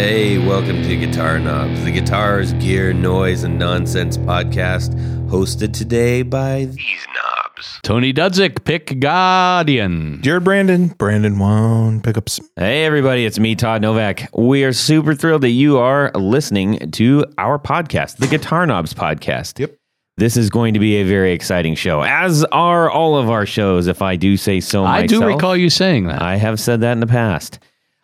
Hey, 0.00 0.38
welcome 0.38 0.82
to 0.84 0.96
Guitar 0.96 1.38
Knobs, 1.38 1.84
the 1.84 1.90
guitars, 1.90 2.54
gear, 2.54 2.94
noise, 2.94 3.42
and 3.42 3.58
nonsense 3.58 4.16
podcast, 4.16 4.94
hosted 5.28 5.74
today 5.74 6.22
by 6.22 6.64
these 6.64 7.06
knobs. 7.14 7.80
Tony 7.82 8.10
Dudzik, 8.10 8.64
Pick 8.64 8.98
Guardian. 8.98 10.22
Jared 10.22 10.42
Brandon, 10.42 10.88
Brandon 10.88 11.38
One 11.38 12.00
pickups. 12.00 12.40
Hey, 12.56 12.86
everybody, 12.86 13.26
it's 13.26 13.38
me, 13.38 13.54
Todd 13.54 13.82
Novak. 13.82 14.30
We 14.32 14.64
are 14.64 14.72
super 14.72 15.14
thrilled 15.14 15.42
that 15.42 15.50
you 15.50 15.76
are 15.76 16.10
listening 16.14 16.92
to 16.92 17.26
our 17.36 17.58
podcast, 17.58 18.16
the 18.16 18.26
Guitar 18.26 18.64
Knobs 18.64 18.94
Podcast. 18.94 19.58
Yep. 19.58 19.76
This 20.16 20.38
is 20.38 20.48
going 20.48 20.72
to 20.72 20.80
be 20.80 20.96
a 20.96 21.04
very 21.04 21.32
exciting 21.32 21.74
show, 21.74 22.02
as 22.02 22.42
are 22.44 22.90
all 22.90 23.18
of 23.18 23.28
our 23.28 23.44
shows, 23.44 23.86
if 23.86 24.00
I 24.00 24.16
do 24.16 24.38
say 24.38 24.60
so 24.60 24.84
myself. 24.84 25.04
I 25.04 25.06
do 25.06 25.26
recall 25.26 25.54
you 25.54 25.68
saying 25.68 26.06
that. 26.06 26.22
I 26.22 26.36
have 26.36 26.58
said 26.58 26.80
that 26.80 26.92
in 26.92 27.00
the 27.00 27.06
past. 27.06 27.58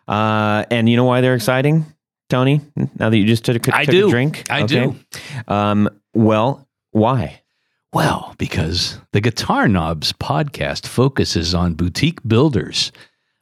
Uh, 0.07 0.65
and 0.71 0.87
you 0.89 0.95
know 0.95 1.03
why 1.05 1.21
they're 1.21 1.35
exciting, 1.35 1.85
Tony? 2.29 2.61
Now 2.97 3.09
that 3.09 3.17
you 3.17 3.25
just 3.25 3.43
took, 3.45 3.67
a- 3.67 3.75
I 3.75 3.85
took 3.85 3.91
do. 3.91 4.07
a 4.07 4.09
drink? 4.09 4.45
I 4.49 4.65
do. 4.65 4.95
Um, 5.47 5.89
well, 6.13 6.67
why? 6.91 7.41
well, 7.93 8.35
because 8.37 8.99
the 9.13 9.21
Guitar 9.21 9.67
Knobs 9.67 10.13
podcast 10.13 10.85
focuses 10.87 11.55
on 11.55 11.73
boutique 11.73 12.19
builders 12.27 12.91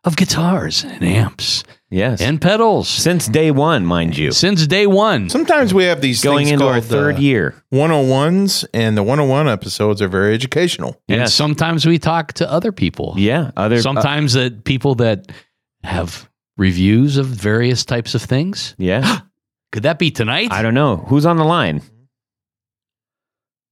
of 0.04 0.16
guitars 0.16 0.84
and 0.84 1.04
amps 1.04 1.64
Yes. 1.90 2.22
and 2.22 2.40
pedals 2.40 2.88
Since 2.88 3.28
day 3.28 3.50
one, 3.52 3.86
mind 3.86 4.18
you. 4.18 4.32
since 4.32 4.66
day 4.68 4.86
one. 4.88 5.30
Sometimes 5.30 5.74
we 5.74 5.86
have 5.86 6.00
these 6.00 6.22
Going 6.24 6.46
things 6.46 6.52
into 6.54 6.66
our 6.68 6.74
called, 6.74 6.86
third 6.86 7.16
uh, 7.16 7.20
year. 7.20 7.56
101s, 7.74 8.66
and 8.74 8.96
the 8.96 9.04
101 9.04 9.48
episodes 9.50 10.02
are 10.02 10.08
very 10.08 10.34
educational. 10.34 11.02
And 11.10 11.22
Yes. 11.22 11.34
sometimes 11.34 11.86
we 11.86 11.98
talk 12.00 12.34
to 12.34 12.50
other 12.50 12.72
people. 12.72 13.16
Yeah. 13.18 13.52
Other 13.58 13.82
Sometimes 13.82 14.34
that 14.34 14.64
people 14.64 14.96
that 14.96 15.32
have 15.84 16.30
reviews 16.58 17.18
of 17.18 17.26
various 17.28 17.84
types 17.86 18.16
of 18.16 18.22
things. 18.22 18.76
yeah. 18.78 19.20
Could 19.72 19.84
that 19.84 20.00
be 20.00 20.10
tonight? 20.10 20.54
I 20.54 20.62
don't 20.62 20.74
know. 20.74 20.98
Who's 21.08 21.26
on 21.26 21.36
the 21.36 21.44
line? 21.44 21.82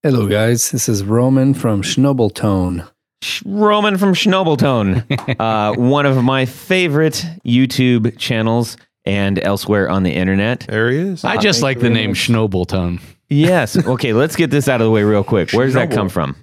Hello, 0.01 0.27
guys. 0.27 0.69
This 0.71 0.89
is 0.89 1.03
Roman 1.03 1.53
from 1.53 1.81
Shnobeltone. 1.81 2.89
Sh- 3.21 3.41
Roman 3.45 3.97
from 3.97 4.13
Shnobeltone, 4.13 5.05
uh, 5.39 5.75
one 5.79 6.05
of 6.05 6.21
my 6.21 6.45
favorite 6.45 7.25
YouTube 7.45 8.17
channels 8.17 8.75
and 9.05 9.39
elsewhere 9.39 9.89
on 9.89 10.03
the 10.03 10.11
internet. 10.11 10.61
There 10.67 10.89
he 10.91 10.97
is. 10.97 11.23
I 11.23 11.37
just 11.37 11.59
Thank 11.61 11.77
like 11.77 11.79
the 11.79 11.89
name 11.89 12.09
much. 12.11 12.27
Shnobeltone. 12.27 12.99
Yes. 13.29 13.77
Okay, 13.87 14.11
let's 14.11 14.35
get 14.35 14.51
this 14.51 14.67
out 14.67 14.81
of 14.81 14.85
the 14.85 14.91
way 14.91 15.03
real 15.03 15.23
quick. 15.23 15.51
Where 15.53 15.65
does 15.65 15.73
that 15.75 15.89
Shnobel. 15.89 15.95
come 15.95 16.09
from? 16.09 16.35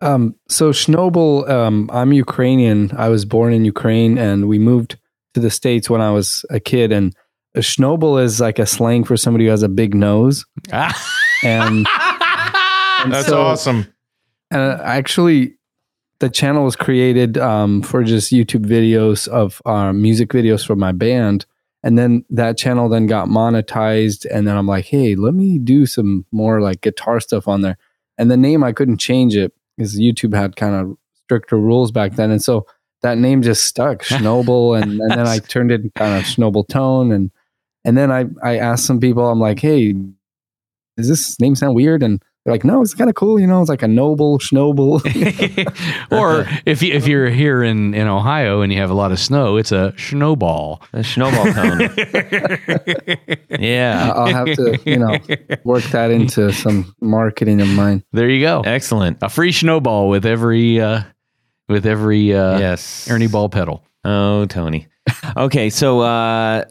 Um, 0.00 0.34
so 0.48 0.70
Shnobel, 0.70 1.48
um, 1.50 1.90
I'm 1.92 2.12
Ukrainian. 2.12 2.92
I 2.96 3.08
was 3.08 3.24
born 3.24 3.52
in 3.52 3.64
Ukraine, 3.64 4.16
and 4.16 4.48
we 4.48 4.58
moved 4.60 4.96
to 5.34 5.40
the 5.40 5.50
states 5.50 5.88
when 5.90 6.00
I 6.00 6.10
was 6.10 6.44
a 6.50 6.60
kid. 6.60 6.92
And 6.92 7.14
a 7.54 7.60
Shnobel 7.60 8.22
is 8.22 8.40
like 8.40 8.58
a 8.58 8.66
slang 8.66 9.04
for 9.04 9.16
somebody 9.16 9.44
who 9.46 9.50
has 9.50 9.62
a 9.62 9.68
big 9.68 9.94
nose. 9.94 10.44
And, 11.44 11.88
and 11.88 13.12
That's 13.12 13.26
so- 13.26 13.42
awesome. 13.42 13.92
And 14.52 14.80
actually, 14.80 15.56
the 16.20 16.30
channel 16.30 16.62
was 16.62 16.76
created 16.76 17.36
um, 17.36 17.82
for 17.82 18.04
just 18.04 18.30
YouTube 18.32 18.64
videos 18.64 19.26
of 19.26 19.60
uh, 19.66 19.92
music 19.92 20.28
videos 20.28 20.64
for 20.64 20.76
my 20.76 20.92
band. 20.92 21.46
And 21.82 21.98
then 21.98 22.24
that 22.30 22.56
channel 22.58 22.88
then 22.88 23.06
got 23.06 23.26
monetized. 23.26 24.24
And 24.30 24.46
then 24.46 24.56
I'm 24.56 24.68
like, 24.68 24.84
hey, 24.84 25.16
let 25.16 25.34
me 25.34 25.58
do 25.58 25.84
some 25.84 26.24
more 26.30 26.60
like 26.60 26.80
guitar 26.80 27.18
stuff 27.18 27.48
on 27.48 27.62
there. 27.62 27.76
And 28.18 28.30
the 28.30 28.36
name, 28.36 28.62
I 28.62 28.70
couldn't 28.70 28.98
change 28.98 29.34
it 29.34 29.52
because 29.76 29.98
YouTube 29.98 30.32
had 30.32 30.54
kind 30.54 30.76
of 30.76 30.96
stricter 31.24 31.56
rules 31.58 31.90
back 31.90 32.12
then. 32.12 32.30
And 32.30 32.40
so 32.40 32.66
that 33.02 33.18
name 33.18 33.42
just 33.42 33.64
stuck, 33.64 33.98
Shnobel. 34.02 34.80
and, 34.80 35.00
and 35.00 35.10
then 35.10 35.26
I 35.26 35.38
turned 35.38 35.70
it 35.70 35.82
kind 35.94 36.18
of 36.18 36.24
Shnobel 36.24 36.66
tone. 36.68 37.12
And, 37.12 37.30
and 37.84 37.96
then 37.96 38.10
I, 38.10 38.26
I 38.42 38.58
asked 38.58 38.86
some 38.86 39.00
people, 39.00 39.28
I'm 39.28 39.40
like, 39.40 39.58
hey, 39.58 39.94
does 40.96 41.08
this 41.08 41.38
name 41.40 41.54
sound 41.54 41.74
weird? 41.74 42.02
And 42.02 42.22
they're 42.44 42.54
like, 42.54 42.64
no, 42.64 42.82
it's 42.82 42.94
kind 42.94 43.08
of 43.08 43.14
cool. 43.14 43.38
You 43.38 43.46
know, 43.46 43.60
it's 43.60 43.68
like 43.68 43.82
a 43.82 43.88
noble, 43.88 44.40
Shnobel. 44.40 45.00
or 46.18 46.44
if 46.66 46.82
you, 46.82 46.92
if 46.92 47.06
you're 47.06 47.30
here 47.30 47.62
in, 47.62 47.94
in 47.94 48.08
Ohio 48.08 48.62
and 48.62 48.72
you 48.72 48.80
have 48.80 48.90
a 48.90 48.94
lot 48.94 49.12
of 49.12 49.20
snow, 49.20 49.56
it's 49.56 49.70
a 49.70 49.94
snowball. 49.96 50.82
A 50.92 50.98
Shnobel 50.98 51.54
tone. 51.54 53.38
yeah. 53.60 54.12
I'll 54.14 54.26
have 54.26 54.56
to, 54.56 54.78
you 54.84 54.98
know, 54.98 55.18
work 55.64 55.84
that 55.84 56.10
into 56.10 56.52
some 56.52 56.92
marketing 57.00 57.60
of 57.60 57.68
mine. 57.68 58.02
There 58.12 58.28
you 58.28 58.40
go. 58.40 58.62
Excellent. 58.62 59.18
A 59.22 59.28
free 59.28 59.52
snowball 59.52 60.08
with 60.08 60.26
every 60.26 60.80
uh, 60.80 61.02
with 61.72 61.86
every 61.86 62.34
uh, 62.34 62.58
yes. 62.58 63.10
Ernie 63.10 63.26
ball 63.26 63.48
pedal. 63.48 63.84
Oh, 64.04 64.46
Tony. 64.46 64.86
Okay, 65.36 65.70
so 65.70 66.00
uh, 66.00 66.64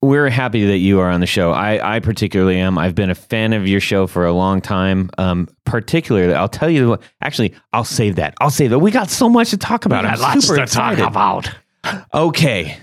we're 0.00 0.28
happy 0.28 0.66
that 0.66 0.78
you 0.78 1.00
are 1.00 1.10
on 1.10 1.20
the 1.20 1.26
show. 1.26 1.50
I, 1.52 1.96
I 1.96 2.00
particularly 2.00 2.58
am. 2.58 2.78
I've 2.78 2.94
been 2.94 3.10
a 3.10 3.14
fan 3.14 3.52
of 3.52 3.66
your 3.66 3.80
show 3.80 4.06
for 4.06 4.24
a 4.24 4.32
long 4.32 4.60
time. 4.60 5.10
Um, 5.18 5.48
particularly, 5.64 6.32
I'll 6.34 6.48
tell 6.48 6.70
you 6.70 6.90
what. 6.90 7.02
Actually, 7.22 7.54
I'll 7.72 7.84
save 7.84 8.16
that. 8.16 8.34
I'll 8.40 8.50
save 8.50 8.70
that. 8.70 8.78
We 8.78 8.90
got 8.90 9.10
so 9.10 9.28
much 9.28 9.50
to 9.50 9.58
talk 9.58 9.84
about. 9.84 10.04
I'm 10.04 10.40
super 10.40 10.62
excited. 10.62 11.04
about. 11.04 11.50
Okay. 12.14 12.78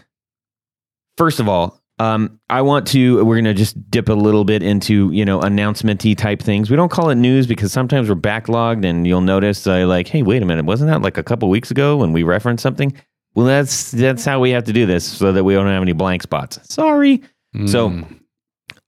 First 1.17 1.39
of 1.39 1.47
all, 1.47 1.81
um, 1.99 2.39
I 2.49 2.61
want 2.61 2.87
to. 2.87 3.23
We're 3.23 3.37
gonna 3.37 3.53
just 3.53 3.89
dip 3.89 4.09
a 4.09 4.13
little 4.13 4.43
bit 4.43 4.61
into 4.63 5.11
you 5.11 5.23
know 5.25 5.41
announcement-y 5.41 6.13
type 6.13 6.41
things. 6.41 6.69
We 6.69 6.75
don't 6.75 6.89
call 6.91 7.09
it 7.09 7.15
news 7.15 7.47
because 7.47 7.71
sometimes 7.71 8.09
we're 8.09 8.15
backlogged, 8.15 8.85
and 8.85 9.07
you'll 9.07 9.21
notice 9.21 9.65
I 9.67 9.83
like, 9.83 10.07
hey, 10.07 10.21
wait 10.23 10.41
a 10.41 10.45
minute, 10.45 10.65
wasn't 10.65 10.89
that 10.91 11.01
like 11.01 11.17
a 11.17 11.23
couple 11.23 11.49
weeks 11.49 11.71
ago 11.71 11.97
when 11.97 12.11
we 12.13 12.23
referenced 12.23 12.61
something? 12.63 12.93
Well, 13.33 13.45
that's 13.45 13.91
that's 13.91 14.25
how 14.25 14.39
we 14.39 14.51
have 14.51 14.63
to 14.65 14.73
do 14.73 14.85
this 14.85 15.05
so 15.05 15.31
that 15.31 15.43
we 15.43 15.53
don't 15.53 15.67
have 15.67 15.81
any 15.81 15.93
blank 15.93 16.23
spots. 16.23 16.59
Sorry. 16.73 17.21
So 17.67 17.89
Mm. 17.89 18.19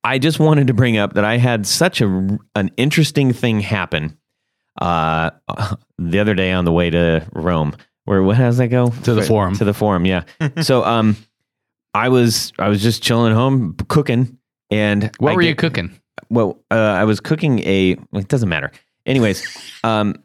I 0.03 0.19
just 0.19 0.39
wanted 0.39 0.67
to 0.67 0.73
bring 0.73 0.97
up 0.97 1.13
that 1.13 1.25
I 1.25 1.37
had 1.37 1.65
such 1.67 2.01
a 2.01 2.37
an 2.55 2.71
interesting 2.77 3.33
thing 3.33 3.59
happen 3.61 4.17
uh, 4.81 5.31
the 5.97 6.19
other 6.19 6.33
day 6.33 6.51
on 6.51 6.65
the 6.65 6.71
way 6.71 6.89
to 6.89 7.25
Rome. 7.33 7.75
Where 8.05 8.23
what 8.23 8.37
does 8.37 8.57
that 8.57 8.67
go 8.69 8.89
To 9.03 9.13
the 9.13 9.21
forum. 9.21 9.55
To 9.57 9.65
the 9.65 9.73
forum, 9.73 10.05
yeah. 10.05 10.23
so 10.61 10.83
um, 10.85 11.17
I 11.97 12.09
was 12.09 12.53
I 12.59 12.69
was 12.69 12.83
just 12.83 13.01
chilling 13.01 13.31
at 13.31 13.35
home 13.35 13.75
cooking, 13.87 14.37
and 14.69 15.09
what 15.17 15.31
I 15.31 15.35
were 15.35 15.41
you 15.41 15.55
cooking? 15.55 15.99
well, 16.29 16.59
uh, 16.69 16.75
I 16.75 17.05
was 17.05 17.19
cooking 17.19 17.59
a. 17.59 17.95
well, 18.11 18.21
It 18.21 18.27
doesn't 18.27 18.49
matter. 18.49 18.71
Anyways, 19.07 19.43
um, 19.83 20.23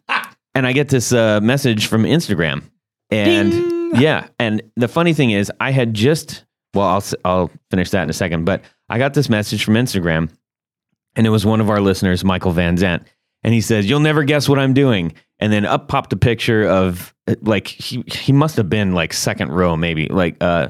and 0.54 0.66
I 0.66 0.72
get 0.72 0.90
this 0.90 1.14
uh, 1.14 1.40
message 1.40 1.86
from 1.86 2.02
Instagram, 2.04 2.62
and 3.10 3.98
yeah, 3.98 4.28
and 4.38 4.62
the 4.76 4.88
funny 4.88 5.14
thing 5.14 5.30
is, 5.30 5.50
I 5.60 5.70
had 5.70 5.94
just. 5.94 6.44
Well, 6.74 6.86
I'll 6.86 7.04
I'll 7.24 7.50
finish 7.70 7.90
that 7.90 8.02
in 8.02 8.10
a 8.10 8.14
second, 8.14 8.44
but 8.44 8.62
I 8.90 8.98
got 8.98 9.14
this 9.14 9.30
message 9.30 9.64
from 9.64 9.74
Instagram, 9.74 10.30
and 11.16 11.26
it 11.26 11.30
was 11.30 11.46
one 11.46 11.60
of 11.62 11.70
our 11.70 11.80
listeners, 11.80 12.22
Michael 12.22 12.52
Van 12.52 12.76
Zant, 12.76 13.04
and 13.42 13.54
he 13.54 13.62
says, 13.62 13.88
"You'll 13.88 14.00
never 14.00 14.24
guess 14.24 14.46
what 14.46 14.58
I'm 14.58 14.74
doing." 14.74 15.14
And 15.38 15.52
then 15.52 15.64
up 15.64 15.88
popped 15.88 16.12
a 16.12 16.16
picture 16.16 16.68
of 16.68 17.14
uh, 17.26 17.34
like 17.40 17.66
he 17.66 18.04
he 18.06 18.32
must 18.32 18.56
have 18.56 18.68
been 18.68 18.92
like 18.92 19.14
second 19.14 19.52
row, 19.52 19.74
maybe 19.76 20.08
like 20.08 20.36
uh, 20.42 20.68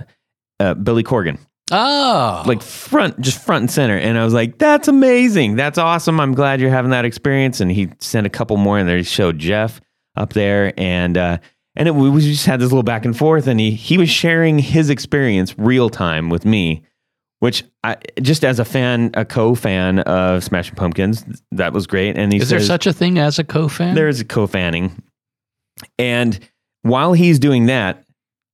uh 0.63 0.75
Billy 0.75 1.03
Corgan. 1.03 1.39
Oh, 1.71 2.43
like 2.47 2.61
front 2.63 3.21
just 3.21 3.43
front 3.43 3.63
and 3.63 3.71
center. 3.71 3.97
And 3.97 4.19
i 4.19 4.25
was 4.25 4.35
like 4.35 4.59
that's 4.59 4.89
amazing. 4.89 5.57
That's 5.57 5.79
awesome. 5.79 6.21
I'm 6.21 6.35
glad 6.35 6.61
you're 6.61 6.71
having 6.71 6.91
that 6.91 7.05
experience. 7.05 7.61
And 7.61 7.71
he 7.71 7.89
sent 7.99 8.27
a 8.27 8.31
couple 8.31 8.57
more 8.57 8.79
and 8.79 8.89
there 8.89 8.99
he 8.99 9.03
showed 9.03 9.39
jeff 9.39 9.81
up 10.17 10.33
there. 10.35 10.75
And 10.77 11.17
uh 11.17 11.39
and 11.75 11.89
it, 11.89 11.95
we 11.95 12.21
just 12.21 12.45
had 12.45 12.61
this 12.61 12.71
little 12.71 12.83
back 12.83 13.07
and 13.07 13.17
forth. 13.17 13.47
And 13.47 13.59
he 13.59 13.71
he 13.71 13.97
was 13.97 14.11
sharing 14.11 14.59
his 14.59 14.91
experience 14.91 15.59
real 15.59 15.89
time 15.89 16.29
with 16.29 16.45
me 16.45 16.85
which 17.43 17.65
i 17.83 17.97
just 18.21 18.45
as 18.45 18.61
a 18.61 18.65
fan 18.65 19.11
a 19.15 19.25
co-fan 19.25 19.99
of 20.01 20.45
smashing 20.45 20.77
pumpkins 20.77 21.25
that 21.51 21.73
was 21.73 21.89
great. 21.89 22.17
And 22.17 22.33
he 22.33 22.39
is 22.39 22.51
there 22.51 22.61
such 22.61 22.87
a 22.87 22.93
thing 22.93 23.19
as 23.19 23.39
a 23.41 23.45
co-fan? 23.45 23.97
there 23.97 24.09
is 24.09 24.21
a 24.21 24.25
co-fanning, 24.25 25.03
and 25.99 26.39
while 26.83 27.15
he's 27.15 27.41
doing 27.41 27.67
that, 27.67 28.05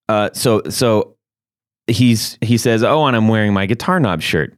uh, 0.09 0.31
so 0.33 0.63
so 0.71 1.18
he's 1.89 2.39
he 2.41 2.57
says, 2.59 2.83
"Oh, 2.83 3.07
and 3.07 3.17
I'm 3.17 3.29
wearing 3.29 3.53
my 3.53 3.67
guitar 3.67 3.99
knob 4.01 4.23
shirt." 4.23 4.55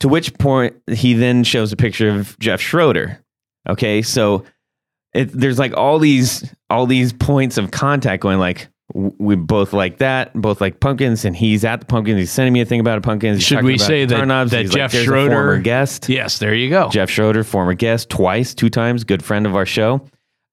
To 0.00 0.08
which 0.08 0.34
point 0.38 0.74
he 0.90 1.14
then 1.14 1.44
shows 1.44 1.72
a 1.72 1.76
picture 1.76 2.08
of 2.10 2.38
Jeff 2.38 2.60
Schroeder. 2.60 3.18
Okay, 3.68 4.02
so 4.02 4.44
it, 5.14 5.26
there's 5.32 5.58
like 5.58 5.76
all 5.76 5.98
these 5.98 6.52
all 6.70 6.86
these 6.86 7.12
points 7.12 7.58
of 7.58 7.70
contact 7.70 8.22
going 8.22 8.38
like. 8.38 8.68
We 8.94 9.36
both 9.36 9.72
like 9.72 9.98
that, 9.98 10.34
both 10.34 10.60
like 10.60 10.78
pumpkins, 10.80 11.24
and 11.24 11.34
he's 11.34 11.64
at 11.64 11.80
the 11.80 11.86
pumpkins. 11.86 12.18
He's 12.18 12.30
sending 12.30 12.52
me 12.52 12.60
a 12.60 12.66
thing 12.66 12.78
about 12.80 12.98
a 12.98 13.00
pumpkins. 13.00 13.38
He's 13.38 13.46
Should 13.46 13.64
we 13.64 13.78
say 13.78 14.04
that- 14.04 14.26
knobs. 14.26 14.50
that 14.50 14.62
He's 14.62 14.70
like, 14.70 14.76
Jeff 14.76 14.92
"There's 14.92 15.04
a 15.04 15.06
Schroeder- 15.06 15.30
former 15.30 15.58
guest, 15.60 16.10
yes, 16.10 16.38
there 16.40 16.52
you 16.54 16.68
go. 16.68 16.90
Jeff 16.90 17.08
Schroeder, 17.08 17.42
former 17.42 17.72
guest, 17.72 18.10
twice, 18.10 18.52
two 18.52 18.68
times, 18.68 19.04
good 19.04 19.24
friend 19.24 19.46
of 19.46 19.56
our 19.56 19.64
show. 19.64 20.04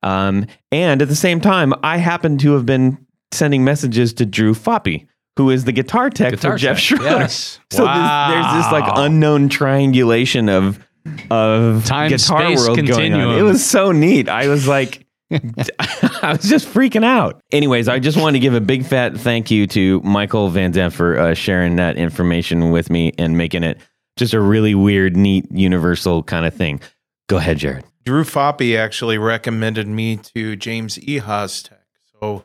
Um, 0.03 0.45
and 0.71 1.01
at 1.01 1.09
the 1.09 1.17
same 1.17 1.41
time, 1.41 1.73
I 1.83 1.97
happen 1.97 2.37
to 2.37 2.53
have 2.53 2.65
been 2.65 3.05
sending 3.33 3.65
messages 3.65 4.13
to 4.13 4.25
Drew 4.25 4.53
Foppy, 4.53 5.05
who 5.39 5.51
is 5.51 5.63
the 5.63 5.71
guitar 5.71 6.09
tech 6.09 6.31
Guitar 6.31 6.51
for 6.51 6.57
Jeff 6.57 6.75
tech, 6.75 6.83
Schroeder. 6.83 7.05
yes. 7.05 7.61
So 7.71 7.85
this, 7.85 7.93
there's 7.93 8.53
this 8.55 8.71
like 8.73 8.91
unknown 8.93 9.47
triangulation 9.47 10.49
of 10.49 10.85
of 11.31 11.85
Time, 11.85 12.09
guitar 12.09 12.41
space 12.41 12.59
world 12.59 12.85
going 12.85 13.13
on. 13.13 13.37
It 13.37 13.41
was 13.43 13.65
so 13.65 13.93
neat. 13.93 14.27
I 14.27 14.49
was 14.49 14.67
like, 14.67 15.07
I 15.31 16.35
was 16.37 16.43
just 16.43 16.67
freaking 16.67 17.05
out. 17.05 17.41
Anyways, 17.53 17.87
I 17.87 17.99
just 17.99 18.17
wanted 18.17 18.39
to 18.39 18.41
give 18.41 18.53
a 18.53 18.59
big 18.59 18.85
fat 18.85 19.17
thank 19.17 19.49
you 19.49 19.65
to 19.67 20.01
Michael 20.01 20.49
Van 20.49 20.73
Zandt 20.73 20.93
for 20.93 21.17
uh, 21.17 21.33
sharing 21.35 21.77
that 21.77 21.95
information 21.95 22.71
with 22.71 22.89
me 22.89 23.13
and 23.17 23.37
making 23.37 23.63
it 23.63 23.79
just 24.17 24.33
a 24.33 24.41
really 24.41 24.75
weird, 24.75 25.15
neat, 25.15 25.45
universal 25.51 26.21
kind 26.21 26.45
of 26.45 26.53
thing. 26.53 26.81
Go 27.27 27.37
ahead, 27.37 27.59
Jared. 27.59 27.85
Drew 28.03 28.25
Foppy 28.25 28.77
actually 28.77 29.17
recommended 29.17 29.87
me 29.87 30.17
to 30.17 30.57
James 30.57 30.99
E. 30.99 31.21
Tech. 31.21 31.79
So 32.19 32.43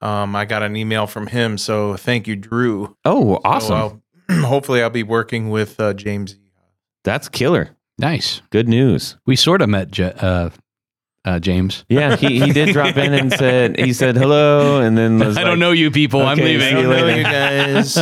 um, 0.00 0.34
I 0.36 0.44
got 0.44 0.62
an 0.62 0.76
email 0.76 1.06
from 1.06 1.26
him. 1.28 1.58
So 1.58 1.96
thank 1.96 2.26
you, 2.26 2.36
Drew. 2.36 2.96
Oh, 3.04 3.34
So 3.34 3.40
awesome. 3.44 3.74
I'll- 3.76 4.00
hopefully, 4.46 4.82
I'll 4.82 4.90
be 4.90 5.02
working 5.02 5.50
with 5.50 5.78
uh, 5.78 5.92
James 5.94 6.34
E. 6.34 6.38
That's 7.04 7.28
killer. 7.28 7.76
Nice. 7.98 8.40
Good 8.50 8.68
news. 8.68 9.16
We 9.26 9.36
sort 9.36 9.60
of 9.62 9.68
met 9.68 9.90
Je- 9.90 10.12
uh, 10.18 10.50
uh, 11.24 11.38
James. 11.38 11.84
Yeah, 11.88 12.16
he, 12.16 12.38
he 12.40 12.52
did 12.52 12.72
drop 12.72 12.96
in 12.96 13.14
and 13.14 13.32
said 13.32 13.78
he 13.78 13.92
said 13.92 14.16
hello, 14.16 14.80
and 14.80 14.96
then 14.98 15.18
was 15.18 15.36
I 15.38 15.40
like, 15.40 15.50
don't 15.50 15.58
know 15.58 15.72
you 15.72 15.90
people. 15.90 16.22
I'm 16.22 16.38
Okay, 16.38 16.56
leaving. 16.58 16.76
see 16.76 16.80
you 16.82 16.88
later. 16.88 17.22
guys. 17.22 17.96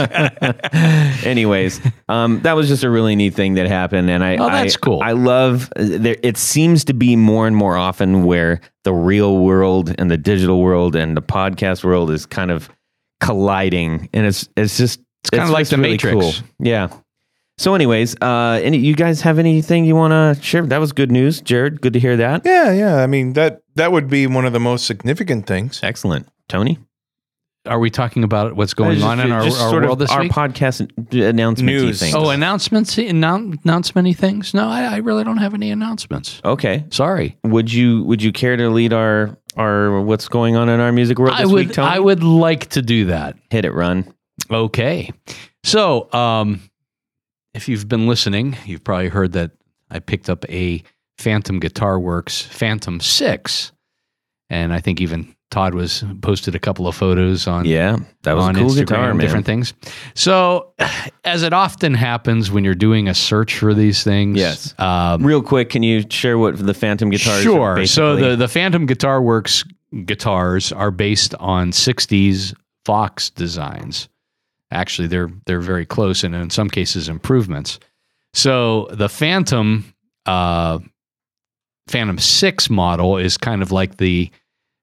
Anyways, 1.24 1.80
um, 2.08 2.40
that 2.42 2.54
was 2.54 2.68
just 2.68 2.82
a 2.84 2.90
really 2.90 3.14
neat 3.16 3.34
thing 3.34 3.54
that 3.54 3.66
happened, 3.66 4.10
and 4.10 4.24
I 4.24 4.36
Oh, 4.36 4.48
that's 4.48 4.74
I, 4.76 4.78
cool. 4.78 5.00
I 5.02 5.12
love 5.12 5.72
there. 5.76 6.16
It 6.22 6.36
seems 6.36 6.84
to 6.86 6.94
be 6.94 7.16
more 7.16 7.46
and 7.46 7.54
more 7.56 7.76
often 7.76 8.24
where 8.24 8.60
the 8.84 8.92
real 8.92 9.38
world 9.38 9.94
and 9.98 10.10
the 10.10 10.18
digital 10.18 10.60
world 10.60 10.96
and 10.96 11.16
the 11.16 11.22
podcast 11.22 11.84
world 11.84 12.10
is 12.10 12.26
kind 12.26 12.50
of 12.50 12.68
colliding, 13.20 14.08
and 14.12 14.26
it's 14.26 14.48
it's 14.56 14.76
just 14.76 15.00
It's 15.24 15.30
kind 15.30 15.42
of 15.44 15.50
like 15.50 15.68
the 15.68 15.76
really 15.76 15.90
Matrix. 15.92 16.14
Cool. 16.14 16.32
Yeah. 16.58 16.88
So, 17.62 17.76
anyways, 17.76 18.16
uh, 18.20 18.58
any 18.60 18.78
you 18.78 18.96
guys 18.96 19.20
have 19.20 19.38
anything 19.38 19.84
you 19.84 19.94
want 19.94 20.10
to 20.10 20.42
share? 20.42 20.66
That 20.66 20.78
was 20.78 20.90
good 20.90 21.12
news, 21.12 21.40
Jared. 21.40 21.80
Good 21.80 21.92
to 21.92 22.00
hear 22.00 22.16
that. 22.16 22.42
yeah, 22.44 22.72
yeah. 22.72 22.96
I 22.96 23.06
mean 23.06 23.34
that 23.34 23.62
that 23.76 23.92
would 23.92 24.08
be 24.08 24.26
one 24.26 24.44
of 24.44 24.52
the 24.52 24.58
most 24.58 24.84
significant 24.84 25.46
things. 25.46 25.78
Excellent, 25.80 26.26
Tony. 26.48 26.80
Are 27.64 27.78
we 27.78 27.88
talking 27.88 28.24
about 28.24 28.56
what's 28.56 28.74
going 28.74 28.96
Just- 28.96 29.06
on 29.06 29.20
in 29.20 29.30
our, 29.30 29.42
our 29.42 29.80
world 29.80 30.00
this 30.00 30.10
our 30.10 30.22
week? 30.22 30.32
podcast 30.32 30.90
announcement 31.12 31.66
News. 31.66 32.00
things. 32.00 32.16
oh, 32.16 32.30
announcements, 32.30 32.96
annou- 32.96 33.56
announcement 33.64 34.16
things? 34.16 34.54
No, 34.54 34.68
I, 34.68 34.82
I 34.82 34.96
really 34.96 35.22
don't 35.22 35.36
have 35.36 35.54
any 35.54 35.70
announcements. 35.70 36.40
okay. 36.44 36.84
Sorry. 36.90 37.38
Would 37.44 37.72
you 37.72 38.02
would 38.02 38.20
you 38.24 38.32
care 38.32 38.56
to 38.56 38.70
lead 38.70 38.92
our 38.92 39.38
our 39.56 40.00
what's 40.00 40.26
going 40.26 40.56
on 40.56 40.68
in 40.68 40.80
our 40.80 40.90
music 40.90 41.20
world 41.20 41.34
I 41.36 41.46
would 41.46 41.68
week, 41.68 41.72
Tony? 41.74 41.86
I 41.88 42.00
would 42.00 42.24
like 42.24 42.70
to 42.70 42.82
do 42.82 43.04
that. 43.04 43.36
hit 43.50 43.64
it, 43.64 43.72
run. 43.72 44.12
Okay. 44.50 45.12
So, 45.62 46.12
um, 46.12 46.60
if 47.54 47.68
you've 47.68 47.88
been 47.88 48.06
listening, 48.06 48.56
you've 48.64 48.84
probably 48.84 49.08
heard 49.08 49.32
that 49.32 49.52
I 49.90 49.98
picked 49.98 50.28
up 50.30 50.44
a 50.48 50.82
Phantom 51.18 51.60
Guitar 51.60 51.98
Works 52.00 52.40
Phantom 52.42 53.00
6. 53.00 53.72
And 54.50 54.72
I 54.72 54.80
think 54.80 55.00
even 55.00 55.34
Todd 55.50 55.74
was 55.74 56.02
posted 56.22 56.54
a 56.54 56.58
couple 56.58 56.86
of 56.88 56.94
photos 56.94 57.46
on 57.46 57.64
Yeah, 57.66 57.98
that 58.22 58.34
was 58.34 58.44
on 58.44 58.54
cool 58.54 58.70
Instagram, 58.70 58.76
guitar, 58.86 59.08
man. 59.14 59.18
different 59.18 59.46
things. 59.46 59.74
So, 60.14 60.72
as 61.24 61.42
it 61.42 61.52
often 61.52 61.92
happens 61.94 62.50
when 62.50 62.64
you're 62.64 62.74
doing 62.74 63.08
a 63.08 63.14
search 63.14 63.58
for 63.58 63.74
these 63.74 64.02
things, 64.02 64.38
Yes. 64.38 64.74
um, 64.78 65.22
Real 65.24 65.42
quick, 65.42 65.68
can 65.70 65.82
you 65.82 66.04
share 66.10 66.38
what 66.38 66.56
the 66.58 66.74
Phantom 66.74 67.10
guitars? 67.10 67.40
are 67.40 67.42
Sure. 67.42 67.86
So 67.86 68.16
the 68.16 68.36
the 68.36 68.48
Phantom 68.48 68.86
Guitar 68.86 69.20
Works 69.22 69.64
guitars 70.06 70.72
are 70.72 70.90
based 70.90 71.34
on 71.36 71.70
'60s 71.72 72.54
Vox 72.86 73.28
designs. 73.30 74.08
Actually, 74.72 75.08
they're 75.08 75.30
they're 75.46 75.60
very 75.60 75.86
close, 75.86 76.24
and 76.24 76.34
in 76.34 76.50
some 76.50 76.68
cases, 76.68 77.08
improvements. 77.08 77.78
So 78.34 78.88
the 78.90 79.08
Phantom 79.08 79.84
uh, 80.26 80.78
Phantom 81.88 82.18
Six 82.18 82.70
model 82.70 83.18
is 83.18 83.36
kind 83.36 83.62
of 83.62 83.70
like 83.70 83.98
the 83.98 84.30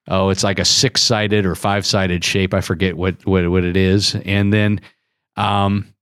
oh, 0.08 0.30
it's 0.30 0.44
like 0.44 0.60
a 0.60 0.66
six 0.66 1.02
sided 1.02 1.46
or 1.46 1.56
five 1.56 1.86
sided 1.86 2.24
shape. 2.24 2.54
I 2.54 2.62
forget 2.62 2.96
what 2.96 3.26
what 3.26 3.50
what 3.50 3.64
it 3.64 3.78
is, 3.78 4.16
and 4.26 4.54
then. 4.54 4.82
Um, 5.36 5.94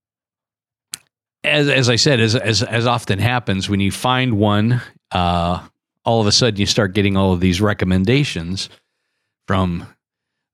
as, 1.43 1.69
as 1.69 1.89
I 1.89 1.95
said, 1.95 2.19
as, 2.19 2.35
as 2.35 2.63
as 2.63 2.87
often 2.87 3.19
happens 3.19 3.69
when 3.69 3.79
you 3.79 3.91
find 3.91 4.37
one, 4.37 4.81
uh, 5.11 5.65
all 6.03 6.21
of 6.21 6.27
a 6.27 6.31
sudden 6.31 6.59
you 6.59 6.65
start 6.65 6.93
getting 6.93 7.15
all 7.15 7.33
of 7.33 7.39
these 7.39 7.61
recommendations 7.61 8.69
from 9.47 9.87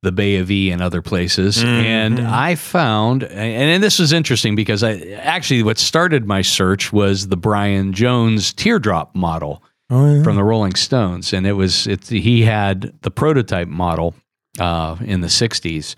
the 0.04 0.12
Bay 0.12 0.36
of 0.38 0.52
E 0.52 0.70
and 0.70 0.82
other 0.82 1.02
places. 1.02 1.58
Mhm. 1.58 1.66
And 1.84 2.20
I 2.28 2.56
found, 2.56 3.24
and, 3.24 3.32
and 3.72 3.84
this 3.84 3.98
was 4.00 4.14
interesting 4.14 4.56
because 4.56 4.84
I 4.84 5.00
actually 5.22 5.64
what 5.64 5.78
started 5.80 6.28
my 6.28 6.42
search 6.44 6.94
was 6.94 7.28
the 7.30 7.38
Brian 7.38 7.94
Jones 7.94 8.54
teardrop 8.54 9.16
model 9.16 9.64
Oh, 9.90 10.16
yeah. 10.18 10.24
from 10.24 10.36
the 10.36 10.44
Rolling 10.44 10.76
Stones, 10.76 11.34
and 11.34 11.46
it 11.48 11.54
was 11.54 11.88
it. 11.88 12.08
He 12.08 12.44
had 12.44 12.94
the 13.02 13.12
prototype 13.12 13.68
model 13.68 14.16
uh, 14.60 14.96
in 15.02 15.22
the 15.22 15.28
'60s, 15.28 15.96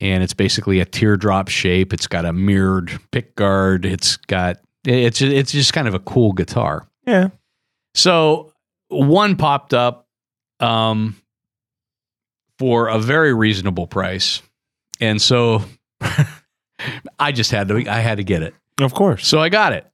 and 0.00 0.22
it's 0.22 0.32
basically 0.34 0.80
a 0.80 0.84
teardrop 0.84 1.48
shape. 1.48 1.92
It's 1.92 2.06
got 2.06 2.24
a 2.24 2.32
mirrored 2.32 2.98
pick 3.10 3.34
guard. 3.36 3.84
It's 3.84 4.16
got 4.16 4.56
it's 4.84 5.20
it's 5.20 5.52
just 5.52 5.72
kind 5.72 5.88
of 5.88 5.94
a 5.94 5.98
cool 5.98 6.32
guitar. 6.32 6.86
yeah. 7.06 7.28
So 7.94 8.52
one 8.88 9.36
popped 9.36 9.74
up 9.74 10.06
um, 10.60 11.16
for 12.58 12.88
a 12.88 12.98
very 12.98 13.34
reasonable 13.34 13.86
price, 13.86 14.42
and 15.00 15.20
so 15.20 15.62
I 17.18 17.32
just 17.32 17.50
had 17.50 17.68
to 17.68 17.76
I 17.88 18.00
had 18.00 18.16
to 18.18 18.24
get 18.24 18.42
it. 18.42 18.54
Of 18.80 18.94
course. 18.94 19.26
So 19.26 19.40
I 19.40 19.48
got 19.48 19.72
it, 19.72 19.86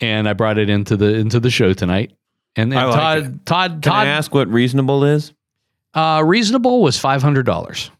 and 0.00 0.28
I 0.28 0.32
brought 0.32 0.58
it 0.58 0.70
into 0.70 0.96
the 0.96 1.14
into 1.14 1.40
the 1.40 1.50
show 1.50 1.72
tonight. 1.72 2.12
And, 2.56 2.72
and 2.72 2.80
I 2.80 2.84
like 2.86 2.94
Todd 2.96 3.46
Todd 3.46 3.70
Can 3.70 3.80
Todd 3.92 4.06
I 4.06 4.10
ask 4.10 4.34
what 4.34 4.48
reasonable 4.48 5.04
is? 5.04 5.32
uh, 5.94 6.22
reasonable 6.24 6.82
was 6.82 6.98
five 6.98 7.22
hundred 7.22 7.46
dollars. 7.46 7.90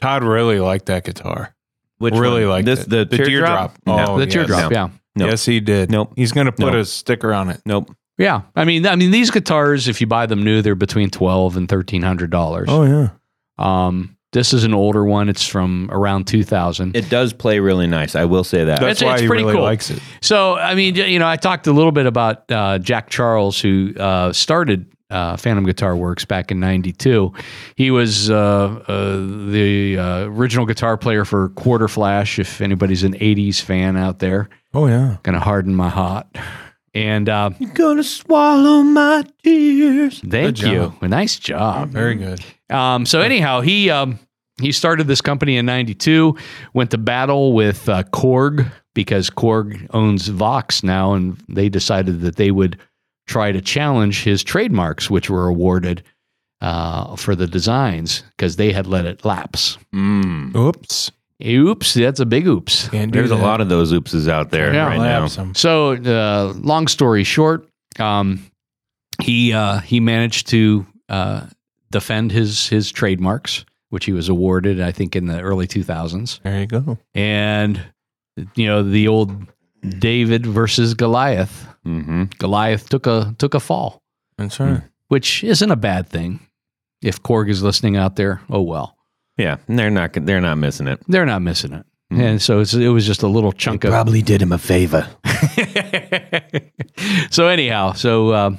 Todd 0.00 0.24
really 0.24 0.60
liked 0.60 0.86
that 0.86 1.04
guitar. 1.04 1.54
Which 1.98 2.14
really 2.14 2.42
one? 2.42 2.50
liked 2.50 2.66
this 2.66 2.82
it. 2.82 2.90
the, 2.90 3.04
The 3.04 3.16
teardrop. 3.16 3.74
teardrop. 3.74 3.78
No. 3.86 4.14
Oh, 4.14 4.18
the 4.18 4.24
yes. 4.24 4.32
teardrop, 4.32 4.70
No. 4.70 4.76
yeah, 4.76 4.88
Nope. 5.16 5.30
Yes, 5.30 5.44
he 5.46 5.60
did. 5.60 5.90
Nope. 5.90 6.12
He's 6.16 6.32
going 6.32 6.46
to 6.46 6.52
put 6.52 6.72
Nope. 6.72 6.82
a 6.82 6.84
sticker 6.84 7.32
on 7.32 7.48
it. 7.48 7.62
Nope. 7.64 7.94
yeah. 8.18 8.42
I 8.56 8.64
mean, 8.64 8.84
I 8.86 8.96
mean, 8.96 9.10
these 9.10 9.30
guitars, 9.30 9.86
if 9.88 10.00
you 10.00 10.06
buy 10.06 10.26
them 10.26 10.42
new, 10.44 10.60
they're 10.60 10.74
between 10.74 11.08
twelve 11.10 11.56
and 11.56 11.68
thirteen 11.68 12.02
hundred 12.02 12.30
dollars. 12.30 12.68
Oh 12.70 12.84
yeah. 12.84 13.10
Um, 13.58 14.16
this 14.32 14.52
is 14.52 14.64
an 14.64 14.74
older 14.74 15.04
one. 15.04 15.28
It's 15.28 15.46
from 15.46 15.88
around 15.92 16.26
two 16.26 16.42
thousand. 16.42 16.96
It 16.96 17.08
does 17.08 17.32
play 17.32 17.60
really 17.60 17.86
nice. 17.86 18.16
I 18.16 18.24
will 18.24 18.42
say 18.44 18.64
that. 18.64 18.80
That's 18.80 19.00
It's- 19.00 19.02
why 19.08 19.12
it's 19.14 19.22
he 19.22 19.28
pretty 19.28 19.44
really 19.44 19.54
cool. 19.54 19.62
likes 19.62 19.90
it. 19.90 20.00
So, 20.22 20.56
I 20.56 20.74
mean, 20.74 20.96
you 20.96 21.18
know, 21.20 21.28
I 21.28 21.36
talked 21.36 21.66
a 21.68 21.72
little 21.72 21.92
bit 21.92 22.06
about 22.06 22.50
uh, 22.50 22.78
Jack 22.78 23.10
Charles, 23.10 23.60
who 23.60 23.94
uh, 23.96 24.32
started 24.32 24.86
uh, 25.10 25.36
Phantom 25.36 25.64
Guitar 25.64 25.94
Works 25.96 26.24
back 26.24 26.50
in 26.50 26.58
'92. 26.58 27.32
He 27.76 27.92
was 27.92 28.28
uh, 28.28 28.34
uh, 28.88 29.16
the 29.52 29.98
uh, 29.98 30.18
original 30.24 30.66
guitar 30.66 30.96
player 30.96 31.24
for 31.24 31.50
Quarter 31.50 31.86
Flash. 31.86 32.40
If 32.40 32.60
anybody's 32.60 33.04
an 33.04 33.14
'80s 33.14 33.60
fan 33.60 33.96
out 33.96 34.18
there, 34.18 34.48
Oh 34.72 34.88
yeah. 34.88 35.18
gonna 35.22 35.38
harden 35.38 35.76
my 35.76 35.90
heart. 35.90 36.26
And 36.94 37.28
uh, 37.28 37.50
you're 37.58 37.72
gonna 37.72 38.04
swallow 38.04 38.82
my 38.82 39.24
tears. 39.42 40.20
thank 40.20 40.62
you, 40.62 40.94
a 41.00 41.08
nice 41.08 41.38
job. 41.38 41.90
Very 41.90 42.14
good. 42.14 42.44
Um, 42.70 43.04
so 43.04 43.20
anyhow, 43.20 43.62
he 43.62 43.90
um, 43.90 44.18
he 44.60 44.70
started 44.70 45.08
this 45.08 45.20
company 45.20 45.56
in 45.56 45.66
'92. 45.66 46.36
Went 46.72 46.92
to 46.92 46.98
battle 46.98 47.52
with 47.52 47.88
uh, 47.88 48.04
Korg 48.04 48.70
because 48.94 49.28
Korg 49.28 49.88
owns 49.90 50.28
Vox 50.28 50.84
now, 50.84 51.14
and 51.14 51.36
they 51.48 51.68
decided 51.68 52.20
that 52.20 52.36
they 52.36 52.52
would 52.52 52.78
try 53.26 53.50
to 53.50 53.60
challenge 53.60 54.22
his 54.22 54.44
trademarks, 54.44 55.10
which 55.10 55.28
were 55.28 55.48
awarded 55.48 56.04
uh, 56.60 57.16
for 57.16 57.34
the 57.34 57.46
designs 57.46 58.22
because 58.36 58.56
they 58.56 58.72
had 58.72 58.86
let 58.86 59.04
it 59.04 59.24
lapse. 59.24 59.78
Mm. 59.94 60.54
Oops. 60.54 61.10
Oops, 61.42 61.94
that's 61.94 62.20
a 62.20 62.26
big 62.26 62.46
oops. 62.46 62.88
Can't 62.88 63.10
do 63.12 63.18
There's 63.18 63.30
a 63.30 63.36
lot 63.36 63.60
of 63.60 63.68
those 63.68 63.92
oopses 63.92 64.28
out 64.28 64.50
there 64.50 64.72
Yeah. 64.72 64.86
right 64.86 64.98
now. 64.98 65.26
some. 65.26 65.54
So, 65.54 65.92
uh, 65.94 66.52
long 66.56 66.86
story 66.86 67.24
short, 67.24 67.68
um, 67.98 68.44
he 69.22 69.52
uh, 69.52 69.80
he 69.80 70.00
managed 70.00 70.48
to 70.48 70.86
uh, 71.08 71.46
defend 71.90 72.30
his 72.32 72.68
his 72.68 72.90
trademarks, 72.92 73.64
which 73.90 74.04
he 74.04 74.12
was 74.12 74.28
awarded, 74.28 74.80
I 74.80 74.92
think, 74.92 75.16
in 75.16 75.26
the 75.26 75.40
early 75.40 75.66
2000s. 75.66 76.40
There 76.42 76.60
you 76.60 76.66
go. 76.66 76.98
And 77.14 77.80
you 78.54 78.66
know, 78.66 78.82
the 78.82 79.08
old 79.08 79.32
David 79.98 80.46
versus 80.46 80.94
Goliath. 80.94 81.66
Mm-hmm. 81.86 82.24
Goliath 82.38 82.88
took 82.88 83.06
a 83.06 83.34
took 83.38 83.54
a 83.54 83.60
fall, 83.60 84.02
That's 84.38 84.58
right. 84.58 84.82
which 85.08 85.44
isn't 85.44 85.70
a 85.70 85.76
bad 85.76 86.08
thing. 86.08 86.40
If 87.02 87.22
Korg 87.22 87.50
is 87.50 87.62
listening 87.62 87.96
out 87.96 88.16
there, 88.16 88.40
oh 88.48 88.62
well, 88.62 88.96
Yeah, 89.36 89.56
they're 89.68 89.90
not. 89.90 90.12
They're 90.14 90.40
not 90.40 90.58
missing 90.58 90.86
it. 90.88 91.00
they're 91.08 91.26
not 91.26 91.42
missing 91.42 91.72
it. 91.72 91.86
Mhm. 92.12 92.20
And 92.20 92.42
so 92.42 92.60
it's, 92.60 92.74
it 92.74 92.88
was 92.88 93.06
just 93.06 93.22
a 93.22 93.28
little 93.28 93.52
chunk 93.52 93.84
of 93.84 93.90
Probably 93.90 94.22
did 94.22 94.42
him 94.42 94.52
a 94.52 94.58
favor. 94.58 95.08
so 97.30 97.48
anyhow, 97.48 97.92
so 97.92 98.34
um, 98.34 98.58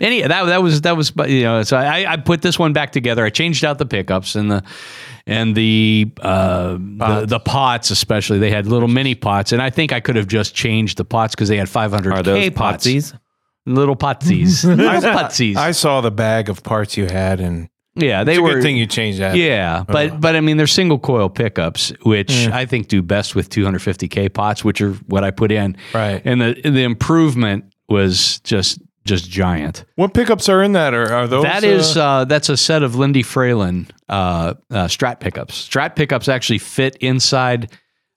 any 0.00 0.22
that 0.22 0.44
that 0.44 0.62
was 0.62 0.80
that 0.82 0.96
was 0.96 1.12
you 1.28 1.42
know 1.42 1.62
so 1.62 1.76
I, 1.76 2.12
I 2.12 2.16
put 2.16 2.42
this 2.42 2.58
one 2.58 2.72
back 2.72 2.92
together. 2.92 3.24
I 3.24 3.30
changed 3.30 3.64
out 3.64 3.78
the 3.78 3.86
pickups 3.86 4.34
and 4.34 4.50
the 4.50 4.62
and 5.26 5.54
the 5.54 6.10
uh, 6.20 6.72
the, 6.72 6.96
Pots. 6.98 7.30
the 7.30 7.40
pots 7.40 7.90
especially. 7.90 8.38
They 8.38 8.50
had 8.50 8.66
little 8.66 8.88
mini 8.88 9.14
pots, 9.14 9.52
and 9.52 9.62
I 9.62 9.70
think 9.70 9.92
I 9.92 10.00
could 10.00 10.16
have 10.16 10.26
just 10.26 10.54
changed 10.54 10.96
the 10.98 11.04
pots 11.04 11.34
because 11.34 11.48
they 11.48 11.56
had 11.58 11.68
500 11.68 12.12
Are 12.12 12.22
those 12.22 12.38
K 12.38 12.50
pots. 12.50 12.86
potsies? 12.86 13.18
little 13.66 13.94
potsies, 13.94 14.64
little 14.76 15.10
putsies. 15.12 15.56
I 15.56 15.72
saw 15.72 16.00
the 16.00 16.10
bag 16.10 16.48
of 16.48 16.62
parts 16.62 16.96
you 16.96 17.04
had, 17.06 17.40
and 17.40 17.68
yeah, 17.94 18.20
it's 18.22 18.26
they 18.26 18.36
a 18.36 18.42
were. 18.42 18.54
good 18.54 18.62
thing 18.62 18.76
you 18.76 18.86
changed 18.86 19.20
that. 19.20 19.36
Yeah, 19.36 19.84
but 19.86 20.20
but 20.20 20.36
I 20.36 20.40
mean, 20.40 20.56
they're 20.56 20.66
single 20.66 20.98
coil 20.98 21.28
pickups, 21.28 21.92
which 22.04 22.32
Yeah. 22.32 22.56
I 22.56 22.66
think 22.66 22.88
do 22.88 23.02
best 23.02 23.34
with 23.34 23.48
250k 23.50 24.32
pots, 24.32 24.64
which 24.64 24.80
are 24.80 24.92
what 25.06 25.24
I 25.24 25.30
put 25.30 25.50
in, 25.52 25.76
Right. 25.94 26.22
and 26.24 26.40
the 26.40 26.60
the 26.64 26.82
improvement 26.82 27.64
was 27.88 28.40
just 28.40 28.80
just 29.06 29.30
giant. 29.30 29.84
What 29.96 30.12
pickups 30.14 30.48
are 30.48 30.62
in 30.62 30.72
that? 30.72 30.92
Or 30.94 31.10
are 31.12 31.26
those? 31.26 31.42
that 31.44 31.64
is 31.64 31.96
uh, 31.96 32.04
uh, 32.04 32.24
that's 32.26 32.48
a 32.48 32.56
set 32.56 32.82
of 32.82 32.94
Lindy 32.96 33.22
Fralin 33.22 33.88
uh, 34.08 34.54
uh, 34.70 34.84
Strat 34.86 35.20
pickups. 35.20 35.68
Strat 35.68 35.96
pickups 35.96 36.28
actually 36.28 36.58
fit 36.58 36.96
inside 36.96 37.70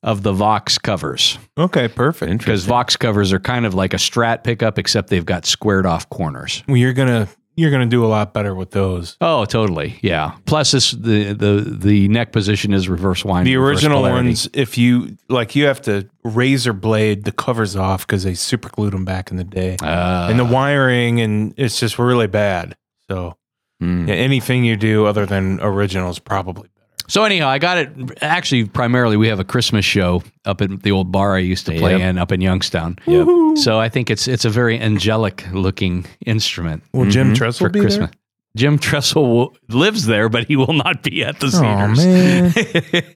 of 0.03 0.22
the 0.22 0.34
Vox 0.34 0.77
covers 0.77 1.39
okay. 1.58 1.88
Perfect. 1.88 2.39
because 2.39 2.65
Vox 2.65 2.98
covers 2.98 3.32
are 3.32 3.39
kind 3.39 3.65
of 3.65 3.74
like 3.74 3.94
a 3.94 3.98
Strat 3.98 4.44
pickup, 4.44 4.77
except 4.77 5.10
they've 5.10 5.25
got 5.25 5.46
squared 5.46 5.86
off 5.86 6.10
corners. 6.10 6.62
Well, 6.68 6.75
you're 6.75 6.92
gonna 6.94 7.30
you're 7.55 7.72
gonna 7.72 7.86
do 7.86 8.03
a 8.03 8.07
lot 8.07 8.33
better 8.33 8.53
with 8.55 8.72
those. 8.72 9.15
Oh, 9.22 9.45
totally, 9.45 10.00
yeah. 10.01 10.36
Plus, 10.45 10.72
this 10.72 10.91
the 10.91 11.33
the 11.33 11.77
the 11.79 12.07
neck 12.07 12.31
position 12.31 12.74
is 12.74 12.89
reverse 12.89 13.24
winding. 13.24 13.51
The 13.51 13.57
original 13.57 14.01
ones, 14.01 14.50
if 14.53 14.77
you 14.77 15.17
like, 15.29 15.55
you 15.55 15.65
have 15.65 15.81
to 15.83 16.07
razor 16.24 16.74
blade 16.74 17.24
the 17.25 17.31
covers 17.31 17.75
off 17.75 18.05
because 18.07 18.24
they 18.24 18.33
super 18.33 18.69
glued 18.69 18.93
them 18.93 19.05
back 19.05 19.31
in 19.31 19.38
the 19.38 19.43
day, 19.43 19.77
Uh, 19.81 20.27
and 20.29 20.39
the 20.39 20.45
wiring 20.45 21.19
and 21.22 21.53
it's 21.57 21.79
just 21.79 22.00
really 22.00 22.27
bad. 22.27 22.75
So 23.10 23.38
Mm. 23.81 24.07
yeah, 24.07 24.13
anything 24.15 24.63
you 24.63 24.77
do 24.77 25.05
other 25.05 25.25
than 25.25 25.60
original 25.62 26.10
is 26.10 26.17
probably. 26.19 26.69
So 27.07 27.24
anyhow, 27.25 27.48
I 27.48 27.60
got 27.60 27.77
it. 27.77 27.89
Actually, 28.22 28.65
primarily, 28.65 29.17
we 29.17 29.27
have 29.27 29.39
a 29.39 29.43
Christmas 29.43 29.83
show 29.86 30.24
up 30.45 30.62
at 30.62 30.83
the 30.83 30.91
old 30.91 31.12
bar 31.12 31.36
I 31.36 31.39
used 31.39 31.65
to 31.65 31.77
play 31.77 31.91
Yep. 31.91 32.01
in 32.01 32.17
up 32.17 32.31
in 32.31 32.41
Youngstown. 32.41 32.98
Yep. 33.05 33.27
So 33.57 33.79
I 33.79 33.89
think 33.89 34.10
it's 34.10 34.27
it's 34.27 34.45
a 34.45 34.50
very 34.50 34.79
angelic 34.79 35.45
looking 35.51 36.05
instrument 36.25 36.83
Well, 36.93 37.10
Jim 37.10 37.33
Mhm. 37.33 37.36
Tressel 37.36 37.65
for 37.67 37.69
be 37.69 37.79
Christmas. 37.81 38.10
Jim 38.55 38.77
Tressel 38.77 39.27
will, 39.36 39.57
lives 39.69 40.05
there, 40.05 40.29
but 40.29 40.45
he 40.45 40.55
will 40.55 40.74
not 40.74 41.01
be 41.01 41.24
at 41.24 41.39
the 41.39 41.48
Oh, 41.48 41.93
Cedars. 41.95 42.05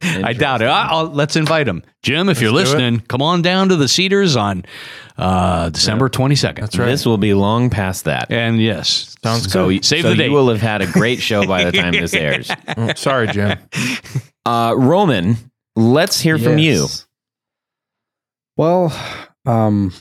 man. 0.02 0.24
I 0.26 0.34
doubt 0.34 0.64
it. 0.64 0.68
I, 0.68 0.92
will 1.04 1.10
let's 1.12 1.36
invite 1.36 1.68
him, 1.68 1.84
Jim. 2.02 2.28
If 2.28 2.42
you're 2.42 2.52
Let's 2.52 2.72
do 2.72 2.78
it. 2.78 2.82
listening, 2.82 3.00
come 3.08 3.22
on 3.22 3.44
down 3.44 3.70
to 3.70 3.76
the 3.76 3.88
Cedars 3.88 4.36
on 4.36 4.66
uh, 5.18 5.70
December 5.70 6.10
twenty 6.10 6.36
second. 6.36 6.64
That's 6.64 6.80
right. 6.80 6.88
This 6.88 7.06
will 7.06 7.20
be 7.20 7.36
long 7.36 7.70
past 7.70 8.06
that. 8.06 8.32
And 8.32 8.60
yes, 8.60 9.16
Sounds 9.24 9.52
So, 9.52 9.70
good. 9.70 9.86
Save 9.86 10.02
so 10.04 10.10
the 10.10 10.16
date. 10.16 10.26
you 10.28 10.32
will 10.32 10.50
have 10.50 10.62
had 10.62 10.82
a 10.82 10.88
great 10.92 11.22
show 11.22 11.46
by 11.46 11.66
the 11.66 11.72
time 11.72 11.92
this 11.94 12.14
airs. 12.16 12.48
Mm, 12.48 12.98
Sorry, 12.98 13.28
Jim. 13.28 13.60
Uh, 14.44 14.74
Roman, 14.76 15.38
let's 15.76 16.20
hear 16.20 16.40
from 16.40 16.58
you. 16.58 16.88
Well, 18.56 18.92
um, 19.46 19.94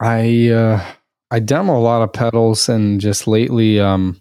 I 0.00 0.48
uh, 0.48 0.84
I 1.30 1.40
demo 1.40 1.76
a 1.76 1.80
lot 1.80 2.00
of 2.02 2.12
pedals, 2.14 2.68
and 2.70 2.98
just 3.00 3.26
lately, 3.26 3.78
um, 3.78 4.20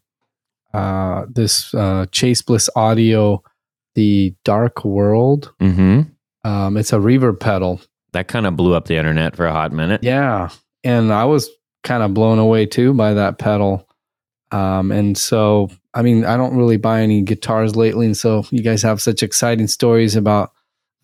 uh, 0.77 1.25
this 1.29 1.74
uh, 1.74 2.05
Chase 2.12 2.41
Bliss 2.41 2.69
Audio, 2.75 3.43
the 3.96 4.36
Dark 4.43 4.86
World. 4.86 5.53
hmm 5.60 6.01
Um, 6.43 6.77
it's 6.77 6.93
a 6.93 6.98
reverb 6.98 7.39
pedal. 7.39 7.81
That 8.13 8.27
kind 8.27 8.46
of 8.46 8.55
blew 8.55 8.74
up 8.74 8.86
the 8.86 8.96
internet 8.98 9.36
for 9.36 9.46
a 9.46 9.51
hot 9.51 9.72
minute. 9.72 10.03
Yeah, 10.03 10.50
and 10.84 11.12
I 11.12 11.25
was 11.25 11.50
kind 11.84 12.03
of 12.03 12.13
blown 12.13 12.39
away 12.39 12.65
too 12.65 12.93
by 12.93 13.13
that 13.13 13.38
pedal. 13.38 13.88
Um, 14.51 14.91
and 14.91 15.17
so, 15.17 15.69
I 15.93 16.01
mean, 16.03 16.24
I 16.25 16.38
don't 16.38 16.55
really 16.55 16.77
buy 16.77 17.01
any 17.01 17.22
guitars 17.22 17.75
lately, 17.75 18.05
and 18.05 18.15
so 18.15 18.46
you 18.50 18.62
guys 18.63 18.81
have 18.84 19.01
such 19.01 19.24
exciting 19.24 19.67
stories 19.67 20.15
about 20.15 20.51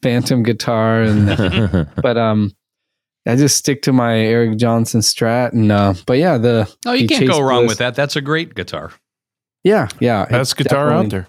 Phantom 0.01 0.43
guitar 0.43 1.01
and 1.01 1.87
but 2.01 2.17
um 2.17 2.51
I 3.25 3.37
just 3.37 3.55
stick 3.55 3.81
to 3.83 3.93
my 3.93 4.19
Eric 4.19 4.57
Johnson 4.57 4.99
Strat 5.01 5.53
and 5.53 5.71
uh 5.71 5.93
but 6.05 6.17
yeah 6.17 6.37
the 6.37 6.69
oh, 6.85 6.91
you 6.91 7.07
the 7.07 7.07
can't 7.07 7.21
Chase 7.21 7.29
go 7.29 7.39
wrong 7.41 7.61
Bliss- 7.61 7.69
with 7.71 7.77
that. 7.79 7.95
That's 7.95 8.15
a 8.17 8.21
great 8.21 8.53
guitar. 8.53 8.91
Yeah 9.63 9.87
yeah 9.99 10.25
Best 10.25 10.53
it's 10.53 10.53
guitar 10.63 10.91
out 10.91 11.09
there. 11.09 11.27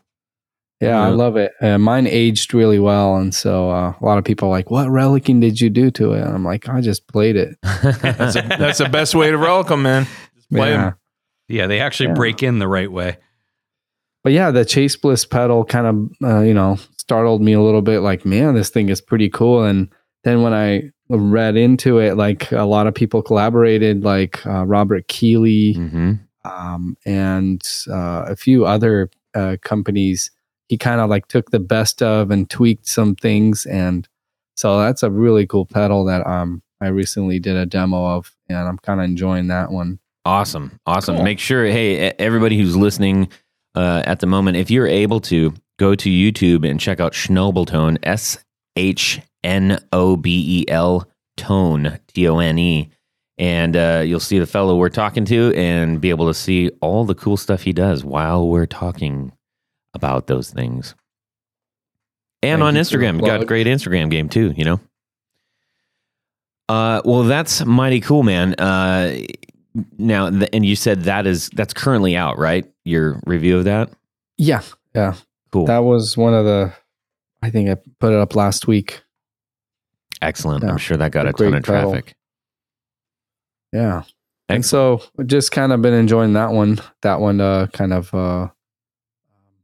yeah, 0.81 1.01
I 1.01 1.09
love 1.09 1.37
it 1.37 1.53
uh, 1.63 1.79
mine 1.79 2.07
aged 2.07 2.53
really 2.55 2.79
well 2.79 3.17
and 3.17 3.35
so 3.35 3.71
uh, 3.71 3.95
a 4.01 4.05
lot 4.05 4.19
of 4.19 4.25
people 4.25 4.49
are 4.49 4.51
like 4.51 4.71
what 4.71 4.89
relicing 4.89 5.41
did 5.41 5.61
you 5.61 5.71
do 5.71 5.91
to 5.93 6.13
it 6.13 6.21
and 6.23 6.35
I'm 6.35 6.45
like 6.45 6.69
I 6.69 6.81
just 6.81 7.07
played 7.09 7.37
it 7.37 7.57
That's, 7.63 8.37
a, 8.37 8.43
that's 8.43 8.79
the 8.79 8.89
best 8.91 9.15
way 9.15 9.31
to 9.31 9.39
relic 9.39 9.71
'em, 9.71 9.83
man. 9.83 10.07
Just 10.35 10.51
play 10.51 10.73
'em. 10.75 10.81
yeah 10.81 10.93
Yeah, 11.49 11.67
they 11.67 11.81
actually 11.81 12.09
Yeah. 12.09 12.15
break 12.15 12.43
in 12.43 12.59
the 12.59 12.69
right 12.69 12.91
way. 12.91 13.17
but 14.23 14.33
yeah 14.33 14.51
the 14.51 14.65
Chase 14.65 14.97
Bliss 14.97 15.25
pedal 15.25 15.65
kind 15.65 15.87
of 15.87 16.29
uh, 16.29 16.41
you 16.41 16.55
know 16.55 16.77
startled 16.97 17.43
me 17.43 17.53
a 17.53 17.61
little 17.61 17.83
bit 17.83 18.01
like 18.01 18.25
man 18.25 18.55
this 18.55 18.71
thing 18.71 18.89
is 18.89 19.01
pretty 19.01 19.29
cool 19.29 19.63
and 19.63 19.89
then 20.25 20.43
when 20.43 20.55
I 20.55 20.91
read 21.11 21.55
into 21.57 21.99
it 21.99 22.17
like 22.17 22.51
a 22.51 22.65
lot 22.65 22.87
of 22.87 22.95
people 22.95 23.21
collaborated 23.23 24.03
like 24.05 24.45
uh, 24.47 24.65
Robert 24.65 25.07
Keeley 25.09 25.75
hmm 25.75 26.13
um, 26.45 26.97
and 27.05 27.63
uh, 27.89 28.25
a 28.27 28.37
few 28.37 28.67
other 28.67 29.11
uh, 29.35 29.57
companies. 29.63 30.31
He 30.69 30.79
kind 30.79 31.01
of 31.01 31.11
like 31.11 31.29
took 31.29 31.51
the 31.51 31.61
best 31.61 32.03
of 32.03 32.31
and 32.31 32.49
tweaked 32.49 32.87
some 32.87 33.15
things, 33.15 33.67
and 33.67 34.09
so 34.57 34.79
that's 34.79 35.03
a 35.03 35.11
really 35.11 35.47
cool 35.47 35.67
pedal 35.67 36.05
that 36.07 36.27
um 36.27 36.63
I 36.81 36.89
recently 36.89 37.39
did 37.39 37.57
a 37.57 37.67
demo 37.67 38.17
of, 38.17 38.35
and 38.49 38.59
I'm 38.59 38.79
kind 38.79 39.01
of 39.01 39.05
enjoying 39.05 39.49
that 39.49 39.71
one. 39.71 39.99
Awesome. 40.25 40.79
Awesome. 40.87 41.17
Cool. 41.17 41.25
Make 41.25 41.39
sure, 41.39 41.67
hey, 41.67 42.11
everybody 42.19 42.57
who's 42.59 42.77
listening 42.77 43.29
uh, 43.75 44.03
at 44.07 44.21
the 44.21 44.27
moment, 44.27 44.57
if 44.57 44.71
you're 44.71 44.87
able 44.87 45.21
to, 45.21 45.55
go 45.79 45.95
to 45.95 46.09
YouTube 46.09 46.69
and 46.69 46.79
check 46.79 47.01
out 47.01 47.13
Shnobeltone, 47.13 47.99
S 48.03 48.39
H 48.77 49.21
N 49.43 49.79
O 49.93 50.17
B 50.17 50.61
E 50.61 50.71
L 50.71 51.09
tone, 51.37 51.99
T 52.09 52.29
O 52.29 52.39
N 52.39 52.59
E. 52.59 52.91
And 53.37 53.77
uh, 53.77 54.03
you'll 54.07 54.21
see 54.21 54.39
the 54.39 54.47
fellow 54.47 54.77
we're 54.77 54.89
talking 54.91 55.25
to 55.27 55.53
and 55.55 56.01
be 56.01 56.11
able 56.11 56.29
to 56.29 56.35
see 56.35 56.71
all 56.81 57.05
the 57.05 57.15
cool 57.17 57.37
stuff 57.37 57.63
he 57.63 57.73
does 57.73 58.05
while 58.05 58.49
we're 58.49 58.67
talking 58.67 59.33
about 59.93 60.29
those 60.29 60.51
things. 60.51 60.95
And 62.43 62.61
Thank 62.61 62.69
on 62.69 62.77
you 62.77 62.85
for 62.85 62.99
the 62.99 63.05
Instagram, 63.07 63.27
got 63.27 63.43
a 63.43 63.45
great 63.47 63.67
Instagram 63.67 64.11
game 64.11 64.29
too, 64.29 64.53
you 64.57 64.65
know? 64.65 64.81
Uh, 66.69 67.03
well, 67.05 67.25
that's 67.25 67.65
mighty 67.65 68.01
cool, 68.01 68.23
man. 68.23 68.55
Uh, 68.55 69.19
now, 69.99 70.31
th- 70.31 70.49
and 70.53 70.65
you 70.65 70.77
said 70.77 71.03
that 71.03 71.27
is 71.27 71.51
that's 71.51 71.75
currently 71.75 72.17
out, 72.17 72.39
right? 72.39 72.65
Your 72.85 73.21
review 73.27 73.59
of 73.59 73.65
that. 73.65 73.91
Yeah, 74.39 74.63
yeah, 74.95 75.15
Cool, 75.53 75.67
that 75.67 75.85
was 75.85 76.17
one 76.17 76.35
of 76.35 76.45
the. 76.45 76.73
I 77.43 77.51
think 77.51 77.69
I 77.69 77.77
put 78.01 78.13
it 78.13 78.19
up 78.19 78.35
last 78.35 78.67
week. 78.67 79.03
excellent. 80.23 80.65
yeah, 80.65 80.71
I'm 80.71 80.79
sure 80.79 80.97
that 80.97 81.13
got 81.13 81.27
a 81.27 81.31
a 81.31 81.33
ton 81.33 81.55
of 81.55 81.63
traffic. 81.65 82.15
Yeah, 83.75 84.05
and 84.49 84.65
so 84.65 85.03
just 85.27 85.51
kind 85.51 85.73
of 85.73 85.83
been 85.83 85.95
enjoying 85.95 86.35
that 86.35 86.53
one. 86.53 86.81
That 87.03 87.21
one 87.21 87.41
uh, 87.41 87.67
kind 87.73 87.93
of 87.93 88.15
uh, 88.15 88.49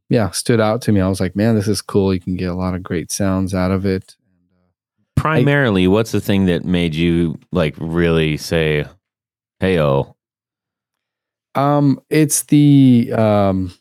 yeah 0.09 0.31
stood 0.31 0.59
out 0.59 0.81
to 0.83 0.91
me. 0.91 0.99
I 0.99 1.07
was 1.07 1.21
like, 1.21 1.35
man, 1.35 1.55
this 1.55 1.69
is 1.69 1.81
cool. 1.81 2.13
You 2.13 2.19
can 2.19 2.35
get 2.35 2.49
a 2.49 2.53
lot 2.53 2.75
of 2.75 2.83
great 2.83 3.09
sounds 3.09 3.53
out 3.53 3.71
of 3.71 3.85
it. 3.85 4.17
Primarily, 5.15 5.87
what's 5.87 6.11
the 6.11 6.19
thing 6.19 6.45
that 6.47 6.65
made 6.65 6.93
you 6.93 7.39
like 7.53 7.75
really 7.79 8.35
say, 8.37 8.85
"Hey, 9.59 9.79
oh, 9.79 10.15
Um, 11.55 12.01
it's 12.09 12.43
the 12.43 13.13
um, 13.13 13.73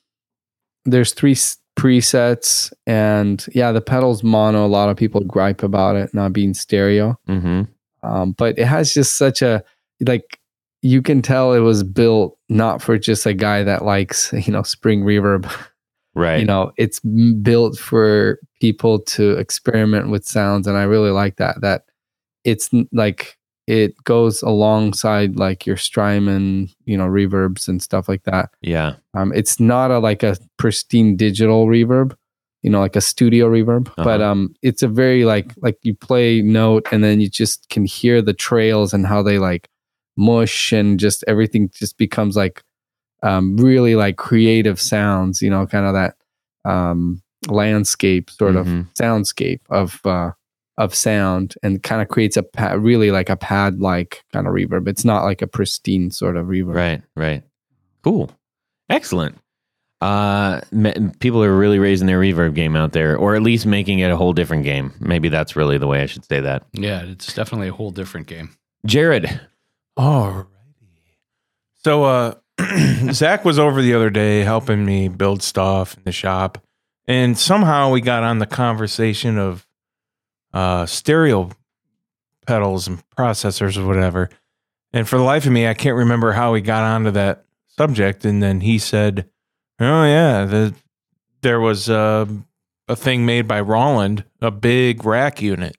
there's 0.84 1.12
three 1.12 1.32
s- 1.32 1.58
presets, 1.76 2.72
and 2.86 3.44
yeah, 3.52 3.72
the 3.72 3.80
pedals 3.80 4.22
mono. 4.22 4.64
A 4.64 4.68
lot 4.68 4.90
of 4.90 4.96
people 4.96 5.22
gripe 5.22 5.62
about 5.62 5.96
it 5.96 6.12
not 6.14 6.32
being 6.32 6.52
stereo, 6.54 7.18
mm-hmm. 7.28 7.62
um, 8.06 8.32
but 8.32 8.58
it 8.58 8.66
has 8.66 8.92
just 8.92 9.16
such 9.16 9.40
a 9.42 9.64
like 10.06 10.38
you 10.82 11.02
can 11.02 11.20
tell 11.22 11.52
it 11.52 11.58
was 11.60 11.82
built 11.82 12.38
not 12.48 12.80
for 12.80 12.96
just 12.98 13.26
a 13.26 13.34
guy 13.34 13.62
that 13.62 13.84
likes 13.84 14.32
you 14.32 14.52
know 14.52 14.62
spring 14.62 15.02
reverb. 15.02 15.50
right, 16.14 16.40
You 16.40 16.44
know, 16.46 16.72
it's 16.76 17.00
built 17.00 17.78
for 17.78 18.38
people 18.60 18.98
to 19.00 19.32
experiment 19.32 20.10
with 20.10 20.26
sounds, 20.26 20.66
and 20.66 20.76
I 20.76 20.82
really 20.82 21.10
like 21.10 21.36
that. 21.36 21.60
That 21.60 21.82
it's 22.44 22.70
like 22.92 23.36
it 23.66 23.94
goes 24.04 24.42
alongside 24.42 25.36
like 25.36 25.64
your 25.66 25.76
Strymon, 25.76 26.68
you 26.86 26.96
know, 26.96 27.06
reverbs 27.06 27.68
and 27.68 27.80
stuff 27.80 28.08
like 28.08 28.24
that. 28.24 28.48
yeah, 28.62 28.94
Um, 29.14 29.32
it's 29.32 29.60
not 29.60 29.90
a 29.92 29.98
like 30.00 30.22
a 30.24 30.36
pristine 30.56 31.14
digital 31.16 31.66
reverb, 31.66 32.16
you 32.62 32.70
know, 32.70 32.80
like 32.80 32.96
a 32.96 33.00
studio 33.00 33.48
reverb, 33.48 33.92
but 33.96 34.20
Uh-huh. 34.20 34.30
um, 34.32 34.54
it's 34.62 34.82
a 34.82 34.88
very 34.88 35.24
like 35.24 35.52
like 35.58 35.76
you 35.82 35.94
play 35.94 36.42
note 36.42 36.88
and 36.90 37.04
then 37.04 37.20
you 37.20 37.28
just 37.28 37.68
can 37.68 37.84
hear 37.84 38.20
the 38.22 38.32
trails 38.34 38.92
and 38.92 39.06
how 39.06 39.22
they 39.22 39.38
like 39.38 39.68
mush 40.20 40.72
and 40.72 41.00
just 41.00 41.24
everything 41.26 41.70
just 41.72 41.96
becomes 41.96 42.36
like 42.36 42.62
um 43.22 43.56
really 43.56 43.94
like 43.96 44.16
creative 44.16 44.78
sounds, 44.80 45.40
you 45.42 45.48
know, 45.50 45.66
kind 45.66 45.86
of 45.86 45.94
that 45.94 46.14
um 46.70 47.22
landscape 47.48 48.28
sort 48.30 48.54
of 48.56 48.66
Mhm. 48.66 48.86
soundscape 49.00 49.60
of 49.70 50.00
uh 50.04 50.32
of 50.78 50.94
sound 50.94 51.54
and 51.62 51.82
kind 51.82 52.00
of 52.00 52.08
creates 52.08 52.36
a 52.38 52.42
pad, 52.42 52.82
really 52.82 53.10
like 53.10 53.28
a 53.28 53.36
pad 53.36 53.80
like 53.80 54.22
kind 54.32 54.46
of 54.46 54.54
reverb. 54.54 54.88
It's 54.88 55.04
not 55.04 55.24
like 55.24 55.42
a 55.42 55.46
pristine 55.46 56.10
sort 56.10 56.36
of 56.36 56.46
reverb. 56.46 56.74
right, 56.74 57.02
right. 57.16 57.42
Cool, 58.02 58.30
excellent. 58.88 59.36
Uh, 60.00 60.62
me- 60.72 60.94
people 61.18 61.44
are 61.44 61.54
really 61.54 61.78
raising 61.78 62.06
their 62.06 62.18
reverb 62.18 62.54
game 62.54 62.74
out 62.76 62.92
there, 62.92 63.14
or 63.18 63.36
at 63.36 63.42
least 63.42 63.66
making 63.66 63.98
it 63.98 64.10
a 64.10 64.16
whole 64.16 64.32
different 64.32 64.64
game. 64.64 64.94
Maybe 65.00 65.28
that's 65.28 65.54
really 65.54 65.76
the 65.76 65.86
way 65.86 66.00
I 66.00 66.06
should 66.06 66.24
say 66.24 66.40
that. 66.40 66.62
Yeah, 66.72 67.02
it's 67.02 67.34
definitely 67.34 67.68
a 67.68 67.74
whole 67.74 67.90
different 67.90 68.26
game. 68.26 68.48
Jared, 68.86 69.26
Alrighty. 70.00 70.46
So 71.84 72.04
uh 72.04 72.34
Zach 73.12 73.44
was 73.44 73.58
over 73.58 73.82
the 73.82 73.92
other 73.92 74.08
day 74.08 74.40
helping 74.40 74.84
me 74.84 75.08
build 75.08 75.42
stuff 75.42 75.94
in 75.96 76.04
the 76.04 76.12
shop. 76.12 76.58
And 77.06 77.36
somehow 77.36 77.90
we 77.90 78.00
got 78.00 78.22
on 78.22 78.38
the 78.38 78.46
conversation 78.46 79.36
of 79.36 79.66
uh 80.54 80.86
stereo 80.86 81.50
pedals 82.46 82.88
and 82.88 83.02
processors 83.10 83.76
or 83.76 83.86
whatever. 83.86 84.30
And 84.94 85.06
for 85.06 85.18
the 85.18 85.22
life 85.22 85.44
of 85.44 85.52
me, 85.52 85.66
I 85.66 85.74
can't 85.74 85.96
remember 85.96 86.32
how 86.32 86.54
we 86.54 86.62
got 86.62 86.82
onto 86.82 87.10
that 87.10 87.44
subject. 87.68 88.24
And 88.24 88.42
then 88.42 88.62
he 88.62 88.78
said, 88.78 89.28
Oh 89.78 90.04
yeah, 90.04 90.46
the 90.46 90.74
there 91.42 91.60
was 91.60 91.90
uh, 91.90 92.26
a 92.88 92.96
thing 92.96 93.26
made 93.26 93.46
by 93.46 93.60
Roland, 93.60 94.24
a 94.40 94.50
big 94.50 95.04
rack 95.04 95.42
unit. 95.42 95.76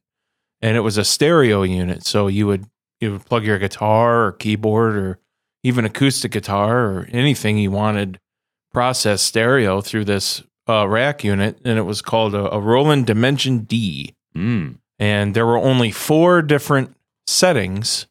And 0.61 0.77
it 0.77 0.81
was 0.81 0.99
a 0.99 1.03
stereo 1.03 1.63
unit. 1.63 2.05
So 2.05 2.27
you 2.27 2.45
would 2.45 2.67
you 3.01 3.11
would 3.11 3.25
plug 3.25 3.43
your 3.43 3.59
guitar 3.59 4.25
or 4.25 4.31
keyboard 4.31 4.95
or 4.95 5.19
even 5.63 5.85
acoustic 5.85 6.31
guitar 6.31 6.85
or 6.85 7.07
anything 7.11 7.57
you 7.57 7.71
wanted 7.71 8.19
processed 8.71 9.25
stereo 9.25 9.81
through 9.81 10.05
this 10.05 10.43
uh, 10.69 10.87
rack 10.87 11.23
unit, 11.23 11.59
and 11.65 11.77
it 11.77 11.83
was 11.83 12.01
called 12.01 12.33
a, 12.33 12.51
a 12.53 12.59
Roland 12.59 13.05
Dimension 13.05 13.59
D. 13.59 14.15
Mm. 14.35 14.77
And 14.99 15.35
there 15.35 15.45
were 15.45 15.57
only 15.57 15.91
four 15.91 16.41
different 16.41 16.95
settings 17.27 18.05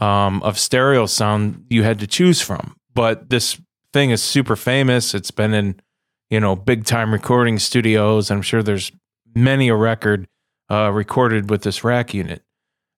um, 0.00 0.42
of 0.42 0.58
stereo 0.58 1.06
sound 1.06 1.64
you 1.68 1.82
had 1.82 1.98
to 2.00 2.06
choose 2.06 2.40
from. 2.40 2.76
But 2.94 3.30
this 3.30 3.60
thing 3.92 4.10
is 4.10 4.22
super 4.22 4.56
famous. 4.56 5.14
It's 5.14 5.30
been 5.30 5.54
in 5.54 5.80
you 6.28 6.40
know 6.40 6.54
big 6.54 6.84
time 6.84 7.12
recording 7.12 7.58
studios. 7.58 8.30
I'm 8.30 8.42
sure 8.42 8.62
there's 8.62 8.92
many 9.34 9.68
a 9.68 9.74
record 9.74 10.28
uh, 10.70 10.90
recorded 10.92 11.50
with 11.50 11.62
this 11.62 11.82
rack 11.82 12.14
unit. 12.14 12.42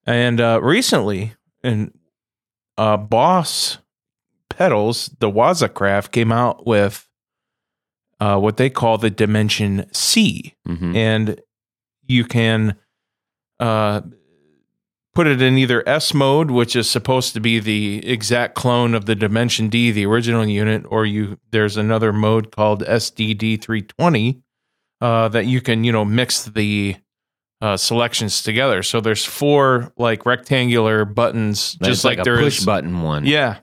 And 0.07 0.41
uh, 0.41 0.61
recently, 0.63 1.35
and 1.63 1.93
uh, 2.77 2.97
Boss 2.97 3.79
pedals, 4.49 5.11
the 5.21 5.31
Waza 5.31 5.73
Craft 5.73 6.13
came 6.13 6.33
out 6.33 6.67
with 6.67 7.09
uh, 8.21 8.39
what 8.39 8.57
they 8.57 8.71
call 8.71 8.99
the 8.99 9.11
Dimension 9.11 9.87
C, 9.93 10.55
hmm 10.67 10.97
and 10.97 11.41
you 12.07 12.25
can 12.25 12.77
uh, 13.61 14.03
put 15.15 15.27
it 15.27 15.41
in 15.41 15.57
either 15.57 15.87
S 15.89 16.13
mode, 16.13 16.51
which 16.51 16.75
is 16.75 16.91
supposed 16.91 17.33
to 17.35 17.41
be 17.41 17.59
the 17.59 18.07
exact 18.07 18.55
clone 18.55 18.95
of 18.95 19.07
the 19.07 19.15
Dimension 19.15 19.69
D, 19.69 19.91
the 19.91 20.07
original 20.07 20.47
unit, 20.47 20.85
or 20.89 21.07
you 21.07 21.39
there's 21.51 21.77
another 21.77 22.13
mode 22.13 22.55
called 22.55 22.83
SDD 22.85 23.61
320 23.61 24.43
uh, 25.01 25.29
that 25.29 25.47
you 25.47 25.61
can 25.61 25.85
you 25.85 25.93
know 25.93 26.05
mix 26.05 26.45
the 26.45 26.97
uh, 27.63 27.77
selections 27.79 28.43
together. 28.43 28.83
So 28.83 29.01
there's 29.01 29.25
four 29.25 29.93
like 29.97 30.27
rectangular 30.27 31.05
buttons, 31.07 31.75
just 31.83 32.05
like, 32.05 32.19
a 32.19 32.23
there 32.25 32.37
push 32.39 32.59
is 32.59 32.67
button 32.67 33.01
one. 33.03 33.25
yeah. 33.25 33.61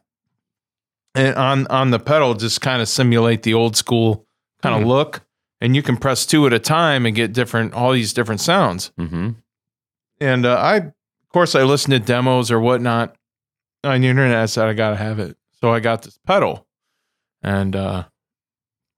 And 1.16 1.36
on 1.36 1.68
on 1.68 1.92
the 1.92 2.00
pedal, 2.00 2.34
just 2.34 2.62
kind 2.62 2.82
of 2.82 2.88
simulate 2.88 3.44
the 3.44 3.54
old 3.54 3.76
school 3.76 4.26
kind 4.64 4.76
of 4.76 4.84
Hmm. 4.84 4.88
look, 4.88 5.22
and 5.60 5.76
you 5.76 5.82
can 5.82 5.98
press 5.98 6.26
two 6.26 6.46
at 6.48 6.54
a 6.54 6.60
time 6.60 7.06
and 7.06 7.16
get 7.16 7.34
different 7.34 7.74
all 7.74 7.92
these 7.92 8.14
different 8.14 8.42
sounds. 8.42 8.92
hmm 8.98 9.32
And 10.22 10.46
uh, 10.46 10.56
I, 10.56 10.76
of 10.78 10.94
course, 11.34 11.56
I 11.56 11.64
listened 11.64 11.94
to 11.94 12.00
demos 12.00 12.52
or 12.52 12.60
whatnot 12.60 13.16
on 13.84 14.02
the 14.02 14.08
internet. 14.08 14.38
I 14.38 14.46
said 14.46 14.68
I 14.70 14.74
gotta 14.74 14.96
have 14.98 15.20
it, 15.20 15.36
so 15.60 15.74
I 15.74 15.80
got 15.82 16.04
this 16.04 16.18
pedal, 16.26 16.66
and 17.42 17.76
uh, 17.76 18.04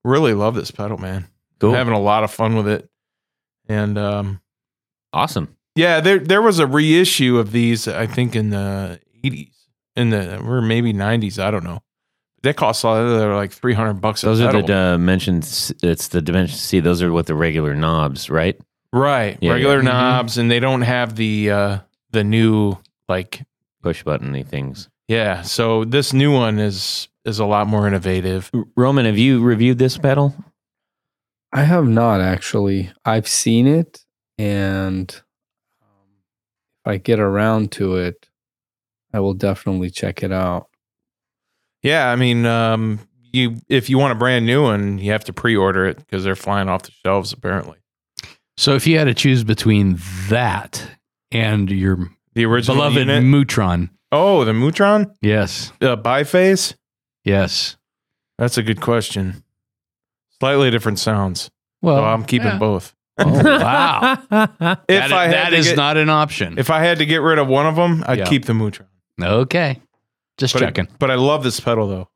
really 0.04 0.34
love 0.34 0.54
this 0.54 0.70
pedal, 0.70 0.98
man. 0.98 1.26
Cool. 1.60 1.72
Having 1.72 1.94
a 1.94 2.00
lot 2.00 2.24
of 2.24 2.30
fun 2.30 2.56
with 2.56 2.68
it, 2.68 2.88
and 3.68 3.96
um, 3.96 4.40
awesome. 5.12 5.56
yeah, 5.74 6.00
there 6.00 6.18
there 6.18 6.42
was 6.42 6.58
a 6.58 6.66
reissue 6.66 7.38
of 7.38 7.52
these, 7.52 7.86
I 7.88 8.06
think, 8.06 8.34
in 8.36 8.50
the 8.50 9.00
eighties, 9.24 9.54
in 9.96 10.10
the 10.10 10.38
or 10.40 10.60
maybe 10.62 10.92
nineties. 10.92 11.38
I 11.38 11.50
don't 11.50 11.64
know. 11.64 11.80
They 12.42 12.52
cost 12.52 12.82
a 12.82 12.86
lot. 12.88 13.18
They're 13.18 13.34
like 13.36 13.52
three 13.52 13.74
hundred 13.74 14.00
bucks. 14.00 14.22
a 14.22 14.26
Those 14.26 14.40
are 14.40 14.46
the 14.52 14.62
pedal. 14.62 14.66
dimensions. 14.96 15.72
It's 15.82 16.08
the 16.08 16.20
dimension 16.20 16.56
C. 16.56 16.80
Those 16.80 17.00
are 17.02 17.12
with 17.12 17.26
the 17.26 17.34
regular 17.34 17.74
knobs, 17.74 18.28
right? 18.30 18.60
right 18.92 19.38
Yeah, 19.40 19.52
regular 19.52 19.76
yeah. 19.76 19.82
Mhm. 19.82 19.84
knobs, 19.92 20.38
and 20.38 20.50
they 20.50 20.58
don't 20.60 20.82
have 20.82 21.14
the 21.16 21.50
uh 21.50 21.78
the 22.10 22.24
new 22.24 22.76
like 23.08 23.42
Push 23.82 24.02
buttony 24.04 24.42
things. 24.44 24.88
yeah. 25.08 25.42
So 25.42 25.84
this 25.84 26.12
new 26.12 26.32
one 26.32 26.58
is 26.58 27.08
is 27.24 27.38
a 27.38 27.44
lot 27.46 27.66
more 27.68 27.86
innovative. 27.86 28.50
Roman, 28.76 29.06
have 29.06 29.18
you 29.18 29.40
reviewed 29.42 29.78
this 29.78 29.96
pedal? 29.98 30.34
I 31.52 31.62
have 31.62 31.86
not 31.86 32.20
actually. 32.20 32.90
I've 33.04 33.28
seen 33.28 33.66
it, 33.66 34.04
and 34.42 35.22
um, 35.80 36.08
if 36.84 36.90
I 36.90 36.96
get 36.96 37.20
around 37.20 37.70
to 37.72 37.96
it, 37.96 38.28
I 39.14 39.20
will 39.20 39.34
definitely 39.34 39.90
check 39.90 40.22
it 40.24 40.32
out. 40.32 40.68
Yeah, 41.82 42.10
I 42.10 42.16
mean, 42.16 42.44
um, 42.44 42.98
you 43.32 43.56
if 43.68 43.88
you 43.88 43.98
want 43.98 44.12
a 44.12 44.16
brand 44.16 44.44
new 44.44 44.62
one, 44.62 44.98
you 44.98 45.12
have 45.12 45.24
to 45.24 45.32
pre-order 45.32 45.86
it 45.86 45.98
because 45.98 46.24
they're 46.24 46.34
flying 46.34 46.68
off 46.68 46.82
the 46.82 46.90
shelves 46.90 47.32
apparently. 47.32 47.78
So 48.56 48.74
if 48.74 48.86
you 48.86 48.98
had 48.98 49.04
to 49.04 49.14
choose 49.14 49.44
between 49.44 49.98
that 50.28 50.84
and 51.30 51.70
your 51.70 52.10
The 52.34 52.44
original 52.44 52.76
beloved 52.76 52.98
unit. 52.98 53.22
Mutron, 53.22 53.90
oh, 54.10 54.44
the 54.44 54.52
Mutron 54.52 55.14
yes, 55.22 55.72
uh, 55.80 55.96
biphase. 55.96 56.74
yes. 57.24 57.76
That's 58.38 58.58
a 58.58 58.62
good 58.62 58.80
question. 58.80 59.44
Slightly 60.40 60.70
different 60.72 60.98
sounds. 60.98 61.50
Well, 61.80 61.98
so 61.98 62.04
I'm 62.04 62.24
keeping 62.24 62.48
yeah. 62.48 62.58
both. 62.58 62.92
Oh, 63.24 63.42
wow. 63.44 64.12
If 64.30 64.86
That- 64.88 65.12
I 65.12 65.26
had 65.28 65.52
that 65.52 65.62
get, 65.62 65.76
not 65.76 65.96
an 65.96 66.08
option. 66.08 66.58
if 66.58 66.70
I 66.70 66.80
had 66.80 66.98
to 66.98 67.06
get 67.06 67.18
rid 67.22 67.38
of 67.38 67.48
one 67.48 67.66
of 67.66 67.76
them, 67.76 68.02
I'd 68.06 68.18
Yeah. 68.18 68.24
keep 68.26 68.44
the 68.46 68.52
Mutron. 68.52 68.86
okay, 69.22 69.80
just 70.38 70.54
But, 70.54 70.60
checking. 70.60 70.88
but 70.98 71.10
I 71.10 71.14
love 71.16 71.42
this 71.44 71.60
pedal 71.60 71.88
though. 71.88 72.08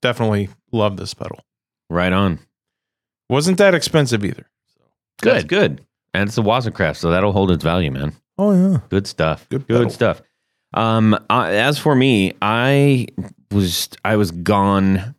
Definitely 0.00 0.48
love 0.72 0.96
this 0.96 1.14
pedal. 1.14 1.44
Right 1.90 2.12
on. 2.12 2.38
Wasn't 3.28 3.58
that 3.58 3.74
expensive 3.74 4.24
either. 4.24 4.46
That's 5.22 5.44
Good. 5.44 5.48
good. 5.48 5.86
And 6.14 6.28
it's 6.28 6.36
a 6.38 6.42
Waza 6.42 6.72
Craft, 6.74 6.98
so 7.00 7.10
that'll 7.10 7.32
hold 7.32 7.50
its 7.50 7.62
value, 7.64 7.90
man. 7.90 8.12
Oh 8.38 8.52
yeah. 8.52 8.78
Good 8.88 9.06
stuff. 9.06 9.46
Good 9.48 9.66
Good 9.68 9.92
stuff. 9.92 10.20
Um, 10.74 11.14
uh, 11.30 11.44
as 11.50 11.78
for 11.78 11.94
me, 11.94 12.32
I 12.42 13.06
was 13.50 13.88
I 14.04 14.16
was 14.16 14.30
gone 14.30 15.14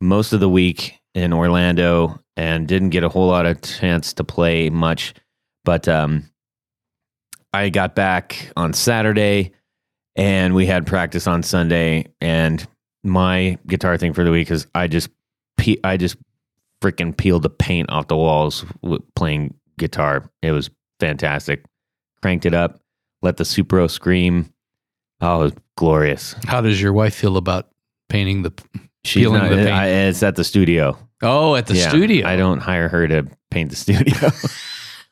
most 0.00 0.32
of 0.32 0.40
the 0.40 0.48
week 0.48 0.94
in 1.14 1.32
Orlando 1.32 2.20
and 2.36 2.66
didn't 2.66 2.90
get 2.90 3.04
a 3.04 3.08
whole 3.08 3.28
lot 3.28 3.46
of 3.46 3.60
chance 3.62 4.12
to 4.14 4.24
play 4.24 4.70
much. 4.70 5.14
But 5.64 5.88
um, 5.88 6.30
I 7.52 7.68
got 7.68 7.94
back 7.94 8.50
on 8.56 8.72
Saturday, 8.72 9.52
and 10.16 10.54
we 10.54 10.66
had 10.66 10.86
practice 10.86 11.26
on 11.26 11.42
Sunday. 11.42 12.06
And 12.20 12.66
my 13.04 13.58
guitar 13.66 13.96
thing 13.96 14.12
for 14.12 14.24
the 14.24 14.30
week 14.30 14.50
is 14.50 14.66
I 14.74 14.86
just 14.86 15.10
pe- 15.56 15.80
I 15.84 15.96
just 15.96 16.16
freaking 16.80 17.16
peeled 17.16 17.42
the 17.42 17.50
paint 17.50 17.90
off 17.90 18.08
the 18.08 18.16
walls 18.16 18.64
playing 19.14 19.54
guitar. 19.78 20.30
It 20.42 20.52
was 20.52 20.70
fantastic. 21.00 21.64
Cranked 22.22 22.46
it 22.46 22.54
up, 22.54 22.80
let 23.22 23.36
the 23.36 23.44
Supro 23.44 23.90
scream. 23.90 24.52
Oh, 25.20 25.40
it 25.40 25.44
was 25.44 25.52
glorious. 25.76 26.34
How 26.46 26.60
does 26.60 26.80
your 26.80 26.92
wife 26.92 27.14
feel 27.14 27.36
about 27.36 27.68
painting 28.08 28.42
the? 28.42 28.52
She's 29.04 29.30
not, 29.30 29.48
the 29.48 29.56
paint. 29.56 29.70
I, 29.70 29.86
it's 29.86 30.22
at 30.22 30.36
the 30.36 30.44
studio. 30.44 30.96
Oh, 31.22 31.54
at 31.54 31.66
the 31.66 31.74
Yeah, 31.74 31.88
studio. 31.88 32.26
I 32.26 32.36
don't 32.36 32.58
hire 32.58 32.88
her 32.88 33.06
to 33.08 33.26
paint 33.50 33.70
the 33.70 33.76
studio. 33.76 34.30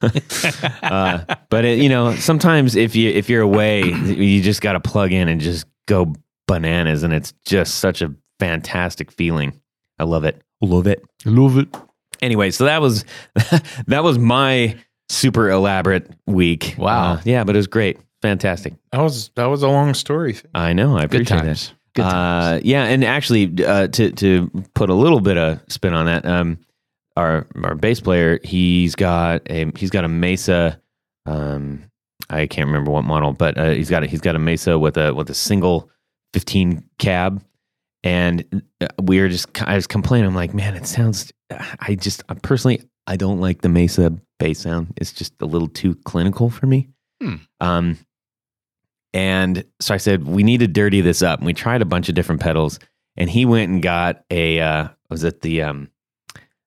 uh, 0.83 1.25
but 1.51 1.65
it, 1.65 1.79
you 1.79 1.89
know, 1.89 2.15
sometimes 2.17 2.75
if 2.75 2.97
you 2.97 3.11
if 3.11 3.29
you're 3.29 3.43
away, 3.43 3.85
you 3.85 4.43
just 4.43 4.63
got 4.63 4.73
to 4.73 4.81
plug 4.81 5.13
in 5.13 5.29
and 5.29 5.41
just 5.41 5.67
go 5.87 6.15
bananas, 6.49 7.03
and 7.03 7.13
it's 7.13 7.35
just 7.45 7.77
such 7.77 8.01
a 8.01 8.15
fantastic 8.39 9.13
feeling. 9.13 9.61
I 9.99 10.05
love 10.05 10.25
it. 10.25 10.41
Love 10.63 10.87
it. 10.87 11.05
love 11.27 11.59
it. 11.59 11.69
Anyway, 12.23 12.51
so 12.51 12.65
that 12.65 12.81
was 12.81 13.05
that 13.87 14.03
was 14.03 14.19
my 14.19 14.77
super 15.11 15.51
elaborate 15.51 16.11
week. 16.27 16.75
Wow. 16.79 17.15
Uh, 17.15 17.21
yeah, 17.25 17.45
but 17.45 17.55
it 17.55 17.59
was 17.59 17.67
great. 17.67 17.99
Fantastic. 18.23 18.75
That 18.93 19.01
was 19.01 19.31
that 19.37 19.47
was 19.47 19.63
a 19.63 19.69
long 19.69 19.93
story. 19.95 20.39
I 20.55 20.73
know. 20.73 20.97
I 20.97 21.03
Good 21.03 21.23
appreciate 21.23 21.43
that. 21.45 21.73
Times. 22.03 22.13
Good 22.13 22.17
times. 22.17 22.63
Uh, 22.63 22.67
yeah, 22.67 22.85
and 22.85 23.05
actually, 23.05 23.65
uh, 23.65 23.89
to 23.89 24.13
to 24.13 24.51
put 24.75 24.91
a 24.91 24.95
little 24.95 25.21
bit 25.21 25.37
of 25.37 25.61
spin 25.69 25.95
on 25.95 26.07
that, 26.07 26.25
um, 26.25 26.59
our 27.17 27.47
our 27.63 27.75
bass 27.75 28.01
player, 28.01 28.39
he's 28.43 28.95
got 28.95 29.43
a 29.51 29.71
he's 29.77 29.91
got 29.91 30.05
a 30.05 30.09
Mesa. 30.09 30.81
Um, 31.27 31.85
I 32.29 32.47
can't 32.47 32.67
remember 32.67 32.91
what 32.91 33.05
model, 33.05 33.33
but 33.33 33.59
uh, 33.59 33.71
he's 33.71 33.91
got 33.91 34.05
a, 34.05 34.07
he's 34.07 34.21
got 34.21 34.37
a 34.37 34.39
Mesa 34.39 34.79
with 34.79 34.97
a 34.97 35.15
with 35.15 35.31
a 35.31 35.35
single 35.35 35.91
fifteen 36.33 36.85
cab, 36.99 37.43
and 38.03 38.65
uh, 38.81 38.89
we 39.03 39.21
were 39.21 39.29
just 39.29 39.49
I 39.63 39.75
was 39.75 39.87
complaining. 39.87 40.27
I'm 40.29 40.35
like, 40.35 40.55
man, 40.55 40.77
it 40.77 40.87
sounds. 40.87 41.33
I 41.81 41.97
just 41.97 42.23
I 42.29 42.35
personally 42.35 42.83
I 43.07 43.17
don't 43.17 43.41
like 43.41 43.63
the 43.63 43.69
Mesa 43.69 44.17
bass 44.39 44.61
sound. 44.61 44.93
It's 44.97 45.13
just 45.13 45.35
a 45.41 45.47
little 45.47 45.69
too 45.69 45.97
clinical 46.05 46.49
for 46.49 46.67
me. 46.67 46.89
Hmm. 47.21 47.35
Um, 47.61 47.99
and 49.13 49.65
so 49.81 49.95
I 49.95 49.97
said, 49.97 50.27
we 50.27 50.43
need 50.43 50.61
to 50.61 50.69
dirty 50.69 51.01
this 51.01 51.23
up. 51.23 51.41
And 51.41 51.47
we 51.47 51.55
tried 51.55 51.83
a 51.83 51.87
bunch 51.87 52.09
of 52.09 52.15
different 52.15 52.41
pedals. 52.41 52.79
And 53.17 53.29
he 53.29 53.45
went 53.45 53.71
and 53.71 53.83
got 53.83 54.25
a, 54.31 54.61
uh, 54.61 54.89
was 55.09 55.25
it 55.25 55.41
the, 55.41 55.63
um, 55.63 55.91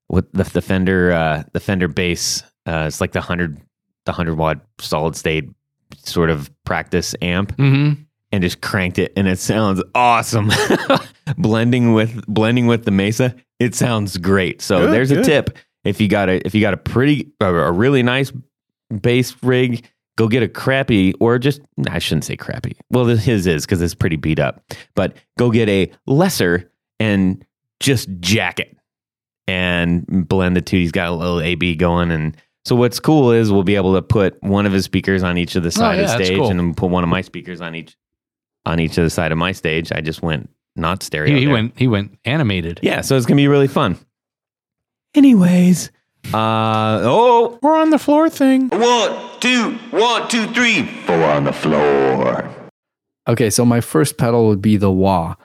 what 0.08 0.32
the, 0.34 0.43
the 0.43 0.62
Fender, 0.62 1.12
uh, 1.12 1.43
the 1.53 1.60
Fender 1.60 1.88
bass, 1.88 2.43
uh, 2.65 2.86
it's 2.88 3.01
like 3.01 3.13
the 3.13 3.21
hundred, 3.21 3.62
the 4.06 4.12
hundred 4.12 4.36
watt 4.36 4.60
solid 4.79 5.15
state 5.15 5.49
sort 5.97 6.29
of 6.29 6.51
practice 6.65 7.15
amp. 7.21 7.56
mm-hmm. 7.56 8.01
and 8.32 8.43
just 8.43 8.62
cranked 8.62 8.99
it, 8.99 9.13
and 9.15 9.27
it 9.27 9.39
sounds 9.39 9.82
awesome. 9.95 10.51
blending 11.38 11.93
with 11.93 12.25
blending 12.27 12.67
with 12.67 12.86
the 12.86 12.91
Mesa, 12.91 13.36
it 13.60 13.75
sounds 13.75 14.17
great. 14.17 14.62
So 14.62 14.79
Good, 14.79 14.93
there's 14.93 15.12
a 15.12 15.23
tip. 15.23 15.58
If 15.84 16.01
you 16.01 16.08
got 16.08 16.29
a 16.29 16.45
if 16.45 16.56
you 16.56 16.62
got 16.62 16.73
a 16.73 16.77
pretty 16.77 17.32
a, 17.39 17.45
a 17.45 17.71
really 17.71 18.03
nice 18.03 18.32
bass 19.01 19.36
rig, 19.43 19.88
go 20.17 20.28
get 20.28 20.43
a 20.43 20.47
crappy 20.47 21.13
or 21.19 21.39
just 21.39 21.62
I 21.89 21.99
shouldn't 21.99 22.26
say 22.26 22.36
crappy. 22.38 22.76
Well, 22.89 23.06
this- 23.06 23.23
his 23.23 23.47
is 23.47 23.65
because 23.65 23.82
it's 23.82 23.95
pretty 23.95 24.15
beat 24.15 24.39
up. 24.39 24.63
But 24.95 25.15
go 25.38 25.52
get 25.52 25.69
a 25.69 25.91
lesser 26.06 26.71
and 26.99 27.43
just 27.80 28.08
jack 28.19 28.60
it 28.60 28.78
and 29.47 30.06
blend 30.28 30.56
the 30.56 30.62
two. 30.62 30.78
He's 30.78 30.91
got 30.91 31.10
a 31.10 31.12
little 31.15 31.41
AB 31.41 31.76
going 31.76 32.12
and. 32.12 32.38
So 32.65 32.78
what's 32.78 32.97
cool 32.97 33.32
is 33.32 33.52
we'll 33.52 33.63
be 33.63 33.76
able 33.76 33.93
to 33.95 34.02
put 34.02 34.41
one 34.41 34.65
of 34.65 34.71
his 34.71 34.86
speakers 34.86 35.21
on 35.21 35.38
each 35.38 35.58
of 35.58 35.63
the 35.63 35.67
oh, 35.67 35.71
side 35.71 35.99
Oh, 35.99 36.02
yeah, 36.04 36.13
of 36.13 36.17
the 36.17 36.26
stage, 36.26 36.38
cool. 36.38 36.49
and 36.49 36.58
then 36.58 36.73
put 36.73 36.89
one 36.89 37.04
of 37.04 37.10
my 37.10 37.19
speakers 37.19 37.60
on 37.60 37.76
each 37.76 37.97
on 38.65 38.80
each 38.80 38.97
of 38.97 39.04
the 39.04 39.10
side 39.10 39.34
of 39.34 39.38
my 39.38 39.52
stage. 39.52 39.91
I 39.91 39.99
just 39.99 40.21
went 40.21 40.49
not 40.78 41.04
stereo. 41.04 41.36
He, 41.36 41.41
he 41.41 41.47
went 41.47 41.78
he 41.78 41.88
went 41.89 42.17
animated. 42.23 42.80
Yeah, 42.82 43.02
so 43.02 43.17
it's 43.17 43.26
gonna 43.26 43.36
be 43.36 43.49
really 43.49 43.67
fun. 43.67 43.97
Anyways, 45.13 45.91
uh 46.33 47.01
oh, 47.03 47.59
We're 47.62 47.77
on 47.77 47.89
the 47.89 47.99
floor 47.99 48.29
thing. 48.29 48.69
One, 48.69 49.39
two, 49.39 49.73
one, 49.91 50.27
two, 50.29 50.47
three. 50.47 50.86
Four 51.05 51.23
on 51.23 51.43
the 51.43 51.53
floor. 51.53 52.49
Okay, 53.27 53.49
so 53.49 53.65
my 53.65 53.81
first 53.81 54.17
pedal 54.17 54.47
would 54.47 54.62
be 54.62 54.77
the 54.77 54.91
wah, 54.91 55.36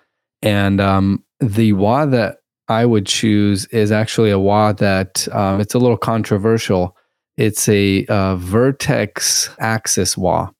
and 0.42 0.80
um, 0.80 1.24
the 1.40 1.72
wah 1.74 2.06
that 2.06 2.38
I 2.68 2.84
would 2.84 3.06
choose 3.06 3.66
is 3.66 3.92
actually 3.92 4.30
a 4.30 4.38
wah 4.38 4.72
that 4.72 5.28
um, 5.32 5.60
it's 5.60 5.74
a 5.74 5.78
little 5.78 5.96
controversial. 5.96 6.96
It's 7.36 7.68
a 7.68 8.04
uh, 8.06 8.36
Vertex 8.36 9.50
Axis 9.60 10.16
wah, 10.16 10.50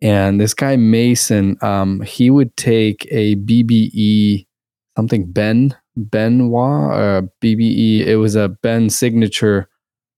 and 0.00 0.40
this 0.40 0.54
guy 0.54 0.76
Mason, 0.76 1.56
um, 1.60 2.02
he 2.02 2.30
would 2.30 2.56
take 2.56 3.08
a 3.10 3.36
BBE 3.36 4.46
something 4.96 5.30
Ben 5.30 5.76
Ben 5.96 6.50
wah 6.50 6.88
or 6.96 7.30
BBE. 7.40 8.00
It 8.00 8.16
was 8.16 8.36
a 8.36 8.48
Ben 8.48 8.90
signature. 8.90 9.68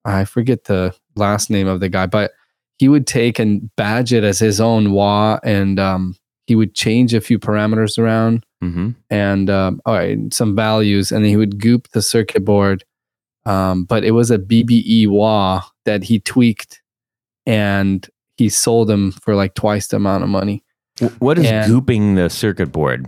I 0.05 0.25
forget 0.25 0.65
the 0.65 0.95
last 1.17 1.51
name 1.51 1.67
of 1.67 1.81
the 1.81 1.89
guy, 1.89 2.07
but 2.07 2.33
he 2.79 2.89
would 2.89 3.07
take 3.07 3.39
and 3.39 3.75
badge 3.77 4.13
it 4.13 4.25
as 4.25 4.39
his 4.39 4.61
own 4.61 4.93
wah 4.93 5.39
and 5.43 5.81
um, 5.81 6.17
he 6.47 6.55
would 6.55 6.75
change 6.75 7.15
a 7.15 7.21
few 7.21 7.39
parameters 7.39 7.99
around 7.99 8.47
mm-hmm. 8.63 8.91
and 9.11 9.51
um, 9.51 9.81
all 9.85 9.95
right, 9.95 10.33
some 10.33 10.55
values, 10.55 11.13
and 11.13 11.25
then 11.25 11.31
he 11.31 11.37
would 11.37 11.61
goop 11.61 11.89
the 11.89 12.03
circuit 12.03 12.45
board. 12.45 12.85
Um, 13.45 13.85
but 13.85 14.05
it 14.05 14.11
was 14.11 14.31
a 14.31 14.39
BBE 14.39 15.09
wah 15.09 15.63
that 15.85 16.05
he 16.05 16.19
tweaked, 16.21 16.83
and 17.47 18.09
he 18.37 18.49
sold 18.49 18.89
them 18.89 19.13
for 19.13 19.35
like 19.35 19.55
twice 19.55 19.89
the 19.89 19.97
amount 19.97 20.25
of 20.25 20.31
money. 20.31 20.65
what 21.19 21.39
is 21.39 21.47
And- 21.47 21.71
gooping 21.71 22.17
the 22.17 22.29
circuit 22.31 22.73
board? 22.73 23.07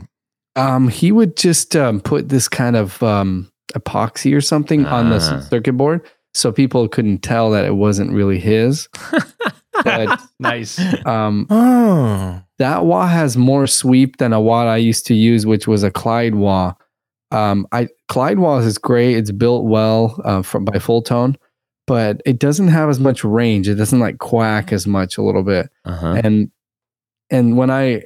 Um, 0.59 0.89
he 0.89 1.13
would 1.13 1.37
just 1.37 1.77
um, 1.77 2.01
put 2.01 2.29
this 2.29 2.49
kind 2.49 2.77
of 2.77 3.03
um, 3.03 3.51
epoxy 3.75 4.35
or 4.37 4.41
something 4.41 4.85
on 4.87 5.11
the 5.11 5.17
Ah. 5.17 5.41
circuit 5.41 5.75
board, 5.75 6.01
so 6.35 6.51
people 6.53 6.89
couldn't 6.89 7.19
tell 7.23 7.51
that 7.53 7.65
it 7.65 7.77
wasn't 7.77 8.13
really 8.13 8.39
his. 8.39 8.89
but 9.85 10.21
Nice. 10.41 10.79
um, 11.07 11.47
Oh. 11.51 12.43
that 12.59 12.85
wah 12.85 13.07
has 13.07 13.37
more 13.37 13.67
sweep 13.67 14.17
than 14.19 14.33
a 14.33 14.41
wah 14.41 14.65
I 14.65 14.77
used 14.79 15.07
to 15.07 15.15
use, 15.15 15.47
which 15.47 15.67
was 15.69 15.83
a 15.83 15.91
Clyde 15.91 16.35
wah. 16.35 16.75
Um, 17.31 17.67
I 17.73 17.89
Clyde 18.09 18.39
wah 18.39 18.59
is 18.59 18.79
great. 18.79 19.17
It's 19.17 19.31
built 19.31 19.65
well 19.67 20.21
uh, 20.25 20.43
from 20.43 20.65
by 20.65 20.79
Fulltone, 20.79 21.37
but 21.87 22.21
it 22.27 22.39
doesn't 22.39 22.69
have 22.69 22.89
as 22.89 22.99
much 22.99 23.23
range. 23.23 23.69
It 23.69 23.75
doesn't 23.77 24.01
like 24.01 24.19
quack 24.19 24.73
as 24.73 24.87
much 24.87 25.19
a 25.19 25.23
little 25.23 25.43
bit. 25.45 25.69
Uh-huh. 25.85 26.21
And 26.25 26.51
and 27.31 27.57
when 27.59 27.71
I 27.71 28.03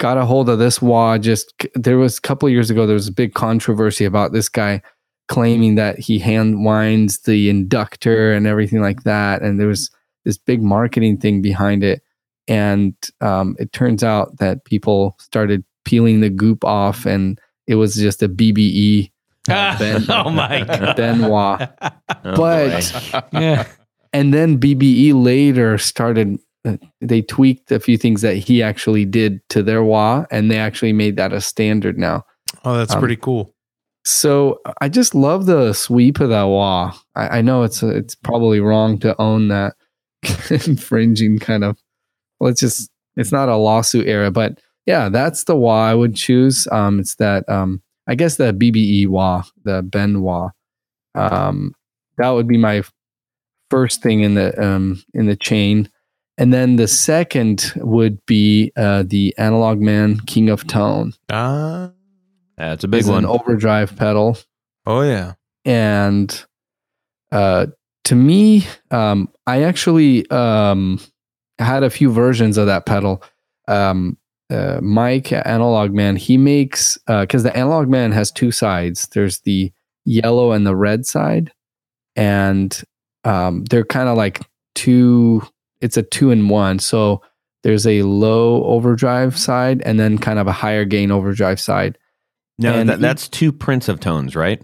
got 0.00 0.16
a 0.18 0.24
hold 0.24 0.48
of 0.48 0.58
this 0.58 0.80
wah, 0.82 1.18
just 1.18 1.52
there 1.74 1.98
was 1.98 2.18
a 2.18 2.20
couple 2.22 2.46
of 2.48 2.52
years 2.52 2.70
ago, 2.70 2.86
there 2.86 2.94
was 2.94 3.06
a 3.06 3.12
big 3.12 3.34
controversy 3.34 4.04
about 4.04 4.32
this 4.32 4.48
guy 4.48 4.82
claiming 5.28 5.76
that 5.76 5.98
he 5.98 6.18
hand 6.18 6.64
winds 6.64 7.20
the 7.20 7.48
inductor 7.48 8.32
and 8.32 8.46
everything 8.48 8.80
like 8.80 9.04
that, 9.04 9.42
and 9.42 9.60
there 9.60 9.68
was 9.68 9.90
this 10.24 10.38
big 10.38 10.62
marketing 10.62 11.18
thing 11.18 11.40
behind 11.40 11.84
it. 11.84 12.02
And 12.48 12.94
um, 13.20 13.54
it 13.60 13.72
turns 13.72 14.02
out 14.02 14.38
that 14.38 14.64
people 14.64 15.14
started 15.20 15.62
peeling 15.84 16.20
the 16.20 16.30
goop 16.30 16.64
off, 16.64 17.06
and 17.06 17.38
it 17.68 17.76
was 17.76 17.94
just 17.94 18.22
a 18.22 18.28
BBE 18.28 19.12
uh, 19.48 19.78
Ben, 19.78 20.04
oh 20.10 20.30
my 20.30 20.64
god. 20.64 20.96
Benoit. 20.96 21.68
Oh, 21.82 21.90
but- 22.24 22.34
boy. 22.36 22.80
Yeah. 23.40 23.66
and 24.12 24.32
then 24.34 24.58
BBE 24.58 25.12
later 25.14 25.78
started. 25.78 26.38
Uh, 26.64 26.76
They 27.00 27.22
tweaked 27.22 27.70
a 27.72 27.80
few 27.80 27.96
things 27.96 28.22
that 28.22 28.36
he 28.36 28.62
actually 28.62 29.04
did 29.04 29.40
to 29.50 29.62
their 29.62 29.82
wah, 29.82 30.24
and 30.30 30.50
they 30.50 30.58
actually 30.58 30.92
made 30.92 31.16
that 31.16 31.32
a 31.32 31.40
standard 31.40 31.98
now. 31.98 32.24
Oh, 32.64 32.76
that's 32.76 32.94
Um, 32.94 33.00
pretty 33.00 33.16
cool. 33.16 33.54
So 34.04 34.60
I 34.80 34.88
just 34.88 35.14
love 35.14 35.46
the 35.46 35.72
sweep 35.74 36.20
of 36.20 36.30
that 36.30 36.44
wah. 36.44 36.94
I, 37.14 37.38
I 37.38 37.42
know 37.42 37.62
it's 37.64 37.82
it's 37.82 38.14
probably 38.14 38.58
wrong 38.60 38.98
to 39.00 39.14
own 39.20 39.48
that 39.48 39.74
infringing 40.50 41.38
kind 41.38 41.64
of. 41.64 41.78
Well, 42.38 42.50
it's 42.50 42.60
just 42.60 42.90
it's 43.16 43.32
not 43.32 43.48
a 43.48 43.56
lawsuit 43.56 44.06
era, 44.06 44.30
but 44.30 44.58
yeah, 44.86 45.08
that's 45.10 45.44
the 45.44 45.54
wah 45.56 45.84
I 45.86 45.94
would 45.94 46.16
choose. 46.16 46.66
Um, 46.72 46.98
it's 46.98 47.16
that 47.16 47.46
um, 47.48 47.82
I 48.06 48.14
guess 48.14 48.36
the 48.36 48.52
BBE 48.54 49.08
wah, 49.08 49.42
the 49.64 49.82
Ben 49.82 50.22
wah. 50.22 50.50
Um, 51.14 51.74
that 52.18 52.30
would 52.30 52.48
be 52.48 52.56
my 52.58 52.82
first 53.70 54.02
thing 54.02 54.20
in 54.20 54.34
the 54.34 54.58
um 54.62 55.02
in 55.14 55.26
the 55.26 55.36
chain, 55.36 55.90
and 56.40 56.52
then 56.52 56.74
the 56.76 56.88
second 56.88 57.72
would 57.76 58.18
be 58.26 58.72
uh 58.76 59.04
the 59.06 59.32
Analog 59.38 59.78
Man 59.78 60.18
King 60.26 60.48
of 60.48 60.66
Tone. 60.66 61.12
Ah. 61.30 61.92
That's 62.58 62.82
a 62.84 62.88
big 62.88 63.00
It's 63.00 63.08
one. 63.08 63.24
an 63.24 63.26
overdrive 63.26 63.94
pedal. 63.96 64.36
Oh 64.86 65.02
yeah. 65.02 65.34
and 65.64 66.44
uh, 67.32 67.66
to 68.04 68.14
me, 68.16 68.66
um, 68.90 69.28
I 69.46 69.62
actually 69.62 70.28
um, 70.30 70.98
had 71.58 71.84
a 71.84 71.90
few 71.90 72.10
versions 72.12 72.58
of 72.58 72.66
that 72.66 72.84
pedal. 72.86 73.22
Um, 73.68 74.16
uh, 74.50 74.80
Mike 74.82 75.30
Analog 75.32 75.92
Man, 75.92 76.16
he 76.16 76.36
makes 76.36 76.98
because 77.06 77.44
the 77.44 77.56
Analog 77.56 77.88
Man 77.88 78.10
has 78.12 78.32
two 78.32 78.50
sides. 78.50 79.06
There's 79.12 79.40
the 79.40 79.72
yellow 80.04 80.50
and 80.52 80.66
the 80.66 80.74
red 80.76 81.06
side, 81.06 81.52
and 82.16 82.82
um, 83.24 83.64
they're 83.66 83.84
kind 83.84 84.08
of 84.08 84.16
like 84.16 84.40
two. 84.74 85.42
It's 85.80 85.96
a 85.96 86.02
two 86.02 86.30
in 86.30 86.48
one. 86.48 86.78
So 86.78 87.22
there's 87.62 87.86
a 87.86 88.02
low 88.02 88.64
overdrive 88.64 89.38
side 89.38 89.82
and 89.84 89.98
then 90.00 90.18
kind 90.18 90.38
of 90.38 90.46
a 90.46 90.52
higher 90.52 90.84
gain 90.84 91.10
overdrive 91.10 91.60
side. 91.60 91.98
no, 92.58 92.74
and 92.74 92.88
that, 92.88 92.98
he- 92.98 93.02
that's 93.02 93.28
two 93.28 93.52
prints 93.52 93.88
of 93.88 94.00
tones, 94.00 94.34
right? 94.36 94.62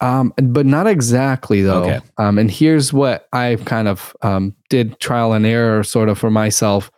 Um, 0.00 0.34
but 0.36 0.66
not 0.66 0.86
exactly 0.86 1.62
though. 1.62 1.84
Okay. 1.84 2.00
Um, 2.18 2.38
and 2.38 2.50
here's 2.50 2.92
what 2.92 3.28
I 3.32 3.56
kind 3.64 3.88
of 3.88 4.14
um, 4.22 4.54
did 4.68 4.98
trial 5.00 5.32
and 5.32 5.46
error 5.46 5.82
sort 5.84 6.08
of 6.08 6.18
for 6.18 6.30
myself. 6.30 6.90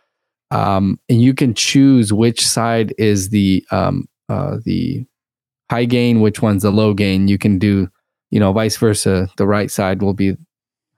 Um, 0.49 0.99
and 1.07 1.21
you 1.21 1.33
can 1.33 1.53
choose 1.53 2.11
which 2.11 2.45
side 2.45 2.93
is 2.97 3.29
the 3.29 3.63
um, 3.71 4.07
uh, 4.29 4.57
the 4.65 5.05
high 5.69 5.85
gain, 5.85 6.21
which 6.21 6.41
one's 6.41 6.63
the 6.63 6.71
low 6.71 6.93
gain. 6.93 7.27
You 7.27 7.37
can 7.37 7.59
do, 7.59 7.87
you 8.31 8.39
know, 8.39 8.51
vice 8.51 8.77
versa. 8.77 9.29
The 9.37 9.45
right 9.47 9.69
side 9.69 10.01
will 10.01 10.13
be 10.13 10.35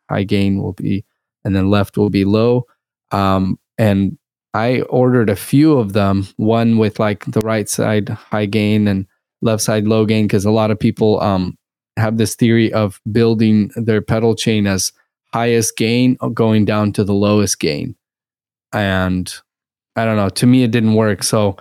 high 0.09 0.23
gain, 0.23 0.61
will 0.61 0.73
be, 0.73 1.03
and 1.43 1.55
then 1.55 1.69
left 1.69 1.97
will 1.97 2.09
be 2.09 2.25
low. 2.25 2.65
Um, 3.11 3.59
and 3.77 4.17
I 4.53 4.81
ordered 4.81 5.29
a 5.29 5.35
few 5.35 5.77
of 5.77 5.93
them, 5.93 6.27
one 6.37 6.77
with 6.77 6.99
like 6.99 7.25
the 7.25 7.41
right 7.41 7.69
side 7.69 8.09
high 8.09 8.45
gain 8.45 8.87
and 8.87 9.05
left 9.41 9.61
side 9.63 9.85
low 9.85 10.05
gain, 10.05 10.25
because 10.25 10.45
a 10.45 10.51
lot 10.51 10.71
of 10.71 10.79
people 10.79 11.19
um, 11.21 11.57
have 11.97 12.17
this 12.17 12.35
theory 12.35 12.73
of 12.73 12.99
building 13.11 13.71
their 13.75 14.01
pedal 14.01 14.35
chain 14.35 14.67
as 14.67 14.91
highest 15.33 15.77
gain 15.77 16.17
going 16.33 16.65
down 16.65 16.91
to 16.93 17.03
the 17.03 17.13
lowest 17.13 17.59
gain. 17.59 17.95
And 18.73 19.31
I 19.95 20.05
don't 20.05 20.15
know, 20.15 20.29
to 20.29 20.47
me 20.47 20.63
it 20.63 20.71
didn't 20.71 20.95
work. 20.95 21.23
So 21.23 21.57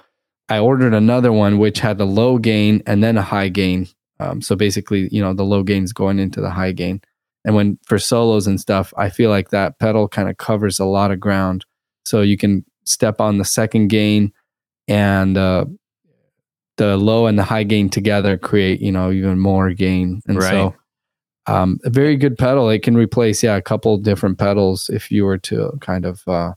I 0.48 0.58
ordered 0.58 0.94
another 0.94 1.32
one 1.32 1.58
which 1.58 1.80
had 1.80 2.00
a 2.00 2.04
low 2.04 2.38
gain 2.38 2.82
and 2.86 3.04
then 3.04 3.18
a 3.18 3.22
high 3.22 3.48
gain. 3.48 3.88
Um, 4.20 4.40
so 4.40 4.56
basically, 4.56 5.08
you 5.12 5.20
know, 5.20 5.34
the 5.34 5.44
low 5.44 5.62
gain's 5.62 5.92
going 5.92 6.18
into 6.18 6.40
the 6.40 6.50
high 6.50 6.72
gain. 6.72 7.02
And 7.48 7.56
when 7.56 7.78
for 7.86 7.98
solos 7.98 8.46
and 8.46 8.60
stuff, 8.60 8.92
I 8.98 9.08
feel 9.08 9.30
like 9.30 9.48
that 9.48 9.78
pedal 9.78 10.06
kind 10.06 10.28
of 10.28 10.36
covers 10.36 10.78
a 10.78 10.84
lot 10.84 11.10
of 11.10 11.18
ground. 11.18 11.64
So 12.04 12.20
you 12.20 12.36
can 12.36 12.62
step 12.84 13.22
on 13.22 13.38
the 13.38 13.44
second 13.46 13.88
gain 13.88 14.34
and 14.86 15.38
uh, 15.38 15.64
the 16.76 16.98
low 16.98 17.24
and 17.24 17.38
the 17.38 17.44
high 17.44 17.62
gain 17.62 17.88
together 17.88 18.36
create, 18.36 18.82
you 18.82 18.92
know, 18.92 19.10
even 19.10 19.38
more 19.38 19.72
gain. 19.72 20.20
And 20.28 20.36
so 20.42 20.74
um, 21.46 21.78
a 21.86 21.88
very 21.88 22.16
good 22.16 22.36
pedal. 22.36 22.68
It 22.68 22.82
can 22.82 22.98
replace, 22.98 23.42
yeah, 23.42 23.56
a 23.56 23.62
couple 23.62 23.96
different 23.96 24.38
pedals 24.38 24.90
if 24.90 25.10
you 25.10 25.24
were 25.24 25.38
to 25.38 25.72
kind 25.80 26.04
of, 26.04 26.20
uh, 26.28 26.52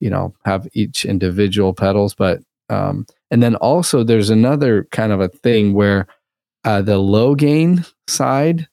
you 0.00 0.10
know, 0.10 0.34
have 0.44 0.66
each 0.72 1.04
individual 1.04 1.72
pedals. 1.72 2.16
But, 2.16 2.40
um, 2.68 3.06
and 3.30 3.44
then 3.44 3.54
also 3.54 4.02
there's 4.02 4.30
another 4.30 4.88
kind 4.90 5.12
of 5.12 5.20
a 5.20 5.28
thing 5.28 5.72
where 5.72 6.08
uh, 6.64 6.82
the 6.82 6.98
low 6.98 7.36
gain 7.36 7.84
side 8.08 8.66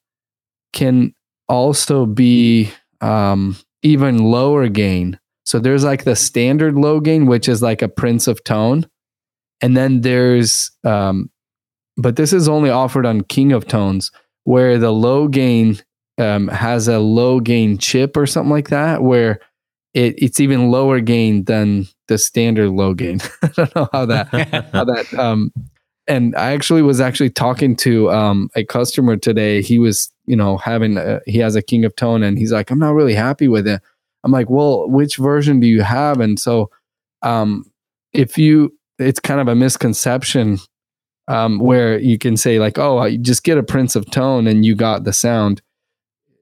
can 0.74 1.14
also 1.50 2.06
be 2.06 2.72
um, 3.02 3.58
even 3.84 4.20
lower 4.20 4.70
gain. 4.70 5.20
So 5.46 5.60
there's 5.60 5.84
like 5.84 6.04
the 6.06 6.16
standard 6.16 6.76
low 6.76 7.00
gain, 7.00 7.26
which 7.26 7.50
is 7.50 7.62
like 7.62 7.82
a 7.82 7.90
Prince 7.90 8.28
of 8.28 8.44
Tone. 8.44 8.86
and 9.62 9.76
then 9.76 10.02
there's 10.02 10.72
um, 10.86 11.30
but 11.98 12.16
this 12.16 12.32
is 12.32 12.48
only 12.48 12.70
offered 12.70 13.06
on 13.06 13.22
King 13.22 13.52
of 13.52 13.68
Tones, 13.68 14.12
where 14.46 14.78
the 14.78 14.92
low 14.92 15.28
gain 15.28 15.80
um, 16.18 16.48
has 16.48 16.88
a 16.88 17.00
low 17.00 17.40
gain 17.42 17.78
chip 17.78 18.16
or 18.16 18.26
something 18.26 18.52
like 18.52 18.70
that, 18.70 19.04
where 19.04 19.40
it, 19.94 20.16
it's 20.18 20.40
even 20.40 20.72
lower 20.72 21.02
gain 21.02 21.44
than 21.46 21.88
the 22.08 22.18
standard 22.18 22.70
low 22.70 22.94
gain. 22.94 23.20
I 23.44 23.48
don't 23.56 23.76
know 23.76 23.90
how 23.92 24.06
that 24.06 24.28
how 24.74 24.86
that 24.86 25.14
um 25.20 25.52
and 26.08 26.36
I 26.36 26.54
actually 26.54 26.82
was 26.82 27.02
actually 27.02 27.32
talking 27.32 27.76
to 27.78 28.12
um 28.12 28.50
a 28.56 28.64
customer 28.64 29.18
today. 29.18 29.62
He 29.62 29.80
was, 29.80 30.12
you 30.30 30.36
know, 30.36 30.58
having 30.58 30.96
a, 30.98 31.20
he 31.26 31.40
has 31.40 31.56
a 31.56 31.62
King 31.62 31.84
of 31.86 31.96
Tone 31.96 32.22
and 32.24 32.38
he's 32.38 32.52
like, 32.52 32.70
I'm 32.72 32.78
not 32.80 32.94
really 32.94 33.16
happy 33.16 33.48
with 33.48 33.68
it. 33.68 33.82
I'm 34.24 34.32
like, 34.32 34.50
well, 34.50 34.88
which 34.90 35.18
version 35.18 35.60
do 35.60 35.66
you 35.68 35.82
have? 35.82 36.20
And 36.22 36.40
so 36.40 36.70
um 37.24 37.66
if 38.14 38.38
you 38.38 38.72
it's 39.00 39.20
kind 39.20 39.40
of 39.42 39.48
a 39.48 39.56
misconception 39.56 40.60
um 41.28 41.60
where 41.60 41.98
you 42.00 42.18
can 42.18 42.38
say 42.38 42.60
like, 42.60 42.78
oh, 42.78 43.04
you 43.06 43.18
just 43.18 43.44
get 43.44 43.58
a 43.58 43.64
Prince 43.64 43.96
of 43.96 44.10
Tone 44.12 44.46
and 44.48 44.64
you 44.66 44.76
got 44.76 45.04
the 45.04 45.14
sound. 45.14 45.62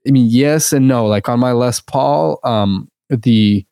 I 0.06 0.10
mean, 0.10 0.26
yes 0.30 0.72
and 0.72 0.86
no. 0.86 1.06
Like 1.06 1.28
on 1.28 1.40
my 1.40 1.52
Les 1.52 1.80
Paul, 1.80 2.38
um 2.44 2.88
the 3.08 3.64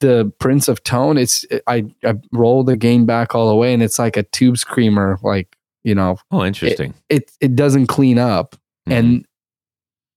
the 0.00 0.32
Prince 0.38 0.68
of 0.68 0.82
Tone, 0.84 1.18
it's 1.18 1.44
I 1.66 1.84
I 2.04 2.14
roll 2.32 2.64
the 2.64 2.76
gain 2.76 3.06
back 3.06 3.34
all 3.34 3.48
the 3.48 3.56
way, 3.56 3.72
and 3.74 3.82
it's 3.82 3.98
like 3.98 4.16
a 4.16 4.22
tube 4.24 4.56
screamer, 4.58 5.18
like 5.22 5.56
you 5.84 5.94
know, 5.96 6.16
Oh, 6.30 6.44
interesting. 6.44 6.94
it 7.08 7.30
it 7.40 7.56
doesn't 7.56 7.86
clean 7.88 8.18
up, 8.18 8.56
Mhm. 8.88 8.92
and 8.98 9.26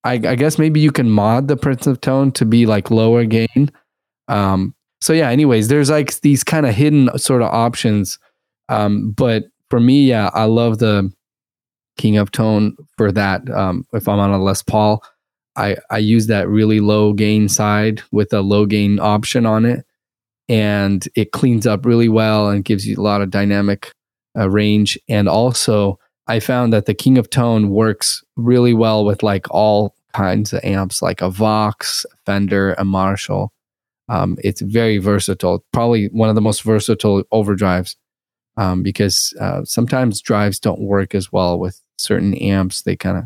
I, 0.06 0.14
I 0.14 0.36
guess 0.36 0.60
maybe 0.60 0.80
you 0.80 0.92
can 0.92 1.10
mod 1.10 1.48
the 1.48 1.58
Prince 1.58 1.88
of 1.88 2.00
Tone 2.00 2.32
to 2.34 2.46
be 2.46 2.66
like 2.66 2.92
lower 2.92 3.26
gain. 3.26 3.72
Um, 4.28 4.76
so 5.02 5.14
yeah. 5.14 5.30
Anyways, 5.30 5.68
there's 5.68 5.90
like 5.90 6.22
these 6.22 6.44
kind 6.44 6.66
of 6.66 6.76
hidden 6.76 7.16
sort 7.18 7.42
of 7.42 7.50
options, 7.50 8.18
um, 8.70 9.12
but 9.12 9.46
for 9.70 9.80
me, 9.80 10.06
yeah, 10.06 10.30
I 10.34 10.46
love 10.46 10.78
the 10.78 11.12
King 11.98 12.18
of 12.18 12.32
Tone 12.32 12.76
for 12.98 13.12
that. 13.12 13.50
Um, 13.50 13.86
if 13.94 14.08
I'm 14.08 14.20
on 14.20 14.32
a 14.32 14.42
Les 14.42 14.62
Paul, 14.62 15.04
I 15.56 15.78
I 15.90 15.98
use 15.98 16.28
that 16.28 16.48
really 16.48 16.80
low 16.80 17.14
gain 17.14 17.50
side 17.50 18.02
with 18.12 18.32
a 18.34 18.42
low 18.42 18.66
gain 18.66 19.00
option 19.00 19.46
on 19.46 19.66
it, 19.66 19.86
and 20.48 21.08
it 21.16 21.32
cleans 21.32 21.66
up 21.66 21.86
really 21.86 22.10
well 22.10 22.50
and 22.50 22.66
gives 22.66 22.88
you 22.88 22.96
a 22.98 23.02
lot 23.02 23.22
of 23.22 23.32
dynamic 23.32 23.92
uh, 24.38 24.50
range. 24.50 25.00
And 25.10 25.28
also, 25.28 26.00
I 26.28 26.40
found 26.40 26.74
that 26.74 26.86
the 26.86 26.94
King 26.94 27.18
of 27.18 27.30
Tone 27.30 27.70
works 27.70 28.24
really 28.36 28.74
well 28.74 29.06
with 29.06 29.24
like 29.24 29.48
all 29.50 29.95
kinds 30.16 30.54
of 30.54 30.60
amps, 30.64 31.02
like 31.02 31.22
a 31.22 31.30
Vox, 31.30 32.06
a 32.12 32.16
Fender, 32.26 32.74
a 32.78 32.86
Marshall. 32.86 33.52
Um, 34.08 34.38
it's 34.44 34.62
very 34.62 34.98
versatile. 35.00 35.64
Probably 35.74 36.08
one 36.08 36.30
of 36.30 36.36
the 36.36 36.42
most 36.42 36.62
versatile 36.64 37.24
overdrives 37.34 37.96
um, 38.58 38.84
because 38.84 39.34
uh, 39.40 39.64
sometimes 39.66 40.22
drives 40.22 40.60
don't 40.60 40.82
work 40.82 41.16
as 41.16 41.32
well 41.32 41.60
with 41.60 41.82
certain 41.98 42.34
amps. 42.36 42.84
They 42.84 42.96
kind 42.96 43.18
of 43.18 43.24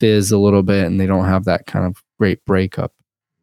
fizz 0.00 0.32
a 0.32 0.38
little 0.38 0.62
bit 0.62 0.86
and 0.86 0.98
they 0.98 1.06
don't 1.06 1.26
have 1.26 1.44
that 1.44 1.66
kind 1.66 1.84
of 1.86 2.02
great 2.18 2.44
breakup. 2.44 2.92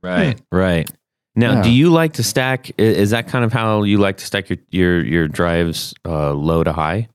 Right. 0.01 0.41
Right. 0.51 0.89
Now, 1.35 1.53
Yeah. 1.53 1.61
do 1.63 1.69
you 1.71 1.89
like 1.91 2.13
to 2.13 2.23
stack? 2.23 2.71
Is 2.79 3.11
that 3.11 3.27
kind 3.27 3.45
of 3.45 3.53
how 3.53 3.83
you 3.83 3.99
like 3.99 4.17
to 4.17 4.25
stack 4.25 4.49
your 4.49 4.57
your 4.71 5.05
your 5.05 5.27
drives, 5.27 5.93
uh, 6.05 6.33
low 6.33 6.63
to 6.63 6.73
high? 6.73 7.07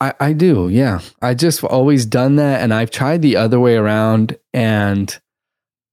I, 0.00 0.14
I 0.20 0.32
do, 0.32 0.68
yeah. 0.68 1.00
I 1.20 1.34
just 1.34 1.64
always 1.64 2.06
done 2.06 2.36
that, 2.36 2.62
and 2.62 2.72
I've 2.72 2.90
tried 2.90 3.22
the 3.22 3.36
other 3.36 3.58
way 3.58 3.74
around, 3.76 4.38
and 4.52 5.18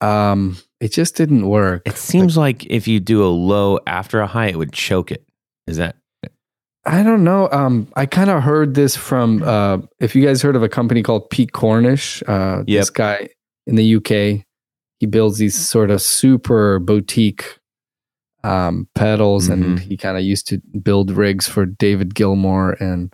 um, 0.01 0.57
it 0.79 0.91
just 0.91 1.15
didn't 1.15 1.47
work. 1.47 1.81
It 1.85 1.97
seems 1.97 2.37
like 2.37 2.65
if 2.67 2.87
you 2.87 2.99
do 2.99 3.23
a 3.23 3.27
low 3.29 3.79
after 3.87 4.19
a 4.21 4.27
high, 4.27 4.47
it 4.47 4.57
would 4.57 4.73
choke 4.73 5.11
it. 5.11 5.25
Is 5.67 5.77
that? 5.77 5.95
I 6.87 7.01
don't 7.01 7.23
know. 7.23 7.49
Um, 7.51 7.87
I 7.95 8.05
kind 8.05 8.29
of 8.29 8.43
heard 8.43 8.75
this 8.75 8.95
from 8.95 9.41
uh, 9.41 9.79
if 9.99 10.15
you 10.15 10.23
guys 10.23 10.43
heard 10.43 10.55
of 10.55 10.61
a 10.61 10.69
company 10.69 11.01
called 11.01 11.31
Pete 11.31 11.51
Cornish. 11.51 12.21
Uh, 12.27 12.63
Yep. 12.67 12.81
This 12.81 12.89
guy 12.91 13.29
in 13.65 13.75
the 13.75 13.95
UK, 13.95 14.45
he 14.99 15.07
builds 15.07 15.39
these 15.39 15.55
sort 15.55 15.89
of 15.89 15.99
super 15.99 16.77
boutique 16.77 17.57
um, 18.43 18.87
pedals, 18.93 19.49
and 19.49 19.79
he 19.79 19.97
kind 19.97 20.15
of 20.15 20.23
used 20.23 20.47
to 20.49 20.61
build 20.79 21.09
rigs 21.09 21.47
for 21.47 21.65
David 21.65 22.13
Gilmour 22.13 22.73
and 22.79 23.11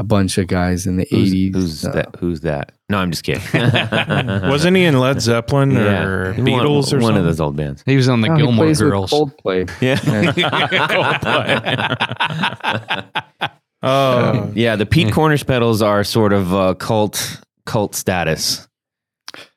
a 0.00 0.02
bunch 0.02 0.38
of 0.38 0.46
guys 0.46 0.86
in 0.86 0.96
the 0.96 1.06
Who's, 1.10 1.28
eighties. 1.28 1.54
who's 1.54 1.84
uh, 1.84 1.92
that? 1.92 2.16
Who's 2.18 2.40
that? 2.40 2.72
No, 2.88 2.96
I'm 2.98 3.10
just 3.10 3.22
kidding. 3.22 3.42
Wasn't 4.48 4.74
he 4.74 4.84
in 4.84 4.98
Led 4.98 5.20
Zeppelin 5.20 5.76
or 5.76 6.32
One- 6.32 6.46
Beatles 6.46 6.90
or 6.92 6.96
one, 6.96 7.02
something? 7.02 7.16
of 7.18 7.24
those 7.26 7.38
old 7.38 7.54
bands? 7.54 7.82
He 7.84 7.96
was 7.96 8.08
on 8.08 8.22
the 8.22 8.32
he 8.32 8.38
Gilmore 8.38 8.64
plays 8.64 8.80
with 8.80 8.90
Girls. 8.90 9.10
Coldplay. 9.12 9.70
Yeah. 9.80 10.00
Oh, 13.82 14.52
yeah, 14.54 14.76
the 14.76 14.84
Pete 14.84 15.10
Cornish 15.10 15.46
pedals 15.46 15.80
are 15.80 16.04
sort 16.04 16.34
of 16.34 16.52
uh, 16.54 16.74
cult 16.74 17.40
cult 17.64 17.94
status. 17.94 18.68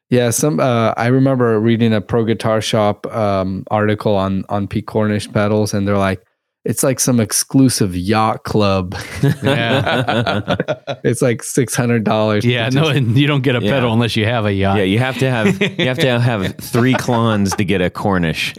Yeah, 0.09 0.29
some 0.29 0.61
uh, 0.61 0.93
I 0.95 1.07
remember 1.07 1.59
reading 1.59 1.93
a 1.93 1.99
Pro 1.99 2.23
Guitar 2.23 2.61
Shop 2.61 3.05
um, 3.07 3.65
article 3.69 4.15
on 4.15 4.45
on 4.47 4.69
Pete 4.69 4.87
Cornish 4.87 5.29
pedals, 5.29 5.73
and 5.73 5.85
they're 5.85 5.97
like, 5.97 6.23
it's 6.65 6.81
like 6.83 6.99
some 6.99 7.19
exclusive 7.19 7.95
yacht 7.95 8.43
club. 8.43 8.95
Yeah. 9.43 10.55
it's 11.03 11.21
like 11.21 11.43
six 11.43 11.75
hundred 11.75 12.03
dollars. 12.03 12.45
Yeah, 12.45 12.69
no, 12.69 12.87
and 12.87 13.17
you 13.17 13.27
don't 13.27 13.41
get 13.43 13.55
a 13.55 13.61
Yeah. 13.61 13.71
pedal 13.71 13.91
unless 13.93 14.15
you 14.15 14.25
have 14.25 14.45
a 14.45 14.53
yacht. 14.53 14.77
Yeah, 14.77 14.83
you 14.83 14.99
have 14.99 15.17
to 15.19 15.29
have 15.29 15.61
you 15.61 15.85
have 15.87 15.99
to 15.99 16.19
have 16.21 16.55
three 16.57 16.93
clones 16.93 17.55
to 17.55 17.65
get 17.65 17.81
a 17.81 17.89
Cornish. 17.89 18.53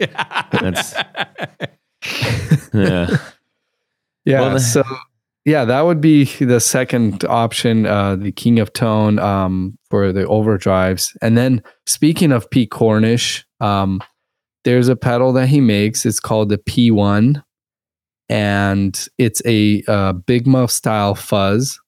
That's 0.53 0.95
yeah. 2.75 3.17
Yeah, 4.27 4.41
Well, 4.41 4.59
so 4.59 4.83
yeah, 5.45 5.67
that 5.67 5.83
would 5.83 6.01
be 6.01 6.25
the 6.25 6.59
second 6.59 7.25
option, 7.27 7.85
uh, 7.85 8.17
the 8.17 8.33
King 8.33 8.59
of 8.59 8.73
Tone 8.73 9.19
um, 9.19 9.77
for 9.91 10.11
the 10.13 10.23
overdrives. 10.25 11.15
And 11.21 11.37
then 11.37 11.63
speaking 11.85 12.33
of 12.33 12.49
Pete 12.49 12.71
Cornish, 12.71 13.45
um, 13.61 14.01
there's 14.65 14.89
a 14.89 14.97
pedal 14.97 15.35
that 15.35 15.49
he 15.49 15.61
makes. 15.61 16.07
It's 16.07 16.21
called 16.21 16.49
the 16.49 16.57
P1, 16.57 17.43
and 18.29 19.07
it's 19.19 19.43
a 19.45 19.83
uh, 19.89 20.13
Big 20.13 20.47
Muff 20.47 20.71
style 20.71 21.15
fuzz. 21.15 21.81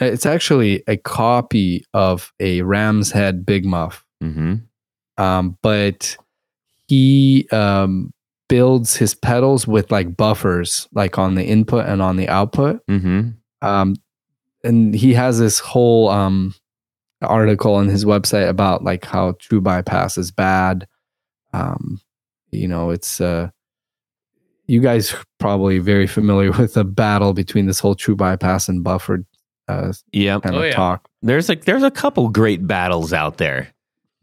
It's 0.00 0.26
actually 0.26 0.82
a 0.86 0.96
copy 0.96 1.84
of 1.94 2.32
a 2.40 2.62
Ram's 2.62 3.12
Head 3.12 3.44
Big 3.46 3.64
Muff 3.64 4.04
hmm 4.20 4.54
um, 5.18 5.58
but 5.62 6.16
he 6.88 7.46
um, 7.52 8.12
builds 8.48 8.96
his 8.96 9.14
pedals 9.14 9.66
with 9.66 9.90
like 9.90 10.16
buffers, 10.16 10.88
like 10.92 11.18
on 11.18 11.34
the 11.34 11.44
input 11.44 11.86
and 11.86 12.02
on 12.02 12.16
the 12.16 12.28
output. 12.28 12.80
hmm 12.88 13.30
Um, 13.60 13.96
and 14.64 14.94
he 14.94 15.14
has 15.14 15.38
this 15.38 15.58
whole 15.58 16.08
um, 16.08 16.54
article 17.20 17.74
on 17.74 17.88
his 17.88 18.04
website 18.04 18.48
about 18.48 18.84
like 18.84 19.04
how 19.04 19.32
true 19.38 19.60
bypass 19.60 20.16
is 20.18 20.30
bad. 20.30 20.86
Um, 21.52 22.00
you 22.50 22.68
know, 22.68 22.90
it's 22.90 23.20
uh, 23.20 23.50
you 24.66 24.80
guys 24.80 25.12
are 25.12 25.22
probably 25.38 25.78
very 25.78 26.06
familiar 26.06 26.52
with 26.58 26.74
the 26.74 26.84
battle 26.84 27.32
between 27.34 27.66
this 27.66 27.78
whole 27.80 27.94
true 27.94 28.16
bypass 28.16 28.68
and 28.68 28.82
buffered 28.84 29.24
uh, 29.68 29.92
Yep. 30.12 30.42
kind 30.42 30.54
Oh, 30.56 30.58
of 30.60 30.64
yeah. 30.66 30.72
talk. 30.72 31.08
There's 31.22 31.48
like 31.48 31.64
there's 31.64 31.82
a 31.82 31.90
couple 31.90 32.28
great 32.28 32.66
battles 32.66 33.12
out 33.12 33.38
there. 33.38 33.72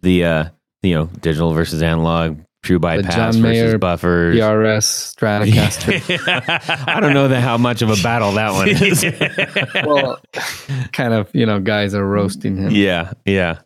The 0.02 0.24
uh 0.26 0.46
you 0.82 0.96
know, 0.96 1.06
digital 1.20 1.52
versus 1.54 1.82
analog, 1.84 2.40
true 2.64 2.80
bypass 2.80 3.14
John 3.16 3.26
versus 3.34 3.42
Mayer 3.42 3.78
buffers. 3.78 4.38
PRS 4.38 5.14
Stratocaster. 5.16 6.88
I 6.88 7.00
don't 7.02 7.14
know 7.14 7.28
that 7.28 7.42
how 7.42 7.58
much 7.58 7.82
of 7.82 7.90
a 7.90 8.02
battle 8.02 8.32
that 8.34 8.54
one 8.54 8.70
is. 8.70 9.04
well, 9.86 10.22
kind 10.94 11.14
of, 11.14 11.30
you 11.34 11.46
know, 11.46 11.60
guys 11.60 11.94
are 11.94 12.06
roasting 12.06 12.56
him. 12.58 12.72
yeah, 12.72 13.12
yeah. 13.26 13.60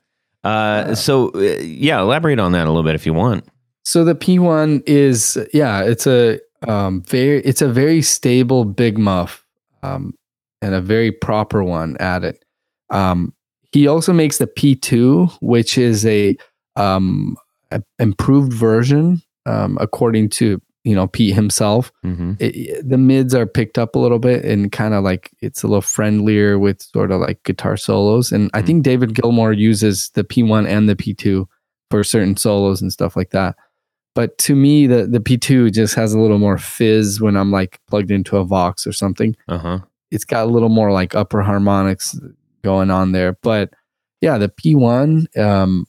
Uh, 0.43 0.93
so 0.95 1.29
uh, 1.35 1.39
yeah, 1.61 2.01
elaborate 2.01 2.39
on 2.39 2.51
that 2.53 2.65
a 2.65 2.69
little 2.69 2.83
bit 2.83 2.95
if 2.95 3.05
you 3.05 3.13
want. 3.13 3.45
So 3.83 4.03
the 4.03 4.15
P1 4.15 4.83
is 4.87 5.37
yeah, 5.53 5.83
it's 5.83 6.07
a 6.07 6.39
um 6.67 7.01
very 7.03 7.39
it's 7.41 7.61
a 7.61 7.67
very 7.67 8.01
stable 8.01 8.65
big 8.65 8.97
muff 8.97 9.45
um 9.83 10.13
and 10.61 10.73
a 10.73 10.81
very 10.81 11.11
proper 11.11 11.63
one 11.63 11.97
at 11.99 12.23
it. 12.23 12.43
Um 12.89 13.33
he 13.71 13.87
also 13.87 14.13
makes 14.13 14.37
the 14.37 14.47
P2 14.47 15.37
which 15.41 15.77
is 15.77 16.05
a 16.05 16.37
um 16.75 17.35
a 17.71 17.81
improved 17.99 18.53
version 18.53 19.21
um 19.45 19.77
according 19.81 20.29
to 20.29 20.61
you 20.85 20.93
know 20.95 21.07
Pete 21.07 21.33
himself. 21.33 21.91
Mm-hmm. 22.05 22.33
It, 22.39 22.87
the 22.89 22.97
mids 22.97 23.33
are 23.33 23.45
picked 23.47 23.77
up 23.77 23.95
a 23.95 23.99
little 23.99 24.19
bit 24.19 24.43
and 24.43 24.71
kind 24.71 24.93
of 24.93 25.03
like 25.03 25.31
it's 25.41 25.63
a 25.63 25.67
little 25.67 25.81
friendlier 25.81 26.59
with 26.59 26.81
sort 26.81 27.11
of 27.11 27.21
like 27.21 27.41
guitar 27.43 27.77
solos 27.77 28.31
and 28.31 28.49
I 28.53 28.61
Mm. 28.61 28.65
think 28.65 28.83
David 28.83 29.13
Gilmour 29.15 29.53
uses 29.57 30.09
the 30.13 30.23
P1 30.25 30.67
and 30.67 30.89
the 30.89 30.95
P2 30.95 31.45
for 31.89 32.03
certain 32.03 32.35
solos 32.35 32.81
and 32.81 32.91
stuff 32.91 33.15
like 33.15 33.29
that. 33.31 33.55
But 34.15 34.37
to 34.39 34.55
me, 34.55 34.87
the 34.87 35.07
the 35.07 35.19
P2 35.19 35.73
just 35.73 35.95
has 35.95 36.13
a 36.13 36.19
little 36.19 36.37
more 36.37 36.57
fizz 36.57 37.19
when 37.19 37.35
I'm 37.35 37.51
like 37.51 37.79
plugged 37.87 38.11
into 38.11 38.37
a 38.37 38.45
Vox 38.45 38.85
or 38.85 38.91
something. 38.91 39.35
Uh 39.47 39.57
huh. 39.57 39.79
It's 40.11 40.25
got 40.25 40.45
a 40.45 40.51
little 40.51 40.69
more 40.69 40.91
like 40.91 41.15
upper 41.15 41.41
harmonics 41.41 42.15
going 42.63 42.91
on 42.91 43.11
there. 43.11 43.37
But 43.41 43.71
yeah, 44.21 44.37
the 44.37 44.49
P1 44.49 45.37
um, 45.37 45.85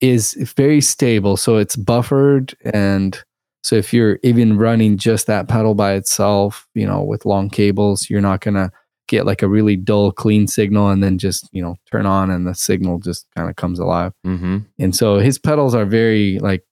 is 0.00 0.32
very 0.56 0.80
stable. 0.80 1.36
So 1.36 1.56
it's 1.56 1.76
buffered 1.76 2.54
and 2.72 3.22
So 3.62 3.76
if 3.76 3.92
you're 3.92 4.18
even 4.22 4.56
running 4.56 4.96
just 4.96 5.26
that 5.26 5.48
pedal 5.48 5.74
by 5.74 5.94
itself, 5.94 6.66
you 6.74 6.86
know, 6.86 7.02
with 7.02 7.26
long 7.26 7.50
cables, 7.50 8.08
you're 8.08 8.20
not 8.20 8.40
gonna 8.40 8.70
get 9.08 9.26
like 9.26 9.42
a 9.42 9.48
really 9.48 9.76
dull, 9.76 10.10
clean 10.12 10.46
signal 10.48 10.88
and 10.88 11.02
then 11.02 11.18
just 11.18 11.48
you 11.52 11.62
know 11.62 11.76
turn 11.90 12.06
on 12.06 12.30
and 12.30 12.46
the 12.46 12.54
signal 12.54 12.98
just 12.98 13.26
kind 13.36 13.50
of 13.50 13.56
comes 13.56 13.78
alive. 13.78 14.12
Mm-hmm. 14.26 14.58
And 14.78 14.96
so 14.96 15.18
his 15.18 15.38
pedals 15.38 15.74
are 15.74 15.84
very 15.84 16.38
like 16.40 16.64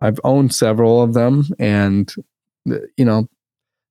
I've 0.00 0.20
owned 0.24 0.54
several 0.54 1.02
of 1.02 1.14
them 1.14 1.44
and 1.58 2.12
uh, 2.70 2.78
you 2.96 3.04
know 3.04 3.28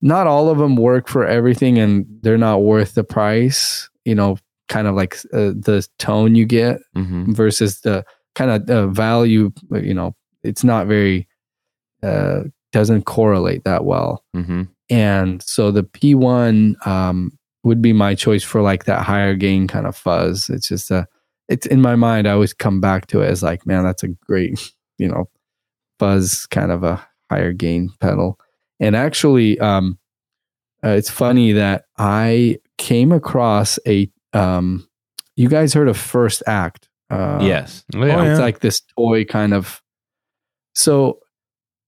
not 0.01 0.27
all 0.27 0.49
of 0.49 0.57
them 0.57 0.75
work 0.75 1.07
for 1.07 1.25
everything 1.25 1.79
and 1.79 2.05
they're 2.21 2.37
not 2.37 2.61
worth 2.61 2.93
the 2.93 3.05
price, 3.05 3.89
you 4.03 4.13
know, 4.13 4.37
kind 4.67 4.85
of 4.85 4.95
like 4.95 5.15
uh, 5.33 5.55
the 5.55 5.87
tone 5.97 6.35
you 6.35 6.45
get 6.45 6.81
Mm-hmm. 6.95 7.31
versus 7.31 7.79
the 7.81 8.03
kind 8.35 8.51
of 8.51 8.69
uh, 8.69 8.87
value, 8.87 9.51
you 9.71 9.93
know, 9.93 10.13
it's 10.43 10.63
not 10.63 10.87
very 10.87 11.27
uh 12.03 12.41
doesn't 12.73 13.03
correlate 13.03 13.63
that 13.63 13.85
well. 13.85 14.25
Mm-hmm. 14.35 14.63
And 14.89 15.41
so 15.41 15.71
the 15.71 15.83
P1 15.83 16.85
um 16.85 17.37
would 17.63 17.81
be 17.81 17.93
my 17.93 18.13
choice 18.13 18.43
for 18.43 18.61
like 18.61 18.83
that 18.85 19.03
higher 19.05 19.35
gain 19.35 19.67
kind 19.69 19.87
of 19.87 19.95
fuzz. 19.95 20.49
It's 20.49 20.67
just 20.67 20.91
a 20.91 21.07
it's 21.47 21.65
in 21.65 21.81
my 21.81 21.95
mind 21.95 22.27
I 22.27 22.31
always 22.31 22.53
come 22.53 22.81
back 22.81 23.07
to 23.07 23.21
it 23.21 23.29
as 23.29 23.41
like, 23.41 23.65
man, 23.65 23.83
that's 23.85 24.03
a 24.03 24.09
great, 24.09 24.59
you 24.97 25.07
know, 25.07 25.29
fuzz 25.99 26.45
kind 26.47 26.71
of 26.71 26.83
a 26.83 27.05
higher 27.29 27.53
gain 27.53 27.89
pedal. 27.99 28.39
And 28.79 28.95
actually 28.95 29.59
um 29.59 29.97
uh, 30.83 30.89
it's 30.89 31.09
funny 31.09 31.53
that 31.53 31.85
I 31.97 32.57
came 32.77 33.11
across 33.11 33.79
a 33.87 34.09
um 34.33 34.87
you 35.35 35.49
guys 35.49 35.73
heard 35.73 35.87
of 35.87 35.97
First 35.97 36.43
Act. 36.47 36.89
Uh 37.09 37.39
yes. 37.41 37.83
Oh, 37.95 38.05
yeah. 38.05 38.31
It's 38.31 38.39
like 38.39 38.59
this 38.59 38.81
toy 38.97 39.25
kind 39.25 39.53
of. 39.53 39.81
So 40.75 41.19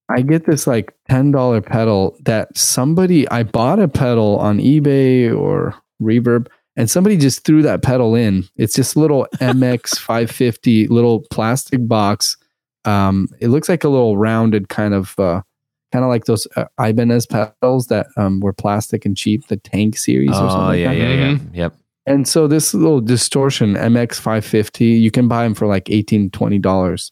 I 0.10 0.22
get 0.22 0.46
this 0.46 0.68
like 0.68 0.94
$10 1.10 1.66
pedal 1.66 2.16
that 2.26 2.56
somebody, 2.56 3.28
I 3.30 3.44
bought 3.44 3.80
a 3.80 3.88
pedal 3.88 4.38
on 4.38 4.60
eBay 4.60 5.36
or 5.36 5.74
Reverb, 6.02 6.48
and 6.76 6.90
somebody 6.90 7.18
just 7.18 7.44
threw 7.44 7.62
that 7.64 7.82
pedal 7.82 8.16
in. 8.16 8.46
It's 8.56 8.76
this 8.76 8.96
little 8.96 9.28
MX 9.36 9.98
550 9.98 10.88
little 10.88 11.24
plastic 11.32 11.88
box. 11.88 12.38
Um, 12.86 13.28
it 13.40 13.50
looks 13.50 13.70
like 13.70 13.84
a 13.84 13.90
little 13.90 14.18
rounded 14.18 14.70
kind 14.70 14.94
of, 14.94 15.18
uh, 15.20 15.42
kind 15.92 16.04
of 16.04 16.10
like 16.10 16.26
those 16.26 16.48
uh, 16.56 16.66
Ibanez 16.80 17.26
pedals 17.26 17.88
that 17.88 18.08
um, 18.18 18.40
were 18.40 18.54
plastic 18.54 19.06
and 19.06 19.16
cheap, 19.16 19.48
the 19.48 19.58
Tank 19.58 19.98
series 19.98 20.32
or 20.32 20.50
something. 20.50 20.58
Oh 20.58 20.66
like 20.66 20.80
yeah, 20.80 20.94
that. 20.94 21.00
yeah, 21.00 21.14
yeah. 21.14 21.38
Yep. 21.54 21.76
And 22.08 22.28
so 22.28 22.48
this 22.48 22.74
little 22.74 23.02
distortion 23.02 23.74
MX 23.74 24.16
550, 24.16 24.86
you 24.86 25.10
can 25.10 25.28
buy 25.28 25.44
them 25.44 25.56
for 25.56 25.66
like 25.66 25.90
18 25.90 26.30
$20. 26.30 27.12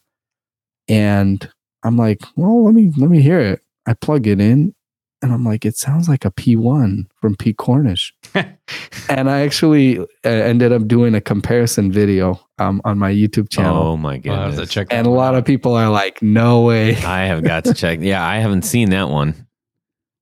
And 0.86 1.50
I'm 1.82 1.96
like, 1.96 2.22
well, 2.36 2.64
let 2.64 2.74
me 2.74 2.92
let 2.96 3.10
me 3.10 3.20
hear 3.20 3.40
it. 3.40 3.60
I 3.86 3.94
plug 3.94 4.26
it 4.26 4.40
in 4.40 4.74
and 5.24 5.32
I'm 5.32 5.42
like, 5.42 5.64
it 5.64 5.74
sounds 5.74 6.06
like 6.06 6.26
a 6.26 6.30
P1 6.30 7.06
from 7.18 7.34
Pete 7.34 7.56
Cornish. 7.56 8.12
and 8.34 9.30
I 9.30 9.40
actually 9.40 9.98
uh, 9.98 10.04
ended 10.22 10.70
up 10.70 10.86
doing 10.86 11.14
a 11.14 11.20
comparison 11.22 11.90
video 11.90 12.38
um, 12.58 12.82
on 12.84 12.98
my 12.98 13.10
YouTube 13.10 13.48
channel. 13.48 13.82
Oh 13.82 13.96
my 13.96 14.16
I'll 14.16 14.20
goodness. 14.20 14.56
to 14.56 14.66
check 14.66 14.88
and 14.90 15.06
a 15.06 15.10
lot 15.10 15.34
of 15.34 15.42
people 15.42 15.74
are 15.76 15.88
like, 15.88 16.20
no 16.20 16.60
way. 16.60 16.94
I 17.04 17.24
have 17.24 17.42
got 17.42 17.64
to 17.64 17.72
check. 17.72 18.00
Yeah, 18.02 18.22
I 18.22 18.36
haven't 18.36 18.66
seen 18.66 18.90
that 18.90 19.08
one. 19.08 19.46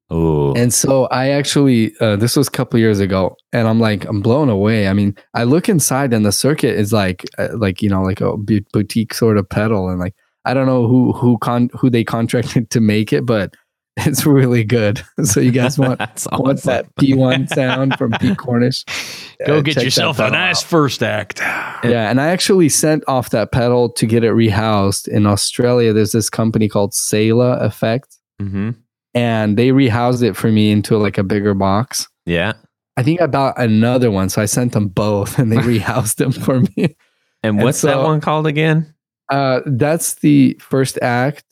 Oh. 0.08 0.54
And 0.54 0.72
so 0.72 1.06
I 1.06 1.30
actually, 1.30 1.94
uh, 2.00 2.14
this 2.14 2.36
was 2.36 2.46
a 2.46 2.52
couple 2.52 2.78
years 2.78 3.00
ago, 3.00 3.36
and 3.52 3.66
I'm 3.66 3.80
like, 3.80 4.04
I'm 4.04 4.20
blown 4.20 4.50
away. 4.50 4.86
I 4.86 4.92
mean, 4.92 5.16
I 5.34 5.42
look 5.44 5.68
inside, 5.68 6.12
and 6.12 6.24
the 6.24 6.32
circuit 6.32 6.76
is 6.78 6.92
like, 6.92 7.24
uh, 7.38 7.48
like 7.56 7.82
you 7.82 7.88
know, 7.88 8.02
like 8.02 8.20
a 8.20 8.36
boutique 8.36 9.14
sort 9.14 9.38
of 9.38 9.48
pedal, 9.48 9.88
and 9.88 9.98
like 9.98 10.14
I 10.44 10.54
don't 10.54 10.66
know 10.66 10.86
who 10.86 11.12
who 11.12 11.38
con 11.38 11.70
who 11.72 11.88
they 11.88 12.04
contracted 12.04 12.70
to 12.72 12.80
make 12.80 13.12
it, 13.12 13.24
but 13.24 13.54
it's 14.06 14.24
really 14.26 14.64
good. 14.64 15.02
so 15.24 15.40
you 15.40 15.50
guys 15.50 15.78
want 15.78 15.98
That's 15.98 16.26
want 16.30 16.62
that 16.62 16.94
P1 16.96 17.48
sound 17.54 17.96
from 17.98 18.12
Pete 18.12 18.38
Cornish? 18.38 18.84
Go 19.46 19.58
Uh, 19.58 19.60
get 19.60 19.82
yourself 19.82 20.18
a 20.18 20.30
nice 20.30 20.62
out. 20.62 20.68
first 20.68 21.02
act. 21.02 21.40
Yeah, 21.40 22.08
and 22.10 22.20
I 22.20 22.28
actually 22.28 22.68
sent 22.68 23.04
off 23.08 23.30
that 23.30 23.52
pedal 23.52 23.90
to 23.90 24.06
get 24.06 24.24
it 24.24 24.32
rehoused 24.32 25.08
in 25.08 25.26
Australia. 25.26 25.92
There's 25.92 26.12
this 26.12 26.30
company 26.30 26.68
called 26.68 26.92
Sela 26.92 27.60
Effect, 27.62 28.16
Mm-hmm. 28.40 28.70
and 29.14 29.56
they 29.56 29.68
rehoused 29.68 30.22
it 30.22 30.34
for 30.36 30.50
me 30.50 30.70
into 30.72 30.96
like 30.96 31.18
a 31.18 31.22
bigger 31.22 31.54
box. 31.54 32.08
Yeah. 32.26 32.54
I 32.96 33.02
think 33.02 33.20
I 33.20 33.26
bought 33.26 33.58
another 33.58 34.10
one, 34.10 34.28
so 34.30 34.42
I 34.42 34.46
sent 34.46 34.72
them 34.72 34.88
both, 34.88 35.38
and 35.38 35.50
they 35.52 35.56
rehoused 35.58 36.16
them 36.16 36.32
for 36.32 36.60
me. 36.60 36.70
And 37.44 37.56
And 37.56 37.62
what's 37.62 37.80
that 37.82 37.98
one 38.02 38.20
called 38.20 38.46
again? 38.46 38.92
Uh, 39.30 39.60
that's 39.66 40.14
the 40.14 40.56
first 40.60 40.98
act, 41.00 41.44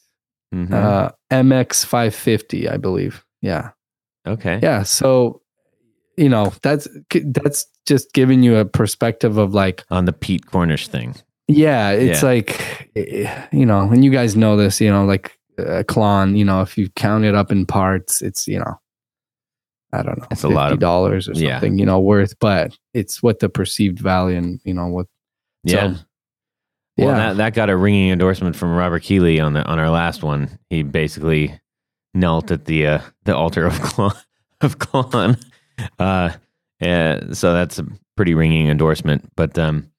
Mhm. 0.55 0.73
uh, 0.73 1.11
MX 1.31 1.85
550, 1.85 2.69
I 2.69 2.77
believe. 2.77 3.25
Yeah, 3.43 3.71
okay. 4.27 4.59
yeah. 4.63 4.83
So, 4.83 5.43
you 6.17 6.29
know, 6.29 6.53
that's 6.63 6.89
that's 7.13 7.67
just 7.87 8.13
giving 8.13 8.43
you 8.43 8.57
a 8.57 8.65
perspective 8.65 9.39
of 9.39 9.55
like, 9.55 9.85
On 9.91 10.05
the 10.05 10.13
Pete 10.13 10.47
Cornish 10.47 10.89
thing. 10.89 11.15
yeah, 11.49 11.91
it's 11.91 12.23
Yeah. 12.23 12.29
like, 12.29 12.91
eh, 12.97 13.47
you 13.53 13.65
know, 13.67 13.81
and 13.83 14.05
you 14.05 14.11
guys 14.11 14.37
know 14.37 14.57
this, 14.57 14.81
you 14.81 14.91
know, 14.91 15.05
like 15.05 15.39
a 15.59 15.85
Klon, 15.85 16.37
you 16.37 16.45
know, 16.45 16.63
if 16.63 16.77
you 16.79 16.89
count 16.91 17.25
it 17.25 17.35
up 17.35 17.51
in 17.53 17.65
parts, 17.67 18.21
it's 18.23 18.47
you 18.49 18.59
know. 18.59 18.75
I 19.93 20.03
don't 20.03 20.19
know. 20.19 20.27
It's 20.31 20.45
a 20.45 20.49
lot 20.49 20.71
of- 20.73 20.79
dollars 20.79 21.29
or 21.29 21.33
yeah. 21.33 21.55
something, 21.59 21.77
you 21.79 21.85
know, 21.85 21.99
worth, 21.99 22.39
but 22.39 22.77
it's 22.95 23.23
what 23.25 23.41
the 23.41 23.49
perceived 23.49 23.99
value 23.99 24.37
and 24.39 24.61
you 24.65 24.73
know 24.75 24.87
what 24.87 25.07
Yeah. 25.65 25.95
So, 25.95 26.01
well, 26.97 27.09
yeah. 27.09 27.17
that, 27.17 27.37
that 27.37 27.55
got 27.55 27.71
a 27.71 27.77
ringing 27.77 28.11
endorsement 28.11 28.57
from 28.57 28.75
Robert 28.75 29.03
Keeley 29.03 29.41
on 29.41 29.55
the 29.55 29.65
on 29.65 29.79
our 29.79 29.91
last 29.91 30.23
one. 30.23 30.59
He 30.69 30.83
basically 30.83 31.59
knelt 32.15 32.51
at 32.51 32.65
the 32.65 32.87
uh, 32.87 33.01
the 33.25 33.37
altar 33.37 33.67
of 33.67 33.75
Klon. 33.81 34.17
Of 34.61 34.79
Klon. 34.79 35.43
Uh, 35.99 36.31
yeah, 36.81 37.33
so 37.33 37.55
that's 37.55 37.79
a 37.79 37.87
pretty 38.17 38.35
ringing 38.35 38.69
endorsement. 38.69 39.31
But 39.37 39.59
um, 39.59 39.91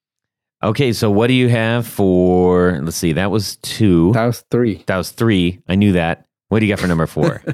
okay, 0.64 0.94
so 0.94 1.10
what 1.10 1.28
do 1.28 1.34
you 1.34 1.50
have 1.50 1.88
for? 1.88 2.80
Let's 2.82 2.98
see, 2.98 3.14
that 3.14 3.32
was 3.32 3.56
two. 3.58 4.12
that 4.14 4.26
was 4.26 4.42
three. 4.52 4.84
That 4.88 4.98
was 4.98 5.12
three. 5.12 5.62
I 5.68 5.76
knew 5.76 5.94
that. 5.94 6.28
What 6.50 6.60
do 6.60 6.66
you 6.66 6.72
got 6.72 6.82
for 6.82 6.88
number 6.88 7.08
four? 7.08 7.42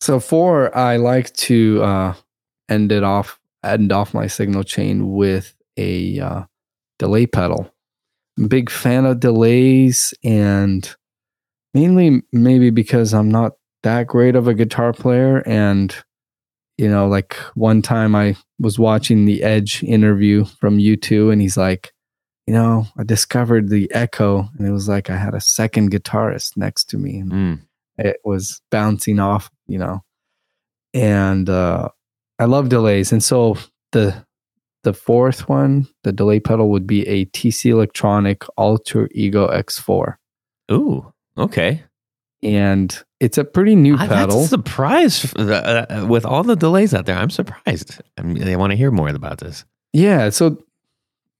So 0.00 0.20
four, 0.20 0.76
I 0.76 0.98
like 0.98 1.32
to 1.34 1.82
uh, 1.82 2.14
end 2.68 2.92
it 2.92 3.02
off, 3.02 3.40
end 3.64 3.90
off 3.90 4.12
my 4.12 4.26
signal 4.26 4.62
chain 4.62 5.14
with 5.14 5.56
a 5.78 6.20
uh, 6.20 6.42
delay 6.98 7.26
pedal. 7.26 7.73
Big 8.48 8.70
fan 8.70 9.04
of 9.04 9.20
delays, 9.20 10.12
and 10.24 10.94
mainly 11.72 12.22
maybe 12.32 12.70
because 12.70 13.14
I'm 13.14 13.30
not 13.30 13.52
that 13.82 14.06
great 14.06 14.34
of 14.34 14.48
a 14.48 14.54
guitar 14.54 14.92
player. 14.92 15.38
And 15.46 15.94
you 16.78 16.88
know, 16.88 17.06
like 17.06 17.34
one 17.54 17.82
time 17.82 18.16
I 18.16 18.36
was 18.58 18.78
watching 18.78 19.24
the 19.24 19.42
Edge 19.44 19.82
interview 19.84 20.44
from 20.44 20.78
U2, 20.78 21.32
and 21.32 21.40
he's 21.40 21.56
like, 21.56 21.92
you 22.46 22.54
know, 22.54 22.86
I 22.98 23.04
discovered 23.04 23.68
the 23.68 23.90
echo, 23.92 24.48
and 24.58 24.66
it 24.66 24.72
was 24.72 24.88
like 24.88 25.10
I 25.10 25.16
had 25.16 25.34
a 25.34 25.40
second 25.40 25.92
guitarist 25.92 26.56
next 26.56 26.84
to 26.90 26.98
me, 26.98 27.18
and 27.18 27.32
Mm, 27.32 27.60
it 27.98 28.16
was 28.24 28.60
bouncing 28.70 29.20
off, 29.20 29.50
you 29.66 29.78
know. 29.78 30.02
And 30.92 31.48
uh 31.48 31.88
I 32.38 32.46
love 32.46 32.68
delays. 32.68 33.12
And 33.12 33.22
so 33.22 33.56
the 33.92 34.24
the 34.84 34.94
fourth 34.94 35.48
one, 35.48 35.88
the 36.04 36.12
delay 36.12 36.40
pedal 36.40 36.70
would 36.70 36.86
be 36.86 37.06
a 37.08 37.26
TC 37.26 37.70
Electronic 37.70 38.44
Alter 38.56 39.08
Ego 39.12 39.48
X4. 39.48 40.16
ooh, 40.70 41.12
okay. 41.36 41.82
And 42.42 43.02
it's 43.20 43.38
a 43.38 43.44
pretty 43.44 43.74
new 43.74 43.96
I- 43.96 44.06
pedal. 44.06 44.40
That's 44.40 44.46
a 44.46 44.48
surprise 44.48 45.34
uh, 45.34 45.86
uh, 45.88 46.06
with 46.06 46.24
all 46.26 46.42
the 46.42 46.56
delays 46.56 46.92
out 46.94 47.06
there. 47.06 47.16
I'm 47.16 47.30
surprised. 47.30 48.00
I, 48.18 48.22
mean, 48.22 48.46
I 48.46 48.56
want 48.56 48.70
to 48.72 48.76
hear 48.76 48.90
more 48.90 49.08
about 49.08 49.38
this. 49.38 49.64
Yeah. 49.94 50.28
So 50.28 50.62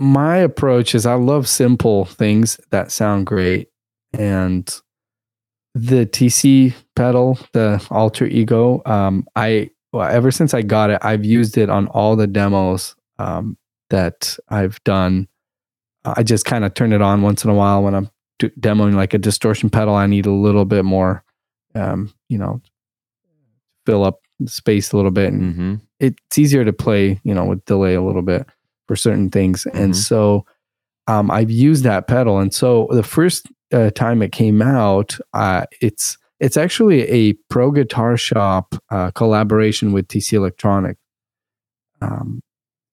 my 0.00 0.38
approach 0.38 0.94
is 0.94 1.04
I 1.04 1.14
love 1.14 1.46
simple 1.46 2.06
things 2.06 2.58
that 2.70 2.90
sound 2.90 3.26
great. 3.26 3.68
And 4.14 4.66
the 5.74 6.06
TC 6.06 6.72
pedal, 6.96 7.38
the 7.52 7.84
alter 7.90 8.26
ego, 8.26 8.80
um, 8.86 9.26
I 9.36 9.70
well, 9.92 10.08
ever 10.08 10.30
since 10.30 10.54
I 10.54 10.62
got 10.62 10.90
it, 10.90 10.98
I've 11.02 11.24
used 11.24 11.56
it 11.56 11.70
on 11.70 11.86
all 11.88 12.16
the 12.16 12.26
demos 12.26 12.96
um, 13.18 13.56
that 13.90 14.36
I've 14.48 14.82
done. 14.84 15.28
I 16.04 16.22
just 16.22 16.44
kind 16.44 16.64
of 16.64 16.74
turn 16.74 16.92
it 16.92 17.00
on 17.02 17.22
once 17.22 17.44
in 17.44 17.50
a 17.50 17.54
while 17.54 17.82
when 17.82 17.94
I'm 17.94 18.10
demoing 18.40 18.94
like 18.94 19.14
a 19.14 19.18
distortion 19.18 19.70
pedal. 19.70 19.94
I 19.94 20.06
need 20.06 20.26
a 20.26 20.32
little 20.32 20.64
bit 20.66 20.84
more, 20.84 21.24
um, 21.74 22.12
you 22.28 22.36
know, 22.38 22.60
fill 23.86 24.04
up 24.04 24.20
space 24.46 24.92
a 24.92 24.96
little 24.96 25.10
bit 25.10 25.32
and 25.32 25.42
Mm-hmm. 25.54 25.74
it's 26.00 26.38
easier 26.38 26.64
to 26.64 26.72
play, 26.72 27.20
you 27.24 27.34
know, 27.34 27.44
with 27.44 27.64
delay 27.66 27.94
a 27.94 28.02
little 28.02 28.22
bit 28.22 28.46
for 28.88 28.96
certain 28.96 29.30
things. 29.30 29.64
And 29.66 29.92
Mhm. 29.92 29.96
so 29.96 30.44
um, 31.06 31.30
I've 31.30 31.50
used 31.50 31.84
that 31.84 32.06
pedal. 32.06 32.38
And 32.38 32.52
so 32.52 32.88
the 32.90 33.02
first 33.02 33.46
uh, 33.72 33.90
time 33.90 34.22
it 34.22 34.32
came 34.32 34.60
out, 34.62 35.18
uh, 35.32 35.66
it's 35.80 36.16
it's 36.40 36.56
actually 36.56 37.02
a 37.08 37.32
Pro 37.48 37.70
Guitar 37.70 38.16
Shop 38.16 38.74
uh, 38.90 39.10
collaboration 39.12 39.92
with 39.92 40.08
TC 40.08 40.32
Electronic. 40.34 40.96
Um, 42.02 42.42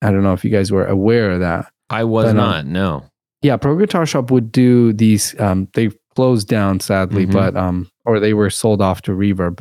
I 0.01 0.11
don't 0.11 0.23
know 0.23 0.33
if 0.33 0.43
you 0.43 0.49
guys 0.51 0.71
were 0.71 0.85
aware 0.85 1.31
of 1.31 1.39
that. 1.41 1.71
I 1.89 2.03
was 2.05 2.25
But, 2.25 2.29
um, 2.31 2.37
not. 2.37 2.65
No. 2.65 3.05
Yeah, 3.41 3.57
Pro 3.57 3.75
Guitar 3.75 4.05
Shop 4.05 4.31
would 4.31 4.51
do 4.51 4.93
these. 4.93 5.39
Um, 5.39 5.67
they 5.73 5.89
closed 6.15 6.47
down 6.47 6.79
sadly, 6.79 7.25
Mhm. 7.25 7.31
but 7.33 7.55
um, 7.57 7.89
or 8.05 8.19
they 8.19 8.33
were 8.33 8.49
sold 8.49 8.81
off 8.81 9.01
to 9.03 9.11
Reverb. 9.11 9.59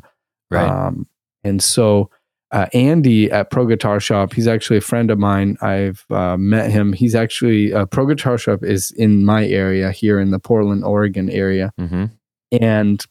Right. 0.50 0.68
Um, 0.68 1.06
and 1.44 1.62
so 1.62 2.10
uh, 2.52 2.66
Andy 2.74 3.30
at 3.30 3.50
Pro 3.50 3.64
Guitar 3.66 4.00
Shop, 4.00 4.32
he's 4.32 4.48
actually 4.48 4.76
a 4.78 4.80
friend 4.82 5.10
of 5.10 5.18
mine. 5.18 5.56
I've 5.62 6.04
uh, 6.10 6.36
met 6.36 6.70
him. 6.70 6.92
He's 6.92 7.14
actually 7.14 7.72
uh, 7.72 7.86
Pro 7.86 8.06
Guitar 8.06 8.36
Shop 8.38 8.64
is 8.64 8.90
in 8.90 9.24
my 9.24 9.46
area 9.46 9.92
here 9.92 10.18
in 10.18 10.30
the 10.32 10.40
Portland, 10.40 10.82
Oregon 10.84 11.30
area. 11.30 11.72
hmm 11.78 12.06
And 12.52 13.04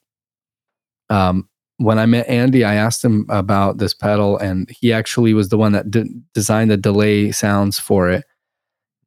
um, 1.09 1.47
when 1.79 1.97
I 1.97 2.05
met 2.05 2.27
Andy, 2.29 2.63
I 2.63 2.75
asked 2.75 3.03
him 3.03 3.25
about 3.29 3.77
this 3.79 3.93
pedal, 3.93 4.37
and 4.37 4.69
he 4.69 4.93
actually 4.93 5.33
was 5.33 5.49
the 5.49 5.57
one 5.57 5.71
that 5.71 5.89
d- 5.89 6.09
designed 6.33 6.69
the 6.71 6.77
delay 6.77 7.31
sounds 7.31 7.79
for 7.79 8.09
it. 8.09 8.25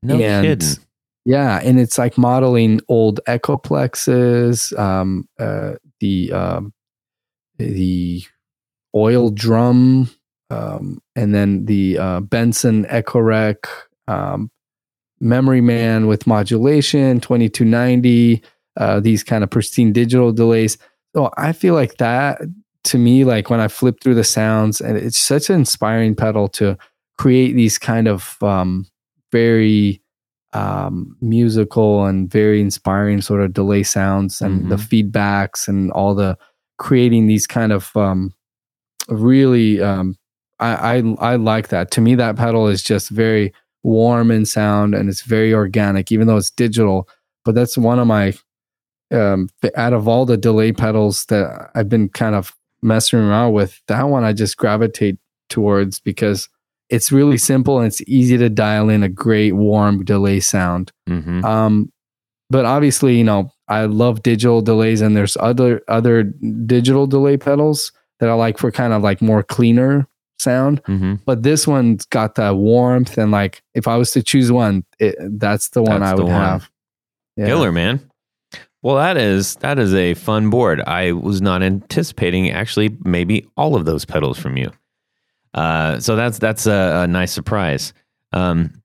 No 0.03 0.19
And- 0.21 0.45
kidding. 0.45 0.85
Yeah, 1.25 1.61
and 1.63 1.79
it's 1.79 1.99
like 1.99 2.19
modeling 2.19 2.81
old 2.89 3.21
Echoplexes, 3.29 4.77
um, 4.77 5.29
uh, 5.39 5.75
the 6.01 6.33
um, 6.33 6.73
the 7.59 8.25
oil 8.93 9.31
drum, 9.31 10.11
um, 10.51 11.01
and 11.15 11.33
then 11.33 11.67
the 11.67 11.97
uh, 11.99 12.21
Binson 12.23 12.87
Echorec, 12.91 13.67
um, 14.09 14.51
Memory 15.21 15.61
Man 15.61 16.09
with 16.09 16.27
modulation, 16.27 17.21
twenty 17.21 17.49
two 17.49 17.65
ninety. 17.65 18.43
Uh, 18.77 18.99
these 19.01 19.23
kind 19.23 19.45
of 19.45 19.51
pristine 19.51 19.93
digital 19.93 20.33
delays. 20.33 20.77
So 21.15 21.31
I 21.37 21.53
feel 21.53 21.75
like 21.75 21.99
that 21.99 22.41
to 22.85 22.99
me, 22.99 23.25
like 23.25 23.51
when 23.51 23.61
I 23.61 23.69
flip 23.69 24.01
through 24.01 24.15
the 24.15 24.25
sounds, 24.25 24.81
and 24.81 24.97
it's 24.97 25.19
such 25.19 25.51
an 25.51 25.57
inspiring 25.57 26.15
pedal 26.15 26.49
to 26.49 26.77
create 27.19 27.53
these 27.53 27.79
kind 27.79 28.09
of 28.09 28.37
um, 28.43 28.87
very 29.31 30.03
um, 30.53 31.17
musical 31.21 32.05
and 32.05 32.31
very 32.31 32.61
inspiring 32.61 33.21
sort 33.21 33.41
of 33.41 33.53
delay 33.53 33.83
sounds 33.83 34.41
and 34.41 34.71
the 34.71 34.77
feedbacks 34.77 35.67
and 35.67 35.91
all 35.93 36.15
the 36.15 36.37
creating 36.79 37.27
these 37.27 37.47
kind 37.47 37.73
of 37.73 37.97
um, 37.97 38.35
really 39.09 39.81
um, 39.81 40.17
I, 40.61 40.97
I 40.97 41.33
I 41.33 41.37
like 41.37 41.69
that. 41.69 41.91
To 41.93 42.01
me, 42.01 42.15
that 42.17 42.37
pedal 42.37 42.69
is 42.69 42.83
just 42.83 43.09
very 43.09 43.53
warm 43.83 44.31
in 44.31 44.47
sound 44.47 44.95
and 44.95 45.09
it's 45.09 45.23
very 45.23 45.53
organic, 45.53 46.13
even 46.13 46.27
though 46.27 46.37
it's 46.37 46.51
digital. 46.51 47.09
But 47.45 47.55
that's 47.55 47.77
one 47.77 47.99
of 47.99 48.07
my 48.07 48.35
um, 49.11 49.49
out 49.77 49.93
of 49.93 50.09
all 50.09 50.25
the 50.25 50.37
delay 50.37 50.73
pedals 50.73 51.27
that 51.27 51.71
I've 51.75 51.89
been 51.89 52.09
kind 52.09 52.35
of 52.35 52.55
messing 52.83 53.21
around 53.21 53.53
with, 53.53 53.81
that 53.89 54.03
one 54.05 54.25
I 54.25 54.33
just 54.33 54.57
gravitate 54.57 55.19
towards 55.49 56.01
because 56.01 56.49
it's 56.89 57.11
really 57.13 57.39
simple 57.39 57.79
and 57.79 57.87
it's 57.87 58.03
easy 58.07 58.37
to 58.39 58.51
dial 58.51 58.89
in 58.91 59.03
a 59.03 59.09
great 59.09 59.53
warm 59.53 60.05
delay 60.05 60.41
sound. 60.41 60.93
hmm 61.07 61.45
Um, 61.45 61.93
but 62.51 62.67
obviously, 62.67 63.17
you 63.17 63.25
know, 63.25 63.51
I 63.69 63.87
love 63.87 64.23
digital 64.23 64.61
delays, 64.61 65.01
and 65.01 65.17
there's 65.17 65.39
other 65.41 65.81
other 65.89 66.25
digital 66.67 67.07
delay 67.07 67.39
pedals 67.39 67.93
that 68.21 68.29
I 68.29 68.35
like 68.35 68.59
for 68.59 68.71
kind 68.71 68.93
of 68.93 69.03
like 69.03 69.23
more 69.23 69.43
cleaner 69.43 70.07
sound. 70.39 70.83
hmm 70.85 71.15
But 71.25 71.45
this 71.45 71.67
one's 71.67 72.05
got 72.05 72.35
that 72.35 72.57
warmth, 72.57 73.17
and 73.17 73.31
like 73.31 73.63
if 73.75 73.89
I 73.89 73.97
was 73.97 74.11
to 74.11 74.23
choose 74.23 74.53
one, 74.53 74.85
it, 74.99 75.17
that's 75.39 75.71
the 75.71 75.83
one 75.83 76.01
That's 76.01 76.13
I 76.13 76.15
would 76.17 76.25
one. 76.25 76.35
have. 76.35 76.71
Yeah. 77.39 77.47
Killer, 77.47 77.73
man. 77.73 78.01
Well, 78.83 78.97
that 78.97 79.17
is 79.17 79.55
that 79.57 79.79
is 79.79 79.95
a 79.95 80.15
fun 80.15 80.51
board. 80.51 80.81
I 80.81 81.13
was 81.13 81.41
not 81.41 81.63
anticipating 81.63 82.51
actually 82.51 82.97
maybe 83.05 83.47
all 83.57 83.77
of 83.77 83.85
those 83.85 84.05
pedals 84.05 84.39
from 84.39 84.57
you. 84.57 84.73
Uh, 85.55 86.01
so 86.01 86.17
that's 86.17 86.39
that's 86.39 86.67
a, 86.67 87.03
a 87.05 87.07
nice 87.07 87.33
surprise. 87.33 87.93
Um, 88.33 88.83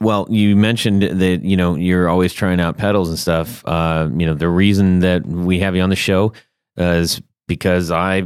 well, 0.00 0.26
you 0.30 0.56
mentioned 0.56 1.02
that 1.02 1.44
you 1.44 1.56
know 1.56 1.76
you're 1.76 2.08
always 2.08 2.32
trying 2.32 2.60
out 2.60 2.76
pedals 2.76 3.08
and 3.08 3.18
stuff. 3.18 3.64
Uh, 3.66 4.08
you 4.16 4.26
know 4.26 4.34
the 4.34 4.48
reason 4.48 4.98
that 5.00 5.24
we 5.24 5.60
have 5.60 5.76
you 5.76 5.82
on 5.82 5.90
the 5.90 5.96
show 5.96 6.32
uh, 6.78 6.84
is 6.84 7.22
because 7.46 7.92
I 7.92 8.24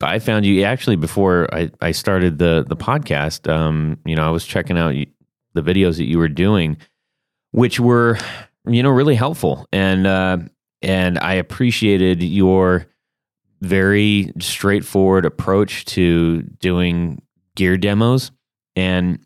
I 0.00 0.18
found 0.18 0.46
you 0.46 0.62
actually 0.62 0.96
before 0.96 1.52
I, 1.54 1.70
I 1.82 1.92
started 1.92 2.38
the 2.38 2.64
the 2.66 2.76
podcast. 2.76 3.52
Um, 3.52 3.98
you 4.06 4.16
know 4.16 4.26
I 4.26 4.30
was 4.30 4.46
checking 4.46 4.78
out 4.78 4.94
the 5.52 5.62
videos 5.62 5.98
that 5.98 6.06
you 6.06 6.16
were 6.16 6.28
doing, 6.28 6.78
which 7.50 7.78
were 7.78 8.18
you 8.66 8.82
know 8.82 8.90
really 8.90 9.14
helpful. 9.14 9.66
And 9.72 10.06
uh, 10.06 10.38
and 10.82 11.18
I 11.18 11.34
appreciated 11.34 12.22
your 12.22 12.86
very 13.60 14.32
straightforward 14.40 15.24
approach 15.24 15.84
to 15.84 16.42
doing 16.42 17.22
gear 17.54 17.76
demos. 17.76 18.32
And 18.74 19.20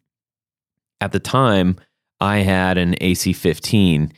at 1.01 1.13
the 1.13 1.21
time 1.21 1.77
I 2.21 2.39
had 2.39 2.79
an 2.79 2.95
AC15 3.01 4.13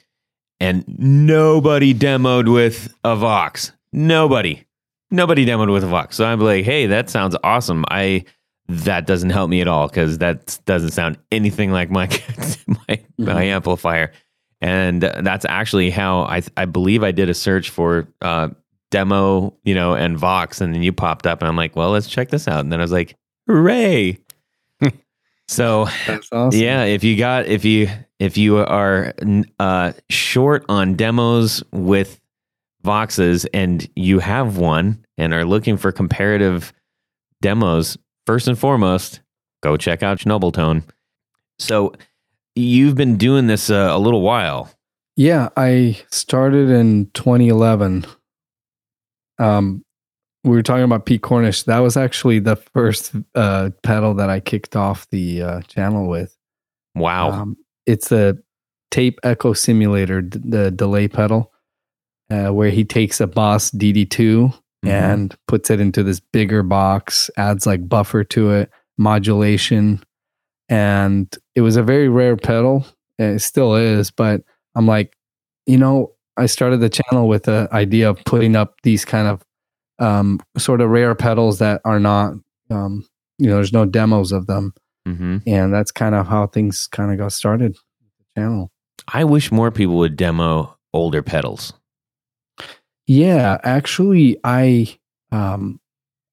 and 0.61 0.85
nobody 0.89 1.95
demoed 1.95 2.53
with 2.53 2.93
a 3.05 3.15
Vox. 3.15 3.73
Nobody. 3.93 4.65
Nobody 5.11 5.47
demoed 5.47 5.73
with 5.73 5.85
a 5.85 5.89
Vox. 5.89 6.17
So 6.17 6.25
I'm 6.25 6.41
like 6.41 6.65
hey 6.65 6.87
that 6.87 7.11
sounds 7.11 7.37
awesome. 7.45 7.85
I 7.91 8.25
that 8.71 9.07
doesn't 9.07 9.31
help 9.31 9.49
me 9.49 9.61
at 9.61 9.69
all 9.69 9.89
because 9.89 10.19
that 10.19 10.59
doesn't 10.67 10.91
sound 10.91 11.19
anything 11.33 11.71
like 11.71 11.91
my 11.91 12.09
my, 12.67 13.01
my 13.19 13.43
amplifier 13.45 14.13
and 14.61 15.03
that's 15.03 15.45
actually 15.49 15.91
how 15.91 16.23
I 16.23 16.43
I 16.57 16.65
believe 16.65 17.03
I 17.03 17.13
did 17.13 17.29
a 17.29 17.35
search 17.35 17.71
for 17.71 18.09
uh, 18.23 18.49
demo, 18.91 19.55
you 19.65 19.75
know, 19.75 19.95
and 19.95 20.19
Vox, 20.19 20.61
and 20.61 20.75
then 20.75 20.83
you 20.83 20.93
popped 20.93 21.27
up, 21.27 21.41
and 21.41 21.49
I'm 21.49 21.57
like, 21.57 21.77
well, 21.77 21.91
let's 21.91 22.09
check 22.09 22.31
this 22.31 22.49
out, 22.49 22.61
and 22.61 22.73
then 22.73 22.81
I 22.81 22.83
was 22.83 22.93
like, 22.93 23.17
hooray! 23.47 24.19
so 25.49 25.89
awesome. 26.33 26.51
yeah, 26.53 26.85
if 26.85 27.05
you 27.05 27.17
got 27.17 27.47
if 27.47 27.65
you 27.65 27.89
if 28.19 28.37
you 28.37 28.59
are 28.59 29.15
uh, 29.59 29.93
short 30.09 30.65
on 30.69 30.95
demos 30.95 31.63
with 31.73 32.21
Voxes 32.85 33.47
and 33.53 33.89
you 33.95 34.19
have 34.19 34.57
one 34.57 35.05
and 35.17 35.33
are 35.33 35.45
looking 35.45 35.77
for 35.77 35.93
comparative 35.93 36.73
demos, 37.41 37.97
first 38.27 38.49
and 38.49 38.59
foremost, 38.59 39.21
go 39.63 39.77
check 39.77 40.03
out 40.03 40.19
Shnobeltone. 40.19 40.83
So 41.59 41.93
you've 42.59 42.95
been 42.95 43.17
doing 43.17 43.47
this 43.47 43.71
uh, 43.71 43.89
a 43.91 43.99
little 43.99 44.23
while. 44.23 44.71
Yeah, 45.17 45.49
I 45.57 46.01
started 46.11 46.71
in 46.71 47.11
2011. 47.15 48.05
Um, 49.39 49.85
we 50.45 50.51
were 50.51 50.63
talking 50.63 50.85
about 50.85 51.07
Pete 51.07 51.23
Cornish. 51.23 51.65
That 51.65 51.79
was 51.81 51.97
actually 51.97 52.39
the 52.39 52.57
first 52.57 53.13
uh, 53.35 53.71
pedal 53.83 54.15
that 54.15 54.31
I 54.31 54.41
kicked 54.41 54.77
off 54.77 55.09
the 55.11 55.43
uh, 55.43 55.61
channel 55.63 56.09
with. 56.09 56.37
Wow. 56.95 57.31
Um, 57.33 57.57
it's 57.87 58.13
a 58.13 58.39
tape 58.91 59.19
echo 59.23 59.53
simulator, 59.53 60.23
d- 60.23 60.41
the 60.43 60.71
delay 60.71 61.09
pedal, 61.09 61.53
uh, 62.31 62.49
where 62.49 62.71
he 62.71 62.85
takes 62.85 63.21
a 63.21 63.27
Boss 63.27 63.71
DD2 63.71 64.53
Mhm. 64.85 64.89
and 64.91 65.35
puts 65.49 65.71
it 65.71 65.81
into 65.81 66.05
this 66.05 66.21
bigger 66.21 66.63
box, 66.63 67.31
adds 67.37 67.67
like 67.67 67.89
buffer 67.89 68.23
to 68.23 68.51
it, 68.53 68.71
modulation. 68.97 70.01
And 70.69 71.35
it 71.55 71.63
was 71.63 71.77
a 71.77 71.83
very 71.83 72.09
rare 72.09 72.37
pedal. 72.37 72.87
and 73.19 73.37
It 73.37 73.41
still 73.41 73.75
is, 73.75 74.11
but 74.11 74.43
I'm 74.75 74.87
like, 74.87 75.17
you 75.67 75.79
know, 75.79 76.13
I 76.37 76.47
started 76.47 76.79
the 76.81 76.91
channel 76.91 77.27
with 77.29 77.45
the 77.45 77.69
idea 77.73 78.09
of 78.09 78.23
putting 78.25 78.55
up 78.55 78.77
these 78.83 79.05
kind 79.05 79.29
of 79.29 79.43
um, 79.99 80.41
sort 80.57 80.81
of 80.81 80.91
rare 80.91 81.15
pedals 81.15 81.59
that 81.59 81.81
are 81.85 81.99
not, 81.99 82.35
um, 82.71 83.07
you 83.39 83.49
know, 83.49 83.57
there's 83.57 83.73
no 83.73 83.85
demos 83.85 84.33
of 84.33 84.47
them. 84.47 84.73
hmm 85.07 85.39
And 85.47 85.73
that's 85.73 85.91
kind 85.91 86.15
of 86.15 86.27
how 86.27 86.47
things 86.47 86.87
kind 86.87 87.11
of 87.11 87.19
got 87.19 87.33
started 87.33 87.73
with 88.01 88.13
the 88.19 88.41
channel. 88.41 88.71
I 89.13 89.25
wish 89.25 89.51
more 89.51 89.71
people 89.71 89.97
would 89.97 90.17
demo 90.17 90.77
older 90.93 91.23
pedals. 91.23 91.73
Yeah, 93.07 93.59
actually, 93.65 94.39
I 94.45 94.99
um, 95.33 95.81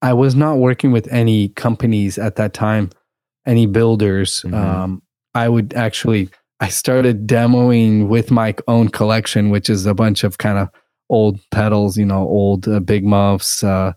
I 0.02 0.12
was 0.12 0.34
not 0.34 0.58
working 0.58 0.92
with 0.92 1.08
any 1.08 1.48
companies 1.50 2.18
at 2.18 2.36
that 2.36 2.52
time, 2.52 2.90
any 3.46 3.66
builders. 3.66 4.42
Mhm. 4.46 4.54
Um, 4.54 5.02
I 5.34 5.48
would 5.48 5.74
actually 5.74 6.30
I 6.60 6.68
started 6.68 7.26
demoing 7.26 8.08
with 8.08 8.30
my 8.30 8.54
own 8.66 8.88
collection, 8.88 9.50
which 9.50 9.68
is 9.68 9.84
a 9.84 9.94
bunch 9.94 10.24
of 10.24 10.38
kind 10.38 10.58
of 10.58 10.70
old 11.10 11.38
pedals, 11.50 11.98
you 11.98 12.06
know, 12.06 12.26
old 12.26 12.66
uh, 12.66 12.80
Big 12.80 13.04
Muffs, 13.04 13.62
uh, 13.62 13.92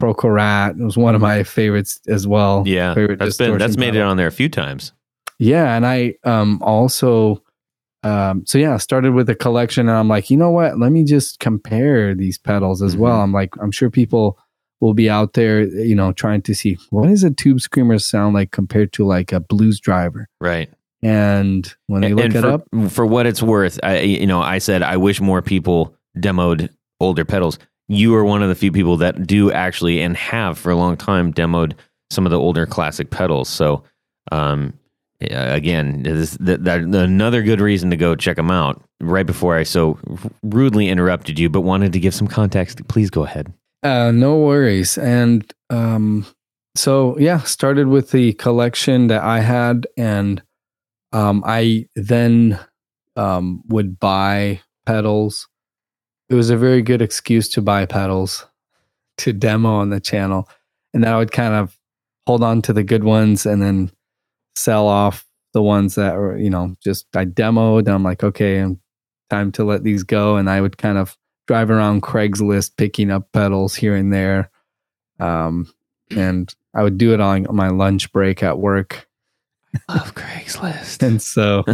ProCo 0.00 0.32
Rat. 0.32 0.76
It 0.78 0.84
was 0.84 0.96
one 0.96 1.14
of 1.14 1.20
my 1.20 1.42
favorites 1.42 2.00
as 2.08 2.26
well. 2.26 2.62
Yeah, 2.66 2.94
favorite 2.94 3.18
that's 3.18 3.36
been 3.36 3.58
that's 3.58 3.76
made 3.76 3.94
it 3.96 4.00
on 4.00 4.16
there 4.16 4.26
a 4.26 4.32
few 4.32 4.48
times. 4.48 4.92
Yeah, 5.38 5.76
and 5.76 5.84
I 5.86 6.14
um 6.24 6.60
also 6.62 7.42
um 8.04 8.44
so 8.46 8.58
yeah, 8.58 8.74
I 8.74 8.78
started 8.78 9.14
with 9.14 9.28
a 9.28 9.34
collection 9.34 9.88
and 9.88 9.96
I'm 9.96 10.08
like, 10.08 10.30
you 10.30 10.36
know 10.36 10.50
what? 10.50 10.78
Let 10.78 10.92
me 10.92 11.04
just 11.04 11.40
compare 11.40 12.14
these 12.14 12.38
pedals 12.38 12.82
as 12.82 12.96
well. 12.96 13.20
I'm 13.20 13.32
like, 13.32 13.50
I'm 13.60 13.72
sure 13.72 13.90
people 13.90 14.38
will 14.84 14.94
be 14.94 15.08
out 15.08 15.32
there, 15.32 15.62
you 15.62 15.94
know, 15.94 16.12
trying 16.12 16.42
to 16.42 16.54
see 16.54 16.76
what 16.90 17.08
does 17.08 17.24
a 17.24 17.30
tube 17.30 17.58
screamer 17.60 17.98
sound 17.98 18.34
like 18.34 18.50
compared 18.50 18.92
to 18.92 19.06
like 19.06 19.32
a 19.32 19.40
blues 19.40 19.80
driver. 19.80 20.28
Right. 20.42 20.70
And 21.02 21.74
when 21.86 22.02
they 22.02 22.12
look 22.12 22.26
and 22.26 22.34
it 22.34 22.40
for, 22.42 22.48
up, 22.48 22.90
for 22.90 23.06
what 23.06 23.26
it's 23.26 23.42
worth, 23.42 23.80
I 23.82 24.00
you 24.00 24.26
know 24.26 24.42
I 24.42 24.58
said 24.58 24.82
I 24.82 24.98
wish 24.98 25.20
more 25.20 25.40
people 25.40 25.96
demoed 26.18 26.68
older 27.00 27.24
pedals. 27.24 27.58
You 27.88 28.14
are 28.14 28.24
one 28.24 28.42
of 28.42 28.50
the 28.50 28.54
few 28.54 28.72
people 28.72 28.98
that 28.98 29.26
do 29.26 29.50
actually 29.50 30.02
and 30.02 30.16
have 30.16 30.58
for 30.58 30.70
a 30.70 30.76
long 30.76 30.96
time 30.96 31.32
demoed 31.32 31.74
some 32.10 32.26
of 32.26 32.30
the 32.30 32.38
older 32.38 32.66
classic 32.66 33.10
pedals. 33.10 33.48
So, 33.48 33.84
um, 34.32 34.72
again, 35.20 36.02
this, 36.02 36.36
that, 36.40 36.64
that, 36.64 36.80
another 36.80 37.42
good 37.42 37.60
reason 37.60 37.90
to 37.90 37.96
go 37.96 38.14
check 38.14 38.36
them 38.36 38.50
out. 38.50 38.82
Right 39.00 39.26
before 39.26 39.56
I 39.56 39.64
so 39.64 39.98
rudely 40.42 40.88
interrupted 40.88 41.38
you, 41.38 41.50
but 41.50 41.60
wanted 41.60 41.92
to 41.92 42.00
give 42.00 42.14
some 42.14 42.28
context. 42.28 42.86
Please 42.88 43.10
go 43.10 43.24
ahead. 43.24 43.52
Uh, 43.84 44.10
no 44.10 44.38
worries. 44.38 44.96
And 44.96 45.52
um, 45.68 46.26
so, 46.74 47.18
yeah, 47.18 47.40
started 47.40 47.86
with 47.86 48.10
the 48.10 48.32
collection 48.32 49.08
that 49.08 49.22
I 49.22 49.40
had, 49.40 49.86
and 49.98 50.42
um, 51.12 51.44
I 51.46 51.86
then 51.94 52.58
um, 53.14 53.62
would 53.68 54.00
buy 54.00 54.62
pedals. 54.86 55.46
It 56.30 56.34
was 56.34 56.48
a 56.48 56.56
very 56.56 56.80
good 56.80 57.02
excuse 57.02 57.48
to 57.50 57.62
buy 57.62 57.84
pedals 57.84 58.46
to 59.18 59.34
demo 59.34 59.74
on 59.74 59.90
the 59.90 60.00
channel, 60.00 60.48
and 60.94 61.04
then 61.04 61.12
I 61.12 61.18
would 61.18 61.32
kind 61.32 61.54
of 61.54 61.78
hold 62.26 62.42
on 62.42 62.62
to 62.62 62.72
the 62.72 62.82
good 62.82 63.04
ones 63.04 63.44
and 63.44 63.60
then 63.60 63.92
sell 64.56 64.88
off 64.88 65.26
the 65.52 65.62
ones 65.62 65.94
that 65.96 66.16
were, 66.16 66.38
you 66.38 66.48
know, 66.48 66.74
just 66.82 67.06
I 67.14 67.26
demoed. 67.26 67.80
And 67.80 67.90
I'm 67.90 68.02
like, 68.02 68.24
okay, 68.24 68.64
time 69.28 69.52
to 69.52 69.64
let 69.64 69.84
these 69.84 70.02
go. 70.02 70.36
And 70.36 70.48
I 70.48 70.60
would 70.62 70.78
kind 70.78 70.96
of 70.96 71.16
drive 71.46 71.70
around 71.70 72.02
Craigslist 72.02 72.76
picking 72.76 73.10
up 73.10 73.30
pedals 73.32 73.74
here 73.74 73.94
and 73.94 74.12
there. 74.12 74.50
Um, 75.20 75.72
and 76.10 76.52
I 76.74 76.82
would 76.82 76.98
do 76.98 77.14
it 77.14 77.20
on 77.20 77.46
my 77.50 77.68
lunch 77.68 78.12
break 78.12 78.42
at 78.42 78.58
work. 78.58 79.08
I 79.88 79.94
love 79.94 80.14
Craigslist. 80.14 81.02
And 81.02 81.20
so, 81.20 81.64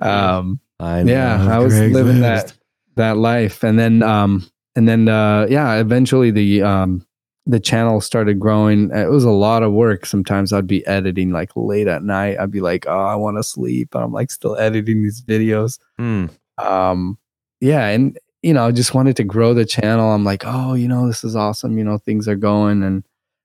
um, 0.00 0.60
I 0.80 1.02
yeah, 1.02 1.48
I 1.50 1.58
was 1.58 1.78
living 1.78 2.20
that 2.20 2.52
that 2.96 3.16
life, 3.16 3.62
and 3.62 3.78
then 3.78 4.02
um, 4.02 4.48
and 4.76 4.88
then 4.88 5.08
uh, 5.08 5.46
yeah, 5.48 5.74
eventually 5.74 6.30
the 6.30 6.62
um, 6.62 7.06
the 7.46 7.60
channel 7.60 8.00
started 8.00 8.40
growing. 8.40 8.90
It 8.90 9.10
was 9.10 9.24
a 9.24 9.30
lot 9.30 9.62
of 9.62 9.72
work. 9.72 10.06
Sometimes 10.06 10.52
I'd 10.52 10.66
be 10.66 10.86
editing 10.86 11.30
like 11.30 11.50
late 11.56 11.88
at 11.88 12.02
night. 12.02 12.38
I'd 12.38 12.50
be 12.50 12.60
like, 12.60 12.86
oh, 12.86 13.04
I 13.04 13.14
want 13.14 13.36
to 13.36 13.42
sleep, 13.42 13.88
but 13.92 14.02
I'm 14.02 14.12
like 14.12 14.30
still 14.30 14.56
editing 14.56 15.02
these 15.02 15.22
videos. 15.22 15.78
Hmm. 15.98 16.26
Um, 16.58 17.18
yeah, 17.60 17.86
and 17.86 18.18
you 18.44 18.52
know, 18.52 18.66
I 18.66 18.72
just 18.72 18.92
wanted 18.92 19.16
to 19.16 19.24
grow 19.24 19.54
the 19.54 19.64
channel. 19.64 20.12
I'm 20.12 20.22
like, 20.22 20.42
oh, 20.44 20.74
you 20.74 20.86
know, 20.86 21.06
this 21.06 21.24
is 21.24 21.34
awesome. 21.34 21.78
You 21.78 21.84
know, 21.84 21.96
things 21.96 22.28
are 22.28 22.36
going, 22.36 22.82
and 22.82 23.02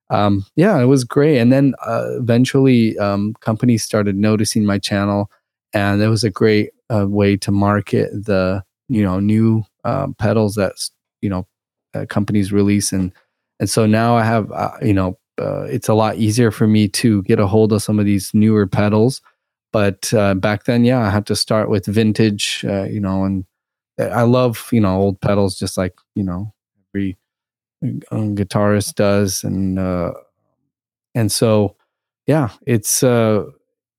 um, 0.10 0.46
yeah, 0.58 0.78
it 0.78 0.86
was 0.86 1.06
great. 1.06 1.38
And 1.38 1.54
then 1.54 1.74
uh, 1.86 2.18
eventually, 2.18 2.98
um, 2.98 3.34
companies 3.40 3.82
started 3.82 4.18
noticing 4.18 4.66
my 4.66 4.78
channel, 4.78 5.32
and 5.74 6.02
it 6.02 6.10
was 6.10 6.26
a 6.26 6.30
great 6.30 6.72
uh, 6.94 7.08
way 7.08 7.38
to 7.38 7.50
market 7.50 8.12
the 8.12 8.62
you 8.90 9.02
know 9.02 9.22
new 9.22 9.64
uh, 9.86 10.08
pedals 10.18 10.56
that 10.56 10.74
you 11.22 11.30
know 11.30 11.48
companies 12.10 12.52
release, 12.52 12.92
and 12.92 13.14
and 13.62 13.70
so 13.70 13.86
now 13.86 14.18
I 14.18 14.24
have 14.26 14.52
uh, 14.52 14.72
you 14.82 14.94
know 14.94 15.18
uh, 15.40 15.62
it's 15.64 15.88
a 15.88 15.94
lot 15.94 16.18
easier 16.18 16.52
for 16.52 16.68
me 16.68 16.90
to 16.90 17.24
get 17.24 17.40
a 17.40 17.48
hold 17.48 17.72
of 17.72 17.82
some 17.82 18.00
of 18.00 18.06
these 18.06 18.32
newer 18.34 18.68
pedals. 18.68 19.22
But 19.72 20.14
uh, 20.14 20.34
back 20.34 20.66
then, 20.66 20.84
yeah, 20.84 21.00
I 21.00 21.10
had 21.10 21.26
to 21.28 21.38
start 21.38 21.70
with 21.70 21.86
vintage, 21.86 22.64
you 22.64 23.00
know, 23.00 23.24
and 23.24 23.46
I 24.00 24.24
love 24.24 24.70
you 24.72 24.82
know 24.82 24.98
old 24.98 25.22
pedals, 25.22 25.58
just 25.58 25.78
like 25.78 25.94
you 26.16 26.24
know 26.24 26.54
every 26.94 27.18
um, 28.12 28.36
guitarist 28.36 28.96
does, 28.96 29.44
and 29.44 29.78
uh, 29.80 30.14
and 31.16 31.32
so 31.32 31.76
yeah, 32.28 32.50
it's 32.66 33.04
uh, 33.04 33.46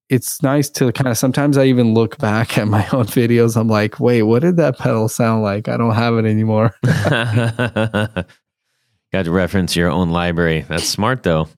it's 0.09 0.43
nice 0.43 0.69
to 0.71 0.93
kind 0.93 1.09
of 1.09 1.17
sometimes 1.17 1.57
I 1.57 1.65
even 1.67 1.95
look 1.95 2.19
back 2.19 2.59
at 2.59 2.69
my 2.69 2.87
own 2.93 3.07
videos. 3.07 3.57
I'm 3.57 3.69
like, 3.69 4.01
wait, 4.01 4.23
what 4.23 4.43
did 4.43 4.57
that 4.57 4.79
pedal 4.79 5.09
sound 5.09 5.43
like? 5.43 5.69
I 5.69 5.77
don't 5.77 5.95
have 5.95 6.17
it 6.17 6.25
anymore. 6.27 6.75
Got 9.13 9.25
to 9.25 9.31
reference 9.31 9.75
your 9.75 9.91
own 9.91 10.11
library. 10.11 10.65
That's 10.69 10.85
smart 10.89 11.23
though. 11.23 11.49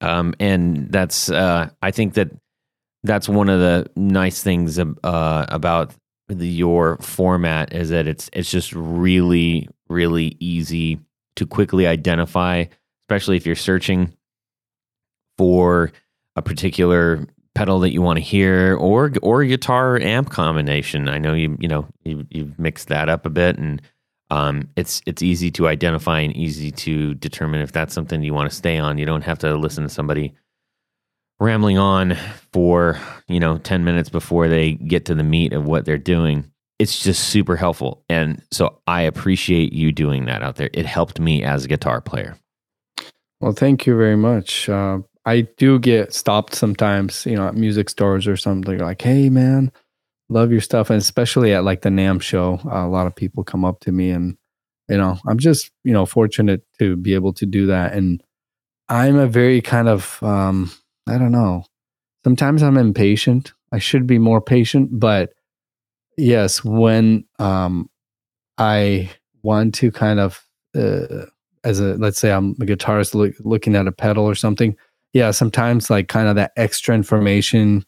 Um, 0.00 0.34
and 0.40 0.90
that's 0.90 1.30
uh, 1.30 1.70
I 1.80 1.90
think 1.90 2.14
that 2.14 2.30
that's 3.04 3.28
one 3.28 3.48
of 3.48 3.60
the 3.60 3.90
nice 3.96 4.42
things 4.42 4.78
uh, 4.78 5.46
about 5.48 5.94
your 6.40 6.96
format 6.98 7.72
is 7.72 7.90
that 7.90 8.06
it's 8.06 8.30
it's 8.32 8.50
just 8.50 8.72
really 8.72 9.68
really 9.88 10.36
easy 10.40 11.00
to 11.36 11.46
quickly 11.46 11.86
identify, 11.86 12.64
especially 13.04 13.36
if 13.36 13.46
you're 13.46 13.54
searching 13.54 14.12
for 15.38 15.92
a 16.36 16.42
particular 16.42 17.26
pedal 17.54 17.80
that 17.80 17.92
you 17.92 18.00
want 18.00 18.16
to 18.16 18.22
hear 18.22 18.76
or 18.76 19.12
or 19.22 19.44
guitar 19.44 19.98
amp 19.98 20.30
combination. 20.30 21.08
I 21.08 21.18
know 21.18 21.34
you 21.34 21.56
you 21.60 21.68
know 21.68 21.86
you 22.04 22.26
you've 22.30 22.58
mixed 22.58 22.88
that 22.88 23.08
up 23.08 23.26
a 23.26 23.30
bit 23.30 23.58
and 23.58 23.82
um, 24.30 24.70
it's 24.76 25.02
it's 25.04 25.20
easy 25.20 25.50
to 25.52 25.68
identify 25.68 26.20
and 26.20 26.34
easy 26.34 26.70
to 26.70 27.14
determine 27.14 27.60
if 27.60 27.72
that's 27.72 27.92
something 27.92 28.22
you 28.22 28.32
want 28.32 28.50
to 28.50 28.56
stay 28.56 28.78
on. 28.78 28.96
You 28.96 29.04
don't 29.04 29.24
have 29.24 29.38
to 29.40 29.54
listen 29.56 29.82
to 29.82 29.90
somebody 29.90 30.34
rambling 31.40 31.78
on 31.78 32.16
for 32.52 32.98
you 33.28 33.40
know 33.40 33.58
10 33.58 33.84
minutes 33.84 34.08
before 34.08 34.48
they 34.48 34.72
get 34.72 35.04
to 35.06 35.14
the 35.14 35.24
meat 35.24 35.52
of 35.52 35.64
what 35.64 35.84
they're 35.84 35.98
doing 35.98 36.50
it's 36.78 37.02
just 37.02 37.28
super 37.28 37.56
helpful 37.56 38.04
and 38.08 38.42
so 38.50 38.78
i 38.86 39.00
appreciate 39.02 39.72
you 39.72 39.92
doing 39.92 40.26
that 40.26 40.42
out 40.42 40.56
there 40.56 40.70
it 40.72 40.86
helped 40.86 41.18
me 41.20 41.42
as 41.42 41.64
a 41.64 41.68
guitar 41.68 42.00
player 42.00 42.36
Well, 43.40 43.52
thank 43.52 43.86
you 43.86 43.96
very 43.96 44.16
much. 44.16 44.68
Uh, 44.68 45.00
I 45.24 45.42
do 45.56 45.78
get 45.78 46.12
stopped 46.14 46.54
sometimes, 46.54 47.26
you 47.26 47.36
know, 47.36 47.48
at 47.48 47.54
music 47.56 47.90
stores 47.90 48.26
or 48.26 48.36
something 48.36 48.78
like, 48.78 49.02
hey, 49.02 49.28
man, 49.30 49.72
love 50.28 50.52
your 50.52 50.60
stuff. 50.60 50.90
And 50.90 50.98
especially 51.00 51.52
at 51.52 51.64
like 51.64 51.82
the 51.82 51.88
NAMM 51.88 52.22
show, 52.22 52.60
uh, 52.64 52.86
a 52.86 52.88
lot 52.88 53.06
of 53.06 53.14
people 53.16 53.44
come 53.44 53.64
up 53.64 53.80
to 53.80 53.92
me 53.92 54.10
and, 54.10 54.36
you 54.88 54.96
know, 54.96 55.18
I'm 55.26 55.38
just, 55.38 55.70
you 55.84 55.92
know, 55.92 56.06
fortunate 56.06 56.62
to 56.78 56.96
be 56.96 57.14
able 57.14 57.32
to 57.34 57.46
do 57.46 57.66
that. 57.66 57.94
And 57.94 58.22
I'm 58.88 59.16
a 59.16 59.26
very 59.26 59.60
kind 59.60 59.88
of, 59.88 60.22
um, 60.22 60.70
I 61.06 61.18
don't 61.18 61.32
know, 61.32 61.64
sometimes 62.24 62.62
I'm 62.62 62.76
impatient. 62.76 63.52
I 63.72 63.78
should 63.78 64.06
be 64.06 64.18
more 64.18 64.40
patient, 64.40 64.90
but 64.92 65.32
yes, 66.16 66.62
when 66.64 67.24
um, 67.38 67.88
I 68.58 69.10
want 69.42 69.74
to 69.76 69.90
kind 69.90 70.20
of, 70.20 70.44
uh, 70.76 71.26
as 71.64 71.80
a 71.80 71.94
let's 71.94 72.18
say 72.18 72.32
I'm 72.32 72.50
a 72.60 72.64
guitarist 72.64 73.14
look, 73.14 73.34
looking 73.40 73.76
at 73.76 73.86
a 73.86 73.92
pedal 73.92 74.24
or 74.24 74.34
something. 74.34 74.76
Yeah, 75.12 75.30
sometimes 75.30 75.90
like 75.90 76.08
kind 76.08 76.28
of 76.28 76.36
that 76.36 76.52
extra 76.56 76.94
information, 76.94 77.84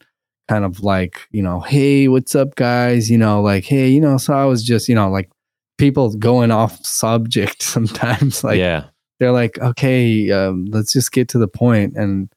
kind 0.47 0.63
of 0.63 0.81
like 0.81 1.27
you 1.31 1.41
know, 1.41 1.59
hey, 1.59 2.07
what's 2.07 2.35
up, 2.35 2.55
guys? 2.55 3.09
You 3.09 3.17
know, 3.17 3.41
like 3.41 3.65
hey, 3.65 3.89
you 3.89 3.99
know, 3.99 4.17
so 4.17 4.33
I 4.33 4.45
was 4.45 4.63
just 4.63 4.87
you 4.87 4.95
know 4.95 5.09
like 5.09 5.29
people 5.77 6.15
going 6.15 6.51
off 6.51 6.83
subject 6.85 7.61
sometimes. 7.63 8.43
Like 8.43 8.57
yeah 8.57 8.85
they're 9.19 9.31
like, 9.31 9.57
okay, 9.59 10.29
um, 10.31 10.65
let's 10.65 10.91
just 10.91 11.11
get 11.11 11.29
to 11.29 11.37
the 11.37 11.47
point. 11.47 11.95
And 11.95 12.29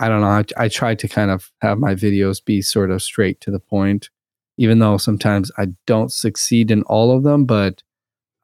I 0.00 0.08
don't 0.08 0.22
know. 0.22 0.28
I, 0.28 0.44
I 0.56 0.68
try 0.68 0.94
to 0.94 1.06
kind 1.06 1.30
of 1.30 1.52
have 1.60 1.78
my 1.78 1.94
videos 1.94 2.44
be 2.44 2.62
sort 2.62 2.90
of 2.90 3.02
straight 3.02 3.40
to 3.42 3.50
the 3.50 3.60
point, 3.60 4.08
even 4.56 4.78
though 4.78 4.96
sometimes 4.96 5.52
I 5.58 5.68
don't 5.86 6.10
succeed 6.10 6.70
in 6.70 6.82
all 6.84 7.16
of 7.16 7.22
them. 7.22 7.44
But, 7.44 7.82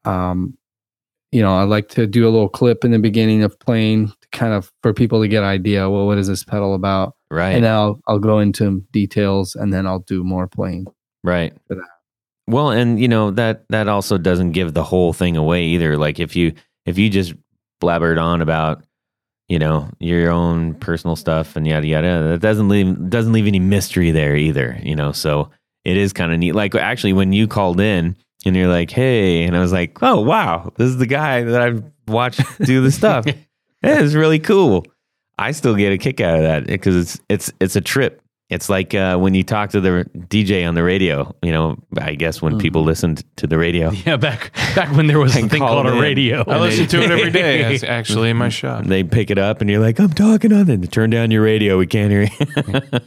um, 0.05 0.57
you 1.31 1.41
know, 1.41 1.57
I 1.57 1.63
like 1.63 1.89
to 1.89 2.05
do 2.05 2.27
a 2.27 2.29
little 2.29 2.47
clip 2.47 2.85
in 2.85 2.91
the 2.91 2.99
beginning 2.99 3.43
of 3.43 3.59
playing 3.59 4.07
to 4.07 4.27
kind 4.31 4.53
of 4.53 4.71
for 4.83 4.93
people 4.93 5.21
to 5.21 5.27
get 5.27 5.43
an 5.43 5.49
idea. 5.49 5.89
Well, 5.89 6.05
what 6.05 6.19
is 6.19 6.27
this 6.27 6.43
pedal 6.43 6.75
about? 6.75 7.15
right 7.29 7.55
And 7.55 7.63
then 7.63 7.73
I'll 7.73 7.99
I'll 8.07 8.19
go 8.19 8.39
into 8.39 8.85
details 8.91 9.55
and 9.55 9.73
then 9.73 9.85
I'll 9.85 9.99
do 9.99 10.23
more 10.23 10.47
playing. 10.47 10.85
Right. 11.23 11.53
Well, 12.47 12.69
and 12.69 12.99
you 12.99 13.07
know 13.07 13.31
that 13.31 13.65
that 13.69 13.87
also 13.87 14.17
doesn't 14.17 14.51
give 14.51 14.73
the 14.73 14.83
whole 14.83 15.11
thing 15.11 15.35
away 15.35 15.65
either. 15.65 15.97
Like 15.97 16.19
if 16.19 16.35
you 16.35 16.53
if 16.85 16.97
you 16.97 17.09
just 17.09 17.33
blabbered 17.81 18.21
on 18.21 18.41
about 18.41 18.83
you 19.47 19.59
know 19.59 19.89
your 19.99 20.29
own 20.29 20.73
personal 20.75 21.15
stuff 21.15 21.55
and 21.55 21.65
yada 21.67 21.87
yada, 21.87 22.27
that 22.29 22.41
doesn't 22.41 22.69
leave 22.69 23.09
doesn't 23.09 23.33
leave 23.33 23.47
any 23.47 23.59
mystery 23.59 24.11
there 24.11 24.35
either. 24.35 24.79
You 24.83 24.95
know, 24.95 25.11
so 25.11 25.49
it 25.85 25.97
is 25.97 26.13
kind 26.13 26.31
of 26.31 26.39
neat. 26.39 26.53
Like 26.53 26.75
actually, 26.75 27.13
when 27.13 27.33
you 27.33 27.47
called 27.47 27.79
in 27.79 28.15
and 28.45 28.55
you're 28.55 28.67
like, 28.67 28.91
"Hey," 28.91 29.43
and 29.43 29.55
I 29.55 29.59
was 29.59 29.71
like, 29.71 29.97
"Oh 30.01 30.21
wow, 30.21 30.71
this 30.75 30.87
is 30.89 30.97
the 30.97 31.05
guy 31.05 31.43
that 31.43 31.61
I've 31.61 31.83
watched 32.07 32.41
do 32.59 32.81
the 32.81 32.91
stuff." 32.91 33.25
Yeah, 33.83 34.01
it's 34.01 34.15
really 34.15 34.39
cool. 34.39 34.87
I 35.37 35.51
still 35.51 35.75
get 35.75 35.93
a 35.93 35.99
kick 35.99 36.19
out 36.19 36.37
of 36.37 36.41
that 36.41 36.65
because 36.65 36.95
it's 36.95 37.19
it's 37.29 37.53
it's 37.59 37.75
a 37.75 37.81
trip. 37.81 38.23
It's 38.49 38.69
like 38.69 38.95
uh, 38.95 39.17
when 39.17 39.33
you 39.33 39.43
talk 39.43 39.71
to 39.71 39.81
the 39.81 40.09
DJ 40.15 40.65
on 40.67 40.73
the 40.75 40.83
radio. 40.83 41.35
You 41.41 41.51
know, 41.51 41.77
I 41.97 42.15
guess 42.15 42.41
when 42.41 42.57
people 42.59 42.83
listened 42.83 43.23
to 43.37 43.47
the 43.47 43.57
radio, 43.57 43.91
Yeah, 44.05 44.15
back 44.15 44.53
back 44.73 44.95
when 44.95 45.07
there 45.07 45.19
was 45.19 45.35
a 45.35 45.39
thing 45.49 45.59
called 45.59 45.85
called 45.85 45.87
a 45.97 45.99
radio. 45.99 46.43
I 46.47 46.57
listen 46.59 46.87
to 46.87 47.01
it 47.03 47.11
every 47.11 47.31
day. 47.31 47.73
It's 47.75 47.83
actually 47.83 48.29
in 48.29 48.37
my 48.37 48.47
shop. 48.49 48.85
they 48.85 49.03
pick 49.03 49.29
it 49.31 49.37
up 49.37 49.59
and 49.59 49.69
you're 49.69 49.81
like, 49.81 49.99
"I'm 49.99 50.13
talking 50.13 50.53
on 50.53 50.69
it." 50.69 50.91
Turn 50.91 51.09
down 51.09 51.29
your 51.31 51.43
radio. 51.43 51.77
We 51.77 51.87
can't 51.87 52.09
hear 52.11 52.23
you. 52.23 52.99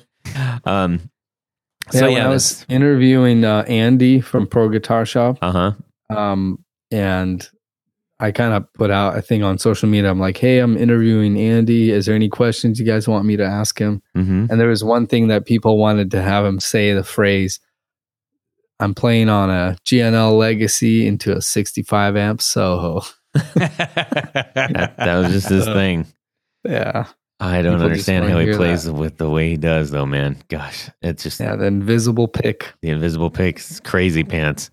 um. 0.64 1.01
So 1.91 2.03
when 2.03 2.12
yeah, 2.18 2.26
I 2.26 2.28
was 2.28 2.64
interviewing 2.68 3.45
uh, 3.45 3.64
Andy 3.66 4.20
from 4.20 4.47
Pro 4.47 4.68
Guitar 4.68 5.07
Shop. 5.07 5.38
uh 5.41 5.72
huh. 6.11 6.16
um, 6.16 6.62
and 6.93 7.49
I 8.23 8.31
kind 8.33 8.53
of 8.55 8.71
put 8.75 8.91
out 8.91 9.16
a 9.16 9.23
thing 9.23 9.43
on 9.43 9.57
social 9.59 9.89
media. 9.89 10.11
I'm 10.11 10.21
like, 10.21 10.37
hey, 10.37 10.59
I'm 10.59 10.77
interviewing 10.77 11.39
Andy. 11.39 11.91
Is 11.91 12.05
there 12.07 12.14
any 12.14 12.29
questions 12.29 12.79
you 12.79 12.85
guys 12.87 13.09
want 13.09 13.25
me 13.25 13.37
to 13.39 13.45
ask 13.45 13.79
him? 13.79 14.03
hmm 14.14 14.47
And 14.51 14.61
there 14.61 14.68
was 14.68 14.85
one 14.85 15.07
thing 15.07 15.29
that 15.29 15.47
people 15.47 15.79
wanted 15.79 16.11
to 16.12 16.21
have 16.23 16.45
him 16.45 16.61
say 16.61 16.93
the 16.93 17.03
phrase, 17.03 17.59
I'm 18.79 18.95
playing 18.95 19.29
on 19.29 19.49
a 19.51 19.77
G&L 19.85 20.37
Legacy 20.37 21.07
into 21.07 21.35
a 21.37 21.41
65 21.41 22.16
amp 22.16 22.41
Soho. 22.43 23.03
That, 23.55 24.95
that 24.99 25.16
was 25.18 25.33
just 25.33 25.49
his 25.49 25.64
thing. 25.66 26.07
Yeah. 26.64 27.07
I 27.43 27.62
don't 27.62 27.75
People 27.77 27.87
understand 27.87 28.29
how 28.29 28.39
he 28.41 28.53
plays 28.55 28.85
that. 28.85 28.93
with 28.93 29.16
the 29.16 29.31
way 29.31 29.49
he 29.51 29.57
does, 29.57 29.91
though, 29.91 30.05
man. 30.05 30.37
Gosh, 30.49 30.91
it's 31.01 31.23
just 31.23 31.41
Yeah, 31.41 31.57
the 31.57 31.64
invisible 31.66 32.29
pick. 32.29 32.75
the 32.83 32.91
invisible 32.91 33.31
pics, 33.31 33.81
crazy 33.81 34.25
pants. 34.25 34.71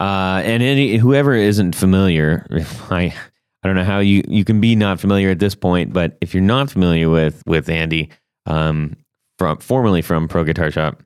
Uh, 0.00 0.42
and 0.44 0.62
any 0.62 0.96
whoever 0.96 1.34
isn't 1.34 1.74
familiar, 1.74 2.46
I 2.90 3.14
I 3.62 3.68
don't 3.68 3.76
know 3.76 3.84
how 3.84 4.00
you 4.00 4.22
you 4.28 4.44
can 4.44 4.60
be 4.60 4.74
not 4.76 5.00
familiar 5.00 5.30
at 5.30 5.38
this 5.38 5.54
point, 5.54 5.92
but 5.92 6.16
if 6.20 6.34
you're 6.34 6.42
not 6.42 6.70
familiar 6.70 7.08
with 7.08 7.42
with 7.46 7.68
Andy, 7.68 8.10
um, 8.46 8.96
from 9.38 9.58
formerly 9.58 10.02
from 10.02 10.28
Pro 10.28 10.44
Guitar 10.44 10.70
Shop, 10.70 11.02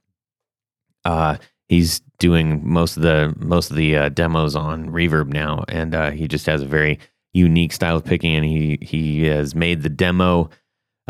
uh, 1.05 1.37
he's 1.69 2.01
doing 2.19 2.61
most 2.69 2.97
of 2.97 3.03
the 3.03 3.35
most 3.39 3.71
of 3.71 3.77
the 3.77 3.97
uh, 3.97 4.09
demos 4.09 4.57
on 4.57 4.91
Reverb 4.91 5.29
now, 5.29 5.65
and 5.69 5.95
uh, 5.95 6.11
he 6.11 6.27
just 6.27 6.47
has 6.47 6.63
a 6.63 6.67
very 6.67 6.99
unique 7.33 7.73
style 7.73 7.97
of 7.97 8.05
picking, 8.05 8.35
and 8.35 8.45
he 8.45 8.79
he 8.81 9.25
has 9.25 9.55
made 9.55 9.83
the 9.83 9.89
demo, 9.89 10.51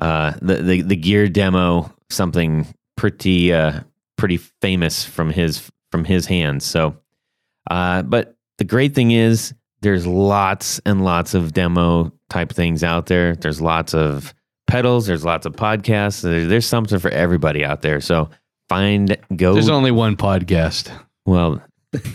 uh, 0.02 0.32
the 0.42 0.56
the, 0.56 0.82
the 0.82 0.96
gear 0.96 1.28
demo 1.28 1.94
something 2.10 2.66
pretty 2.96 3.52
uh 3.52 3.80
pretty 4.16 4.36
famous 4.36 5.04
from 5.04 5.30
his 5.30 5.70
from 5.90 6.04
his 6.04 6.26
hands. 6.26 6.64
So, 6.64 6.96
uh, 7.68 8.02
but 8.02 8.36
the 8.58 8.64
great 8.64 8.94
thing 8.94 9.10
is 9.12 9.54
there's 9.82 10.06
lots 10.06 10.80
and 10.84 11.04
lots 11.04 11.34
of 11.34 11.52
demo 11.52 12.12
type 12.28 12.52
things 12.52 12.82
out 12.82 13.06
there. 13.06 13.34
There's 13.36 13.60
lots 13.60 13.94
of 13.94 14.34
pedals. 14.66 15.06
There's 15.06 15.24
lots 15.24 15.46
of 15.46 15.54
podcasts. 15.54 16.22
There- 16.22 16.46
There's 16.46 16.66
something 16.66 16.98
for 16.98 17.10
everybody 17.10 17.64
out 17.64 17.82
there. 17.82 18.00
So 18.00 18.30
find 18.68 19.16
go. 19.36 19.54
There's 19.54 19.68
only 19.68 19.90
one 19.92 20.16
podcast. 20.16 20.90
well, 21.26 21.62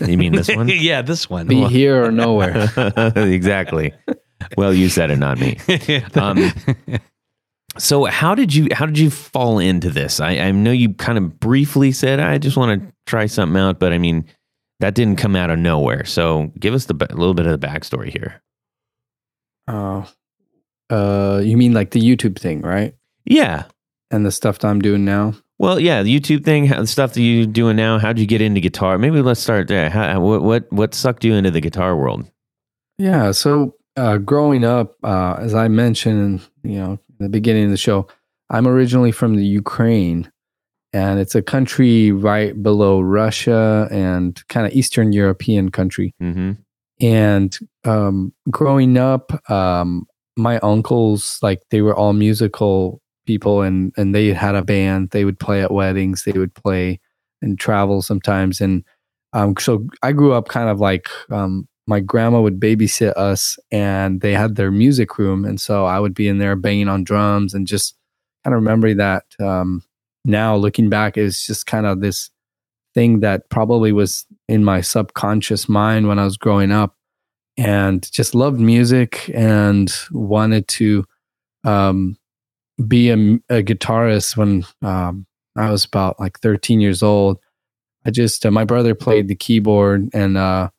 you 0.06 0.16
mean 0.18 0.32
this 0.32 0.48
one? 0.54 0.68
yeah, 0.72 1.02
this 1.02 1.28
one. 1.30 1.46
Be 1.48 1.64
here 1.66 2.04
or 2.04 2.12
nowhere. 2.12 2.68
exactly. 3.16 3.92
Well, 4.56 4.72
you 4.74 4.88
said 4.88 5.10
it, 5.10 5.16
not 5.16 5.38
me. 5.40 5.56
Um, 6.14 6.52
So 7.76 8.04
how 8.04 8.36
did 8.36 8.54
you 8.54 8.68
how 8.72 8.86
did 8.86 8.98
you 9.00 9.10
fall 9.10 9.58
into 9.58 9.90
this? 9.90 10.20
I, 10.20 10.36
I 10.38 10.50
know 10.52 10.70
you 10.70 10.94
kind 10.94 11.18
of 11.18 11.40
briefly 11.40 11.90
said 11.90 12.20
I 12.20 12.38
just 12.38 12.56
want 12.56 12.80
to 12.80 12.92
try 13.06 13.26
something 13.26 13.60
out, 13.60 13.80
but 13.80 13.92
I 13.92 13.98
mean 13.98 14.26
that 14.80 14.94
didn't 14.94 15.16
come 15.16 15.36
out 15.36 15.50
of 15.50 15.58
nowhere. 15.58 16.04
So 16.04 16.52
give 16.58 16.74
us 16.74 16.86
the 16.86 16.94
a 17.10 17.14
little 17.14 17.34
bit 17.34 17.46
of 17.46 17.60
the 17.60 17.66
backstory 17.66 18.10
here. 18.10 18.42
Oh, 19.68 20.06
uh, 20.90 21.40
you 21.42 21.56
mean 21.56 21.72
like 21.72 21.90
the 21.90 22.00
YouTube 22.00 22.38
thing, 22.38 22.60
right? 22.60 22.94
Yeah. 23.24 23.64
And 24.10 24.24
the 24.24 24.32
stuff 24.32 24.58
that 24.58 24.68
I'm 24.68 24.80
doing 24.80 25.04
now. 25.04 25.34
Well, 25.58 25.80
yeah, 25.80 26.02
the 26.02 26.20
YouTube 26.20 26.44
thing, 26.44 26.68
the 26.68 26.86
stuff 26.86 27.14
that 27.14 27.22
you're 27.22 27.46
doing 27.46 27.76
now. 27.76 27.98
How'd 27.98 28.18
you 28.18 28.26
get 28.26 28.40
into 28.40 28.60
guitar? 28.60 28.98
Maybe 28.98 29.22
let's 29.22 29.40
start 29.40 29.68
there. 29.68 29.88
How, 29.88 30.20
what 30.20 30.42
what 30.42 30.72
what 30.72 30.94
sucked 30.94 31.24
you 31.24 31.34
into 31.34 31.50
the 31.50 31.60
guitar 31.60 31.96
world? 31.96 32.28
Yeah. 32.98 33.30
So 33.30 33.74
uh, 33.96 34.18
growing 34.18 34.64
up, 34.64 34.96
uh, 35.02 35.36
as 35.38 35.54
I 35.54 35.68
mentioned, 35.68 36.42
you 36.62 36.78
know, 36.78 36.92
in 36.92 37.16
the 37.18 37.28
beginning 37.28 37.64
of 37.64 37.70
the 37.70 37.76
show, 37.76 38.08
I'm 38.50 38.66
originally 38.66 39.12
from 39.12 39.36
the 39.36 39.44
Ukraine, 39.46 40.30
and 40.94 41.18
it's 41.18 41.34
a 41.34 41.42
country 41.42 42.12
right 42.12 42.62
below 42.62 43.00
Russia 43.00 43.88
and 43.90 44.40
kind 44.48 44.64
of 44.64 44.72
Eastern 44.72 45.12
European 45.12 45.70
country. 45.70 46.14
Mm-hmm. 46.22 46.52
And 47.00 47.58
um, 47.84 48.32
growing 48.48 48.96
up, 48.96 49.50
um, 49.50 50.06
my 50.36 50.58
uncles, 50.60 51.38
like 51.42 51.62
they 51.70 51.82
were 51.82 51.96
all 51.96 52.12
musical 52.12 53.02
people, 53.26 53.62
and 53.62 53.92
and 53.96 54.14
they 54.14 54.32
had 54.32 54.54
a 54.54 54.62
band. 54.62 55.10
They 55.10 55.24
would 55.24 55.40
play 55.40 55.62
at 55.62 55.72
weddings. 55.72 56.22
They 56.22 56.38
would 56.38 56.54
play 56.54 57.00
and 57.42 57.58
travel 57.58 58.00
sometimes. 58.00 58.60
And 58.60 58.84
um, 59.32 59.54
so 59.58 59.86
I 60.04 60.12
grew 60.12 60.32
up 60.32 60.48
kind 60.48 60.70
of 60.70 60.78
like 60.78 61.08
um, 61.28 61.66
my 61.88 61.98
grandma 61.98 62.40
would 62.40 62.60
babysit 62.60 63.16
us, 63.16 63.58
and 63.72 64.20
they 64.20 64.32
had 64.32 64.54
their 64.54 64.70
music 64.70 65.18
room, 65.18 65.44
and 65.44 65.60
so 65.60 65.86
I 65.86 65.98
would 65.98 66.14
be 66.14 66.28
in 66.28 66.38
there 66.38 66.54
banging 66.54 66.88
on 66.88 67.02
drums 67.02 67.52
and 67.52 67.66
just 67.66 67.96
kind 68.44 68.54
of 68.54 68.60
remembering 68.62 68.98
that. 68.98 69.24
Now 70.24 70.56
looking 70.56 70.88
back, 70.88 71.16
is 71.16 71.44
just 71.46 71.66
kind 71.66 71.86
of 71.86 72.00
this 72.00 72.30
thing 72.94 73.20
that 73.20 73.48
probably 73.50 73.92
was 73.92 74.24
in 74.48 74.64
my 74.64 74.80
subconscious 74.80 75.68
mind 75.68 76.08
when 76.08 76.18
I 76.18 76.24
was 76.24 76.36
growing 76.36 76.70
up 76.70 76.96
and 77.56 78.10
just 78.12 78.34
loved 78.34 78.60
music 78.60 79.30
and 79.34 79.92
wanted 80.12 80.66
to 80.68 81.04
um, 81.64 82.16
be 82.86 83.10
a, 83.10 83.14
a 83.48 83.62
guitarist 83.62 84.36
when 84.36 84.64
um, 84.82 85.26
I 85.56 85.70
was 85.70 85.84
about 85.84 86.18
like 86.18 86.40
13 86.40 86.80
years 86.80 87.02
old. 87.02 87.38
I 88.06 88.10
just, 88.10 88.44
uh, 88.44 88.50
my 88.50 88.64
brother 88.64 88.94
played 88.94 89.28
the 89.28 89.34
keyboard 89.34 90.10
and 90.12 90.36
uh, 90.36 90.70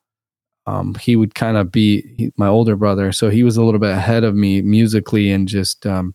um, 0.66 0.94
he 0.94 1.16
would 1.16 1.34
kind 1.34 1.56
of 1.56 1.72
be 1.72 2.14
he, 2.16 2.32
my 2.36 2.48
older 2.48 2.76
brother. 2.76 3.12
So 3.12 3.30
he 3.30 3.42
was 3.42 3.56
a 3.56 3.64
little 3.64 3.80
bit 3.80 3.90
ahead 3.90 4.24
of 4.24 4.34
me 4.34 4.62
musically 4.62 5.30
and 5.30 5.48
just, 5.48 5.86
um, 5.86 6.14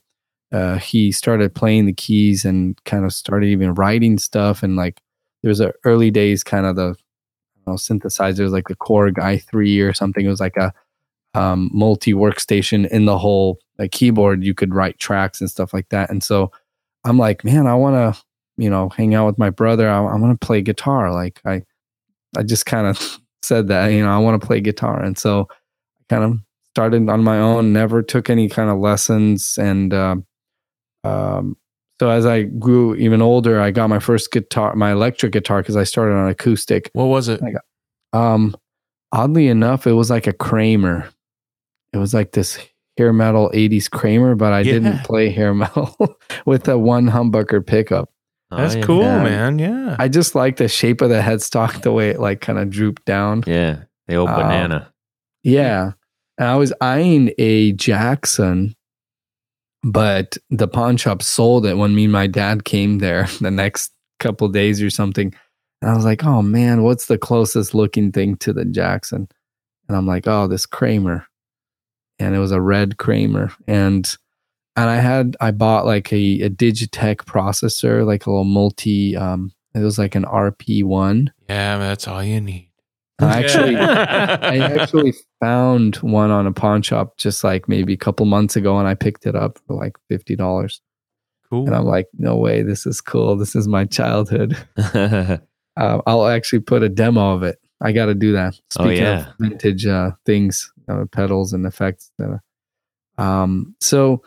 uh, 0.51 0.77
he 0.77 1.11
started 1.11 1.55
playing 1.55 1.85
the 1.85 1.93
keys 1.93 2.45
and 2.45 2.81
kind 2.83 3.05
of 3.05 3.13
started 3.13 3.47
even 3.47 3.73
writing 3.73 4.17
stuff. 4.17 4.63
And 4.63 4.75
like, 4.75 5.01
there 5.41 5.49
was 5.49 5.61
a 5.61 5.73
early 5.85 6.11
days 6.11 6.43
kind 6.43 6.65
of 6.65 6.75
the 6.75 6.95
you 7.55 7.63
know, 7.65 7.73
synthesizers 7.73 8.51
like 8.51 8.67
the 8.67 8.75
Korg 8.75 9.13
i3 9.13 9.87
or 9.87 9.93
something. 9.93 10.25
It 10.25 10.29
was 10.29 10.39
like 10.39 10.57
a 10.57 10.73
um, 11.33 11.69
multi 11.73 12.13
workstation 12.13 12.87
in 12.89 13.05
the 13.05 13.17
whole 13.17 13.59
like 13.79 13.91
keyboard. 13.91 14.43
You 14.43 14.53
could 14.53 14.73
write 14.73 14.99
tracks 14.99 15.41
and 15.41 15.49
stuff 15.49 15.73
like 15.73 15.89
that. 15.89 16.09
And 16.09 16.23
so 16.23 16.51
I'm 17.03 17.17
like, 17.17 17.43
man, 17.43 17.67
I 17.67 17.75
want 17.75 17.95
to, 17.95 18.21
you 18.57 18.69
know, 18.69 18.89
hang 18.89 19.15
out 19.15 19.25
with 19.25 19.37
my 19.37 19.49
brother. 19.49 19.89
I, 19.89 19.97
I 19.97 20.15
want 20.15 20.39
to 20.39 20.45
play 20.45 20.61
guitar. 20.61 21.11
Like 21.11 21.41
I, 21.45 21.63
I 22.37 22.43
just 22.43 22.65
kind 22.65 22.87
of 22.87 23.19
said 23.41 23.67
that, 23.69 23.87
you 23.87 24.03
know, 24.03 24.11
I 24.11 24.17
want 24.17 24.39
to 24.39 24.45
play 24.45 24.61
guitar. 24.61 25.01
And 25.01 25.17
so 25.17 25.47
I 25.49 26.13
kind 26.13 26.23
of 26.23 26.39
started 26.73 27.09
on 27.09 27.23
my 27.23 27.39
own, 27.39 27.73
never 27.73 28.01
took 28.01 28.29
any 28.29 28.49
kind 28.49 28.69
of 28.69 28.77
lessons. 28.79 29.57
And, 29.57 29.93
um, 29.93 30.25
um, 31.03 31.57
so 31.99 32.09
as 32.09 32.25
I 32.25 32.43
grew 32.43 32.95
even 32.95 33.21
older, 33.21 33.61
I 33.61 33.71
got 33.71 33.87
my 33.89 33.99
first 33.99 34.31
guitar, 34.31 34.75
my 34.75 34.91
electric 34.91 35.31
guitar, 35.33 35.61
because 35.61 35.75
I 35.77 35.83
started 35.83 36.13
on 36.15 36.29
acoustic. 36.29 36.89
What 36.93 37.05
was 37.05 37.27
it? 37.27 37.41
Um, 38.13 38.55
oddly 39.11 39.47
enough, 39.47 39.85
it 39.85 39.93
was 39.93 40.09
like 40.09 40.25
a 40.27 40.33
Kramer. 40.33 41.07
It 41.93 41.97
was 41.97 42.13
like 42.13 42.31
this 42.31 42.57
hair 42.97 43.13
metal 43.13 43.51
'80s 43.53 43.89
Kramer, 43.89 44.33
but 44.35 44.51
I 44.53 44.61
Yeah. 44.61 44.73
didn't 44.73 45.03
play 45.03 45.29
hair 45.29 45.53
metal 45.63 45.95
with 46.45 46.67
a 46.67 46.77
one 46.77 47.07
humbucker 47.09 47.65
pickup. 47.65 48.09
That's 48.49 48.75
Oh, 48.75 48.81
cool, 48.81 49.01
Yeah. 49.03 49.23
man. 49.23 49.59
Yeah. 49.59 49.95
I 49.99 50.07
just 50.07 50.33
like 50.35 50.57
the 50.57 50.67
shape 50.67 51.01
of 51.01 51.09
the 51.09 51.21
headstock, 51.21 51.83
the 51.83 51.91
way 51.93 52.09
it 52.09 52.19
like 52.19 52.41
kind 52.41 52.57
of 52.59 52.69
drooped 52.69 53.05
down. 53.05 53.43
Yeah, 53.47 53.83
the 54.07 54.15
old 54.15 54.29
Um, 54.29 54.35
banana. 54.37 54.91
Yeah. 55.43 55.91
And 56.37 56.47
I 56.49 56.55
was 56.55 56.73
eyeing 56.81 57.31
a 57.37 57.71
Jackson, 57.73 58.75
but 59.83 60.37
the 60.49 60.67
pawn 60.67 60.97
shop 60.97 61.21
sold 61.21 61.65
it 61.65 61.77
when 61.77 61.95
me 61.95 62.03
and 62.03 62.13
my 62.13 62.27
dad 62.27 62.65
came 62.65 62.99
there 62.99 63.27
the 63.41 63.51
next 63.51 63.91
couple 64.19 64.47
days 64.47 64.81
or 64.81 64.89
something. 64.89 65.33
And 65.81 65.89
I 65.89 65.95
was 65.95 66.05
like, 66.05 66.23
oh 66.23 66.41
man, 66.41 66.83
what's 66.83 67.07
the 67.07 67.17
closest 67.17 67.73
looking 67.73 68.11
thing 68.11 68.37
to 68.37 68.53
the 68.53 68.65
Jackson? 68.65 69.27
And 69.87 69.97
I'm 69.97 70.05
like, 70.05 70.27
oh, 70.27 70.47
this 70.47 70.65
Kramer. 70.65 71.25
And 72.19 72.35
it 72.35 72.39
was 72.39 72.51
a 72.51 72.61
red 72.61 72.97
Kramer. 72.97 73.51
And 73.67 74.09
and 74.75 74.89
I 74.89 74.97
had 74.97 75.35
I 75.41 75.51
bought 75.51 75.85
like 75.85 76.13
a, 76.13 76.41
a 76.41 76.49
Digitech 76.49 77.17
processor, 77.17 78.05
like 78.05 78.25
a 78.25 78.29
little 78.29 78.45
multi 78.45 79.15
um 79.17 79.51
it 79.73 79.79
was 79.79 79.97
like 79.97 80.15
an 80.15 80.25
RP 80.25 80.83
one. 80.83 81.31
yeah, 81.47 81.77
that's 81.77 82.07
all 82.07 82.23
you 82.23 82.41
need. 82.41 82.70
I 83.21 83.39
actually 83.43 83.75
I 83.75 84.57
actually 84.81 85.13
found 85.39 85.97
one 85.97 86.31
on 86.31 86.47
a 86.47 86.51
pawn 86.51 86.81
shop 86.81 87.17
just 87.17 87.43
like 87.43 87.67
maybe 87.67 87.93
a 87.93 87.97
couple 87.97 88.25
months 88.25 88.55
ago 88.55 88.77
and 88.77 88.87
I 88.87 88.95
picked 88.95 89.25
it 89.25 89.35
up 89.35 89.59
for 89.67 89.75
like 89.75 89.93
fifty 90.09 90.35
dollars. 90.35 90.81
cool. 91.49 91.65
And 91.65 91.75
I'm 91.75 91.85
like, 91.85 92.07
no 92.17 92.35
way, 92.35 92.61
this 92.63 92.85
is 92.85 93.01
cool. 93.01 93.35
This 93.35 93.55
is 93.55 93.67
my 93.67 93.85
childhood. 93.85 94.57
Uh, 95.77 96.01
I'll 96.05 96.27
actually 96.27 96.59
put 96.59 96.83
a 96.83 96.89
demo 96.89 97.33
of 97.33 97.43
it. 97.43 97.57
I 97.81 97.93
got 97.93 98.07
to 98.07 98.13
do 98.13 98.33
that. 98.33 98.55
Oh, 98.77 98.89
yeah. 98.89 99.29
of 99.29 99.33
vintage 99.39 99.85
uh, 99.87 100.11
things, 100.25 100.71
uh, 100.89 101.05
pedals 101.11 101.53
and 101.53 101.65
effects. 101.65 102.11
Uh, 102.21 102.37
um, 103.21 103.73
so 103.79 104.21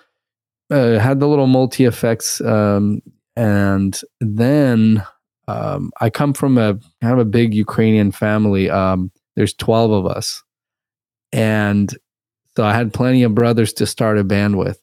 uh, 0.71 0.99
had 0.99 1.21
the 1.21 1.29
little 1.29 1.47
multi 1.47 1.85
effects, 1.85 2.41
um, 2.41 3.03
and 3.37 4.01
then 4.21 5.05
um, 5.49 5.93
I 6.01 6.11
come 6.11 6.33
from 6.33 6.59
a 6.59 6.79
kind 7.01 7.13
of 7.15 7.19
a 7.19 7.25
big 7.25 7.55
Ukrainian 7.55 8.13
family. 8.13 8.71
Um, 8.71 9.11
there's 9.37 9.55
twelve 9.55 9.91
of 9.91 10.07
us, 10.07 10.43
and 11.33 11.95
so 12.57 12.65
I 12.65 12.75
had 12.75 12.93
plenty 12.93 13.23
of 13.23 13.35
brothers 13.35 13.73
to 13.75 13.87
start 13.87 14.19
a 14.19 14.25
band 14.25 14.57
with. 14.57 14.81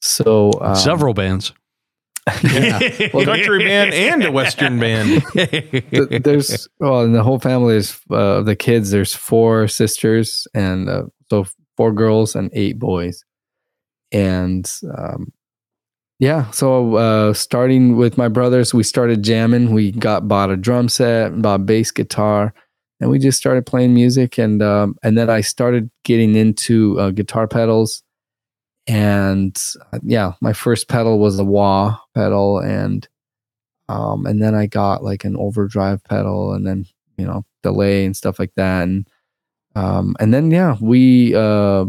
So 0.00 0.52
um, 0.60 0.76
Several 0.76 1.14
bands. 1.14 1.52
yeah. 2.42 2.80
Well, 3.14 3.24
Country 3.24 3.64
band 3.64 3.94
and 3.94 4.24
a 4.24 4.32
Western 4.32 4.80
band. 4.80 5.22
Th- 5.32 6.22
there's 6.22 6.68
well 6.80 7.02
in 7.02 7.12
the 7.12 7.22
whole 7.22 7.38
family 7.38 7.76
is 7.76 8.00
uh, 8.10 8.42
the 8.42 8.56
kids 8.56 8.90
there's 8.90 9.14
four 9.14 9.68
sisters 9.68 10.48
and 10.52 10.88
uh, 10.88 11.04
so 11.30 11.46
four 11.76 11.92
girls 11.92 12.34
and 12.34 12.50
eight 12.52 12.80
boys 12.80 13.24
and 14.10 14.70
um, 14.96 15.32
yeah 16.18 16.50
so 16.50 16.96
uh, 16.96 17.32
starting 17.32 17.96
with 17.96 18.16
my 18.16 18.28
brothers 18.28 18.72
we 18.72 18.82
started 18.82 19.22
jamming. 19.22 19.72
We 19.72 19.92
got 19.92 20.28
bought 20.28 20.50
a 20.50 20.56
drum 20.56 20.88
set 20.88 21.40
bought 21.40 21.66
bass 21.66 21.90
guitar 21.90 22.54
and 23.00 23.10
we 23.10 23.18
just 23.18 23.38
started 23.38 23.66
playing 23.66 23.94
music. 23.94 24.38
And 24.38 24.62
um, 24.62 24.96
and 25.02 25.16
then 25.16 25.30
i 25.30 25.40
started 25.40 25.90
getting 26.04 26.34
into 26.34 26.98
uh, 26.98 27.10
guitar 27.10 27.46
pedals. 27.46 28.02
And 28.86 29.56
uh, 29.92 29.98
yeah, 30.04 30.32
my 30.40 30.52
first 30.52 30.88
pedal 30.88 31.18
was 31.18 31.38
a 31.40 31.44
wah 31.44 31.98
pedal, 32.14 32.60
and 32.60 33.06
um, 33.88 34.26
and 34.26 34.40
then 34.40 34.54
I 34.54 34.66
got 34.66 35.02
like 35.02 35.24
an 35.24 35.36
overdrive 35.36 36.04
pedal, 36.04 36.52
and 36.52 36.64
then 36.64 36.86
you 37.16 37.26
know 37.26 37.44
delay 37.64 38.04
and 38.04 38.16
stuff 38.16 38.38
like 38.38 38.52
that, 38.54 38.84
and 38.84 39.08
um, 39.74 40.14
and 40.20 40.32
then 40.32 40.52
yeah, 40.52 40.76
we 40.80 41.34
uh, 41.34 41.86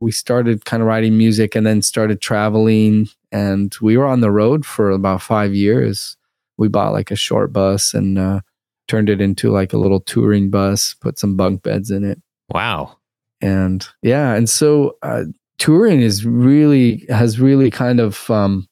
we 0.00 0.10
started 0.12 0.64
kind 0.64 0.82
of 0.82 0.86
writing 0.88 1.16
music, 1.18 1.54
and 1.54 1.66
then 1.66 1.82
started 1.82 2.20
traveling, 2.20 3.08
and 3.30 3.74
we 3.80 3.96
were 3.96 4.06
on 4.06 4.20
the 4.20 4.30
road 4.30 4.64
for 4.66 4.90
about 4.90 5.22
five 5.22 5.54
years. 5.54 6.16
We 6.56 6.68
bought 6.68 6.92
like 6.92 7.10
a 7.10 7.16
short 7.16 7.52
bus 7.52 7.94
and 7.94 8.18
uh, 8.18 8.40
turned 8.88 9.08
it 9.08 9.20
into 9.20 9.50
like 9.50 9.72
a 9.72 9.78
little 9.78 10.00
touring 10.00 10.50
bus, 10.50 10.94
put 10.94 11.18
some 11.18 11.36
bunk 11.36 11.62
beds 11.62 11.90
in 11.90 12.04
it 12.04 12.20
Wow. 12.52 12.96
and 13.40 13.86
yeah 14.02 14.34
and 14.34 14.48
so 14.50 14.96
uh, 15.02 15.24
touring 15.58 16.00
is 16.00 16.26
really 16.26 17.06
has 17.08 17.38
really 17.40 17.70
kind 17.70 18.00
of 18.00 18.28
um 18.30 18.66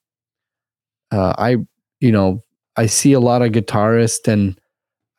uh, 1.13 1.33
i 1.39 1.57
you 2.01 2.11
know 2.13 2.43
i 2.77 2.87
see 2.87 3.13
a 3.13 3.21
lot 3.21 3.41
of 3.43 3.53
guitarists 3.53 4.27
and 4.27 4.59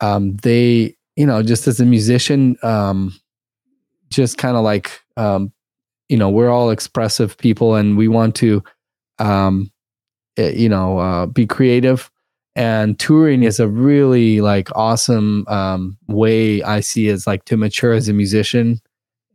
um 0.01 0.36
they 0.43 0.95
you 1.16 1.26
know 1.26 1.41
just 1.41 1.68
as 1.68 1.80
a 1.80 1.86
musician 1.86 2.57
um 2.64 3.14
just 4.10 4.38
kind 4.38 4.57
of 4.57 4.64
like 4.64 5.01
um 5.18 5.51
you 6.10 6.18
know 6.18 6.30
we're 6.30 6.49
all 6.49 6.72
expressive 6.72 7.38
people 7.38 7.76
and 7.76 7.97
we 7.97 8.07
want 8.07 8.36
to 8.36 8.64
um 9.20 9.72
eh, 10.38 10.51
you 10.51 10.70
know 10.70 10.99
uh, 10.99 11.26
be 11.28 11.45
creative. 11.47 12.12
And 12.55 12.99
touring 12.99 13.43
is 13.43 13.60
a 13.60 13.68
really 13.70 14.41
like 14.41 14.70
awesome 14.76 15.45
um 15.47 15.97
way 16.07 16.62
i 16.64 16.82
see 16.82 17.10
as 17.10 17.28
like 17.28 17.45
to 17.45 17.57
mature 17.57 17.93
as 17.93 18.10
a 18.10 18.14
musician 18.14 18.82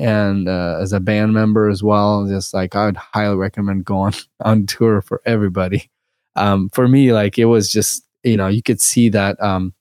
and 0.01 0.49
uh, 0.49 0.79
as 0.81 0.93
a 0.93 1.01
band 1.01 1.35
member 1.35 1.69
as 1.71 1.83
well. 1.83 2.27
Just 2.29 2.55
like 2.55 2.75
i 2.77 2.87
would 2.87 2.97
highly 2.97 3.37
recommend 3.37 3.85
going 3.85 4.15
on 4.41 4.67
tour 4.67 5.03
for 5.03 5.23
everybody. 5.27 5.91
Um, 6.37 6.69
for 6.71 6.89
me 6.89 7.13
like 7.13 7.39
it 7.39 7.47
was 7.47 7.71
just 7.71 8.05
you 8.25 8.37
know 8.37 8.49
you 8.49 8.63
could 8.63 8.81
see 8.81 9.09
that 9.11 9.41
um, 9.43 9.75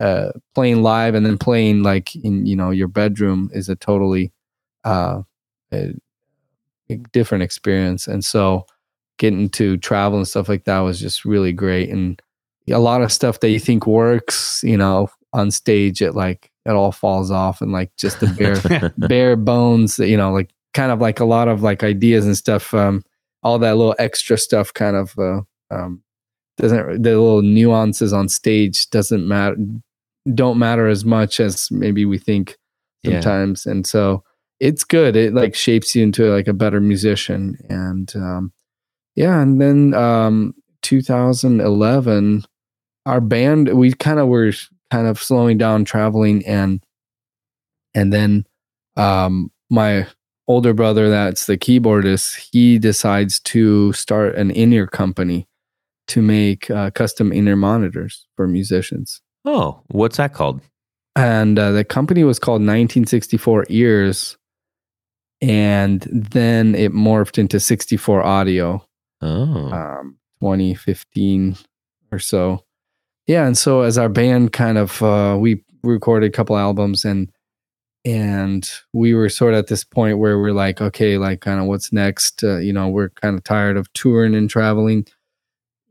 uh, 0.00 0.32
playing 0.54 0.82
live 0.82 1.14
and 1.14 1.26
then 1.26 1.38
playing 1.38 1.82
like 1.82 2.14
in 2.16 2.46
you 2.46 2.56
know 2.56 2.70
your 2.70 2.88
bedroom 2.88 3.50
is 3.52 3.68
a 3.68 3.76
totally 3.76 4.32
uh, 4.84 5.22
a 5.72 5.94
different 7.12 7.42
experience 7.42 8.06
and 8.06 8.24
so 8.24 8.64
getting 9.18 9.48
to 9.48 9.76
travel 9.78 10.18
and 10.18 10.28
stuff 10.28 10.48
like 10.48 10.64
that 10.64 10.80
was 10.80 11.00
just 11.00 11.24
really 11.24 11.52
great 11.52 11.88
and 11.90 12.20
a 12.70 12.78
lot 12.78 13.00
of 13.02 13.12
stuff 13.12 13.40
that 13.40 13.50
you 13.50 13.58
think 13.58 13.86
works 13.86 14.60
you 14.64 14.76
know 14.76 15.08
on 15.32 15.50
stage 15.50 16.00
it 16.02 16.12
like 16.14 16.50
it 16.64 16.70
all 16.70 16.92
falls 16.92 17.30
off 17.30 17.60
and 17.60 17.72
like 17.72 17.90
just 17.96 18.20
the 18.20 18.26
bare 18.38 18.92
bare 19.08 19.36
bones 19.36 19.98
you 19.98 20.16
know 20.16 20.32
like 20.32 20.50
kind 20.74 20.92
of 20.92 21.00
like 21.00 21.20
a 21.20 21.24
lot 21.24 21.48
of 21.48 21.62
like 21.62 21.82
ideas 21.82 22.24
and 22.26 22.36
stuff 22.36 22.72
um 22.74 23.02
all 23.42 23.58
that 23.58 23.76
little 23.76 23.94
extra 23.98 24.36
stuff 24.36 24.72
kind 24.74 24.96
of 24.96 25.16
uh, 25.18 25.40
um 25.70 26.02
doesn't 26.58 27.02
the 27.02 27.10
little 27.10 27.42
nuances 27.42 28.12
on 28.12 28.28
stage 28.28 28.88
doesn't 28.90 29.26
matter 29.26 29.56
don't 30.34 30.58
matter 30.58 30.86
as 30.88 31.04
much 31.04 31.38
as 31.40 31.70
maybe 31.70 32.04
we 32.04 32.18
think 32.18 32.56
Yeah. 33.02 33.20
sometimes 33.20 33.66
and 33.66 33.86
so 33.86 34.22
it's 34.60 34.84
good. 34.84 35.16
It 35.16 35.34
like 35.34 35.54
shapes 35.54 35.94
you 35.94 36.02
into 36.02 36.32
like 36.32 36.48
a 36.48 36.52
better 36.52 36.80
musician. 36.80 37.58
And 37.68 38.14
um 38.16 38.52
yeah 39.14 39.40
and 39.40 39.60
then 39.60 39.94
um 39.94 40.54
2011 40.82 42.44
our 43.06 43.20
band 43.20 43.72
we 43.74 43.92
kind 43.92 44.20
of 44.20 44.28
were 44.28 44.52
kind 44.90 45.06
of 45.06 45.20
slowing 45.20 45.58
down 45.58 45.84
traveling 45.84 46.46
and 46.46 46.84
and 47.94 48.12
then 48.12 48.44
um 48.96 49.50
my 49.70 50.06
older 50.46 50.72
brother 50.72 51.08
that's 51.08 51.46
the 51.46 51.56
keyboardist 51.56 52.50
he 52.52 52.78
decides 52.78 53.40
to 53.40 53.92
start 53.94 54.36
an 54.36 54.50
in-ear 54.50 54.86
company 54.86 55.48
to 56.06 56.22
make 56.22 56.70
uh, 56.70 56.90
custom 56.90 57.32
in-ear 57.32 57.56
monitors 57.56 58.28
for 58.36 58.46
musicians. 58.46 59.20
Oh, 59.44 59.82
what's 59.88 60.18
that 60.18 60.34
called? 60.34 60.60
and 61.16 61.58
uh, 61.58 61.72
the 61.72 61.82
company 61.82 62.22
was 62.22 62.38
called 62.38 62.60
1964 62.60 63.66
ears 63.70 64.36
and 65.40 66.02
then 66.10 66.74
it 66.74 66.92
morphed 66.92 67.38
into 67.38 67.60
64 67.60 68.22
audio 68.22 68.82
Oh. 69.22 69.72
um, 69.72 70.18
2015 70.40 71.56
or 72.12 72.18
so. 72.18 72.64
Yeah, 73.26 73.46
and 73.46 73.56
so 73.58 73.80
as 73.82 73.98
our 73.98 74.08
band 74.08 74.52
kind 74.52 74.78
of 74.78 75.02
uh, 75.02 75.36
we 75.40 75.62
recorded 75.82 76.28
a 76.28 76.32
couple 76.32 76.56
albums 76.56 77.04
and 77.04 77.30
and 78.04 78.70
we 78.92 79.14
were 79.14 79.28
sort 79.28 79.54
of 79.54 79.58
at 79.58 79.66
this 79.66 79.82
point 79.82 80.18
where 80.18 80.38
we're 80.38 80.52
like, 80.52 80.80
okay, 80.80 81.18
like 81.18 81.40
kind 81.40 81.58
of 81.58 81.66
what's 81.66 81.92
next? 81.92 82.44
Uh, 82.44 82.58
you 82.58 82.72
know, 82.72 82.88
we're 82.88 83.08
kind 83.08 83.36
of 83.36 83.42
tired 83.42 83.76
of 83.76 83.92
touring 83.94 84.34
and 84.36 84.48
traveling, 84.48 85.06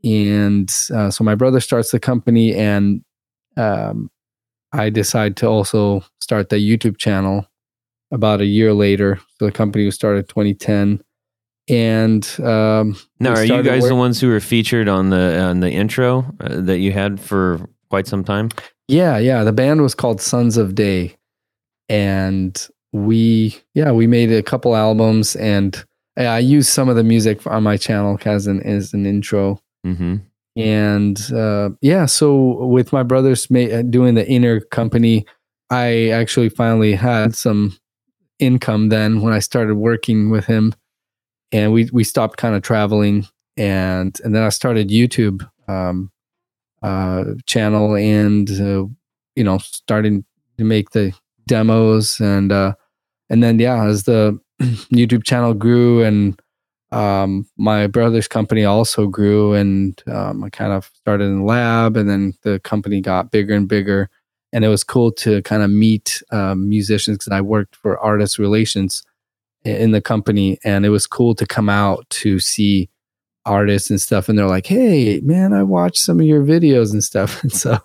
and 0.02 0.72
uh, 0.94 1.10
so 1.10 1.24
my 1.24 1.34
brother 1.34 1.60
starts 1.60 1.90
the 1.90 2.00
company, 2.00 2.54
and 2.54 3.04
um, 3.56 4.10
I 4.72 4.88
decide 4.90 5.36
to 5.38 5.46
also 5.46 6.04
start 6.20 6.48
the 6.48 6.56
YouTube 6.56 6.96
channel 6.98 7.46
about 8.10 8.40
a 8.40 8.46
year 8.46 8.72
later. 8.72 9.20
So 9.38 9.46
the 9.46 9.52
company 9.52 9.84
was 9.84 9.94
started 9.94 10.28
2010. 10.28 11.02
And 11.68 12.40
um, 12.40 12.96
now, 13.18 13.34
are 13.34 13.44
you 13.44 13.62
guys 13.62 13.82
work- 13.82 13.88
the 13.88 13.96
ones 13.96 14.20
who 14.20 14.28
were 14.28 14.40
featured 14.40 14.88
on 14.88 15.10
the 15.10 15.40
on 15.40 15.60
the 15.60 15.70
intro 15.70 16.24
uh, 16.40 16.60
that 16.60 16.78
you 16.78 16.92
had 16.92 17.18
for 17.18 17.68
quite 17.90 18.06
some 18.06 18.22
time? 18.22 18.50
Yeah, 18.88 19.18
yeah. 19.18 19.42
The 19.42 19.52
band 19.52 19.82
was 19.82 19.94
called 19.94 20.20
Sons 20.20 20.56
of 20.56 20.76
Day. 20.76 21.16
And 21.88 22.68
we, 22.92 23.56
yeah, 23.74 23.92
we 23.92 24.06
made 24.06 24.32
a 24.32 24.42
couple 24.42 24.76
albums 24.76 25.36
and 25.36 25.84
I 26.16 26.24
I 26.26 26.38
used 26.38 26.68
some 26.68 26.88
of 26.88 26.96
the 26.96 27.04
music 27.04 27.46
on 27.46 27.62
my 27.62 27.76
channel 27.76 28.18
as 28.24 28.46
an, 28.46 28.62
as 28.62 28.94
an 28.94 29.06
intro. 29.06 29.60
Mm-hmm. 29.86 30.16
And 30.56 31.32
uh, 31.32 31.70
yeah, 31.82 32.06
so 32.06 32.64
with 32.66 32.92
my 32.92 33.02
brothers 33.02 33.50
ma- 33.50 33.82
doing 33.82 34.14
the 34.14 34.26
in-ear 34.26 34.60
company, 34.60 35.26
I 35.68 36.08
actually 36.10 36.48
finally 36.48 36.94
had 36.94 37.34
some 37.34 37.76
income 38.38 38.88
then 38.88 39.20
when 39.20 39.32
I 39.32 39.38
started 39.38 39.76
working 39.76 40.30
with 40.30 40.46
him. 40.46 40.74
And 41.52 41.72
we, 41.72 41.88
we 41.92 42.04
stopped 42.04 42.38
kind 42.38 42.54
of 42.54 42.62
traveling. 42.62 43.26
And, 43.56 44.18
and 44.24 44.34
then 44.34 44.42
I 44.42 44.50
started 44.50 44.88
YouTube 44.88 45.48
um, 45.68 46.10
uh, 46.82 47.24
channel 47.46 47.96
and, 47.96 48.50
uh, 48.50 48.86
you 49.34 49.44
know, 49.44 49.58
starting 49.58 50.24
to 50.58 50.64
make 50.64 50.90
the 50.90 51.12
demos. 51.46 52.20
And, 52.20 52.52
uh, 52.52 52.74
and 53.30 53.42
then, 53.42 53.58
yeah, 53.58 53.84
as 53.84 54.04
the 54.04 54.38
YouTube 54.60 55.24
channel 55.24 55.54
grew 55.54 56.02
and 56.02 56.40
um, 56.92 57.48
my 57.56 57.86
brother's 57.86 58.28
company 58.28 58.64
also 58.64 59.06
grew 59.06 59.54
and 59.54 60.00
um, 60.06 60.44
I 60.44 60.50
kind 60.50 60.72
of 60.72 60.90
started 60.94 61.24
in 61.24 61.40
the 61.40 61.44
lab 61.44 61.96
and 61.96 62.08
then 62.08 62.34
the 62.42 62.60
company 62.60 63.00
got 63.00 63.30
bigger 63.30 63.54
and 63.54 63.68
bigger. 63.68 64.08
And 64.56 64.64
it 64.64 64.68
was 64.68 64.82
cool 64.82 65.12
to 65.12 65.42
kind 65.42 65.62
of 65.62 65.68
meet 65.68 66.22
um, 66.32 66.66
musicians 66.66 67.18
because 67.18 67.30
I 67.30 67.42
worked 67.42 67.76
for 67.76 67.98
artist 67.98 68.38
relations 68.38 69.02
in 69.66 69.90
the 69.90 70.00
company. 70.00 70.56
And 70.64 70.86
it 70.86 70.88
was 70.88 71.06
cool 71.06 71.34
to 71.34 71.44
come 71.44 71.68
out 71.68 72.08
to 72.08 72.38
see 72.38 72.88
artists 73.44 73.90
and 73.90 74.00
stuff. 74.00 74.30
And 74.30 74.38
they're 74.38 74.48
like, 74.48 74.64
hey, 74.64 75.20
man, 75.22 75.52
I 75.52 75.62
watched 75.62 75.98
some 75.98 76.20
of 76.20 76.26
your 76.26 76.42
videos 76.42 76.90
and 76.90 77.04
stuff. 77.04 77.42
And 77.42 77.52
so 77.52 77.78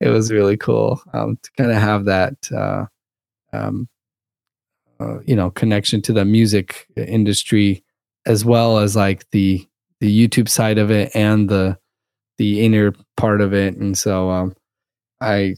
it 0.00 0.08
was 0.08 0.32
really 0.32 0.56
cool 0.56 1.00
um, 1.12 1.38
to 1.40 1.50
kind 1.56 1.70
of 1.70 1.76
have 1.76 2.06
that, 2.06 2.34
uh, 2.52 2.86
um, 3.52 3.88
uh, 4.98 5.20
you 5.20 5.36
know, 5.36 5.52
connection 5.52 6.02
to 6.02 6.12
the 6.12 6.24
music 6.24 6.88
industry 6.96 7.84
as 8.26 8.44
well 8.44 8.78
as 8.78 8.96
like 8.96 9.30
the 9.30 9.64
the 10.00 10.28
YouTube 10.28 10.48
side 10.48 10.78
of 10.78 10.90
it 10.90 11.14
and 11.14 11.48
the 11.48 11.78
the 12.38 12.64
in-ear 12.64 12.92
part 13.16 13.40
of 13.40 13.54
it. 13.54 13.76
And 13.76 13.96
so 13.96 14.30
um, 14.30 14.56
I 15.20 15.54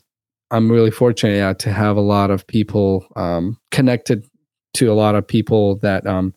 I'm 0.51 0.71
really 0.71 0.91
fortunate 0.91 1.37
yeah, 1.37 1.55
to 1.55 1.73
have 1.73 1.97
a 1.97 2.03
lot 2.03 2.31
of 2.31 2.47
people 2.47 3.07
um, 3.17 3.59
connected 3.71 4.27
to 4.75 4.93
a 4.93 4.95
lot 4.95 5.15
of 5.15 5.27
people 5.27 5.77
that 5.77 6.07
um, 6.07 6.35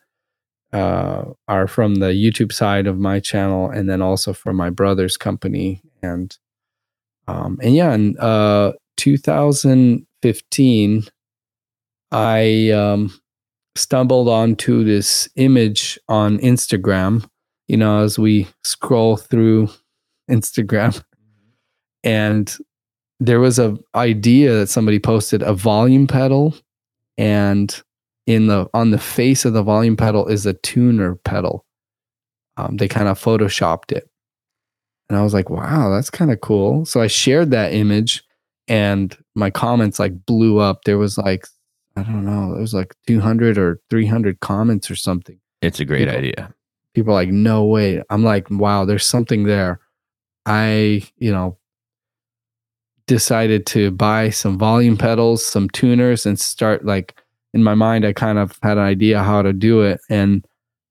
uh, 0.71 1.25
are 1.47 1.67
from 1.67 1.95
the 1.95 2.07
YouTube 2.07 2.51
side 2.51 2.87
of 2.87 2.99
my 2.99 3.19
channel, 3.19 3.69
and 3.69 3.89
then 3.89 4.01
also 4.01 4.33
from 4.33 4.55
my 4.55 4.69
brother's 4.69 5.17
company. 5.17 5.81
And 6.01 6.35
um, 7.27 7.59
and 7.61 7.75
yeah, 7.75 7.93
in 7.93 8.17
uh, 8.19 8.73
2015, 8.97 11.03
I 12.11 12.69
um, 12.71 13.13
stumbled 13.75 14.29
onto 14.29 14.83
this 14.83 15.29
image 15.35 15.99
on 16.07 16.37
Instagram, 16.39 17.27
you 17.67 17.77
know, 17.77 18.03
as 18.03 18.19
we 18.19 18.47
scroll 18.63 19.17
through 19.17 19.69
Instagram. 20.29 21.03
And 22.03 22.55
there 23.19 23.39
was 23.39 23.59
a 23.59 23.77
idea 23.95 24.53
that 24.55 24.67
somebody 24.67 24.99
posted 24.99 25.41
a 25.41 25.53
volume 25.53 26.07
pedal 26.07 26.55
and 27.17 27.81
in 28.25 28.47
the 28.47 28.67
on 28.73 28.91
the 28.91 28.97
face 28.99 29.45
of 29.45 29.53
the 29.53 29.63
volume 29.63 29.95
pedal 29.97 30.27
is 30.27 30.45
a 30.45 30.53
tuner 30.53 31.15
pedal. 31.15 31.65
Um, 32.57 32.77
they 32.77 32.87
kind 32.87 33.07
of 33.07 33.19
photoshopped 33.21 33.91
it. 33.91 34.09
And 35.09 35.17
I 35.17 35.23
was 35.23 35.33
like, 35.33 35.49
wow, 35.49 35.89
that's 35.89 36.09
kind 36.09 36.31
of 36.31 36.39
cool. 36.41 36.85
So 36.85 37.01
I 37.01 37.07
shared 37.07 37.51
that 37.51 37.73
image 37.73 38.23
and 38.67 39.15
my 39.35 39.49
comments 39.49 39.99
like 39.99 40.25
blew 40.25 40.59
up. 40.59 40.83
There 40.85 40.97
was 40.97 41.17
like 41.17 41.45
I 41.95 42.01
don't 42.03 42.25
know, 42.25 42.55
it 42.55 42.59
was 42.59 42.73
like 42.73 42.95
200 43.07 43.57
or 43.57 43.79
300 43.89 44.39
comments 44.39 44.89
or 44.89 44.95
something. 44.95 45.39
It's 45.61 45.79
a 45.79 45.85
great 45.85 46.07
People- 46.07 46.17
idea. 46.17 46.53
people 46.93 47.11
are 47.11 47.15
like 47.15 47.29
no 47.29 47.63
way 47.65 48.01
i'm 48.09 48.23
like 48.23 48.47
wow 48.51 48.85
there's 48.85 49.05
something 49.05 49.43
there 49.45 49.79
i 50.45 51.01
you 51.17 51.31
know 51.31 51.57
decided 53.07 53.65
to 53.67 53.91
buy 53.91 54.29
some 54.29 54.57
volume 54.57 54.97
pedals 54.97 55.45
some 55.45 55.69
tuners 55.69 56.25
and 56.25 56.39
start 56.39 56.85
like 56.85 57.15
in 57.53 57.61
my 57.63 57.75
mind 57.75 58.05
i 58.05 58.13
kind 58.13 58.37
of 58.37 58.57
had 58.63 58.77
an 58.77 58.83
idea 58.83 59.21
how 59.23 59.41
to 59.41 59.51
do 59.53 59.81
it. 59.81 59.99
And 60.09 60.45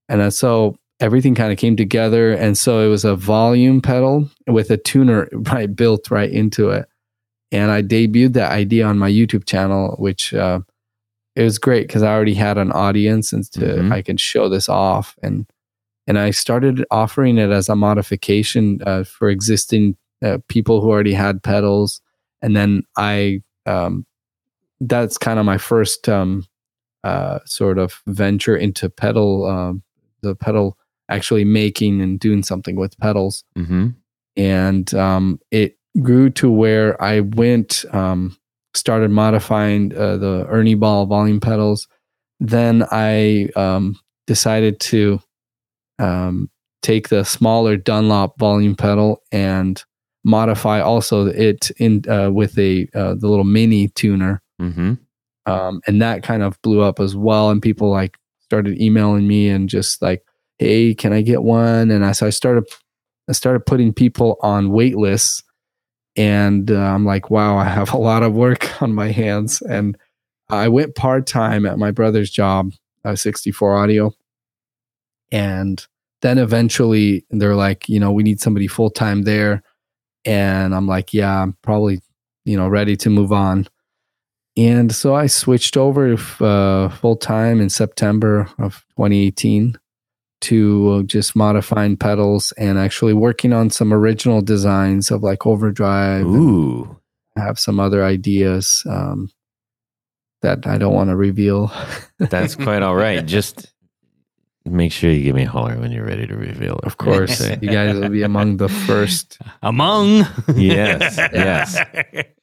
and 0.09 0.33
so 0.35 0.77
everything 1.01 1.35
kind 1.35 1.51
of 1.53 1.59
came 1.59 1.75
together 1.77 2.33
and 2.33 2.57
so 2.57 2.81
it 2.85 2.89
was 2.89 3.05
a 3.05 3.17
volume 3.17 3.81
pedal 3.81 4.29
with 4.47 4.71
a 4.71 4.77
tuner 4.77 5.29
right 5.33 5.75
built 5.75 6.11
right 6.11 6.31
into 6.31 6.69
it. 6.71 6.87
And 7.51 7.71
i 7.71 7.83
debuted 7.83 8.35
that 8.35 8.53
idea 8.53 8.85
on 8.87 8.99
my 8.99 9.11
youtube 9.11 9.47
channel 9.47 9.97
which 9.99 10.35
uh 10.35 10.61
it 11.35 11.43
was 11.43 11.59
great 11.59 11.87
because 11.87 12.03
i 12.03 12.13
already 12.13 12.35
had 12.35 12.59
an 12.59 12.73
audience 12.73 13.33
and 13.33 13.51
to 13.53 13.61
Mhm. 13.61 13.93
i 13.93 14.03
could 14.03 14.21
show 14.21 14.49
this 14.51 14.69
off. 14.69 15.17
And 15.23 15.47
and 16.09 16.19
I 16.19 16.33
started 16.33 16.85
offering 16.91 17.39
it 17.39 17.51
as 17.51 17.69
a 17.69 17.77
modification 17.77 18.81
uh, 18.85 19.05
for 19.05 19.31
existing 19.31 19.97
uh, 20.21 20.39
people 20.49 20.81
who 20.81 20.91
already 20.91 21.15
had 21.15 21.45
pedals, 21.45 22.01
and 22.43 22.55
then 22.57 22.83
I 22.97 23.43
um, 23.67 24.05
that's 24.81 25.17
kind 25.19 25.39
of 25.39 25.47
my 25.47 25.59
first 25.59 26.09
um, 26.09 26.45
uh, 27.05 27.39
sort 27.45 27.79
of 27.79 28.03
venture 28.07 28.57
into 28.57 28.91
pedal 28.91 29.47
um, 29.47 29.83
the 30.23 30.35
pedal 30.35 30.77
actually 31.09 31.45
making 31.45 32.01
and 32.01 32.19
doing 32.21 32.43
something 32.43 32.77
with 32.77 32.99
pedals, 32.99 33.45
Mm-hmm. 33.57 33.89
and 34.37 34.95
um, 34.95 35.39
it 35.51 35.79
grew 36.01 36.31
to 36.31 36.51
where 36.51 37.01
I 37.03 37.21
went 37.21 37.85
um, 37.93 38.37
started 38.75 39.11
modifying 39.11 39.95
uh, 39.97 40.17
the 40.17 40.47
Ernie 40.49 40.75
Ball 40.75 41.07
volume 41.07 41.41
pedals. 41.41 41.87
Then 42.41 42.85
I 42.91 43.51
um, 43.55 44.01
decided 44.27 44.81
to 44.81 45.21
um, 45.99 46.51
take 46.81 47.09
the 47.11 47.25
smaller 47.25 47.77
Dunlop 47.77 48.39
volume 48.39 48.75
pedal 48.75 49.23
and 49.31 49.83
modify 50.25 50.81
also 50.81 51.27
it 51.27 51.71
in 51.79 52.05
uh, 52.09 52.31
with 52.31 52.59
a 52.59 52.89
uh, 52.95 53.15
the 53.15 53.29
little 53.29 53.45
mini 53.45 53.89
tuner, 53.89 54.43
Mm-hmm. 54.61 54.95
um, 55.47 55.81
and 55.87 56.01
that 56.03 56.23
kind 56.23 56.43
of 56.43 56.61
blew 56.63 56.81
up 56.83 57.01
as 57.01 57.17
well. 57.17 57.51
And 57.51 57.61
people 57.61 57.91
like 57.91 58.17
started 58.41 58.81
emailing 58.81 59.27
me 59.27 59.49
and 59.49 59.69
just 59.69 60.01
like, 60.03 60.23
"Hey, 60.59 60.95
can 60.95 61.13
I 61.13 61.23
get 61.23 61.43
one?" 61.43 61.91
And 61.91 62.05
I 62.05 62.13
so 62.13 62.27
I 62.27 62.31
started 62.31 62.65
I 63.29 63.33
started 63.33 63.67
putting 63.67 63.93
people 63.93 64.37
on 64.43 64.71
wait 64.71 64.97
lists, 64.97 65.43
and 66.17 66.71
uh, 66.71 66.77
I'm 66.77 67.05
like, 67.05 67.31
"Wow, 67.31 67.57
I 67.57 67.65
have 67.65 67.93
a 67.93 67.99
lot 67.99 68.23
of 68.23 68.35
work 68.35 68.83
on 68.83 68.95
my 68.95 69.11
hands." 69.11 69.63
And 69.63 69.97
I 70.49 70.69
went 70.69 70.95
part 70.95 71.27
time 71.27 71.65
at 71.67 71.79
my 71.79 71.91
brother's 71.91 72.31
job, 72.31 72.73
uh, 73.05 73.17
64 73.17 73.75
Audio, 73.77 74.13
and 75.31 75.87
then 76.21 76.39
eventually 76.39 77.25
they're 77.31 77.57
like, 77.57 77.89
you 77.89 77.99
know, 77.99 78.13
we 78.13 78.23
need 78.23 78.41
somebody 78.41 78.67
full 78.67 78.91
time 78.91 79.23
there. 79.23 79.63
And 80.25 80.75
I'm 80.75 80.87
like, 80.87 81.13
yeah, 81.13 81.43
I'm 81.43 81.57
probably, 81.63 82.01
you 82.45 82.57
know, 82.57 82.69
ready 82.69 82.97
to 82.97 83.11
move 83.11 83.33
on. 83.33 83.67
And 84.57 84.95
so 84.95 85.15
I 85.15 85.27
switched 85.27 85.77
over 85.77 86.17
uh, 86.41 86.89
full 86.91 87.17
time 87.17 87.61
in 87.61 87.71
September 87.71 88.49
of 88.59 88.85
2018 88.97 89.79
to 90.43 91.05
just 91.05 91.35
modifying 91.35 91.97
pedals 91.97 92.53
and 92.53 92.79
actually 92.79 93.15
working 93.15 93.53
on 93.53 93.71
some 93.71 93.93
original 93.93 94.43
designs 94.43 95.11
of 95.11 95.23
like 95.23 95.47
overdrive. 95.47 96.27
Ooh. 96.27 96.99
have 97.37 97.59
some 97.59 97.81
other 97.81 98.05
ideas 98.05 98.83
um, 98.91 99.31
that 100.43 100.67
I 100.67 100.77
don't 100.77 100.93
want 100.93 101.11
to 101.11 101.17
reveal. 101.17 101.73
That's 102.19 102.57
quite 102.57 102.83
all 102.83 102.97
right. 102.97 103.25
Just 103.27 103.72
make 104.65 104.93
sure 104.93 105.11
you 105.11 105.23
give 105.23 105.35
me 105.37 105.43
a 105.43 105.49
holler 105.49 105.79
when 105.79 105.93
you're 105.93 106.05
ready 106.05 106.27
to 106.27 106.37
reveal 106.37 106.77
it. 106.79 106.85
Of 106.85 106.97
course, 106.97 107.41
you 107.61 107.71
guys 107.71 107.95
will 107.95 108.09
be 108.09 108.23
among 108.23 108.59
the 108.59 108.69
first. 108.69 109.39
Among. 109.63 110.27
Yes, 110.55 111.17
yes. 111.17 111.79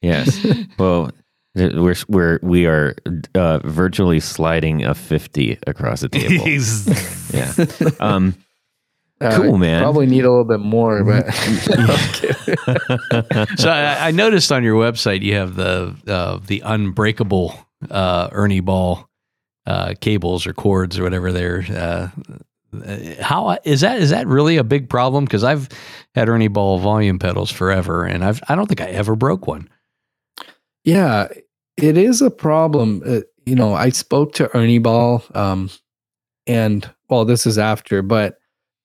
yes. 0.00 0.46
Well, 0.78 1.10
we're 1.54 1.96
we're 2.08 2.38
we 2.42 2.66
are 2.66 2.94
uh, 3.34 3.58
virtually 3.64 4.20
sliding 4.20 4.84
a 4.84 4.94
fifty 4.94 5.58
across 5.66 6.00
the 6.00 6.08
table. 6.08 6.46
yeah. 7.34 7.52
Um. 8.00 8.34
Cool, 9.22 9.58
man. 9.58 9.82
Uh, 9.82 9.84
Probably 9.84 10.06
need 10.06 10.24
a 10.24 10.30
little 10.30 10.46
bit 10.46 10.60
more, 10.60 11.04
but 11.04 11.30
so 13.58 13.68
I, 13.68 14.08
I 14.08 14.10
noticed 14.12 14.50
on 14.50 14.64
your 14.64 14.80
website 14.80 15.20
you 15.20 15.34
have 15.34 15.56
the 15.56 15.94
uh, 16.06 16.38
the 16.46 16.62
unbreakable 16.64 17.54
uh, 17.90 18.30
Ernie 18.32 18.60
Ball 18.60 19.09
uh, 19.66 19.94
cables 20.00 20.46
or 20.46 20.52
cords 20.52 20.98
or 20.98 21.02
whatever 21.02 21.32
they're. 21.32 21.64
Uh, 21.70 22.08
how 23.20 23.58
is 23.64 23.80
that? 23.80 24.00
Is 24.00 24.10
that 24.10 24.26
really 24.26 24.56
a 24.56 24.64
big 24.64 24.88
problem? 24.88 25.24
Because 25.24 25.44
I've 25.44 25.68
had 26.14 26.28
Ernie 26.28 26.48
Ball 26.48 26.78
volume 26.78 27.18
pedals 27.18 27.50
forever, 27.50 28.04
and 28.04 28.24
I've 28.24 28.40
I 28.48 28.54
don't 28.54 28.66
think 28.66 28.80
I 28.80 28.86
ever 28.86 29.16
broke 29.16 29.46
one. 29.46 29.68
yeah, 30.84 31.28
it 31.76 31.96
is 31.96 32.22
a 32.22 32.30
problem. 32.30 33.02
Uh, 33.04 33.20
you 33.46 33.54
know, 33.54 33.74
I 33.74 33.88
spoke 33.90 34.34
to 34.34 34.54
Ernie 34.56 34.78
Ball, 34.78 35.22
um, 35.34 35.70
and 36.46 36.88
well, 37.08 37.24
this 37.24 37.46
is 37.46 37.58
after, 37.58 38.02
but 38.02 38.38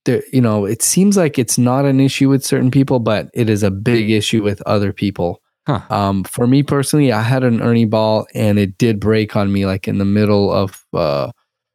there, 0.06 0.24
you 0.32 0.42
know, 0.42 0.66
it 0.66 0.82
seems 0.82 1.18
like 1.18 1.38
it's 1.38 1.58
not 1.58 1.86
an 1.86 2.00
issue 2.00 2.30
with 2.30 2.46
certain 2.46 2.72
people, 2.72 3.00
but 3.00 3.30
it 3.34 3.50
is 3.50 3.64
a 3.64 3.72
big 3.72 4.10
issue 4.10 4.44
with 4.44 4.62
other 4.64 4.94
people. 4.94 5.42
Huh. 5.68 5.82
Um, 5.90 6.24
for 6.24 6.46
me 6.48 6.62
personally, 6.64 7.12
I 7.12 7.22
had 7.22 7.44
an 7.44 7.62
Ernie 7.62 7.86
Ball, 7.86 8.28
and 8.36 8.60
it 8.60 8.78
did 8.78 9.00
break 9.00 9.36
on 9.36 9.52
me, 9.52 9.66
like 9.66 9.88
in 9.88 9.98
the 9.98 10.06
middle 10.06 10.52
of 10.52 10.86
uh, 10.94 11.32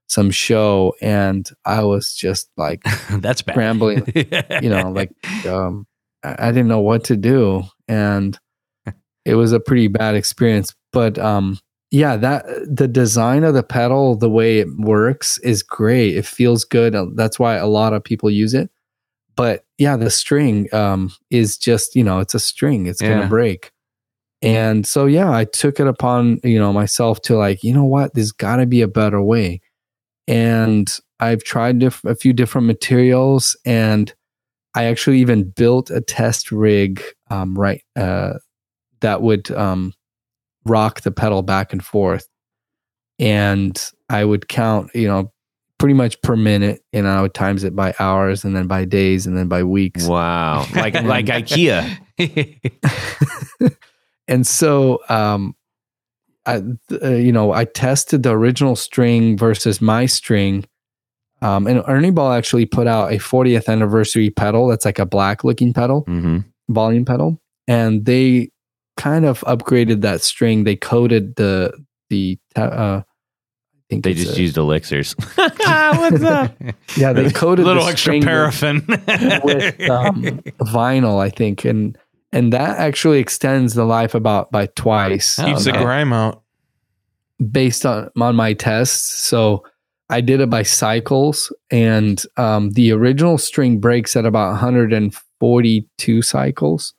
some 0.08 0.30
show, 0.30 0.94
and 1.02 1.48
I 1.64 1.82
was 1.82 2.14
just 2.14 2.50
like 2.56 2.82
That's 3.10 3.42
bad. 3.42 3.54
Scrambling, 3.54 4.04
you 4.62 4.68
know, 4.70 4.90
like 4.94 5.10
um, 5.46 5.86
I, 6.22 6.36
I 6.38 6.52
didn't 6.52 6.68
know 6.68 6.80
what 6.80 7.04
to 7.04 7.16
do, 7.16 7.64
and 7.88 8.38
it 9.24 9.34
was 9.34 9.52
a 9.52 9.60
pretty 9.60 9.88
bad 9.88 10.14
experience. 10.14 10.72
But 10.92 11.18
um, 11.18 11.58
yeah, 11.90 12.16
that 12.16 12.46
the 12.72 12.86
design 12.86 13.42
of 13.42 13.54
the 13.54 13.64
pedal, 13.64 14.14
the 14.14 14.30
way 14.30 14.60
it 14.60 14.68
works, 14.78 15.38
is 15.38 15.64
great. 15.64 16.16
It 16.16 16.26
feels 16.26 16.64
good. 16.64 16.94
Uh, 16.94 17.06
That's 17.16 17.38
why 17.40 17.56
a 17.56 17.66
lot 17.66 17.92
of 17.92 18.04
people 18.04 18.30
use 18.30 18.54
it. 18.54 18.70
But 19.36 19.64
yeah, 19.78 19.96
the 19.96 20.10
string 20.10 20.72
um, 20.72 21.10
is 21.30 21.58
just 21.58 21.96
you 21.96 22.04
know, 22.04 22.20
it's 22.20 22.34
a 22.34 22.40
string. 22.40 22.86
It's 22.86 23.02
Yeah. 23.02 23.16
gonna 23.16 23.28
break. 23.28 23.72
And 24.42 24.86
so 24.86 25.06
yeah, 25.06 25.30
I 25.30 25.44
took 25.44 25.80
it 25.80 25.86
upon 25.86 26.40
you 26.42 26.58
know 26.58 26.72
myself 26.72 27.20
to 27.22 27.36
like 27.36 27.62
you 27.62 27.74
know 27.74 27.84
what, 27.84 28.14
there's 28.14 28.32
got 28.32 28.56
to 28.56 28.66
be 28.66 28.82
a 28.82 28.88
better 28.88 29.20
way. 29.22 29.60
And 30.26 30.88
I've 31.18 31.44
tried 31.44 31.78
diff- 31.80 32.04
a 32.04 32.14
few 32.14 32.32
different 32.32 32.66
materials, 32.66 33.56
and 33.64 34.12
I 34.74 34.84
actually 34.84 35.18
even 35.20 35.50
built 35.50 35.90
a 35.90 36.00
test 36.00 36.52
rig, 36.52 37.02
um, 37.30 37.54
right, 37.54 37.82
uh, 37.96 38.34
that 39.00 39.20
would 39.22 39.50
um, 39.50 39.92
rock 40.64 41.02
the 41.02 41.10
pedal 41.10 41.42
back 41.42 41.72
and 41.72 41.84
forth, 41.84 42.26
and 43.18 43.78
I 44.08 44.24
would 44.24 44.48
count, 44.48 44.90
you 44.94 45.08
know, 45.08 45.32
pretty 45.78 45.94
much 45.94 46.20
per 46.22 46.36
minute, 46.36 46.82
and 46.92 47.08
I 47.08 47.20
would 47.22 47.34
times 47.34 47.64
it 47.64 47.74
by 47.74 47.94
hours, 47.98 48.44
and 48.44 48.54
then 48.56 48.66
by 48.66 48.84
days, 48.84 49.26
and 49.26 49.36
then 49.36 49.48
by 49.48 49.64
weeks. 49.64 50.06
Wow. 50.06 50.66
Like 50.74 50.94
like 51.02 51.26
IKEA. 51.26 51.98
and 54.28 54.46
so 54.46 55.00
um 55.08 55.54
I, 56.46 56.62
uh, 57.02 57.10
you 57.10 57.32
know 57.32 57.52
i 57.52 57.64
tested 57.64 58.22
the 58.22 58.30
original 58.30 58.74
string 58.76 59.36
versus 59.36 59.80
my 59.80 60.06
string 60.06 60.64
um 61.42 61.66
and 61.66 61.82
ernie 61.86 62.10
ball 62.10 62.32
actually 62.32 62.66
put 62.66 62.86
out 62.86 63.12
a 63.12 63.16
40th 63.16 63.68
anniversary 63.68 64.30
pedal 64.30 64.66
that's 64.68 64.84
like 64.84 64.98
a 64.98 65.06
black 65.06 65.44
looking 65.44 65.72
pedal 65.72 66.02
hmm 66.06 66.38
volume 66.68 67.04
pedal 67.04 67.40
and 67.66 68.04
they 68.04 68.50
kind 68.96 69.24
of 69.24 69.40
upgraded 69.40 70.00
that 70.02 70.20
string 70.22 70.64
they 70.64 70.76
coated 70.76 71.34
the 71.36 71.72
the 72.10 72.38
uh 72.56 73.02
I 73.02 73.92
think 73.94 74.04
They 74.04 74.14
just 74.14 74.38
a- 74.38 74.40
used 74.40 74.56
elixirs. 74.56 75.14
What's 75.34 76.22
up? 76.22 76.54
yeah 76.96 77.12
they 77.12 77.28
coated 77.32 77.64
little 77.66 77.82
the 77.84 77.90
extra 77.90 78.12
string 78.12 78.20
with- 78.20 78.28
paraffin 78.28 78.84
with 79.42 79.90
um, 79.90 80.22
vinyl, 80.60 81.18
I 81.20 81.28
think, 81.28 81.64
and 81.64 81.98
and 82.32 82.52
that 82.52 82.78
actually 82.78 83.18
extends 83.18 83.74
the 83.74 83.84
life 83.84 84.14
about 84.14 84.50
by 84.50 84.66
twice. 84.66 85.36
Keeps 85.36 85.64
the 85.64 85.72
grime 85.72 86.12
out. 86.12 86.42
based 87.50 87.84
on 87.84 88.10
on 88.20 88.36
my 88.36 88.52
tests. 88.52 89.26
So 89.26 89.64
I 90.08 90.20
did 90.20 90.40
it 90.40 90.50
by 90.50 90.62
cycles, 90.62 91.52
and 91.70 92.22
um, 92.36 92.70
the 92.70 92.92
original 92.92 93.38
string 93.38 93.78
breaks 93.80 94.16
at 94.16 94.26
about 94.26 94.50
142 94.50 96.22
cycles, 96.22 96.94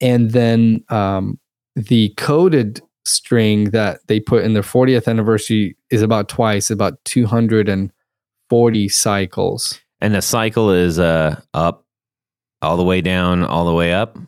and 0.00 0.30
then 0.30 0.84
um, 0.88 1.38
the 1.74 2.10
coded 2.16 2.80
string 3.04 3.70
that 3.70 4.00
they 4.08 4.18
put 4.18 4.44
in 4.44 4.52
their 4.54 4.62
40th 4.62 5.06
anniversary 5.06 5.76
is 5.90 6.02
about 6.02 6.28
twice, 6.28 6.70
about 6.70 7.04
240 7.04 8.88
cycles. 8.88 9.80
And 10.00 10.14
the 10.14 10.22
cycle 10.22 10.70
is 10.70 10.98
uh 10.98 11.40
up, 11.54 11.84
all 12.62 12.76
the 12.76 12.84
way 12.84 13.00
down, 13.00 13.44
all 13.44 13.64
the 13.64 13.72
way 13.74 13.92
up. 13.92 14.18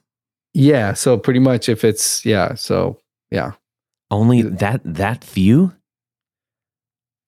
Yeah, 0.59 0.93
so 0.95 1.17
pretty 1.17 1.39
much 1.39 1.69
if 1.69 1.85
it's 1.85 2.27
yeah, 2.27 2.55
so 2.55 2.99
yeah. 3.31 3.53
Only 4.11 4.43
that 4.43 4.81
that 4.85 5.23
few. 5.23 5.73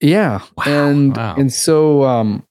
Yeah. 0.01 0.41
Wow. 0.57 0.65
And 0.67 1.17
Wow. 1.17 1.37
and 1.39 1.53
so 1.53 2.03
um 2.05 2.43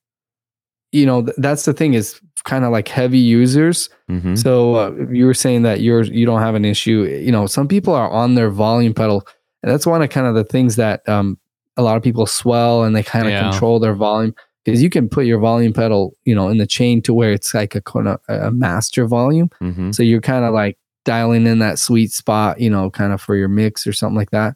you 0.91 1.05
know 1.05 1.23
th- 1.23 1.35
that's 1.37 1.65
the 1.65 1.73
thing 1.73 1.93
is 1.95 2.19
kind 2.45 2.63
of 2.63 2.71
like 2.71 2.87
heavy 2.87 3.17
users. 3.19 3.89
Mm-hmm. 4.09 4.35
So 4.35 4.75
uh, 4.75 4.91
you 5.11 5.25
were 5.25 5.33
saying 5.33 5.63
that 5.63 5.81
you're 5.81 6.03
you 6.03 6.25
don't 6.25 6.41
have 6.41 6.55
an 6.55 6.63
issue. 6.65 7.03
You 7.03 7.31
know, 7.31 7.45
some 7.47 7.67
people 7.67 7.93
are 7.93 8.09
on 8.09 8.35
their 8.35 8.49
volume 8.49 8.93
pedal, 8.93 9.27
and 9.61 9.71
that's 9.71 9.85
one 9.85 10.01
of 10.01 10.09
kind 10.09 10.27
of 10.27 10.35
the 10.35 10.45
things 10.45 10.75
that 10.77 11.07
um 11.09 11.37
a 11.75 11.81
lot 11.83 11.97
of 11.97 12.03
people 12.03 12.25
swell 12.25 12.83
and 12.83 12.95
they 12.95 13.03
kind 13.03 13.25
of 13.25 13.31
Yeah. 13.31 13.49
control 13.49 13.79
their 13.79 13.93
volume 13.95 14.33
because 14.69 14.83
you 14.83 14.89
can 14.89 15.09
put 15.09 15.25
your 15.25 15.39
volume 15.39 15.73
pedal, 15.73 16.15
you 16.25 16.35
know, 16.35 16.49
in 16.49 16.57
the 16.57 16.67
chain 16.67 17.01
to 17.01 17.13
where 17.13 17.31
it's 17.31 17.53
like 17.53 17.75
a 17.75 17.81
kind 17.81 18.07
of 18.07 18.19
a 18.27 18.51
master 18.51 19.07
volume. 19.07 19.49
Mm-hmm. 19.61 19.91
So 19.91 20.03
you're 20.03 20.21
kind 20.21 20.45
of 20.45 20.53
like 20.53 20.77
dialing 21.05 21.47
in 21.47 21.59
that 21.59 21.79
sweet 21.79 22.11
spot, 22.11 22.59
you 22.59 22.69
know, 22.69 22.89
kind 22.89 23.13
of 23.13 23.21
for 23.21 23.35
your 23.35 23.47
mix 23.47 23.87
or 23.87 23.93
something 23.93 24.15
like 24.15 24.31
that. 24.31 24.55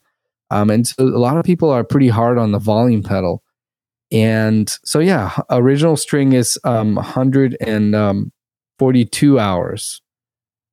Um, 0.51 0.70
and 0.70 0.86
so 0.88 1.03
a 1.03 1.18
lot 1.18 1.38
of 1.38 1.45
people 1.45 1.70
are 1.70 1.84
pretty 1.84 2.09
hard 2.09 2.38
on 2.38 2.51
the 2.51 2.59
volume 2.59 3.01
pedal. 3.01 3.41
And 4.11 4.70
so, 4.86 4.99
yeah, 4.99 5.36
original 5.49 5.97
string 5.97 6.34
is 6.34 6.59
um, 6.64 6.93
142 6.95 9.39
hours. 9.39 10.01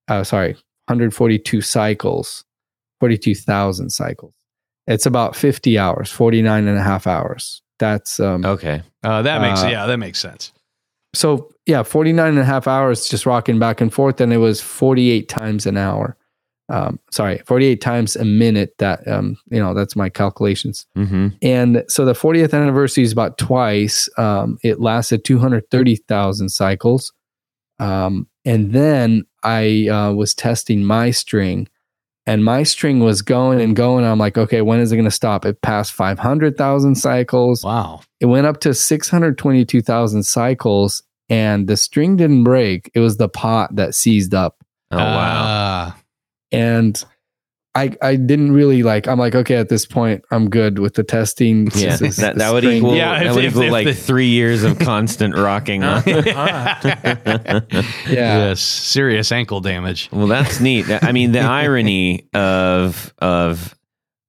Uh, 0.09 0.24
sorry, 0.24 0.53
142 0.88 1.62
cycles, 1.62 2.45
42,000 2.99 3.91
cycles. 3.91 4.34
It's 4.86 5.07
about 5.07 5.34
50 5.36 5.78
hours, 5.78 6.11
49 6.11 6.68
and 6.68 6.76
a 6.76 6.82
half 6.82 7.07
hours. 7.07 7.62
That's 7.81 8.20
um, 8.20 8.45
Okay. 8.45 8.83
Uh, 9.03 9.22
that 9.22 9.41
makes 9.41 9.62
Uh, 9.64 9.68
yeah, 9.72 9.87
that 9.87 9.97
makes 9.99 10.20
sense. 10.20 10.53
so 11.14 11.51
yeah 11.66 11.83
49 11.83 12.28
and 12.28 12.39
a 12.39 12.45
half 12.45 12.68
hours 12.68 13.09
just 13.09 13.26
rocking 13.26 13.59
back 13.59 13.81
and 13.81 13.93
forth 13.93 14.20
and 14.20 14.33
it 14.33 14.37
was 14.39 14.61
48 14.61 15.28
times 15.28 15.66
an 15.66 15.76
hour 15.76 16.16
um, 16.68 17.01
sorry 17.11 17.39
48 17.47 17.81
times 17.81 18.14
a 18.16 18.24
minute 18.24 18.74
that 18.78 19.07
um, 19.09 19.37
you 19.51 19.59
know 19.59 19.74
that's 19.74 19.97
my 19.97 20.09
calculations 20.09 20.87
Mm-hmm. 20.97 21.28
and 21.43 21.83
so 21.89 22.05
the 22.05 22.12
40th 22.12 22.55
anniversary 22.55 23.03
is 23.03 23.11
about 23.12 23.39
twice 23.39 24.09
um, 24.18 24.59
it 24.62 24.78
lasted 24.81 25.24
230000 25.24 26.49
cycles 26.49 27.12
um, 27.81 28.26
and 28.45 28.72
then 28.72 29.24
i 29.43 29.89
uh, 29.89 30.12
was 30.12 30.35
testing 30.35 30.85
my 30.85 31.11
string 31.11 31.66
and 32.31 32.45
my 32.45 32.62
string 32.62 33.01
was 33.01 33.22
going 33.22 33.61
and 33.61 33.74
going 33.74 34.05
i'm 34.05 34.18
like 34.18 34.39
okay 34.39 34.61
when 34.62 34.78
is 34.81 34.93
it 34.93 34.97
going 34.97 35.05
to 35.05 35.11
stop 35.11 35.45
it 35.45 35.61
passed 35.62 35.93
500000 35.93 36.95
cycles 36.95 37.64
Wow. 37.64 38.01
it 38.20 38.26
went 38.26 38.47
up 38.47 38.61
to 38.61 38.72
622,000 38.74 40.22
cycles 40.22 41.03
and 41.28 41.68
the 41.68 41.76
string 41.76 42.16
didn't 42.16 42.43
break. 42.43 42.91
It 42.93 42.99
was 43.01 43.16
the 43.16 43.28
pot 43.28 43.76
that 43.76 43.95
seized 43.95 44.35
up. 44.35 44.57
Oh 44.91 44.97
wow. 44.99 45.45
Uh, 45.45 45.93
And 46.51 47.05
I 47.74 47.92
I 48.02 48.16
didn't 48.16 48.52
really 48.52 48.82
like 48.82 49.06
I'm 49.06 49.18
like 49.18 49.34
okay 49.36 49.54
at 49.56 49.68
this 49.68 49.86
point 49.86 50.24
I'm 50.32 50.50
good 50.50 50.80
with 50.80 50.94
the 50.94 51.04
testing. 51.04 51.68
Yeah, 51.74 51.96
This 51.96 52.16
that, 52.16 52.34
the 52.34 52.38
that 52.40 52.52
would 52.52 52.64
equal 52.64 52.96
Yeah, 52.96 53.18
that 53.20 53.26
if- 53.28 53.34
would 53.36 53.44
if- 53.44 53.52
equal 53.52 53.62
if 53.62 53.70
like 53.72 53.86
the- 53.86 53.94
three 53.94 54.26
years 54.28 54.64
of 54.64 54.78
constant 54.80 55.34
rocking. 55.38 55.84
on- 55.84 56.02
Yeah. 56.06 57.68
Yes. 58.08 58.60
Serious 58.60 59.30
ankle 59.32 59.60
damage. 59.60 60.08
well, 60.12 60.26
that's 60.26 60.60
neat. 60.60 60.86
I 61.02 61.12
mean, 61.12 61.32
the 61.32 61.40
irony 61.62 62.28
of 62.34 63.14
of 63.18 63.76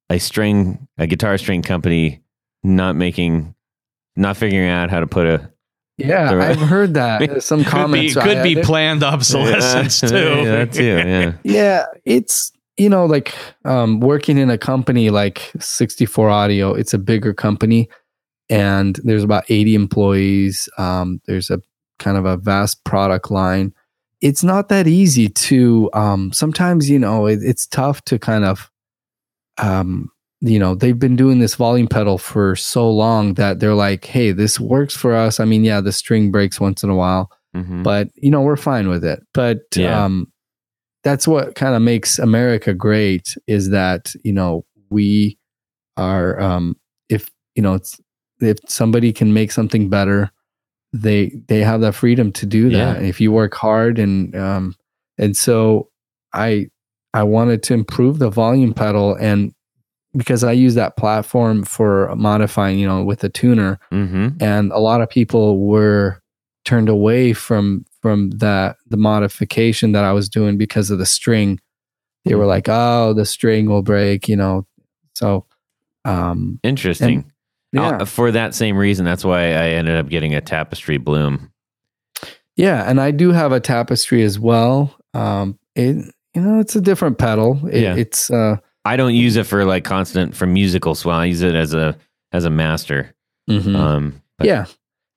a 0.09 0.19
string, 0.19 0.87
a 0.97 1.07
guitar 1.07 1.37
string 1.37 1.61
company 1.61 2.21
not 2.63 2.95
making, 2.95 3.55
not 4.15 4.37
figuring 4.37 4.69
out 4.69 4.89
how 4.91 4.99
to 4.99 5.07
put 5.07 5.25
a 5.25 5.51
Yeah, 5.97 6.33
The- 6.35 6.41
I've 6.41 6.59
heard 6.59 6.93
that. 6.95 7.41
Some 7.43 7.59
Could 7.63 7.65
be 7.65 7.71
comments 7.71 8.13
could 8.15 8.43
be 8.43 8.61
planned 8.61 9.03
obsolescence 9.03 10.03
Yeah, 10.03 10.09
too. 10.09 10.45
that 10.45 10.73
too. 10.73 10.83
Yeah. 10.83 11.33
Yeah, 11.43 11.85
it's 12.05 12.51
you 12.81 12.89
know 12.89 13.05
like 13.05 13.33
um, 13.65 13.99
working 13.99 14.37
in 14.37 14.49
a 14.49 14.57
company 14.57 15.09
like 15.09 15.51
64 15.59 16.29
Audio. 16.29 16.73
It's 16.73 16.93
a 16.93 16.97
bigger 16.97 17.33
company, 17.33 17.89
and 18.49 18.99
there's 19.03 19.23
about 19.23 19.43
80 19.49 19.75
employees. 19.75 20.67
Um, 20.77 21.21
there's 21.27 21.49
a 21.49 21.59
kind 21.99 22.17
of 22.17 22.25
a 22.25 22.37
vast 22.37 22.83
product 22.83 23.29
line. 23.31 23.73
It's 24.21 24.43
not 24.43 24.69
that 24.69 24.87
easy 24.87 25.29
to. 25.29 25.89
Um, 25.93 26.31
sometimes 26.33 26.89
you 26.89 26.99
know 26.99 27.27
it, 27.27 27.39
it's 27.41 27.67
tough 27.67 28.01
to 28.05 28.17
kind 28.19 28.45
of. 28.45 28.69
Um, 29.57 30.09
you 30.43 30.57
know 30.57 30.73
they've 30.73 30.97
been 30.97 31.15
doing 31.15 31.39
this 31.39 31.53
volume 31.55 31.87
pedal 31.87 32.17
for 32.17 32.55
so 32.55 32.89
long 32.89 33.35
that 33.35 33.59
they're 33.59 33.75
like, 33.75 34.05
hey, 34.05 34.31
this 34.31 34.59
works 34.59 34.95
for 34.95 35.13
us. 35.13 35.39
I 35.39 35.45
mean, 35.45 35.63
yeah, 35.63 35.81
the 35.81 35.91
string 35.91 36.31
breaks 36.31 36.59
once 36.59 36.83
in 36.83 36.89
a 36.89 36.95
while 36.95 37.29
Mhm. 37.55 37.83
but 37.83 38.07
you 38.15 38.31
know 38.31 38.39
we're 38.39 38.55
fine 38.55 38.87
with 38.87 39.03
it 39.03 39.19
but 39.33 39.57
Yeah. 39.75 40.05
um 40.05 40.30
that's 41.03 41.27
what 41.27 41.55
kind 41.55 41.75
of 41.75 41.81
makes 41.81 42.19
america 42.19 42.73
great 42.73 43.35
is 43.47 43.69
that 43.69 44.13
you 44.23 44.33
know 44.33 44.63
we 44.89 45.37
are 45.97 46.39
um 46.39 46.75
if 47.09 47.29
you 47.55 47.61
know 47.63 47.73
it's 47.73 47.99
if 48.39 48.57
somebody 48.67 49.11
can 49.13 49.33
make 49.33 49.51
something 49.51 49.89
better 49.89 50.31
they 50.93 51.31
they 51.47 51.59
have 51.59 51.81
that 51.81 51.93
freedom 51.95 52.31
to 52.31 52.45
do 52.45 52.69
that 52.69 53.01
Yeah. 53.01 53.07
if 53.07 53.21
you 53.21 53.31
work 53.31 53.53
hard 53.55 53.99
and 53.99 54.35
um 54.35 54.75
and 55.17 55.35
so 55.37 55.89
i 56.33 56.67
i 57.13 57.23
wanted 57.23 57.63
to 57.63 57.73
improve 57.73 58.19
the 58.19 58.29
volume 58.29 58.73
pedal 58.73 59.15
and 59.15 59.53
because 60.15 60.43
i 60.43 60.51
use 60.51 60.75
that 60.75 60.97
platform 60.97 61.63
for 61.63 62.13
modifying 62.15 62.77
you 62.79 62.87
know 62.87 63.03
with 63.03 63.19
the 63.19 63.29
tuner 63.29 63.79
Mhm. 63.91 64.41
and 64.41 64.71
a 64.71 64.79
lot 64.79 65.01
of 65.01 65.09
people 65.09 65.59
were 65.59 66.21
turned 66.65 66.89
away 66.89 67.33
from 67.33 67.85
from 68.01 68.31
that 68.31 68.77
the 68.87 68.97
modification 68.97 69.91
that 69.93 70.03
I 70.03 70.11
was 70.13 70.27
doing 70.29 70.57
because 70.57 70.89
of 70.91 70.99
the 70.99 71.05
string. 71.05 71.59
They 72.25 72.35
were 72.35 72.45
like, 72.45 72.67
"Oh, 72.69 73.13
the 73.13 73.25
string 73.25 73.67
will 73.67 73.81
break," 73.81 74.27
you 74.29 74.35
know. 74.35 74.65
So, 75.15 75.45
um, 76.05 76.59
Interesting. 76.63 77.31
yeah, 77.73 77.97
Uh, 78.01 78.05
for 78.05 78.31
that 78.31 78.53
same 78.55 78.77
reason, 78.77 79.05
that's 79.05 79.25
why 79.25 79.39
I 79.53 79.69
ended 79.69 79.95
up 79.97 80.07
getting 80.09 80.35
a 80.35 80.41
tapestry 80.41 80.97
bloom. 80.97 81.51
yeah, 82.55 82.83
and 82.89 82.99
I 83.01 83.11
do 83.11 83.31
have 83.31 83.51
a 83.51 83.59
tapestry 83.59 84.23
as 84.23 84.39
well. 84.39 84.95
Um, 85.13 85.57
it 85.75 85.97
you 86.35 86.41
know 86.41 86.59
it's 86.59 86.75
a 86.75 86.81
different 86.81 87.17
pedal. 87.17 87.59
It, 87.71 87.81
Yeah. 87.81 87.95
It's 87.95 88.29
uh, 88.29 88.57
I 88.85 88.97
don't 88.97 89.13
use 89.15 89.35
it 89.35 89.45
for 89.45 89.63
like 89.65 89.83
constant 89.83 90.35
for 90.35 90.45
musical 90.47 90.95
swell. 90.95 91.17
I 91.17 91.25
use 91.25 91.41
it 91.41 91.55
as 91.55 91.73
a 91.73 91.97
as 92.31 92.45
a 92.45 92.49
master. 92.49 93.13
mhm. 93.49 93.75
Um, 93.75 94.21
yeah, 94.43 94.65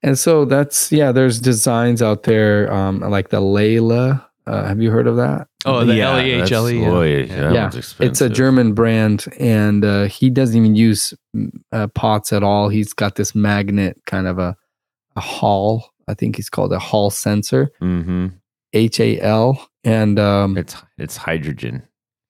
and 0.05 0.17
so 0.19 0.45
that's 0.45 0.93
yeah. 0.93 1.11
There's 1.11 1.41
designs 1.41 2.01
out 2.03 2.23
there 2.23 2.73
um, 2.73 3.01
like 3.01 3.31
the 3.31 3.41
Lehle. 3.41 4.25
Uh, 4.47 4.65
have 4.67 4.81
you 4.81 4.91
heard 4.91 5.07
of 5.07 5.17
that? 5.17 5.49
Oh, 5.65 5.85
the 5.87 5.95
Yeah, 5.95 6.11
L 6.13 6.21
E 6.21 6.31
H 6.33 6.53
L 6.53 6.69
E. 6.69 6.79
that's- 6.79 6.93
boy, 6.93 7.07
yeah. 7.25 7.49
that 7.49 7.75
Yeah, 7.75 8.07
It's 8.07 8.21
a. 8.21 8.29
German 8.29 8.75
brand, 8.75 9.25
and 9.41 9.83
uh, 9.85 10.05
he 10.05 10.29
doesn't 10.29 10.55
even 10.57 10.75
use 10.77 11.15
uh, 11.73 11.87
pots 11.89 12.31
at 12.33 12.43
all. 12.43 12.69
He's 12.69 12.93
got 12.93 13.15
this 13.17 13.35
magnet 13.35 13.99
kind 14.07 14.27
of 14.27 14.39
a 14.39 14.55
a 15.17 15.21
Hall. 15.21 15.91
I 16.07 16.13
think 16.15 16.37
he's 16.37 16.51
called 16.51 16.73
a 16.75 16.79
Hall 16.79 17.09
sensor, 17.11 17.73
Mm-hmm. 17.83 18.27
H 18.75 19.01
A 19.01 19.19
L, 19.21 19.67
and 19.85 20.19
um, 20.19 20.59
It's 20.59 20.77
it's 20.99 21.17
hydrogen. 21.17 21.83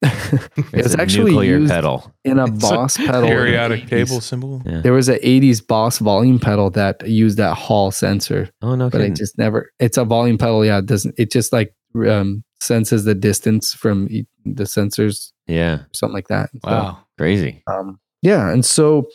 It's, 0.04 0.72
It's, 0.72 0.94
a 0.94 1.00
actually 1.00 1.30
nuclear 1.32 1.58
used 1.58 1.72
pedal. 1.72 2.12
in 2.24 2.38
a 2.38 2.44
It's 2.46 2.64
a 2.64 2.68
Boss 2.74 2.96
pedal. 2.96 3.14
in 3.16 3.20
the 3.22 3.26
Periodic 3.28 3.80
80s. 3.84 3.88
table 3.88 4.20
symbol. 4.20 4.62
Yeah. 4.66 4.80
There 4.80 4.92
was 4.92 5.08
an 5.08 5.16
'80s 5.22 5.66
Boss 5.66 5.98
volume 5.98 6.38
pedal 6.38 6.70
that 6.70 7.06
used 7.08 7.38
that 7.38 7.54
Hall 7.54 7.90
sensor, 7.90 8.50
Oh 8.62 8.74
no, 8.74 8.90
but 8.90 9.00
I 9.00 9.04
kidding. 9.04 9.16
just 9.16 9.38
never. 9.38 9.70
It's 9.78 9.96
a 9.98 10.04
volume 10.04 10.38
pedal. 10.38 10.64
Yeah, 10.64 10.78
it 10.78 10.86
doesn't. 10.86 11.14
It 11.18 11.30
just 11.30 11.52
like 11.52 11.74
um, 12.08 12.42
senses 12.60 13.04
the 13.04 13.14
distance 13.14 13.72
from 13.72 14.08
e- 14.10 14.26
the 14.44 14.64
sensors, 14.64 15.32
yeah, 15.46 15.80
something 15.92 16.14
like 16.14 16.28
that. 16.28 16.50
So, 16.64 16.70
Wow. 16.70 16.98
crazy. 17.18 17.62
um, 17.66 17.98
yeah 18.22 18.50
and 18.50 18.64
so 18.64 19.06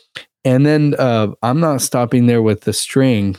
and 0.44 0.64
then 0.64 0.94
uh, 0.98 1.26
i'm 1.42 1.58
not 1.58 1.80
stopping 1.82 2.26
there 2.26 2.40
with 2.42 2.60
the 2.62 2.72
string 2.72 3.36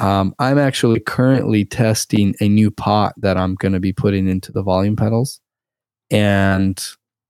um, 0.00 0.34
i'm 0.40 0.58
actually 0.58 0.98
currently 0.98 1.64
testing 1.64 2.34
a 2.40 2.48
new 2.48 2.68
pot 2.70 3.14
that 3.18 3.36
i'm 3.38 3.54
going 3.54 3.72
to 3.72 3.78
be 3.80 3.92
putting 3.92 4.26
into 4.28 4.50
the 4.50 4.60
volume 4.62 4.96
pedals 4.96 5.40
and 6.10 6.82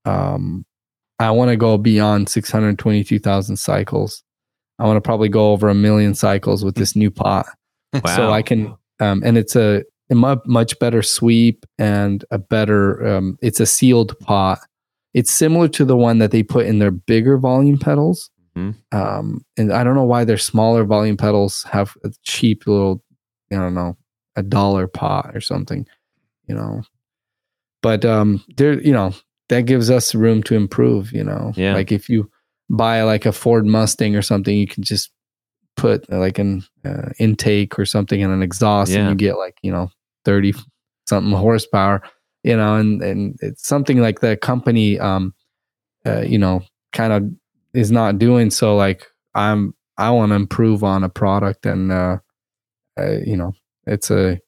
um, 0.05 0.65
i 1.19 1.31
want 1.31 1.51
to 1.51 1.57
go 1.57 1.79
beyond 1.79 2.29
622000 2.29 3.57
cycles. 3.57 4.23
I 4.79 4.87
want 4.87 4.97
to 4.97 5.01
probably 5.01 5.29
go 5.29 5.53
over 5.53 5.69
a 5.69 5.75
million 5.75 6.15
cycles 6.17 6.65
with 6.65 6.75
this 6.75 6.97
new 6.97 7.11
pot. 7.11 7.47
Wow. 7.93 8.01
so 8.17 8.31
i 8.33 8.43
can 8.43 8.75
um, 9.01 9.23
and 9.25 9.37
it's 9.39 9.57
a, 9.57 9.83
a 10.11 10.15
much 10.15 10.79
better 10.79 11.03
sweep 11.03 11.65
and 11.79 12.25
a 12.31 12.39
better 12.39 13.05
um, 13.07 13.39
it's 13.43 13.61
a 13.61 13.67
sealed 13.67 14.19
pot. 14.21 14.59
It's 15.15 15.31
similar 15.33 15.69
to 15.69 15.85
the 15.85 15.97
one 15.97 16.19
that 16.19 16.31
they 16.33 16.43
put 16.43 16.67
in 16.67 16.79
their 16.81 16.91
bigger 16.91 17.39
volume 17.39 17.79
pedals. 17.79 18.31
Mhm. 18.57 18.77
um, 18.93 19.45
and 19.57 19.73
i 19.73 19.83
don't 19.83 19.97
know 19.97 20.05
why 20.05 20.25
their 20.25 20.39
smaller 20.39 20.85
volume 20.85 21.17
pedals 21.17 21.65
have 21.65 21.97
a 22.05 22.11
cheap 22.23 22.69
little 22.69 23.03
i 23.51 23.57
don't 23.57 23.75
know 23.75 23.97
a 24.37 24.45
dollar 24.45 24.87
pot 24.87 25.33
or 25.35 25.41
something 25.41 25.85
you 26.47 26.55
know 26.55 26.83
but 27.85 28.05
um 28.05 28.43
there 28.57 28.81
you 28.89 28.93
know 28.99 29.13
that 29.51 29.67
gives 29.67 29.91
us 29.91 30.15
room 30.15 30.43
to 30.43 30.55
improve 30.57 31.13
you 31.13 31.23
know 31.25 31.53
Yeah. 31.57 31.75
like 31.79 31.93
if 31.93 32.09
you 32.09 32.31
buy 32.71 33.03
like 33.13 33.27
a 33.29 33.33
ford 33.33 33.67
mustang 33.67 34.17
or 34.17 34.23
something 34.23 34.57
you 34.57 34.67
can 34.67 34.83
just 34.83 35.11
put 35.77 35.99
like 36.11 36.39
an 36.45 36.63
uh, 36.89 37.11
intake 37.19 37.79
or 37.79 37.85
something 37.87 38.23
and 38.25 38.33
an 38.33 38.43
exhaust 38.43 38.91
Yeah. 38.93 39.01
and 39.01 39.11
you 39.11 39.17
get 39.29 39.37
like 39.39 39.57
you 39.63 39.73
know 39.73 39.91
30 40.25 40.55
something 41.07 41.33
horsepower 41.37 42.01
you 42.43 42.57
know 42.57 42.77
and 42.81 43.03
and 43.03 43.37
it's 43.43 43.69
something 43.69 43.99
like 44.07 44.21
the 44.21 44.37
company 44.37 44.99
um 44.99 45.35
uh, 46.07 46.23
you 46.33 46.39
know 46.39 46.63
kind 46.93 47.13
of 47.13 47.23
is 47.75 47.91
not 47.91 48.19
doing 48.19 48.51
so 48.51 48.77
like 48.77 49.01
i'm 49.35 49.75
I 49.97 50.11
want 50.11 50.31
to 50.31 50.37
improve 50.37 50.83
on 50.83 51.05
a 51.05 51.09
product, 51.09 51.67
and 51.67 51.93
uh, 51.93 52.17
uh, 52.99 53.19
you 53.25 53.37
know, 53.37 53.53
it's 53.87 54.11
a 54.11 54.41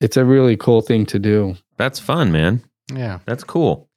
it's 0.00 0.16
a 0.16 0.24
really 0.24 0.56
cool 0.56 0.80
thing 0.82 1.06
to 1.06 1.18
do. 1.20 1.54
That's 1.76 1.98
fun, 1.98 2.32
man. 2.32 2.62
Yeah. 2.92 3.18
That's 3.26 3.44
cool. 3.44 3.88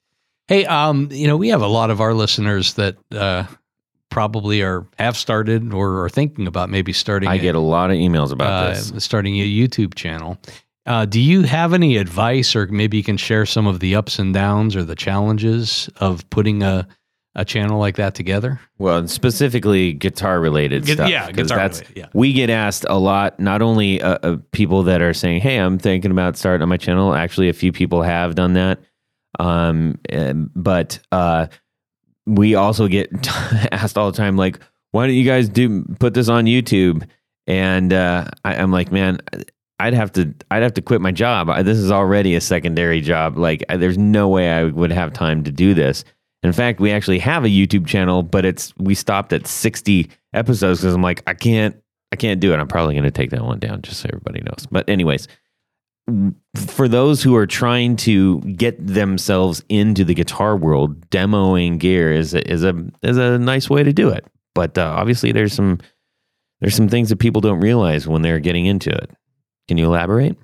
Hey, 0.47 0.65
um, 0.65 1.09
you 1.11 1.27
know, 1.27 1.37
we 1.37 1.49
have 1.49 1.61
a 1.61 1.67
lot 1.67 1.91
of 1.91 2.01
our 2.01 2.13
listeners 2.13 2.73
that 2.73 2.97
uh, 3.13 3.45
probably 4.09 4.63
are 4.63 4.87
have 4.97 5.15
started 5.15 5.73
or 5.73 6.03
are 6.03 6.09
thinking 6.09 6.47
about 6.47 6.69
maybe 6.69 6.91
starting. 6.91 7.29
I 7.29 7.35
a- 7.35 7.39
get 7.39 7.55
a 7.55 7.59
lot 7.59 7.91
of 7.91 7.97
emails 7.97 8.31
about 8.31 8.51
uh, 8.51 8.69
this. 8.69 9.03
starting 9.03 9.39
a 9.39 9.47
YouTube 9.47 9.93
channel. 9.93 10.37
Uh, 10.85 11.05
do 11.05 11.19
you 11.21 11.43
have 11.43 11.73
any 11.73 11.97
advice, 11.97 12.55
or 12.55 12.65
maybe 12.67 12.97
you 12.97 13.03
can 13.03 13.17
share 13.17 13.45
some 13.45 13.67
of 13.67 13.79
the 13.79 13.93
ups 13.95 14.17
and 14.17 14.33
downs 14.33 14.75
or 14.75 14.83
the 14.83 14.95
challenges 14.95 15.87
of 15.97 16.27
putting 16.31 16.63
a 16.63 16.87
a 17.35 17.45
channel 17.45 17.79
like 17.79 17.97
that 17.97 18.15
together? 18.15 18.59
Well, 18.77 19.07
specifically 19.07 19.93
guitar 19.93 20.39
related 20.39 20.85
Gu- 20.85 20.93
stuff. 20.93 21.09
yeah, 21.09 21.31
guitar 21.31 21.57
that's 21.57 21.79
related, 21.79 21.97
yeah. 21.97 22.05
we 22.13 22.33
get 22.33 22.49
asked 22.49 22.85
a 22.89 22.97
lot. 22.97 23.39
Not 23.39 23.61
only 23.61 24.01
uh, 24.01 24.17
uh, 24.23 24.37
people 24.51 24.83
that 24.83 25.01
are 25.01 25.13
saying, 25.13 25.41
"Hey, 25.41 25.57
I'm 25.57 25.77
thinking 25.77 26.11
about 26.11 26.37
starting 26.37 26.63
on 26.63 26.69
my 26.69 26.77
channel." 26.77 27.13
Actually, 27.13 27.49
a 27.49 27.53
few 27.53 27.71
people 27.71 28.01
have 28.01 28.35
done 28.35 28.53
that. 28.53 28.79
Um, 29.39 29.99
but 30.55 30.99
uh, 31.11 31.47
we 32.25 32.55
also 32.55 32.87
get 32.87 33.09
asked 33.71 33.97
all 33.97 34.11
the 34.11 34.17
time, 34.17 34.35
like, 34.35 34.59
"Why 34.91 35.05
don't 35.05 35.15
you 35.15 35.25
guys 35.25 35.49
do 35.49 35.83
put 35.99 36.13
this 36.13 36.29
on 36.29 36.45
YouTube?" 36.45 37.07
And 37.47 37.93
uh, 37.93 38.25
I, 38.43 38.55
I'm 38.55 38.71
like, 38.71 38.91
man. 38.91 39.19
I'd 39.81 39.93
have 39.93 40.11
to 40.11 40.33
I'd 40.51 40.61
have 40.61 40.73
to 40.73 40.81
quit 40.81 40.99
my 40.99 41.13
job. 41.13 41.49
I, 41.49 41.63
this 41.63 41.77
is 41.77 41.89
already 41.89 42.35
a 42.35 42.41
secondary 42.41 42.99
job. 42.99 43.37
Like 43.37 43.63
I, 43.69 43.77
there's 43.77 43.97
no 43.97 44.27
way 44.27 44.51
I 44.51 44.65
would 44.65 44.91
have 44.91 45.13
time 45.13 45.41
to 45.45 45.53
do 45.53 45.73
this. 45.73 46.03
In 46.41 46.53
fact, 46.53 46.79
we 46.79 46.91
actually 46.91 47.19
have 47.19 47.43
a 47.43 47.49
YouTube 47.49 47.85
channel, 47.85 48.23
but 48.23 48.45
it's 48.45 48.73
we 48.77 48.95
stopped 48.95 49.33
at 49.33 49.45
60 49.45 50.09
episodes 50.33 50.79
because 50.79 50.93
I'm 50.93 51.01
like, 51.01 51.21
I 51.27 51.33
can't 51.33 51.75
I 52.11 52.15
can't 52.15 52.39
do 52.39 52.53
it. 52.53 52.59
I'm 52.59 52.67
probably 52.67 52.93
going 52.95 53.03
to 53.03 53.11
take 53.11 53.29
that 53.31 53.43
one 53.43 53.59
down 53.59 53.81
just 53.81 53.99
so 53.99 54.09
everybody 54.09 54.41
knows. 54.41 54.65
But 54.71 54.87
anyways, 54.89 55.27
for 56.55 56.87
those 56.87 57.21
who 57.21 57.35
are 57.35 57.45
trying 57.45 57.95
to 57.97 58.39
get 58.41 58.85
themselves 58.85 59.63
into 59.69 60.03
the 60.03 60.13
guitar 60.13 60.55
world, 60.55 61.09
demoing 61.09 61.77
gear 61.77 62.11
is 62.11 62.33
a, 62.33 62.49
is 62.49 62.63
a 62.63 62.73
is 63.03 63.17
a 63.17 63.37
nice 63.37 63.69
way 63.69 63.83
to 63.83 63.93
do 63.93 64.09
it. 64.09 64.25
But 64.55 64.77
uh, 64.77 64.95
obviously, 64.97 65.31
there's 65.31 65.53
some 65.53 65.79
there's 66.61 66.75
some 66.75 66.89
things 66.89 67.09
that 67.09 67.17
people 67.17 67.41
don't 67.41 67.59
realize 67.59 68.07
when 68.07 68.21
they're 68.21 68.39
getting 68.39 68.65
into 68.65 68.89
it. 68.89 69.11
Can 69.67 69.77
you 69.77 69.85
elaborate? 69.85 70.37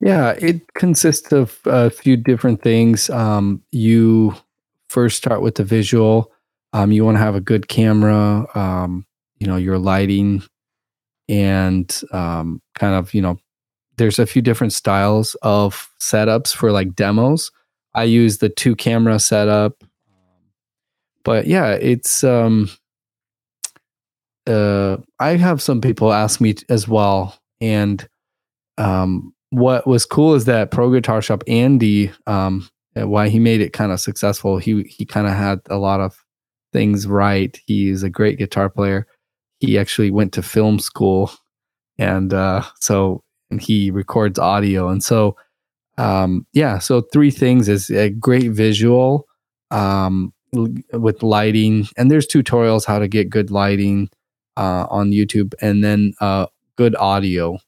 Yeah, 0.00 0.30
it 0.38 0.74
consists 0.74 1.32
of 1.32 1.58
a 1.64 1.90
few 1.90 2.16
different 2.16 2.62
things. 2.62 3.10
Um, 3.10 3.62
you 3.72 4.34
first 4.94 5.16
start 5.16 5.42
with 5.42 5.56
the 5.56 5.64
visual. 5.64 6.32
Um, 6.72 6.92
you 6.92 7.04
want 7.04 7.16
to 7.16 7.22
have 7.22 7.34
a 7.34 7.40
good 7.40 7.66
camera, 7.66 8.46
um, 8.54 9.04
you 9.40 9.46
know, 9.48 9.56
your 9.56 9.76
lighting, 9.76 10.44
and 11.28 12.02
um, 12.12 12.62
kind 12.76 12.94
of, 12.94 13.12
you 13.12 13.20
know, 13.20 13.36
there's 13.96 14.20
a 14.20 14.26
few 14.26 14.40
different 14.40 14.72
styles 14.72 15.34
of 15.42 15.90
setups 16.00 16.54
for 16.54 16.70
like 16.70 16.94
demos. 16.94 17.50
I 17.92 18.04
use 18.04 18.38
the 18.38 18.48
two 18.48 18.76
camera 18.76 19.18
setup, 19.18 19.82
but 21.24 21.48
yeah, 21.48 21.72
it's. 21.72 22.22
Um, 22.22 22.70
uh, 24.46 24.98
I 25.18 25.36
have 25.36 25.60
some 25.60 25.80
people 25.80 26.12
ask 26.12 26.40
me 26.40 26.54
as 26.68 26.86
well, 26.86 27.36
and 27.60 28.06
um, 28.78 29.34
what 29.50 29.86
was 29.86 30.06
cool 30.06 30.34
is 30.34 30.44
that 30.44 30.70
Pro 30.70 30.90
Guitar 30.90 31.22
Shop 31.22 31.42
Andy, 31.48 32.12
um, 32.26 32.68
why 32.94 33.28
he 33.28 33.38
made 33.38 33.60
it 33.60 33.72
kind 33.72 33.92
of 33.92 34.00
successful. 34.00 34.58
He 34.58 34.82
he 34.84 35.04
kind 35.04 35.26
of 35.26 35.34
had 35.34 35.60
a 35.68 35.78
lot 35.78 36.00
of 36.00 36.24
things 36.72 37.06
right. 37.06 37.58
He's 37.66 38.02
a 38.02 38.10
great 38.10 38.38
guitar 38.38 38.68
player. 38.70 39.06
He 39.60 39.78
actually 39.78 40.10
went 40.10 40.32
to 40.34 40.42
film 40.42 40.78
school, 40.78 41.30
and 41.98 42.32
uh, 42.32 42.62
so 42.80 43.22
and 43.50 43.60
he 43.60 43.90
records 43.90 44.38
audio, 44.38 44.88
and 44.88 45.02
so 45.02 45.36
um, 45.98 46.46
yeah. 46.52 46.78
So 46.78 47.02
three 47.12 47.30
things 47.30 47.68
is 47.68 47.90
a 47.90 48.10
great 48.10 48.50
visual 48.52 49.26
um, 49.70 50.32
with 50.52 51.22
lighting, 51.22 51.88
and 51.96 52.10
there's 52.10 52.26
tutorials 52.26 52.84
how 52.86 52.98
to 52.98 53.08
get 53.08 53.30
good 53.30 53.50
lighting 53.50 54.10
uh, 54.56 54.86
on 54.90 55.10
YouTube, 55.10 55.54
and 55.60 55.82
then 55.82 56.12
uh, 56.20 56.46
good 56.76 56.96
audio 56.96 57.58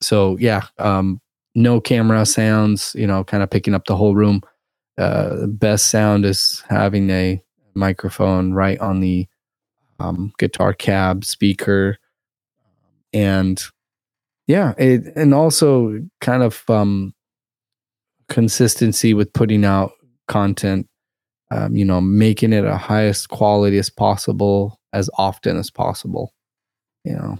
so 0.00 0.36
yeah 0.38 0.62
um 0.78 1.20
no 1.56 1.80
camera 1.80 2.24
sounds 2.26 2.94
you 2.94 3.06
know 3.06 3.24
kind 3.24 3.42
of 3.42 3.50
picking 3.50 3.74
up 3.74 3.86
the 3.86 3.96
whole 3.96 4.14
room. 4.14 4.42
Uh 4.98 5.34
the 5.40 5.48
best 5.48 5.90
sound 5.90 6.24
is 6.24 6.62
having 6.68 7.10
a 7.10 7.42
microphone 7.74 8.52
right 8.52 8.78
on 8.78 9.00
the 9.00 9.26
um 9.98 10.32
guitar 10.38 10.72
cab 10.72 11.24
speaker. 11.24 11.98
And 13.12 13.60
yeah 14.46 14.74
it 14.78 15.02
and 15.16 15.34
also 15.34 15.98
kind 16.20 16.42
of 16.42 16.62
um 16.68 17.14
consistency 18.28 19.14
with 19.14 19.32
putting 19.32 19.64
out 19.64 19.92
content 20.28 20.88
um 21.50 21.74
you 21.76 21.84
know 21.84 22.00
making 22.00 22.52
it 22.52 22.64
a 22.64 22.76
highest 22.76 23.28
quality 23.28 23.78
as 23.78 23.88
possible 23.88 24.80
as 24.92 25.08
often 25.16 25.56
as 25.56 25.70
possible 25.70 26.32
you 27.04 27.12
know 27.12 27.38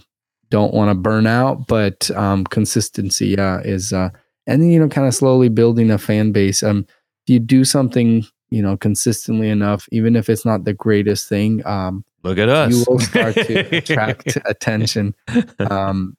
don't 0.49 0.73
want 0.73 0.89
to 0.89 0.95
burn 0.95 1.27
out, 1.27 1.67
but 1.67 2.09
um, 2.11 2.43
consistency, 2.45 3.27
yeah, 3.37 3.59
is 3.61 3.91
uh, 3.93 4.09
and 4.45 4.61
then 4.61 4.69
you 4.71 4.79
know, 4.79 4.87
kind 4.87 5.07
of 5.07 5.13
slowly 5.13 5.49
building 5.49 5.91
a 5.91 5.97
fan 5.97 6.31
base. 6.31 6.63
Um, 6.63 6.85
if 7.25 7.33
you 7.33 7.39
do 7.39 7.65
something, 7.65 8.25
you 8.49 8.61
know, 8.61 8.77
consistently 8.77 9.49
enough, 9.49 9.87
even 9.91 10.15
if 10.15 10.29
it's 10.29 10.45
not 10.45 10.63
the 10.63 10.73
greatest 10.73 11.27
thing, 11.27 11.65
um, 11.65 12.05
Look 12.23 12.37
at 12.37 12.47
us. 12.49 12.71
you 12.71 12.83
will 12.87 12.99
start 12.99 13.35
to 13.35 13.75
attract 13.77 14.37
attention. 14.45 15.13
Um, 15.59 16.15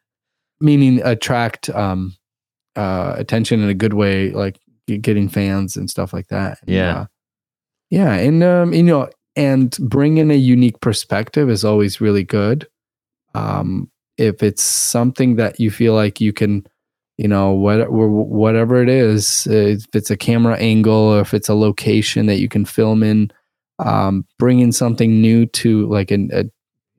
meaning 0.61 1.01
attract 1.05 1.71
um, 1.71 2.17
uh, 2.77 3.15
attention 3.17 3.63
in 3.63 3.69
a 3.69 3.75
good 3.75 3.95
way, 3.95 4.31
like 4.31 4.59
getting 4.87 5.29
fans 5.29 5.77
and 5.77 5.89
stuff 5.89 6.13
like 6.13 6.29
that. 6.29 6.59
And, 6.63 6.71
Yeah. 6.71 6.99
uh, 7.01 7.07
yeah, 7.91 8.13
and 8.15 8.43
um, 8.43 8.73
you 8.75 8.83
know, 8.83 9.09
and 9.37 9.75
bringing 9.81 10.31
a 10.31 10.35
unique 10.35 10.81
perspective 10.81 11.49
is 11.49 11.65
always 11.65 12.01
really 12.01 12.25
good. 12.25 12.67
Um, 13.35 13.91
if 14.19 14.43
it's 14.43 14.63
something 14.63 15.37
that 15.37 15.59
you 15.59 15.71
feel 15.71 15.95
like 15.95 16.21
you 16.21 16.33
can, 16.33 16.67
you 17.17 17.29
know, 17.29 17.53
what, 17.53 17.91
whatever 17.91 18.83
it 18.83 18.89
is, 18.89 19.47
if 19.47 19.87
it's 19.95 20.11
a 20.11 20.17
camera 20.17 20.57
angle 20.59 20.93
or 20.93 21.21
if 21.21 21.33
it's 21.33 21.49
a 21.49 21.55
location 21.55 22.27
that 22.27 22.41
you 22.41 22.49
can 22.49 22.65
film 22.65 23.03
in, 23.03 23.31
um, 23.79 24.27
bringing 24.39 24.73
something 24.73 25.21
new 25.21 25.47
to 25.47 25.87
like 25.87 26.11
an, 26.11 26.31
a, 26.33 26.43
you 26.43 26.51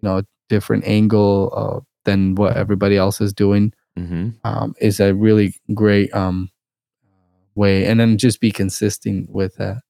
know, 0.01 0.17
a 0.20 0.26
different 0.47 0.86
angle 0.86 1.53
uh, 1.55 1.80
than 2.05 2.36
what 2.36 2.55
everybody 2.57 2.97
else 2.97 3.22
is 3.22 3.34
doing 3.34 3.74
hmm 3.97 4.30
um, 4.43 4.74
is 4.80 4.99
a 4.99 5.13
really 5.13 5.53
great 5.74 6.13
um, 6.13 6.49
way. 7.55 7.86
And 7.86 7.99
then 7.99 8.17
just 8.17 8.39
be 8.39 8.51
consistent 8.51 9.30
with 9.30 9.55
that. 9.55 9.82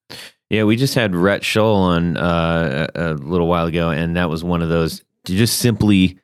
Yeah, 0.50 0.64
we 0.64 0.76
just 0.76 0.96
had 0.96 1.16
Rhett 1.16 1.42
Scholl 1.44 1.76
on 1.76 2.18
uh, 2.18 2.88
a 2.96 3.02
a 3.02 3.14
little 3.14 3.48
while 3.48 3.68
ago, 3.68 3.92
and 3.92 4.16
that 4.16 4.30
was 4.30 4.44
one 4.44 4.62
of 4.62 4.70
those 4.70 5.04
to 5.26 5.36
just 5.36 5.60
simply 5.60 6.18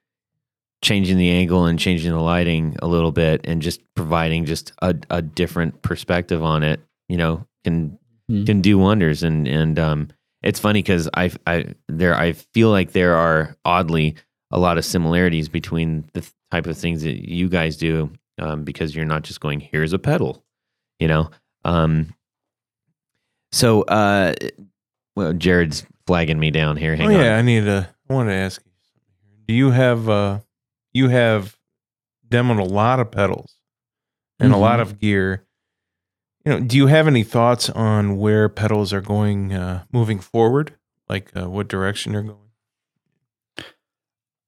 changing 0.86 1.18
the 1.18 1.32
angle 1.32 1.66
and 1.66 1.80
changing 1.80 2.12
the 2.12 2.20
lighting 2.22 2.76
a 2.82 2.88
little 2.88 3.12
bit, 3.12 3.42
and 3.44 3.62
just 3.62 3.82
providing 3.96 4.46
just 4.46 4.72
a, 4.82 4.96
a 5.10 5.22
different 5.22 5.82
perspective 5.82 6.44
on 6.44 6.62
it. 6.64 6.80
You 7.10 7.18
know, 7.18 7.48
can 7.64 7.98
Mhm. 8.30 8.46
can 8.46 8.62
do 8.62 8.78
wonders, 8.78 9.22
and 9.24 9.48
and 9.48 9.78
um, 9.80 10.08
it's 10.42 10.60
funny 10.60 10.80
because 10.82 11.10
I 11.14 11.32
I 11.46 11.74
there 11.88 12.16
I 12.16 12.32
feel 12.34 12.70
like 12.70 12.92
there 12.92 13.16
are 13.16 13.56
oddly 13.66 14.16
a 14.52 14.60
lot 14.60 14.78
of 14.78 14.86
similarities 14.86 15.50
between 15.50 16.06
the 16.14 16.24
type 16.52 16.68
of 16.68 16.78
things 16.78 17.02
that 17.04 17.28
you 17.30 17.50
guys 17.50 17.78
do, 17.78 18.12
um, 18.40 18.64
because 18.64 18.96
you're 18.96 19.06
not 19.06 19.24
just 19.24 19.42
going 19.42 19.60
here's 19.60 19.94
a 19.94 20.00
pedal, 20.00 20.44
you 21.00 21.08
know. 21.08 21.30
Um, 21.66 22.14
so, 23.52 23.84
uh, 23.84 24.34
well, 25.16 25.34
Jared's 25.34 25.86
flagging 26.08 26.40
me 26.40 26.52
down 26.52 26.78
here. 26.78 26.96
Hang 26.96 27.08
oh 27.08 27.16
on. 27.16 27.24
yeah, 27.26 27.38
I 27.38 27.42
need 27.42 27.66
to. 27.66 27.88
I 28.10 28.14
want 28.14 28.30
to 28.30 28.34
ask 28.34 28.62
you. 28.66 28.72
something. 28.84 29.46
Do 29.48 29.54
you 29.54 29.72
have 29.72 30.10
uh, 30.10 30.40
you 30.96 31.10
have 31.10 31.58
demoed 32.30 32.58
a 32.58 32.64
lot 32.64 33.02
of 33.02 33.12
pedals 33.12 33.60
and 34.40 34.54
a 34.54 34.58
lot 34.58 34.80
of 34.80 34.98
gear. 34.98 35.46
You 36.46 36.54
know, 36.54 36.60
do 36.62 36.78
you 36.78 36.88
have 36.88 37.06
any 37.06 37.24
thoughts 37.24 37.70
on 37.70 38.16
where 38.18 38.48
pedals 38.48 38.94
are 38.94 39.02
going 39.02 39.52
uh, 39.52 39.84
moving 39.92 40.20
forward? 40.20 40.74
Like 41.10 41.36
uh, 41.36 41.50
what 41.50 41.68
direction 41.68 42.14
they're 42.14 42.22
going? 42.22 42.38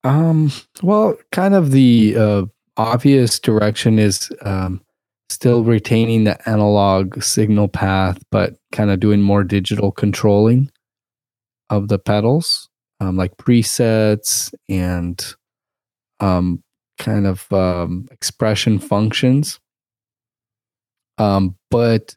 Um, 0.05 0.51
well, 0.81 1.17
kind 1.33 1.53
of 1.53 1.71
the 1.71 2.15
uh, 2.17 2.45
obvious 2.77 3.39
direction 3.39 3.99
is 3.99 4.31
um, 4.43 4.81
still 5.29 5.65
retaining 5.65 6.23
the 6.23 6.49
analog 6.49 7.21
signal 7.21 7.67
path, 7.67 8.23
but 8.31 8.53
kind 8.71 8.89
of 8.89 9.01
doing 9.01 9.21
more 9.21 9.43
digital 9.43 9.91
controlling 9.91 10.71
of 11.69 11.89
the 11.89 11.99
pedals, 11.99 12.69
um, 13.01 13.17
like 13.17 13.35
presets 13.35 14.53
and 14.69 15.35
um, 16.19 16.63
kind 16.99 17.27
of 17.27 17.51
um, 17.51 18.07
expression 18.11 18.79
functions. 18.79 19.59
Um, 21.17 21.55
but 21.71 22.15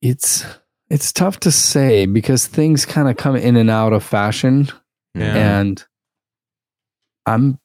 it's 0.00 0.44
it's 0.90 1.12
tough 1.12 1.40
to 1.40 1.52
say 1.52 2.06
because 2.06 2.46
things 2.46 2.84
kind 2.84 3.08
of 3.08 3.16
come 3.16 3.36
in 3.36 3.56
and 3.56 3.70
out 3.70 3.92
of 3.92 4.02
fashion 4.02 4.68
Yeah. 5.14 5.58
and 5.60 5.84
I'm 7.24 7.58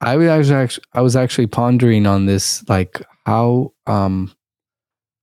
I 0.00 0.16
was 0.16 0.50
actually 0.50 0.84
I 0.94 1.02
was 1.02 1.16
actually 1.16 1.48
pondering 1.48 2.06
on 2.06 2.24
this 2.26 2.66
like 2.68 3.02
how 3.26 3.72
um 3.86 4.32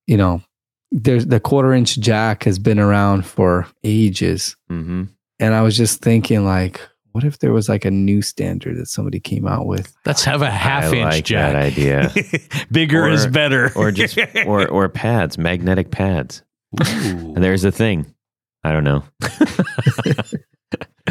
you 0.06 0.16
know 0.16 0.44
there's 0.92 1.26
the 1.26 1.40
quarter 1.40 1.74
inch 1.74 2.00
jack 2.00 2.44
has 2.44 2.60
been 2.60 2.80
around 2.80 3.26
for 3.26 3.68
ages 3.84 4.56
hmm 4.70 5.06
and 5.40 5.54
I 5.56 5.62
was 5.64 5.76
just 5.76 6.02
thinking 6.02 6.46
like 6.46 6.80
what 7.18 7.24
if 7.24 7.40
there 7.40 7.52
was 7.52 7.68
like 7.68 7.84
a 7.84 7.90
new 7.90 8.22
standard 8.22 8.78
that 8.78 8.86
somebody 8.86 9.20
came 9.20 9.48
out 9.48 9.66
with 9.66 9.92
Let's 10.06 10.24
have 10.26 10.44
a 10.44 10.52
half 10.52 10.84
I 10.94 10.96
inch 10.98 11.04
like 11.16 11.26
jack. 11.26 11.54
that 11.54 11.64
idea. 11.64 12.14
Bigger 12.72 13.06
Or- 13.06 13.10
is 13.10 13.26
better. 13.26 13.72
or 13.76 13.92
just 13.92 14.20
or 14.46 14.68
or 14.68 14.88
pads, 14.88 15.40
magnetic 15.40 15.90
pads. 15.90 16.44
Ooh. 16.88 17.34
There's 17.36 17.64
a 17.64 17.72
thing. 17.72 18.14
I 18.64 18.72
don't 18.72 18.84
know. 18.84 19.04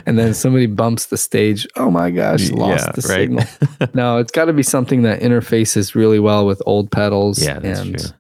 and 0.06 0.16
then 0.18 0.32
somebody 0.34 0.66
bumps 0.66 1.06
the 1.06 1.16
stage 1.16 1.66
oh 1.76 1.90
my 1.90 2.10
gosh 2.10 2.50
lost 2.50 2.84
Yeah, 2.86 2.92
the 2.92 3.08
right? 3.08 3.48
signal 3.48 3.90
no 3.94 4.18
it's 4.18 4.30
got 4.30 4.44
to 4.44 4.52
be 4.52 4.62
something 4.62 5.02
that 5.02 5.20
interfaces 5.20 5.94
really 5.94 6.20
well 6.20 6.46
with 6.46 6.60
old 6.66 6.90
pedals 6.92 7.42
yeah, 7.42 7.58
that's 7.58 7.80
and 7.80 7.98
true. 7.98 8.10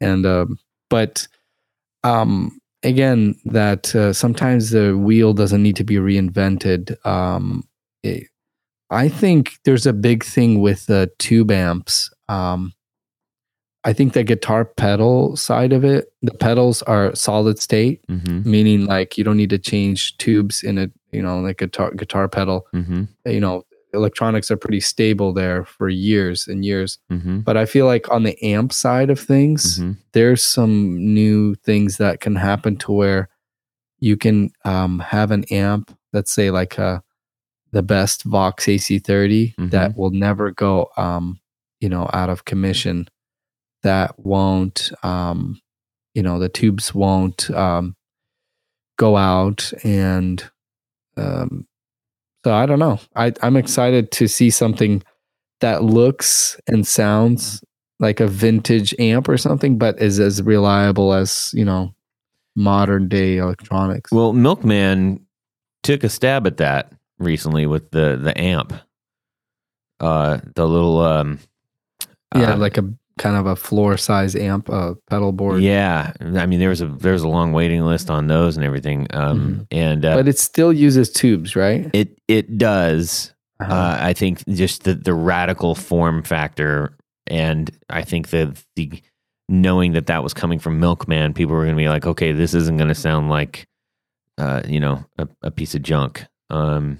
and 0.00 0.24
um, 0.26 0.58
but 0.88 1.26
um, 2.04 2.58
again, 2.86 3.34
that 3.44 3.94
uh, 3.94 4.12
sometimes 4.12 4.70
the 4.70 4.96
wheel 4.96 5.32
doesn't 5.34 5.62
need 5.62 5.76
to 5.76 5.84
be 5.84 5.96
reinvented. 5.96 6.96
Um, 7.04 7.64
it- 8.02 8.28
I 8.88 9.08
think 9.08 9.58
there's 9.64 9.84
a 9.86 9.92
big 9.92 10.22
thing 10.24 10.60
with 10.60 10.86
the 10.86 11.10
tube 11.18 11.50
amps. 11.50 12.08
Um, 12.28 12.72
I 13.82 13.92
think 13.92 14.12
the 14.12 14.22
guitar 14.24 14.64
pedal 14.64 15.36
side 15.36 15.72
of 15.72 15.84
it, 15.84 16.06
the 16.22 16.34
pedals 16.34 16.82
are 16.82 17.12
solid 17.14 17.58
state, 17.58 18.00
Mm-hmm. 18.08 18.48
meaning 18.48 18.86
like 18.86 19.18
you 19.18 19.24
don't 19.24 19.36
need 19.36 19.50
to 19.50 19.58
change 19.58 20.16
tubes 20.18 20.62
in 20.62 20.78
a 20.78 20.88
you 21.12 21.20
know 21.22 21.40
like 21.40 21.58
guitar 21.58 21.90
guitar 21.94 22.28
pedal. 22.28 22.66
Mm-hmm. 22.74 23.04
You 23.26 23.40
know, 23.40 23.64
electronics 23.92 24.50
are 24.50 24.56
pretty 24.56 24.80
stable 24.80 25.32
there 25.32 25.64
for 25.64 25.88
years 25.88 26.46
and 26.48 26.64
years. 26.64 26.98
Mm-hmm. 27.10 27.40
But 27.40 27.56
I 27.56 27.64
feel 27.66 27.86
like 27.86 28.10
on 28.10 28.22
the 28.24 28.36
amp 28.44 28.72
side 28.72 29.10
of 29.10 29.18
things, 29.20 29.78
Mm-hmm. 29.78 29.92
there's 30.12 30.42
some 30.42 30.96
new 31.14 31.54
things 31.56 31.96
that 31.98 32.20
can 32.20 32.36
happen 32.36 32.76
to 32.78 32.92
where 32.92 33.28
you 33.98 34.16
can 34.16 34.50
um, 34.64 34.98
have 34.98 35.30
an 35.30 35.44
amp, 35.50 35.96
let's 36.12 36.32
say 36.32 36.50
like 36.50 36.78
uh, 36.78 37.00
the 37.72 37.82
best 37.82 38.24
Vox 38.24 38.66
AC30 38.66 39.54
Mhm. 39.56 39.70
that 39.70 39.96
will 39.96 40.10
never 40.10 40.50
go, 40.50 40.90
um, 40.96 41.40
you 41.80 41.88
know, 41.88 42.08
out 42.12 42.28
of 42.30 42.44
commission. 42.44 43.08
That 43.82 44.18
won't, 44.18 44.90
um, 45.02 45.60
you 46.14 46.22
know, 46.22 46.38
the 46.38 46.48
tubes 46.48 46.94
won't 46.94 47.50
um, 47.50 47.94
go 48.98 49.16
out, 49.16 49.72
and 49.84 50.42
um, 51.16 51.66
so 52.46 52.54
I 52.54 52.64
don't 52.64 52.78
know. 52.78 53.00
I, 53.16 53.32
I'm 53.42 53.56
excited 53.56 54.12
to 54.12 54.28
see 54.28 54.50
something 54.50 55.02
that 55.58 55.82
looks 55.82 56.56
and 56.68 56.86
sounds 56.86 57.60
like 57.98 58.20
a 58.20 58.28
vintage 58.28 58.94
amp 59.00 59.28
or 59.28 59.36
something, 59.36 59.78
but 59.78 60.00
is 60.00 60.20
as 60.20 60.40
reliable 60.44 61.12
as 61.12 61.50
you 61.52 61.64
know 61.64 61.92
modern 62.54 63.08
day 63.08 63.38
electronics. 63.38 64.12
Well, 64.12 64.32
Milkman 64.32 65.26
took 65.82 66.04
a 66.04 66.08
stab 66.08 66.46
at 66.46 66.58
that 66.58 66.92
recently 67.18 67.66
with 67.66 67.90
the 67.90 68.16
the 68.16 68.40
amp. 68.40 68.74
Uh, 69.98 70.38
the 70.54 70.68
little 70.68 71.00
um, 71.00 71.40
yeah, 72.32 72.52
uh, 72.52 72.56
like 72.58 72.78
a 72.78 72.88
kind 73.18 73.36
of 73.36 73.46
a 73.46 73.56
floor 73.56 73.96
size 73.96 74.36
amp, 74.36 74.68
uh, 74.70 74.94
pedal 75.08 75.32
board. 75.32 75.62
yeah. 75.62 76.12
I 76.20 76.46
mean, 76.46 76.60
there 76.60 76.68
was 76.68 76.82
a 76.82 76.86
there 76.86 77.12
was 77.12 77.22
a 77.22 77.28
long 77.28 77.52
waiting 77.52 77.82
list 77.82 78.10
on 78.10 78.26
those 78.26 78.56
and 78.56 78.64
everything. 78.64 79.06
Um, 79.10 79.66
and 79.70 80.04
uh, 80.04 80.16
but 80.16 80.28
it 80.28 80.38
still 80.38 80.72
uses 80.72 81.10
tubes, 81.10 81.56
right? 81.56 81.88
it 81.94 82.18
it 82.28 82.58
does. 82.58 83.32
Uh-huh. 83.58 83.72
Uh, 83.72 83.98
I 84.00 84.12
think 84.12 84.46
just 84.48 84.84
the 84.84 84.94
the 84.94 85.14
radical 85.14 85.74
form 85.74 86.22
factor, 86.22 86.94
and 87.26 87.70
I 87.88 88.02
think 88.02 88.28
that 88.30 88.62
the 88.76 89.00
knowing 89.48 89.92
that 89.92 90.06
that 90.08 90.22
was 90.22 90.34
coming 90.34 90.58
from 90.58 90.78
Milkman, 90.80 91.32
people 91.32 91.54
were 91.54 91.64
going 91.64 91.76
to 91.76 91.80
be 91.82 91.88
like, 91.88 92.04
okay, 92.04 92.32
this 92.32 92.52
isn't 92.52 92.76
going 92.78 92.88
to 92.88 92.94
sound 92.96 93.30
like, 93.30 93.66
uh, 94.38 94.60
you 94.66 94.80
know, 94.80 95.04
a, 95.18 95.28
a 95.42 95.50
piece 95.52 95.74
of 95.74 95.82
junk. 95.82 96.26
Um, 96.50 96.98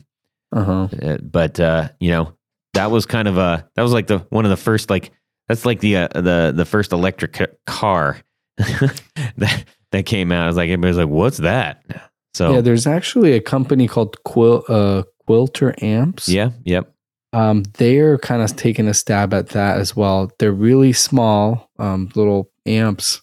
Uh-huh. 0.53 0.89
uh, 1.03 1.19
but 1.19 1.61
uh, 1.61 1.89
you 2.01 2.11
know, 2.11 2.33
that 2.73 2.91
was 2.91 3.05
kind 3.05 3.29
of 3.29 3.37
a 3.37 3.69
that 3.75 3.83
was 3.83 3.93
like 3.93 4.07
the 4.07 4.21
one 4.31 4.47
of 4.47 4.51
the 4.51 4.57
first 4.57 4.89
like 4.89 5.11
that's 5.49 5.65
like 5.65 5.81
the 5.81 5.97
uh, 5.97 6.09
the 6.09 6.53
the 6.55 6.65
first 6.65 6.93
electric 6.93 7.65
car 7.67 8.19
that 8.57 9.65
that 9.93 10.07
came 10.07 10.33
out. 10.33 10.45
I 10.45 10.47
was 10.47 10.57
like, 10.57 10.69
everybody's 10.69 10.97
like, 10.97 11.09
what's 11.09 11.39
that? 11.39 12.11
So 12.35 12.55
Yeah, 12.55 12.61
there's 12.61 12.87
actually 12.87 13.33
a 13.33 13.41
company 13.41 13.89
called 13.89 14.23
Quil 14.25 14.63
uh, 14.69 15.05
Quilter 15.27 15.75
Amps. 15.83 16.29
yeah, 16.29 16.51
yep, 16.65 16.93
Um, 17.33 17.63
they're 17.79 18.19
kind 18.19 18.43
of 18.43 18.55
taking 18.57 18.89
a 18.89 18.95
stab 18.95 19.33
at 19.33 19.49
that 19.51 19.79
as 19.79 19.97
well. 19.97 20.31
They're 20.39 20.53
really 20.53 20.93
small, 20.93 21.71
um, 21.79 22.11
little 22.15 22.51
amps, 22.67 23.23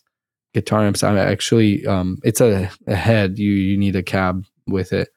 guitar 0.53 0.85
amps. 0.85 1.03
I 1.03 1.17
actually, 1.17 1.85
um, 1.85 2.17
it's 2.23 2.41
a, 2.41 2.69
a 2.87 2.95
head. 2.95 3.37
You 3.37 3.51
you 3.51 3.77
need 3.77 3.95
a 3.95 4.03
cab 4.03 4.45
with 4.67 4.93
it, 4.93 5.09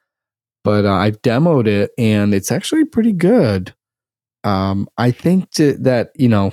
but 0.63 0.85
uh, 0.85 0.93
I've 0.93 1.23
demoed 1.23 1.67
it 1.67 1.91
and 1.97 2.35
it's 2.35 2.53
actually 2.53 2.85
pretty 2.85 3.13
good. 3.13 3.75
Um, 4.45 4.89
I 4.99 5.11
think 5.11 5.51
to, 5.53 5.73
that 5.79 6.11
you 6.17 6.29
know, 6.29 6.53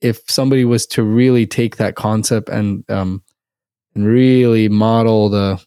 if 0.00 0.20
somebody 0.28 0.64
was 0.64 0.86
to 0.86 1.02
really 1.02 1.46
take 1.46 1.76
that 1.76 1.94
concept 1.96 2.48
and 2.48 2.88
um, 2.90 3.22
and 3.94 4.06
really 4.06 4.68
model 4.68 5.28
the, 5.28 5.62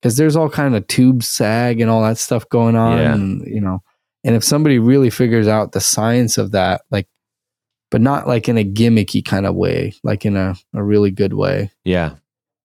because 0.00 0.16
there's 0.16 0.36
all 0.36 0.50
kind 0.50 0.74
of 0.76 0.86
tube 0.88 1.22
sag 1.22 1.80
and 1.80 1.90
all 1.90 2.02
that 2.02 2.18
stuff 2.18 2.48
going 2.48 2.76
on, 2.76 2.98
Yeah. 2.98 3.14
and 3.14 3.46
you 3.46 3.60
know. 3.60 3.82
And 4.24 4.36
if 4.36 4.44
somebody 4.44 4.78
really 4.78 5.10
figures 5.10 5.48
out 5.48 5.72
the 5.72 5.80
science 5.80 6.38
of 6.38 6.52
that, 6.52 6.82
like, 6.92 7.08
but 7.90 8.00
not 8.00 8.28
like 8.28 8.48
in 8.48 8.56
a 8.56 8.64
gimmicky 8.64 9.24
kind 9.24 9.46
of 9.46 9.56
way, 9.56 9.94
like 10.04 10.24
in 10.24 10.36
a, 10.36 10.54
a 10.74 10.82
really 10.82 11.10
good 11.10 11.32
way, 11.32 11.70
yeah. 11.84 12.14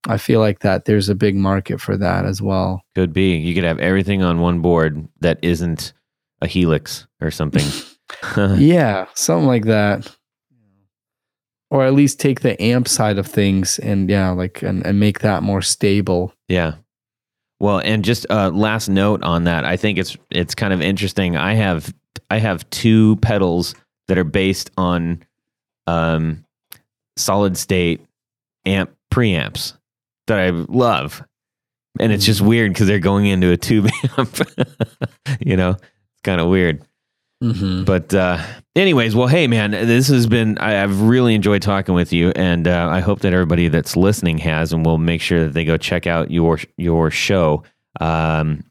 I 0.08 0.18
feel 0.18 0.40
like 0.40 0.60
that 0.60 0.86
there's 0.86 1.10
a 1.10 1.16
big 1.16 1.36
market 1.36 1.82
for 1.82 1.98
that 1.98 2.26
as 2.26 2.42
well. 2.42 2.84
Could 2.96 3.12
be. 3.12 3.36
You 3.38 3.56
could 3.56 3.64
have 3.64 3.80
everything 3.80 4.22
on 4.22 4.40
one 4.40 4.62
board 4.62 5.08
that 5.22 5.40
isn't 5.42 5.94
a 6.42 6.48
helix 6.48 7.08
or 7.22 7.32
something. 7.32 7.66
yeah, 8.58 9.08
something 9.16 9.48
like 9.48 9.66
that. 9.66 10.16
Or 11.70 11.86
at 11.86 11.94
least 11.94 12.20
take 12.20 12.42
the 12.42 12.62
amp 12.62 12.88
side 12.88 13.18
of 13.18 13.28
things 13.28 13.78
and 13.80 14.10
yeah, 14.10 14.30
like 14.32 14.62
and, 14.64 14.86
and 14.86 15.00
make 15.00 15.20
that 15.20 15.44
more 15.44 15.62
stable. 15.62 16.34
yeah. 16.48 16.76
Well, 17.60 17.80
and 17.80 18.06
just 18.06 18.28
uh, 18.30 18.52
last 18.52 18.88
note 18.88 19.24
on 19.24 19.46
that, 19.46 19.66
I 19.66 19.78
think 19.78 19.98
it's 19.98 20.16
it's 20.30 20.54
kind 20.54 20.74
of 20.74 20.82
interesting. 20.82 21.36
I 21.36 21.56
have 21.56 21.92
I 22.30 22.38
have 22.38 22.70
two 22.70 23.16
pedals 23.18 23.74
that 24.08 24.18
are 24.18 24.24
based 24.24 24.70
on 24.78 25.24
um, 25.88 26.46
solid 27.16 27.58
state 27.58 28.02
amp 28.66 28.92
preamps 29.12 29.74
that 30.28 30.40
I 30.40 30.50
love, 30.52 31.24
and 32.00 32.12
it's 32.12 32.26
just 32.26 32.42
weird 32.42 32.74
because 32.74 32.86
they're 32.86 33.00
going 33.00 33.26
into 33.26 33.52
a 33.52 33.58
tube 33.58 33.90
amp. 34.18 34.38
you 35.40 35.58
know, 35.58 35.72
it's 35.72 36.22
kind 36.24 36.40
of 36.40 36.50
weird. 36.50 36.84
Mm-hmm. 37.44 37.86
But 37.86 38.14
uh, 38.14 38.44
anyways, 38.78 39.16
well, 39.16 39.28
hey 39.28 39.48
man, 39.48 39.72
this 39.72 40.08
has 40.08 40.28
been 40.28 40.58
I, 40.60 40.84
I've 40.84 41.02
really 41.02 41.36
enjoyed 41.36 41.62
talking 41.62 41.96
with 41.96 42.14
you, 42.14 42.32
and 42.36 42.68
uh, 42.68 42.88
I 42.90 43.00
hope 43.00 43.22
that 43.22 43.34
everybody 43.34 43.68
that's 43.68 43.98
listening 43.98 44.38
has, 44.40 44.72
and 44.72 44.86
we'll 44.86 44.98
make 44.98 45.22
sure 45.22 45.44
that 45.44 45.54
they 45.54 45.66
go 45.66 45.78
check 45.78 46.08
out 46.08 46.32
your 46.32 46.60
your 46.78 47.12
show. 47.12 47.64
Um, 48.00 48.64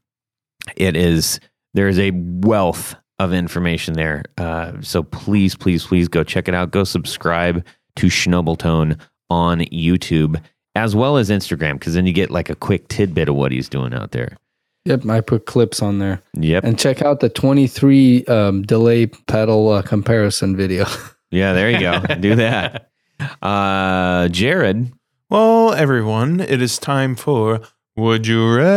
it 0.76 0.96
is 0.96 1.40
there 1.74 1.88
is 1.88 1.98
a 1.98 2.12
wealth 2.12 2.94
of 3.18 3.32
information 3.32 3.94
there, 3.94 4.24
uh, 4.38 4.72
so 4.80 5.02
please, 5.02 5.54
please, 5.56 5.84
please 5.84 6.08
go 6.08 6.22
check 6.22 6.48
it 6.48 6.54
out. 6.54 6.70
Go 6.70 6.84
subscribe 6.84 7.66
to 7.96 8.06
Shnobeltone 8.06 8.98
on 9.28 9.60
YouTube 9.60 10.40
as 10.74 10.94
well 10.94 11.16
as 11.16 11.30
Instagram, 11.30 11.74
because 11.74 11.94
then 11.94 12.06
you 12.06 12.12
get 12.12 12.30
like 12.30 12.50
a 12.50 12.54
quick 12.54 12.88
tidbit 12.88 13.28
of 13.28 13.34
what 13.34 13.50
he's 13.50 13.68
doing 13.68 13.94
out 13.94 14.12
there. 14.12 14.36
Yep, 14.86 15.06
I 15.06 15.20
put 15.20 15.46
clips 15.46 15.82
on 15.82 15.98
there. 15.98 16.22
Yep. 16.34 16.64
And 16.64 16.78
check 16.78 17.02
out 17.02 17.20
the 17.20 17.28
23 17.28 18.24
um, 18.26 18.62
delay 18.62 19.06
pedal 19.06 19.68
uh, 19.70 19.82
comparison 19.82 20.56
video. 20.56 20.86
Yeah, 21.32 21.54
there 21.54 21.68
you 21.68 21.80
go. 21.80 22.00
Do 22.20 22.36
that. 22.36 22.88
Uh, 23.42 24.28
Jared, 24.28 24.92
Well, 25.28 25.74
everyone, 25.74 26.38
it 26.38 26.62
is 26.62 26.78
time 26.78 27.16
for 27.16 27.62
Would 27.96 28.28
You 28.28 28.54
Rather? 28.54 28.68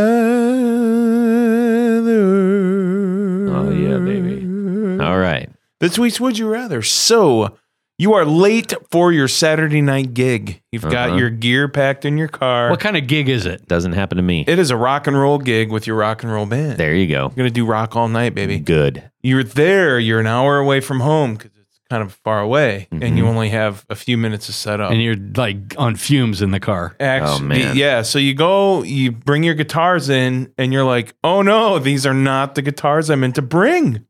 Oh, 3.51 3.69
yeah, 3.69 3.97
baby. 3.99 4.99
all 5.03 5.19
right. 5.19 5.47
This 5.79 5.99
week's 5.99 6.19
Would 6.19 6.39
You 6.39 6.49
Rather. 6.49 6.81
So, 6.81 7.55
you 7.99 8.13
are 8.13 8.25
late 8.25 8.73
for 8.89 9.11
your 9.11 9.27
Saturday 9.27 9.81
night 9.81 10.15
gig. 10.15 10.61
You've 10.71 10.85
Uh-huh. 10.85 10.91
got 11.09 11.17
your 11.19 11.29
gear 11.29 11.67
packed 11.67 12.05
in 12.05 12.17
your 12.17 12.27
car. 12.29 12.71
What 12.71 12.79
kind 12.79 12.97
of 12.97 13.05
gig 13.05 13.29
is 13.29 13.45
it? 13.45 13.67
Doesn't 13.67 13.93
happen 13.93 14.15
to 14.15 14.23
me. 14.23 14.45
It 14.47 14.57
is 14.57 14.71
a 14.71 14.77
rock 14.77 15.05
and 15.05 15.15
roll 15.19 15.37
gig 15.37 15.69
with 15.71 15.85
your 15.85 15.97
rock 15.97 16.23
and 16.23 16.31
roll 16.31 16.47
band. 16.47 16.77
There 16.79 16.95
you 16.95 17.05
go. 17.07 17.23
You're 17.27 17.29
going 17.35 17.47
to 17.49 17.53
do 17.53 17.65
rock 17.65 17.95
all 17.95 18.07
night, 18.07 18.33
baby. 18.33 18.57
Good. 18.57 19.11
You're 19.21 19.43
there. 19.43 19.99
You're 19.99 20.19
an 20.21 20.27
hour 20.27 20.57
away 20.57 20.79
from 20.79 21.01
home 21.01 21.33
because 21.35 21.51
it's 21.57 21.79
kind 21.89 22.01
of 22.01 22.13
far 22.23 22.39
away, 22.39 22.87
and 22.91 23.17
you 23.17 23.27
only 23.27 23.49
have 23.49 23.83
a 23.89 23.95
few 23.95 24.17
minutes 24.17 24.45
to 24.45 24.53
set 24.53 24.79
up. 24.79 24.91
and 24.91 25.01
you're 25.01 25.15
like 25.35 25.57
on 25.77 25.95
fumes 25.95 26.41
in 26.41 26.51
the 26.51 26.59
car. 26.59 26.95
Actually, 26.99 27.35
Oh, 27.35 27.39
man. 27.65 27.75
yeah. 27.75 28.01
So 28.03 28.17
you 28.19 28.33
go, 28.33 28.83
you 28.83 29.11
bring 29.11 29.43
your 29.43 29.55
guitars 29.55 30.07
in, 30.07 30.51
and 30.57 30.71
you're 30.71 30.85
like, 30.85 31.13
"Oh 31.23 31.41
no, 31.41 31.79
these 31.79 32.05
are 32.05 32.13
not 32.13 32.55
the 32.55 32.61
guitars 32.61 33.09
I 33.09 33.15
meant 33.15 33.35
to 33.35 33.41
bring." 33.41 34.05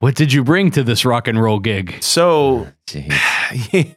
What 0.00 0.14
did 0.14 0.32
you 0.32 0.44
bring 0.44 0.70
to 0.72 0.84
this 0.84 1.04
rock 1.04 1.26
and 1.28 1.40
roll 1.40 1.58
gig? 1.58 1.96
So 2.02 2.68
Jeez. 2.86 3.96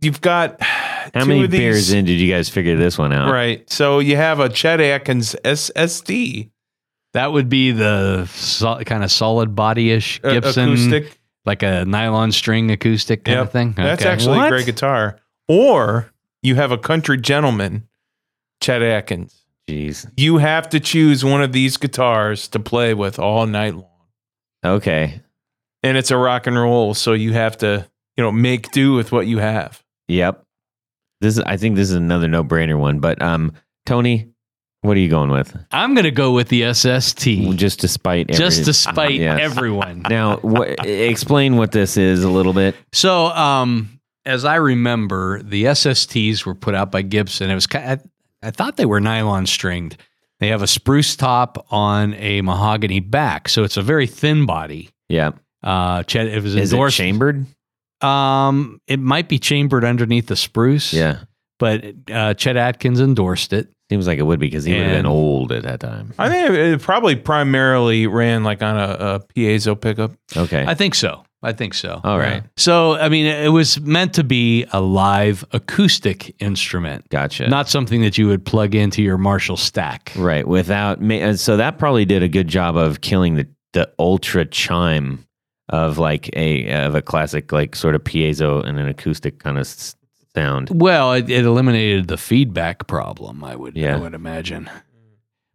you've 0.00 0.20
got 0.20 0.60
How 0.62 1.22
two 1.22 1.26
many 1.26 1.44
of 1.44 1.50
these- 1.50 1.60
beers 1.60 1.92
in 1.92 2.04
did 2.04 2.20
you 2.20 2.32
guys 2.32 2.48
figure 2.48 2.76
this 2.76 2.98
one 2.98 3.12
out? 3.12 3.30
Right. 3.32 3.68
So 3.70 3.98
you 3.98 4.16
have 4.16 4.40
a 4.40 4.48
Chet 4.48 4.80
Atkins 4.80 5.34
SST 5.44 6.10
That 7.12 7.32
would 7.32 7.48
be 7.48 7.72
the 7.72 8.26
so, 8.26 8.76
kind 8.84 9.02
of 9.04 9.10
solid 9.10 9.54
body 9.54 9.90
ish 9.90 10.20
uh, 10.22 10.32
Gibson, 10.34 10.68
acoustic. 10.72 11.18
like 11.44 11.62
a 11.62 11.84
nylon 11.84 12.30
string 12.32 12.70
acoustic 12.70 13.24
kind 13.24 13.38
Yep. 13.38 13.46
of 13.46 13.52
thing. 13.52 13.72
That's 13.76 14.04
actually 14.04 14.38
What? 14.38 14.46
a 14.48 14.50
great 14.50 14.66
guitar. 14.66 15.18
Or 15.48 16.12
you 16.42 16.56
have 16.56 16.72
a 16.72 16.78
country 16.78 17.18
gentleman, 17.18 17.88
Chet 18.60 18.82
Atkins. 18.82 19.44
Jeez. 19.68 20.08
You 20.16 20.38
have 20.38 20.68
to 20.68 20.78
choose 20.80 21.24
one 21.24 21.42
of 21.42 21.52
these 21.52 21.76
guitars 21.76 22.46
to 22.48 22.60
play 22.60 22.94
with 22.94 23.18
all 23.18 23.46
night 23.46 23.74
long. 23.74 23.90
Okay. 24.74 25.20
And 25.82 25.96
it's 25.96 26.10
a 26.10 26.16
rock 26.16 26.46
and 26.46 26.56
roll, 26.58 26.94
so 26.94 27.12
you 27.12 27.32
have 27.32 27.56
to, 27.58 27.88
you 28.16 28.24
know, 28.24 28.32
make 28.32 28.70
do 28.72 28.92
with 28.94 29.12
what 29.12 29.26
you 29.26 29.38
have. 29.38 29.82
Yep. 30.08 30.42
This 31.20 31.38
is 31.38 31.44
I 31.44 31.56
think 31.56 31.76
this 31.76 31.90
is 31.90 31.96
another 31.96 32.28
no-brainer 32.28 32.78
one, 32.78 32.98
but 33.00 33.22
um 33.22 33.52
Tony, 33.86 34.28
what 34.82 34.96
are 34.96 35.00
you 35.00 35.08
going 35.08 35.30
with? 35.30 35.56
I'm 35.72 35.94
going 35.94 36.04
to 36.04 36.10
go 36.10 36.32
with 36.32 36.48
the 36.48 36.72
SST, 36.74 37.24
Just 37.56 37.80
despite 37.80 38.30
every, 38.30 38.38
just 38.44 38.64
to 38.66 38.72
spite 38.72 39.14
Yes. 39.14 39.40
everyone. 39.40 40.02
Now, 40.08 40.36
what, 40.38 40.84
explain 40.86 41.56
what 41.56 41.72
this 41.72 41.96
is 41.96 42.22
a 42.24 42.28
little 42.30 42.52
bit. 42.52 42.74
So, 42.92 43.26
um, 43.26 44.00
as 44.24 44.44
I 44.44 44.56
remember, 44.56 45.40
the 45.42 45.64
SSTs 45.64 46.44
were 46.44 46.54
put 46.54 46.74
out 46.74 46.90
by 46.90 47.02
Gibson. 47.02 47.48
It 47.50 47.54
was 47.54 47.66
kind 47.66 48.00
I, 48.42 48.48
I 48.48 48.50
thought 48.50 48.76
they 48.76 48.86
were 48.86 49.00
nylon 49.00 49.46
stringed. 49.46 49.96
They 50.40 50.48
have 50.48 50.62
a 50.62 50.66
spruce 50.66 51.16
top 51.16 51.66
on 51.70 52.14
a 52.14 52.42
mahogany 52.42 53.00
back, 53.00 53.48
so 53.48 53.64
it's 53.64 53.76
a 53.76 53.82
very 53.82 54.06
thin 54.06 54.44
body. 54.46 54.90
Yeah. 55.08 55.30
Uh, 55.62 56.02
Chet, 56.02 56.26
it 56.26 56.42
was 56.42 56.54
Is 56.54 56.72
it 56.72 56.90
chambered? 56.90 57.46
Um, 58.02 58.80
it 58.86 59.00
might 59.00 59.28
be 59.28 59.38
chambered 59.38 59.84
underneath 59.84 60.26
the 60.26 60.36
spruce. 60.36 60.92
Yeah. 60.92 61.20
but 61.58 61.84
uh, 62.12 62.34
Chet 62.34 62.56
Atkins 62.56 63.00
endorsed 63.00 63.52
it. 63.52 63.68
Seems 63.88 64.06
like 64.06 64.18
it 64.18 64.22
would 64.24 64.40
be 64.40 64.48
because 64.48 64.64
he 64.64 64.72
would 64.74 64.82
have 64.82 64.96
been 64.96 65.06
old 65.06 65.52
at 65.52 65.62
that 65.62 65.78
time. 65.80 66.12
I 66.18 66.28
think 66.28 66.50
it 66.50 66.82
probably 66.82 67.14
primarily 67.14 68.08
ran 68.08 68.42
like 68.42 68.60
on 68.60 68.76
a, 68.76 68.96
a 68.98 69.20
piezo 69.20 69.80
pickup. 69.80 70.12
Okay. 70.36 70.64
I 70.66 70.74
think 70.74 70.96
so. 70.96 71.22
I 71.42 71.52
think 71.52 71.74
so. 71.74 72.00
All 72.02 72.18
right. 72.18 72.42
So, 72.56 72.94
I 72.96 73.08
mean, 73.08 73.26
it 73.26 73.50
was 73.52 73.78
meant 73.80 74.14
to 74.14 74.24
be 74.24 74.64
a 74.72 74.80
live 74.80 75.44
acoustic 75.52 76.34
instrument, 76.40 77.08
Gotcha. 77.10 77.46
not 77.48 77.68
something 77.68 78.00
that 78.00 78.16
you 78.18 78.26
would 78.26 78.44
plug 78.44 78.74
into 78.74 79.02
your 79.02 79.18
Marshall 79.18 79.56
stack. 79.56 80.12
right. 80.16 80.46
Without 80.48 80.98
so 81.38 81.56
that 81.56 81.78
probably 81.78 82.04
did 82.04 82.22
a 82.22 82.28
good 82.28 82.48
job 82.48 82.76
of 82.76 83.00
killing 83.00 83.34
the 83.36 83.46
the 83.74 83.92
ultra 83.98 84.46
chime 84.46 85.26
of 85.68 85.98
like 85.98 86.30
a 86.34 86.68
of 86.86 86.94
a 86.94 87.02
classic 87.02 87.52
like 87.52 87.76
sort 87.76 87.94
of 87.94 88.02
piezo 88.02 88.64
and 88.64 88.78
an 88.78 88.88
acoustic 88.88 89.38
kind 89.38 89.58
of 89.58 89.66
sound. 90.34 90.70
Well, 90.72 91.12
it, 91.12 91.28
it 91.28 91.44
eliminated 91.44 92.08
the 92.08 92.16
feedback 92.16 92.86
problem. 92.86 93.44
I 93.44 93.54
would, 93.54 93.76
Yeah. 93.76 93.96
I 93.96 94.00
would 94.00 94.14
imagine. 94.14 94.70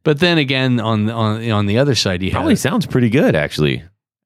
But 0.03 0.19
then 0.19 0.37
again, 0.37 0.79
on 0.79 1.09
on 1.09 1.49
on 1.51 1.65
the 1.65 1.79
other 1.79 1.95
side, 1.95 2.21
you 2.21 2.31
Probably 2.31 2.51
have 2.53 2.59
sounds 2.59 2.85
pretty 2.85 3.09
good 3.09 3.35
actually. 3.35 3.83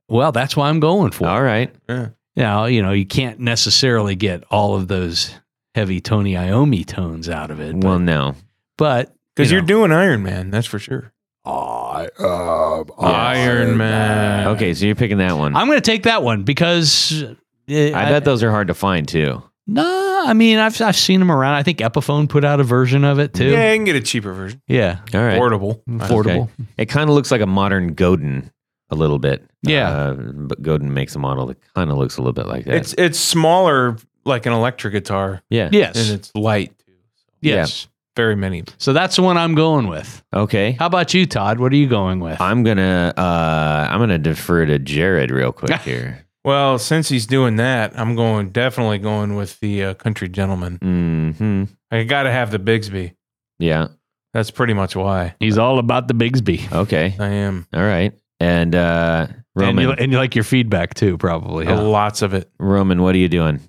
Well, 0.07 0.31
that's 0.31 0.55
why 0.55 0.69
I'm 0.69 0.79
going 0.79 1.11
for. 1.11 1.27
All 1.27 1.41
right. 1.41 1.73
Yeah. 1.89 2.09
Now, 2.35 2.65
you 2.65 2.81
know, 2.81 2.91
you 2.91 3.05
can't 3.05 3.39
necessarily 3.39 4.15
get 4.15 4.43
all 4.51 4.75
of 4.75 4.87
those 4.87 5.33
heavy 5.73 6.01
Tony 6.01 6.33
Iommi 6.33 6.85
tones 6.85 7.29
out 7.29 7.49
of 7.51 7.59
it. 7.59 7.79
But, 7.79 7.87
Well, 7.87 7.99
no. 7.99 8.35
but 8.77 9.13
Because 9.35 9.51
you 9.51 9.55
you 9.55 9.59
are 9.59 9.61
know. 9.61 9.67
doing 9.67 9.91
Iron 9.91 10.23
Man, 10.23 10.51
that's 10.51 10.67
for 10.67 10.79
sure. 10.79 11.11
I 11.45 12.09
am 12.19 12.85
Iron 12.99 13.77
Man. 13.77 14.47
Okay, 14.49 14.73
so 14.73 14.85
you're 14.85 14.95
picking 14.95 15.19
that 15.19 15.37
one. 15.37 15.55
I'm 15.55 15.67
going 15.67 15.77
to 15.77 15.91
take 15.91 16.03
that 16.03 16.23
one 16.23 16.43
because 16.43 17.23
uh, 17.23 17.35
I 17.69 17.91
bet 18.09 18.25
those 18.25 18.43
are 18.43 18.51
hard 18.51 18.67
to 18.67 18.73
find 18.73 19.07
too. 19.07 19.43
No, 19.67 20.23
I 20.27 20.33
mean 20.33 20.59
I've 20.59 20.79
I've 20.79 20.95
seen 20.95 21.19
them 21.19 21.31
around. 21.31 21.55
I 21.55 21.63
think 21.63 21.79
Epiphone 21.79 22.29
put 22.29 22.45
out 22.45 22.59
a 22.59 22.63
version 22.63 23.03
of 23.03 23.17
it 23.17 23.33
too. 23.33 23.49
Yeah, 23.49 23.71
you 23.71 23.77
can 23.77 23.85
get 23.85 23.95
a 23.95 24.01
cheaper 24.01 24.31
version. 24.33 24.61
Yeah, 24.67 24.99
All 25.13 25.21
right. 25.21 25.37
Portable. 25.37 25.81
affordable. 25.89 26.49
It 26.77 26.85
kind 26.85 27.09
of 27.09 27.15
looks 27.15 27.31
like 27.31 27.41
a 27.41 27.47
modern 27.47 27.95
Godin 27.95 28.51
a 28.95 28.99
little 28.99 29.19
bit. 29.19 29.43
Yeah. 29.61 29.89
Uh, 29.89 30.13
but 30.13 30.61
Godin 30.61 30.93
makes 30.93 31.15
a 31.15 31.19
model 31.19 31.45
that 31.47 31.57
kind 31.75 31.91
of 31.91 31.97
looks 31.97 32.17
a 32.17 32.21
little 32.21 32.33
bit 32.33 32.47
like 32.47 32.65
that. 32.65 32.75
It's 32.75 32.93
it's 32.97 33.19
smaller 33.19 33.97
like 34.25 34.45
an 34.45 34.53
electric 34.53 34.93
guitar 34.93 35.43
yeah. 35.49 35.69
Yes, 35.71 35.95
and 35.97 36.19
it's 36.19 36.33
light 36.35 36.77
too. 36.79 36.93
yes. 37.41 37.87
Very 38.15 38.35
many. 38.37 38.63
So 38.77 38.93
that's 38.93 39.17
the 39.17 39.23
one 39.23 39.37
I'm 39.37 39.55
going 39.55 39.87
with. 39.87 40.23
Okay. 40.33 40.71
How 40.79 40.85
about 40.85 41.13
you, 41.13 41.25
Todd? 41.25 41.59
What 41.59 41.73
are 41.73 41.75
you 41.75 41.87
going 41.87 42.21
with? 42.21 42.39
I'm 42.39 42.63
gonna 42.63 43.13
uh 43.17 43.87
I'm 43.91 43.99
gonna 43.99 44.17
defer 44.17 44.65
to 44.65 44.79
Jared 44.79 45.31
real 45.31 45.51
quick 45.51 45.81
here. 45.81 46.25
Well, 46.45 46.77
since 46.79 47.09
he's 47.09 47.25
doing 47.27 47.57
that, 47.57 47.99
I'm 47.99 48.15
going 48.15 48.51
definitely 48.51 48.99
going 48.99 49.35
with 49.35 49.59
the 49.59 49.83
uh, 49.83 49.93
country 49.95 50.29
gentleman. 50.29 50.77
hmm 50.77 51.63
I 51.91 52.03
got 52.03 52.23
to 52.23 52.31
have 52.31 52.51
the 52.51 52.59
Bigsby. 52.59 53.15
Yeah. 53.59 53.87
That's 54.33 54.51
pretty 54.51 54.73
much 54.73 54.95
why 54.95 55.35
He's 55.39 55.57
all 55.57 55.79
about 55.79 56.07
the 56.07 56.13
Bigsby. 56.13 56.71
Okay. 56.71 57.15
I 57.19 57.27
am. 57.27 57.67
All 57.73 57.81
right. 57.83 58.13
And 58.45 58.75
uh 58.75 59.27
And 59.29 59.43
Roman 59.55 59.83
you, 59.83 59.91
and 59.93 60.11
you 60.11 60.17
like 60.17 60.35
your 60.35 60.43
feedback 60.43 60.93
too, 60.93 61.17
probably. 61.17 61.65
huh? 61.65 61.81
Lots 61.81 62.21
of 62.21 62.33
it. 62.33 62.49
Roman, 62.59 63.01
what 63.01 63.15
are 63.15 63.17
you 63.19 63.29
doing? 63.29 63.59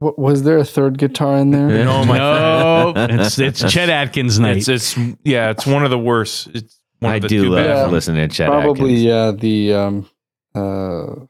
Wa- 0.00 0.14
Was 0.16 0.44
there 0.44 0.58
a 0.58 0.64
third 0.64 0.96
guitar 0.98 1.36
in 1.38 1.50
there? 1.50 1.68
No, 1.84 2.04
my 2.04 2.18
no, 2.18 2.92
it's 2.96 3.38
it's 3.38 3.60
Chet 3.72 3.90
Atkins 3.90 4.38
night. 4.38 4.58
It's 4.58 4.68
it's 4.68 4.96
yeah, 5.24 5.50
it's 5.50 5.66
one 5.66 5.84
of 5.84 5.90
the 5.90 5.98
worst. 5.98 6.48
It's 6.54 6.78
one 7.00 7.12
I 7.12 7.16
of 7.16 7.22
the 7.22 7.28
do 7.28 7.42
two 7.42 7.48
love 7.50 7.64
bad 7.64 7.76
Yeah. 7.76 7.86
listening 7.86 8.28
to 8.28 8.34
Chet 8.34 8.48
Atkins. 8.48 8.64
Probably 8.64 8.90
Atkins. 8.94 9.04
yeah. 9.04 9.30
The 9.32 9.74
um 9.74 10.10
uh 10.54 11.24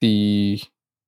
the 0.00 0.60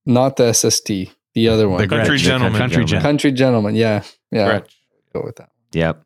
not 0.05 0.37
the 0.37 0.53
SST, 0.53 0.89
the 1.35 1.49
other 1.49 1.69
one, 1.69 1.81
The 1.81 1.89
Country 1.89 2.17
Gretsch. 2.17 2.21
Gentleman. 2.23 2.59
Country 2.59 2.85
Gentleman. 2.85 3.03
country 3.03 3.33
gentleman. 3.33 3.75
Yeah, 3.75 4.03
yeah. 4.31 4.49
Gretsch. 4.61 4.75
Go 5.13 5.23
with 5.25 5.37
that. 5.37 5.51
Yep. 5.73 6.03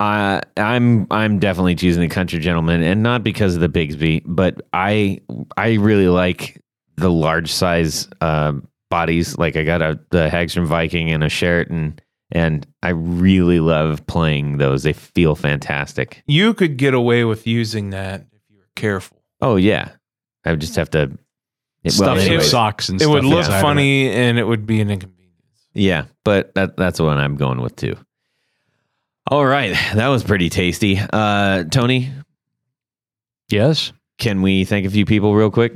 Uh, 0.00 0.40
I'm 0.56 1.06
I'm 1.10 1.38
definitely 1.40 1.74
choosing 1.74 2.02
the 2.02 2.08
country 2.14 2.38
gentleman, 2.38 2.82
and 2.82 3.02
not 3.02 3.24
because 3.24 3.54
of 3.56 3.60
the 3.60 3.68
Bigsby, 3.68 4.22
but 4.26 4.62
I 4.72 5.20
I 5.56 5.74
really 5.74 6.08
like 6.08 6.62
the 6.96 7.10
large 7.10 7.50
size 7.50 8.08
uh, 8.20 8.52
bodies. 8.90 9.36
Like 9.36 9.56
I 9.56 9.64
got 9.64 9.82
a 9.82 9.98
the 10.10 10.28
Hagstrom 10.28 10.66
Viking 10.66 11.10
and 11.10 11.24
a 11.24 11.28
Sheraton, 11.28 11.98
and 12.30 12.64
I 12.82 12.90
really 12.90 13.58
love 13.58 14.06
playing 14.06 14.58
those. 14.58 14.84
They 14.84 14.92
feel 14.92 15.34
fantastic. 15.34 16.22
You 16.26 16.54
could 16.54 16.76
get 16.76 16.94
away 16.94 17.24
with 17.24 17.46
using 17.46 17.90
that 17.90 18.26
if 18.32 18.40
you 18.48 18.58
were 18.58 18.68
careful. 18.76 19.20
Oh 19.40 19.56
yeah, 19.56 19.90
I 20.44 20.50
would 20.52 20.60
just 20.60 20.76
have 20.76 20.90
to. 20.90 21.02
it- 21.82 21.90
Stuff 21.92 22.06
well, 22.06 22.16
some 22.16 22.26
anyways, 22.26 22.50
socks 22.50 22.88
and 22.88 23.00
It 23.00 23.04
stuff 23.04 23.14
would 23.14 23.24
look 23.24 23.38
inside 23.46 23.62
funny 23.62 24.10
and 24.10 24.38
it 24.38 24.44
would 24.44 24.66
be 24.66 24.80
an 24.80 24.90
inconvenience. 24.90 25.68
yeah, 25.74 26.04
but 26.24 26.54
that 26.54 26.76
that's 26.76 26.98
the 26.98 27.04
one 27.04 27.18
I'm 27.18 27.36
going 27.36 27.60
with 27.60 27.74
too. 27.76 27.96
All 29.30 29.44
right, 29.44 29.76
that 29.94 30.08
was 30.08 30.24
pretty 30.24 30.48
tasty. 30.48 30.98
Uh, 30.98 31.64
Tony, 31.64 32.10
Yes, 33.50 33.92
can 34.18 34.42
we 34.42 34.64
thank 34.64 34.86
a 34.86 34.90
few 34.90 35.04
people 35.06 35.34
real 35.34 35.50
quick? 35.50 35.74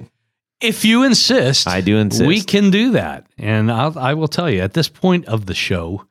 if 0.61 0.85
you 0.85 1.03
insist, 1.03 1.67
I 1.67 1.81
do 1.81 1.97
insist. 1.99 2.25
We 2.27 2.41
can 2.41 2.71
do 2.71 2.93
that, 2.93 3.27
and 3.37 3.71
I'll, 3.71 3.99
I 3.99 4.15
will 4.15 4.29
tell 4.29 4.49
you 4.49 4.61
at 4.61 4.75
this 4.75 4.89
point 4.89 5.27
of 5.27 5.47
the 5.47 5.55
show, 5.55 6.07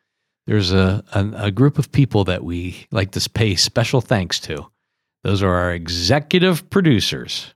there's 0.46 0.74
a, 0.74 1.04
a 1.14 1.46
a 1.46 1.52
group 1.52 1.80
of 1.80 1.92
people 1.92 2.26
that 2.26 2.44
we 2.44 2.86
like 2.92 3.12
to 3.12 3.30
pay 3.30 3.56
special 3.56 4.02
thanks 4.02 4.40
to. 4.42 4.68
Those 5.24 5.42
are 5.42 5.54
our 5.54 5.74
executive 5.74 6.70
producers, 6.70 7.54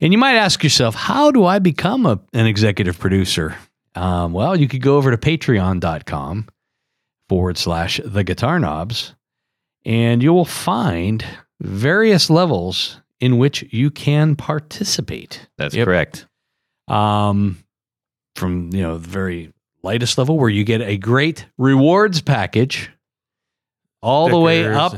and 0.00 0.12
you 0.12 0.18
might 0.18 0.36
ask 0.36 0.62
yourself, 0.62 0.94
how 0.94 1.30
do 1.32 1.44
I 1.44 1.58
become 1.58 2.06
a, 2.06 2.20
an 2.32 2.46
executive 2.46 2.98
producer? 2.98 3.56
Um, 3.96 4.32
well, 4.32 4.54
you 4.54 4.68
could 4.68 4.82
go 4.82 4.96
over 4.98 5.10
to 5.10 5.16
Patreon.com 5.16 6.46
forward 7.28 7.58
slash 7.58 8.00
the 8.04 8.24
Guitar 8.24 8.58
Knobs, 8.58 9.14
and 9.84 10.22
you 10.22 10.32
will 10.32 10.44
find 10.44 11.24
various 11.60 12.30
levels 12.30 13.00
in 13.20 13.38
which 13.38 13.64
you 13.72 13.90
can 13.90 14.36
participate 14.36 15.48
That's 15.58 15.74
Yep. 15.74 15.84
correct. 15.86 16.26
um, 16.86 17.58
from 18.36 18.70
you 18.72 18.82
know 18.82 18.98
the 18.98 19.08
very 19.08 19.52
lightest 19.82 20.16
level 20.18 20.38
where 20.38 20.48
you 20.50 20.62
get 20.64 20.80
a 20.80 20.96
great 20.96 21.46
rewards 21.58 22.20
package 22.20 22.90
all 24.00 24.28
the 24.28 24.38
way 24.38 24.64
up 24.64 24.94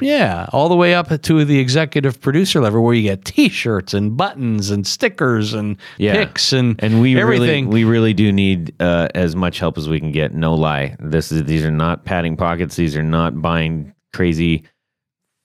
yeah 0.00 0.46
all 0.52 0.68
the 0.68 0.76
way 0.76 0.94
up 0.94 1.08
to 1.22 1.44
the 1.44 1.58
executive 1.58 2.20
producer 2.20 2.60
level 2.60 2.82
where 2.84 2.94
you 2.94 3.02
get 3.02 3.24
t-shirts 3.24 3.92
and 3.94 4.16
buttons 4.16 4.70
and 4.70 4.86
stickers 4.86 5.52
and 5.54 5.76
Yeah. 5.98 6.12
picks 6.12 6.52
and 6.52 6.76
And 6.82 7.00
we 7.00 7.18
Everything. 7.18 7.66
really, 7.68 7.84
we 7.84 7.90
really 7.90 8.14
do 8.14 8.30
need 8.32 8.72
uh, 8.80 9.08
as 9.14 9.34
much 9.34 9.58
help 9.58 9.76
as 9.76 9.88
we 9.88 9.98
can 9.98 10.12
get. 10.12 10.34
No 10.34 10.54
lie, 10.54 10.96
this 11.00 11.32
is 11.32 11.44
these 11.44 11.64
are 11.64 11.70
not 11.72 12.04
padding 12.04 12.36
pockets. 12.36 12.76
These 12.76 12.96
are 12.96 13.02
not 13.02 13.42
buying 13.42 13.92
crazy, 14.12 14.62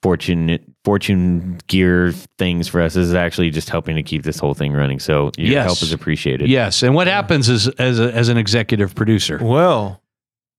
fortunate, 0.04 0.64
fortune 0.86 1.60
gear 1.68 2.12
things 2.38 2.68
for 2.68 2.80
us. 2.82 2.94
This 2.94 3.08
is 3.08 3.14
actually 3.16 3.50
just 3.50 3.70
helping 3.70 3.96
to 3.96 4.04
keep 4.04 4.24
this 4.24 4.40
whole 4.40 4.54
thing 4.54 4.72
running. 4.72 5.00
So 5.00 5.32
your 5.38 5.48
Yes. 5.54 5.66
help 5.66 5.82
is 5.82 5.92
appreciated. 5.92 6.48
Yes. 6.48 6.84
And 6.84 6.94
what 6.96 7.08
happens 7.08 7.50
is 7.50 7.68
as 7.68 8.00
a, 8.00 8.14
as 8.14 8.30
an 8.30 8.38
executive 8.38 8.94
producer, 8.96 9.40
Well, 9.42 10.02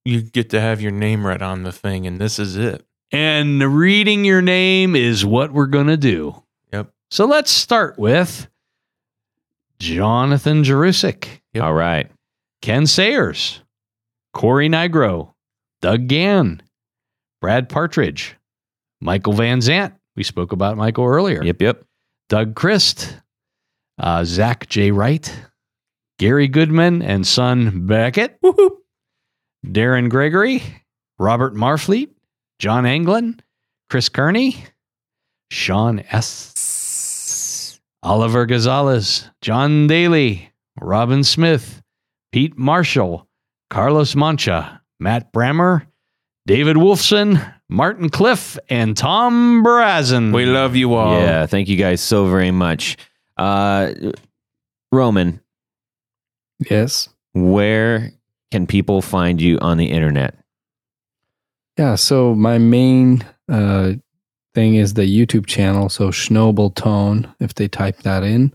you 0.04 0.22
get 0.22 0.50
to 0.50 0.60
have 0.60 0.80
your 0.80 0.92
name 0.92 1.26
right 1.26 1.42
on 1.42 1.62
the 1.62 1.72
thing, 1.72 2.06
and 2.06 2.18
this 2.20 2.38
is 2.38 2.56
it. 2.56 2.84
and 3.12 3.60
reading 3.76 4.24
your 4.24 4.40
name 4.42 4.94
is 4.96 5.24
what 5.24 5.52
we're 5.52 5.66
going 5.66 5.88
to 5.88 5.96
do. 5.96 6.42
Yep. 6.72 6.90
So 7.10 7.26
let's 7.26 7.50
start 7.50 7.98
with 7.98 8.48
Jonathan 9.78 10.62
Jerusik, 10.62 11.40
Yep. 11.54 11.64
All 11.64 11.74
right. 11.74 12.10
Ken 12.62 12.86
Sayers, 12.86 13.60
Corey 14.34 14.68
Nigro, 14.68 15.32
Doug 15.80 16.06
Gann, 16.06 16.62
Brad 17.40 17.68
Partridge, 17.68 18.36
Michael 19.00 19.32
Van 19.32 19.58
Zant. 19.60 19.94
We 20.16 20.22
spoke 20.22 20.52
about 20.52 20.76
Michael 20.76 21.06
earlier. 21.06 21.42
Yep. 21.42 21.62
Yep. 21.62 21.84
Doug 22.28 22.54
Christ, 22.54 23.16
uh, 23.98 24.22
Zach 24.24 24.68
J. 24.68 24.90
Wright, 24.92 25.34
Gary 26.18 26.46
Goodman 26.48 27.02
and 27.02 27.26
son 27.26 27.86
Beckett, 27.86 28.38
Darren 29.66 30.08
Gregory, 30.08 30.62
Robert 31.18 31.54
Marfleet, 31.54 32.10
John 32.58 32.86
Anglin, 32.86 33.40
Chris 33.88 34.08
Kearney, 34.08 34.64
Sean 35.50 36.00
S., 36.10 37.80
Oliver 38.02 38.46
Gonzalez, 38.46 39.28
John 39.42 39.86
Daly, 39.86 40.50
Robin 40.80 41.22
Smith, 41.24 41.82
Pete 42.32 42.56
Marshall, 42.56 43.26
Carlos 43.68 44.14
Mancha, 44.16 44.80
Matt 44.98 45.32
Brammer, 45.32 45.86
David 46.46 46.76
Wolfson, 46.76 47.54
Martin 47.68 48.08
Cliff, 48.08 48.58
and 48.68 48.96
Tom 48.96 49.62
Brazen. 49.62 50.32
We 50.32 50.46
love 50.46 50.74
you 50.76 50.94
all. 50.94 51.20
Yeah. 51.20 51.46
Thank 51.46 51.68
you 51.68 51.76
guys 51.76 52.00
so 52.00 52.26
very 52.26 52.50
much. 52.50 52.96
Uh, 53.36 53.92
Roman, 54.92 55.40
Yes. 56.70 57.08
where 57.32 58.12
can 58.50 58.66
people 58.66 59.02
find 59.02 59.40
you 59.40 59.58
on 59.60 59.78
the 59.78 59.90
internet? 59.90 60.34
Yeah. 61.76 61.94
So 61.94 62.34
my 62.34 62.58
main 62.58 63.24
uh, 63.48 63.94
thing 64.54 64.74
is 64.74 64.94
the 64.94 65.02
YouTube 65.02 65.46
channel. 65.46 65.88
So 65.88 66.08
Shnobel 66.08 66.74
Tone. 66.74 67.32
If 67.40 67.54
they 67.54 67.68
type 67.68 67.98
that 68.02 68.22
in, 68.22 68.52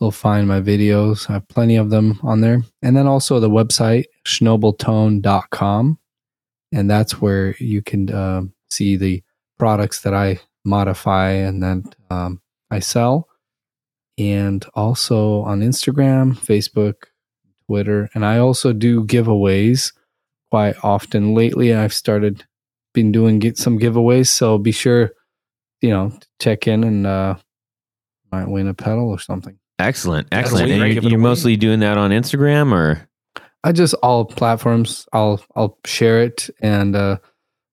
they'll 0.00 0.10
find 0.10 0.46
my 0.48 0.60
videos. 0.60 1.28
I 1.28 1.34
have 1.34 1.48
plenty 1.48 1.76
of 1.76 1.90
them 1.90 2.18
on 2.22 2.40
there. 2.40 2.62
And 2.82 2.96
then 2.96 3.06
also 3.06 3.40
the 3.40 3.50
website, 3.50 4.04
shnobeltone.com. 4.26 5.98
And 6.72 6.90
that's 6.90 7.20
where 7.20 7.54
you 7.58 7.82
can 7.82 8.10
uh, 8.10 8.42
see 8.70 8.96
the 8.96 9.22
products 9.58 10.00
that 10.02 10.14
I 10.14 10.40
modify 10.64 11.30
and 11.30 11.62
then 11.62 11.84
um, 12.10 12.40
I 12.70 12.78
sell. 12.78 13.28
And 14.18 14.64
also 14.74 15.42
on 15.42 15.60
Instagram, 15.60 16.38
Facebook, 16.38 16.94
Twitter. 17.72 18.10
And 18.12 18.22
I 18.22 18.36
also 18.36 18.74
do 18.74 19.04
giveaways 19.04 19.94
quite 20.50 20.76
often. 20.82 21.34
Lately, 21.34 21.74
I've 21.74 21.94
started 21.94 22.44
been 22.92 23.12
doing 23.12 23.38
get 23.38 23.56
some 23.56 23.78
giveaways. 23.78 24.26
So 24.26 24.58
be 24.58 24.72
sure, 24.72 25.12
you 25.80 25.88
know, 25.88 26.12
check 26.38 26.66
in 26.66 26.84
and 26.84 27.06
uh, 27.06 27.36
might 28.30 28.48
win 28.48 28.68
a 28.68 28.74
pedal 28.74 29.08
or 29.08 29.18
something. 29.18 29.58
Excellent. 29.78 30.28
Excellent. 30.32 30.68
wait, 30.68 30.82
And 30.82 30.92
you're, 30.92 31.12
you're 31.12 31.18
mostly 31.18 31.56
doing 31.56 31.80
that 31.80 31.96
on 31.96 32.10
Instagram 32.10 32.72
or? 32.72 33.08
I 33.64 33.72
just 33.72 33.94
all 34.02 34.26
platforms. 34.26 35.06
I'll 35.14 35.42
I'll 35.56 35.78
share 35.86 36.20
it, 36.20 36.50
and 36.60 36.96
uh, 36.96 37.18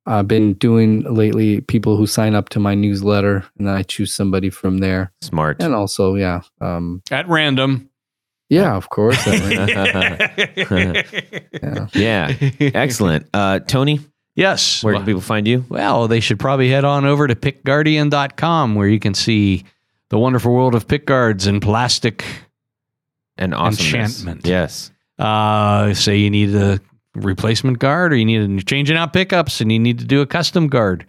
I've 0.05 0.27
been 0.27 0.53
doing 0.53 1.01
lately 1.01 1.61
people 1.61 1.97
who 1.97 2.05
sign 2.05 2.35
up 2.35 2.49
to 2.49 2.59
my 2.59 2.75
newsletter, 2.75 3.43
and 3.57 3.67
then 3.67 3.75
I 3.75 3.81
choose 3.81 4.13
somebody 4.13 4.51
from 4.51 4.77
there. 4.77 5.11
Smart. 5.21 5.61
And 5.61 5.73
also, 5.73 6.13
yeah, 6.13 6.41
um, 6.61 7.01
At 7.09 7.27
random. 7.27 7.88
Yeah, 8.49 8.75
of 8.75 8.89
course. 8.89 9.25
yeah. 9.27 9.87
yeah. 11.93 12.35
Excellent. 12.59 13.27
Uh, 13.33 13.59
Tony, 13.59 13.99
Yes. 14.35 14.83
where 14.83 14.93
can 14.93 15.05
people 15.05 15.21
find 15.21 15.47
you? 15.47 15.65
Well, 15.69 16.07
they 16.07 16.19
should 16.19 16.39
probably 16.39 16.69
head 16.69 16.85
on 16.85 17.05
over 17.05 17.27
to 17.27 17.35
pickguardian.com 17.35 18.75
where 18.75 18.87
you 18.87 18.99
can 18.99 19.13
see 19.13 19.65
the 20.09 20.17
wonderful 20.17 20.53
world 20.53 20.75
of 20.75 20.87
pickguards 20.87 21.45
and 21.47 21.61
plastic. 21.61 22.25
And 23.37 23.53
awesomeness. 23.53 24.19
Enchantment. 24.19 24.45
Yes. 24.47 24.91
Uh, 25.17 25.93
say 25.93 26.17
you 26.17 26.29
need 26.29 26.55
a 26.55 26.79
replacement 27.15 27.79
guard 27.79 28.13
or 28.13 28.15
you 28.15 28.25
need 28.25 28.61
a 28.61 28.63
changing 28.63 28.97
out 28.97 29.13
pickups 29.13 29.61
and 29.61 29.71
you 29.71 29.79
need 29.79 29.99
to 29.99 30.05
do 30.05 30.21
a 30.21 30.25
custom 30.25 30.67
guard. 30.67 31.05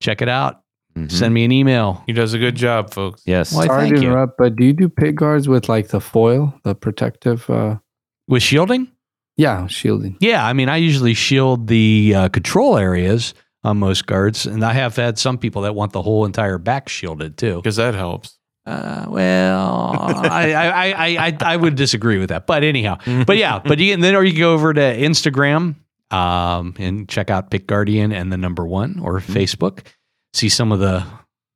Check 0.00 0.22
it 0.22 0.28
out. 0.28 0.61
Mhm. 0.96 1.10
Send 1.10 1.32
me 1.34 1.44
an 1.44 1.52
email. 1.52 2.02
He 2.06 2.12
does 2.12 2.34
a 2.34 2.38
good 2.38 2.54
job, 2.54 2.92
folks. 2.92 3.22
Yes. 3.24 3.54
Why, 3.54 3.66
Sorry 3.66 3.82
thank 3.84 3.96
to 3.96 4.02
you. 4.02 4.08
interrupt, 4.08 4.36
but 4.38 4.56
do 4.56 4.64
you 4.64 4.72
do 4.72 4.88
pick 4.88 5.14
guards 5.16 5.48
with 5.48 5.68
like 5.68 5.88
the 5.88 6.00
foil, 6.00 6.52
the 6.64 6.74
protective? 6.74 7.48
Uh, 7.48 7.76
With 8.28 8.42
shielding? 8.42 8.88
yeah, 9.36 9.66
shielding. 9.66 10.16
Yeah, 10.20 10.46
I 10.46 10.52
mean, 10.52 10.68
I 10.68 10.76
usually 10.76 11.14
shield 11.14 11.66
the 11.68 12.12
uh, 12.14 12.28
control 12.28 12.76
areas 12.76 13.32
on 13.64 13.78
most 13.78 14.06
guards, 14.06 14.44
and 14.46 14.62
I 14.64 14.72
have 14.74 14.94
had 14.96 15.18
some 15.18 15.38
people 15.38 15.62
that 15.62 15.74
want 15.74 15.92
the 15.92 16.02
whole 16.02 16.24
entire 16.26 16.58
back 16.58 16.88
shielded 16.88 17.38
too. 17.38 17.56
Because 17.56 17.76
that 17.76 17.94
helps. 17.94 18.38
Uh, 18.66 19.06
well, 19.08 19.92
I, 20.24 20.52
I, 20.52 20.66
I, 20.90 21.26
I, 21.28 21.36
I 21.40 21.56
would 21.56 21.74
disagree 21.74 22.18
with 22.18 22.28
that, 22.28 22.46
but 22.46 22.62
anyhow, 22.62 22.98
but 23.26 23.36
yeah, 23.38 23.58
but 23.64 23.78
you 23.78 23.92
can 23.92 24.00
then 24.00 24.14
or 24.14 24.22
you 24.24 24.32
can 24.32 24.40
go 24.40 24.52
over 24.54 24.72
to 24.74 24.80
Instagram 24.80 25.76
um, 26.10 26.74
and 26.78 27.08
check 27.08 27.30
out 27.30 27.50
Pick 27.50 27.66
Guardian 27.66 28.12
and 28.12 28.30
the 28.32 28.36
number 28.36 28.66
one 28.66 29.00
or 29.02 29.18
Facebook, 29.20 29.80
see 30.32 30.48
some 30.48 30.72
of 30.72 30.78
the 30.80 31.04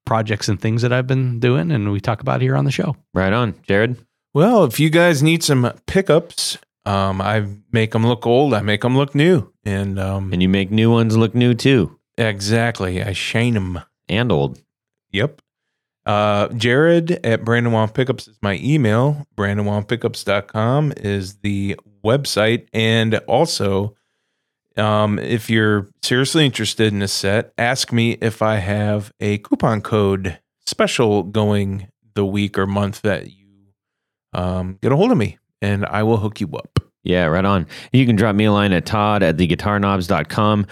projects 0.05 0.48
and 0.48 0.61
things 0.61 0.82
that 0.82 0.93
I've 0.93 1.07
been 1.07 1.40
doing, 1.40 1.70
and 1.73 1.90
we 1.93 2.01
talk 2.01 2.20
about 2.20 2.40
here 2.40 2.57
on 2.57 2.65
the 2.65 2.70
show. 2.70 2.97
Right 3.15 3.32
on. 3.32 3.55
Jared? 3.66 3.97
Well, 4.35 4.65
if 4.65 4.78
you 4.78 4.90
guys 4.90 5.23
need 5.23 5.43
some 5.43 5.73
pickups, 5.86 6.59
um, 6.85 7.20
I 7.20 7.47
make 7.73 7.93
them 7.93 8.07
look 8.07 8.27
old. 8.27 8.55
I 8.55 8.61
make 8.61 8.82
them 8.82 8.97
look 8.97 9.15
new. 9.15 9.53
And 9.65 9.98
um, 9.98 10.32
And 10.32 10.40
you 10.43 10.48
make 10.48 10.70
new 10.70 10.90
ones 10.90 11.16
look 11.16 11.35
new 11.35 11.55
too 11.55 11.98
exactly, 12.19 13.03
I 13.03 13.12
shine 13.12 13.55
them. 13.55 13.81
and 14.09 14.31
old. 14.31 14.61
Yep. 15.12 15.43
Uh, 16.07 16.47
Jared 16.48 17.11
at 17.27 17.44
Brandonwound 17.44 17.93
Pickups 17.94 18.28
is 18.28 18.39
my 18.40 18.61
email. 18.62 19.27
BrandonWoundPickups.com 19.36 20.93
is 20.98 21.39
the 21.39 21.77
website. 22.05 22.69
And 22.73 23.16
also, 23.27 23.95
um, 24.77 25.19
if 25.19 25.48
you're 25.48 25.89
seriously 26.03 26.44
interested 26.44 26.93
in 26.93 27.03
a 27.03 27.09
set, 27.09 27.53
ask 27.59 27.93
me 27.93 28.12
if 28.20 28.43
I 28.43 28.57
have 28.57 29.12
a 29.20 29.39
coupon 29.39 29.81
code 29.81 30.39
special 30.66 31.23
going 31.23 31.89
the 32.15 32.27
week 32.27 32.59
or 32.59 32.66
month 32.66 33.03
that 33.03 33.31
you 33.31 33.47
um, 34.32 34.78
get 34.82 34.93
a 34.93 34.97
hold 34.97 35.12
of 35.12 35.19
me 35.19 35.39
and 35.62 35.86
I 35.86 36.03
will 36.03 36.19
hook 36.19 36.40
you 36.40 36.48
up. 36.57 36.81
Yeah, 37.03 37.27
right 37.27 37.44
on. 37.44 37.66
You 37.93 38.05
can 38.05 38.16
drop 38.16 38.35
me 38.35 38.47
a 38.47 38.53
line 38.53 38.73
at 38.73 38.85
todd 38.85 39.23
at 39.23 39.36
theguitarknobs.com. 39.36 40.66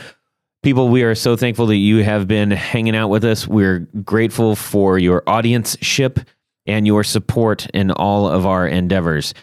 People, 0.63 0.89
we 0.89 1.03
are 1.03 1.15
so 1.15 1.37
thankful 1.37 1.67
that 1.67 1.77
you 1.77 2.03
have 2.03 2.27
been 2.27 2.51
hanging 2.51 2.97
out 2.97 3.09
with 3.09 3.25
us. 3.25 3.47
We're 3.47 3.81
grateful 4.03 4.57
for 4.57 4.99
your 4.99 5.23
audience 5.27 5.77
ship 5.81 6.19
and 6.67 6.87
your 6.87 7.05
support 7.05 7.67
in 7.75 7.91
all 7.91 8.27
of 8.29 8.47
our 8.47 8.67
endeavors. 8.67 9.35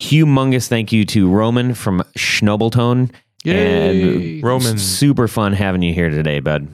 Humongous 0.00 0.68
thank 0.68 0.92
you 0.92 1.04
to 1.06 1.30
Roman 1.30 1.74
from 1.74 2.02
Shnobeltone. 2.16 3.12
And 3.54 4.42
Roman. 4.42 4.78
super 4.78 5.28
fun 5.28 5.52
having 5.52 5.82
you 5.82 5.92
here 5.94 6.10
today, 6.10 6.40
bud. 6.40 6.68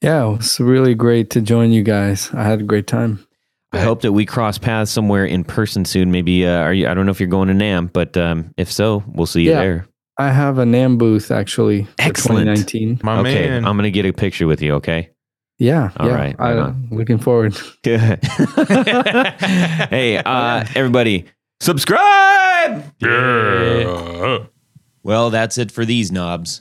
Yeah, 0.00 0.30
it 0.30 0.36
was 0.38 0.60
really 0.60 0.94
great 0.94 1.30
to 1.30 1.40
join 1.40 1.72
you 1.72 1.82
guys. 1.82 2.30
I 2.34 2.44
had 2.44 2.60
a 2.60 2.64
great 2.64 2.86
time. 2.86 3.24
I 3.72 3.80
hope 3.80 4.00
that 4.02 4.12
we 4.12 4.24
cross 4.24 4.56
paths 4.58 4.90
somewhere 4.90 5.24
in 5.26 5.44
person 5.44 5.84
soon. 5.84 6.10
Maybe 6.10 6.46
uh, 6.46 6.58
are 6.60 6.72
you? 6.72 6.88
I 6.88 6.94
don't 6.94 7.04
know 7.04 7.10
if 7.12 7.20
you're 7.20 7.28
going 7.28 7.48
to 7.48 7.54
NAMM, 7.54 7.92
but 7.92 8.16
um, 8.16 8.54
if 8.56 8.70
so, 8.72 9.02
we'll 9.08 9.26
see 9.26 9.42
you 9.42 9.50
Yeah. 9.50 9.60
there. 9.60 9.86
I 10.20 10.30
have 10.32 10.58
a 10.58 10.64
NAMM 10.64 10.98
booth 10.98 11.30
actually 11.30 11.84
for 11.84 11.90
Excellent. 11.98 12.46
2019. 12.46 13.00
My 13.02 13.18
okay, 13.20 13.48
man. 13.48 13.64
I'm 13.66 13.76
gonna 13.76 13.90
get 13.90 14.04
a 14.06 14.12
picture 14.12 14.46
with 14.46 14.62
you. 14.62 14.74
Okay. 14.76 15.10
Yeah, 15.60 15.90
All 15.96 16.08
yeah. 16.08 16.14
right, 16.14 16.36
I, 16.38 16.52
right 16.54 16.58
on. 16.60 16.88
looking 16.92 17.18
forward. 17.18 17.56
Good. 17.84 18.24
hey, 19.90 20.16
uh, 20.24 20.64
everybody, 20.74 21.26
subscribe. 21.60 22.84
Well, 25.08 25.30
that's 25.30 25.56
it 25.56 25.72
for 25.72 25.86
these 25.86 26.12
knobs. 26.12 26.60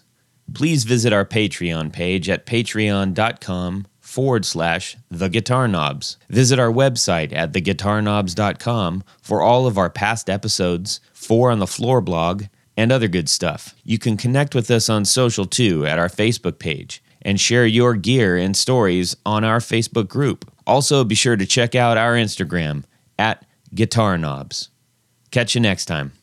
Please 0.53 0.85
visit 0.85 1.11
our 1.11 1.25
Patreon 1.25 1.91
page 1.91 2.29
at 2.29 2.45
patreon.com 2.45 3.87
forward 3.99 4.45
slash 4.45 4.95
the 5.11 5.27
guitar 5.27 5.67
knobs. 5.67 6.15
Visit 6.29 6.57
our 6.57 6.71
website 6.71 7.33
at 7.33 7.51
theguitarknobs.com 7.51 9.03
for 9.21 9.41
all 9.41 9.67
of 9.67 9.77
our 9.77 9.89
past 9.89 10.29
episodes, 10.29 11.01
four 11.11 11.51
on 11.51 11.59
the 11.59 11.67
floor 11.67 11.99
blog, 11.99 12.45
and 12.77 12.89
other 12.89 13.09
good 13.09 13.27
stuff. 13.27 13.75
You 13.83 13.99
can 13.99 14.15
connect 14.15 14.55
with 14.55 14.71
us 14.71 14.87
on 14.87 15.03
social 15.03 15.45
too 15.45 15.85
at 15.85 15.99
our 15.99 16.07
Facebook 16.07 16.57
page 16.57 17.03
and 17.21 17.41
share 17.41 17.65
your 17.65 17.95
gear 17.95 18.37
and 18.37 18.55
stories 18.55 19.13
on 19.25 19.43
our 19.43 19.59
Facebook 19.59 20.07
group. 20.07 20.49
Also, 20.65 21.03
be 21.03 21.15
sure 21.15 21.35
to 21.35 21.45
check 21.45 21.75
out 21.75 21.97
our 21.97 22.13
Instagram 22.13 22.85
at 23.19 23.45
guitar 23.75 24.17
knobs. 24.17 24.69
Catch 25.31 25.53
you 25.53 25.59
next 25.59 25.83
time. 25.83 26.13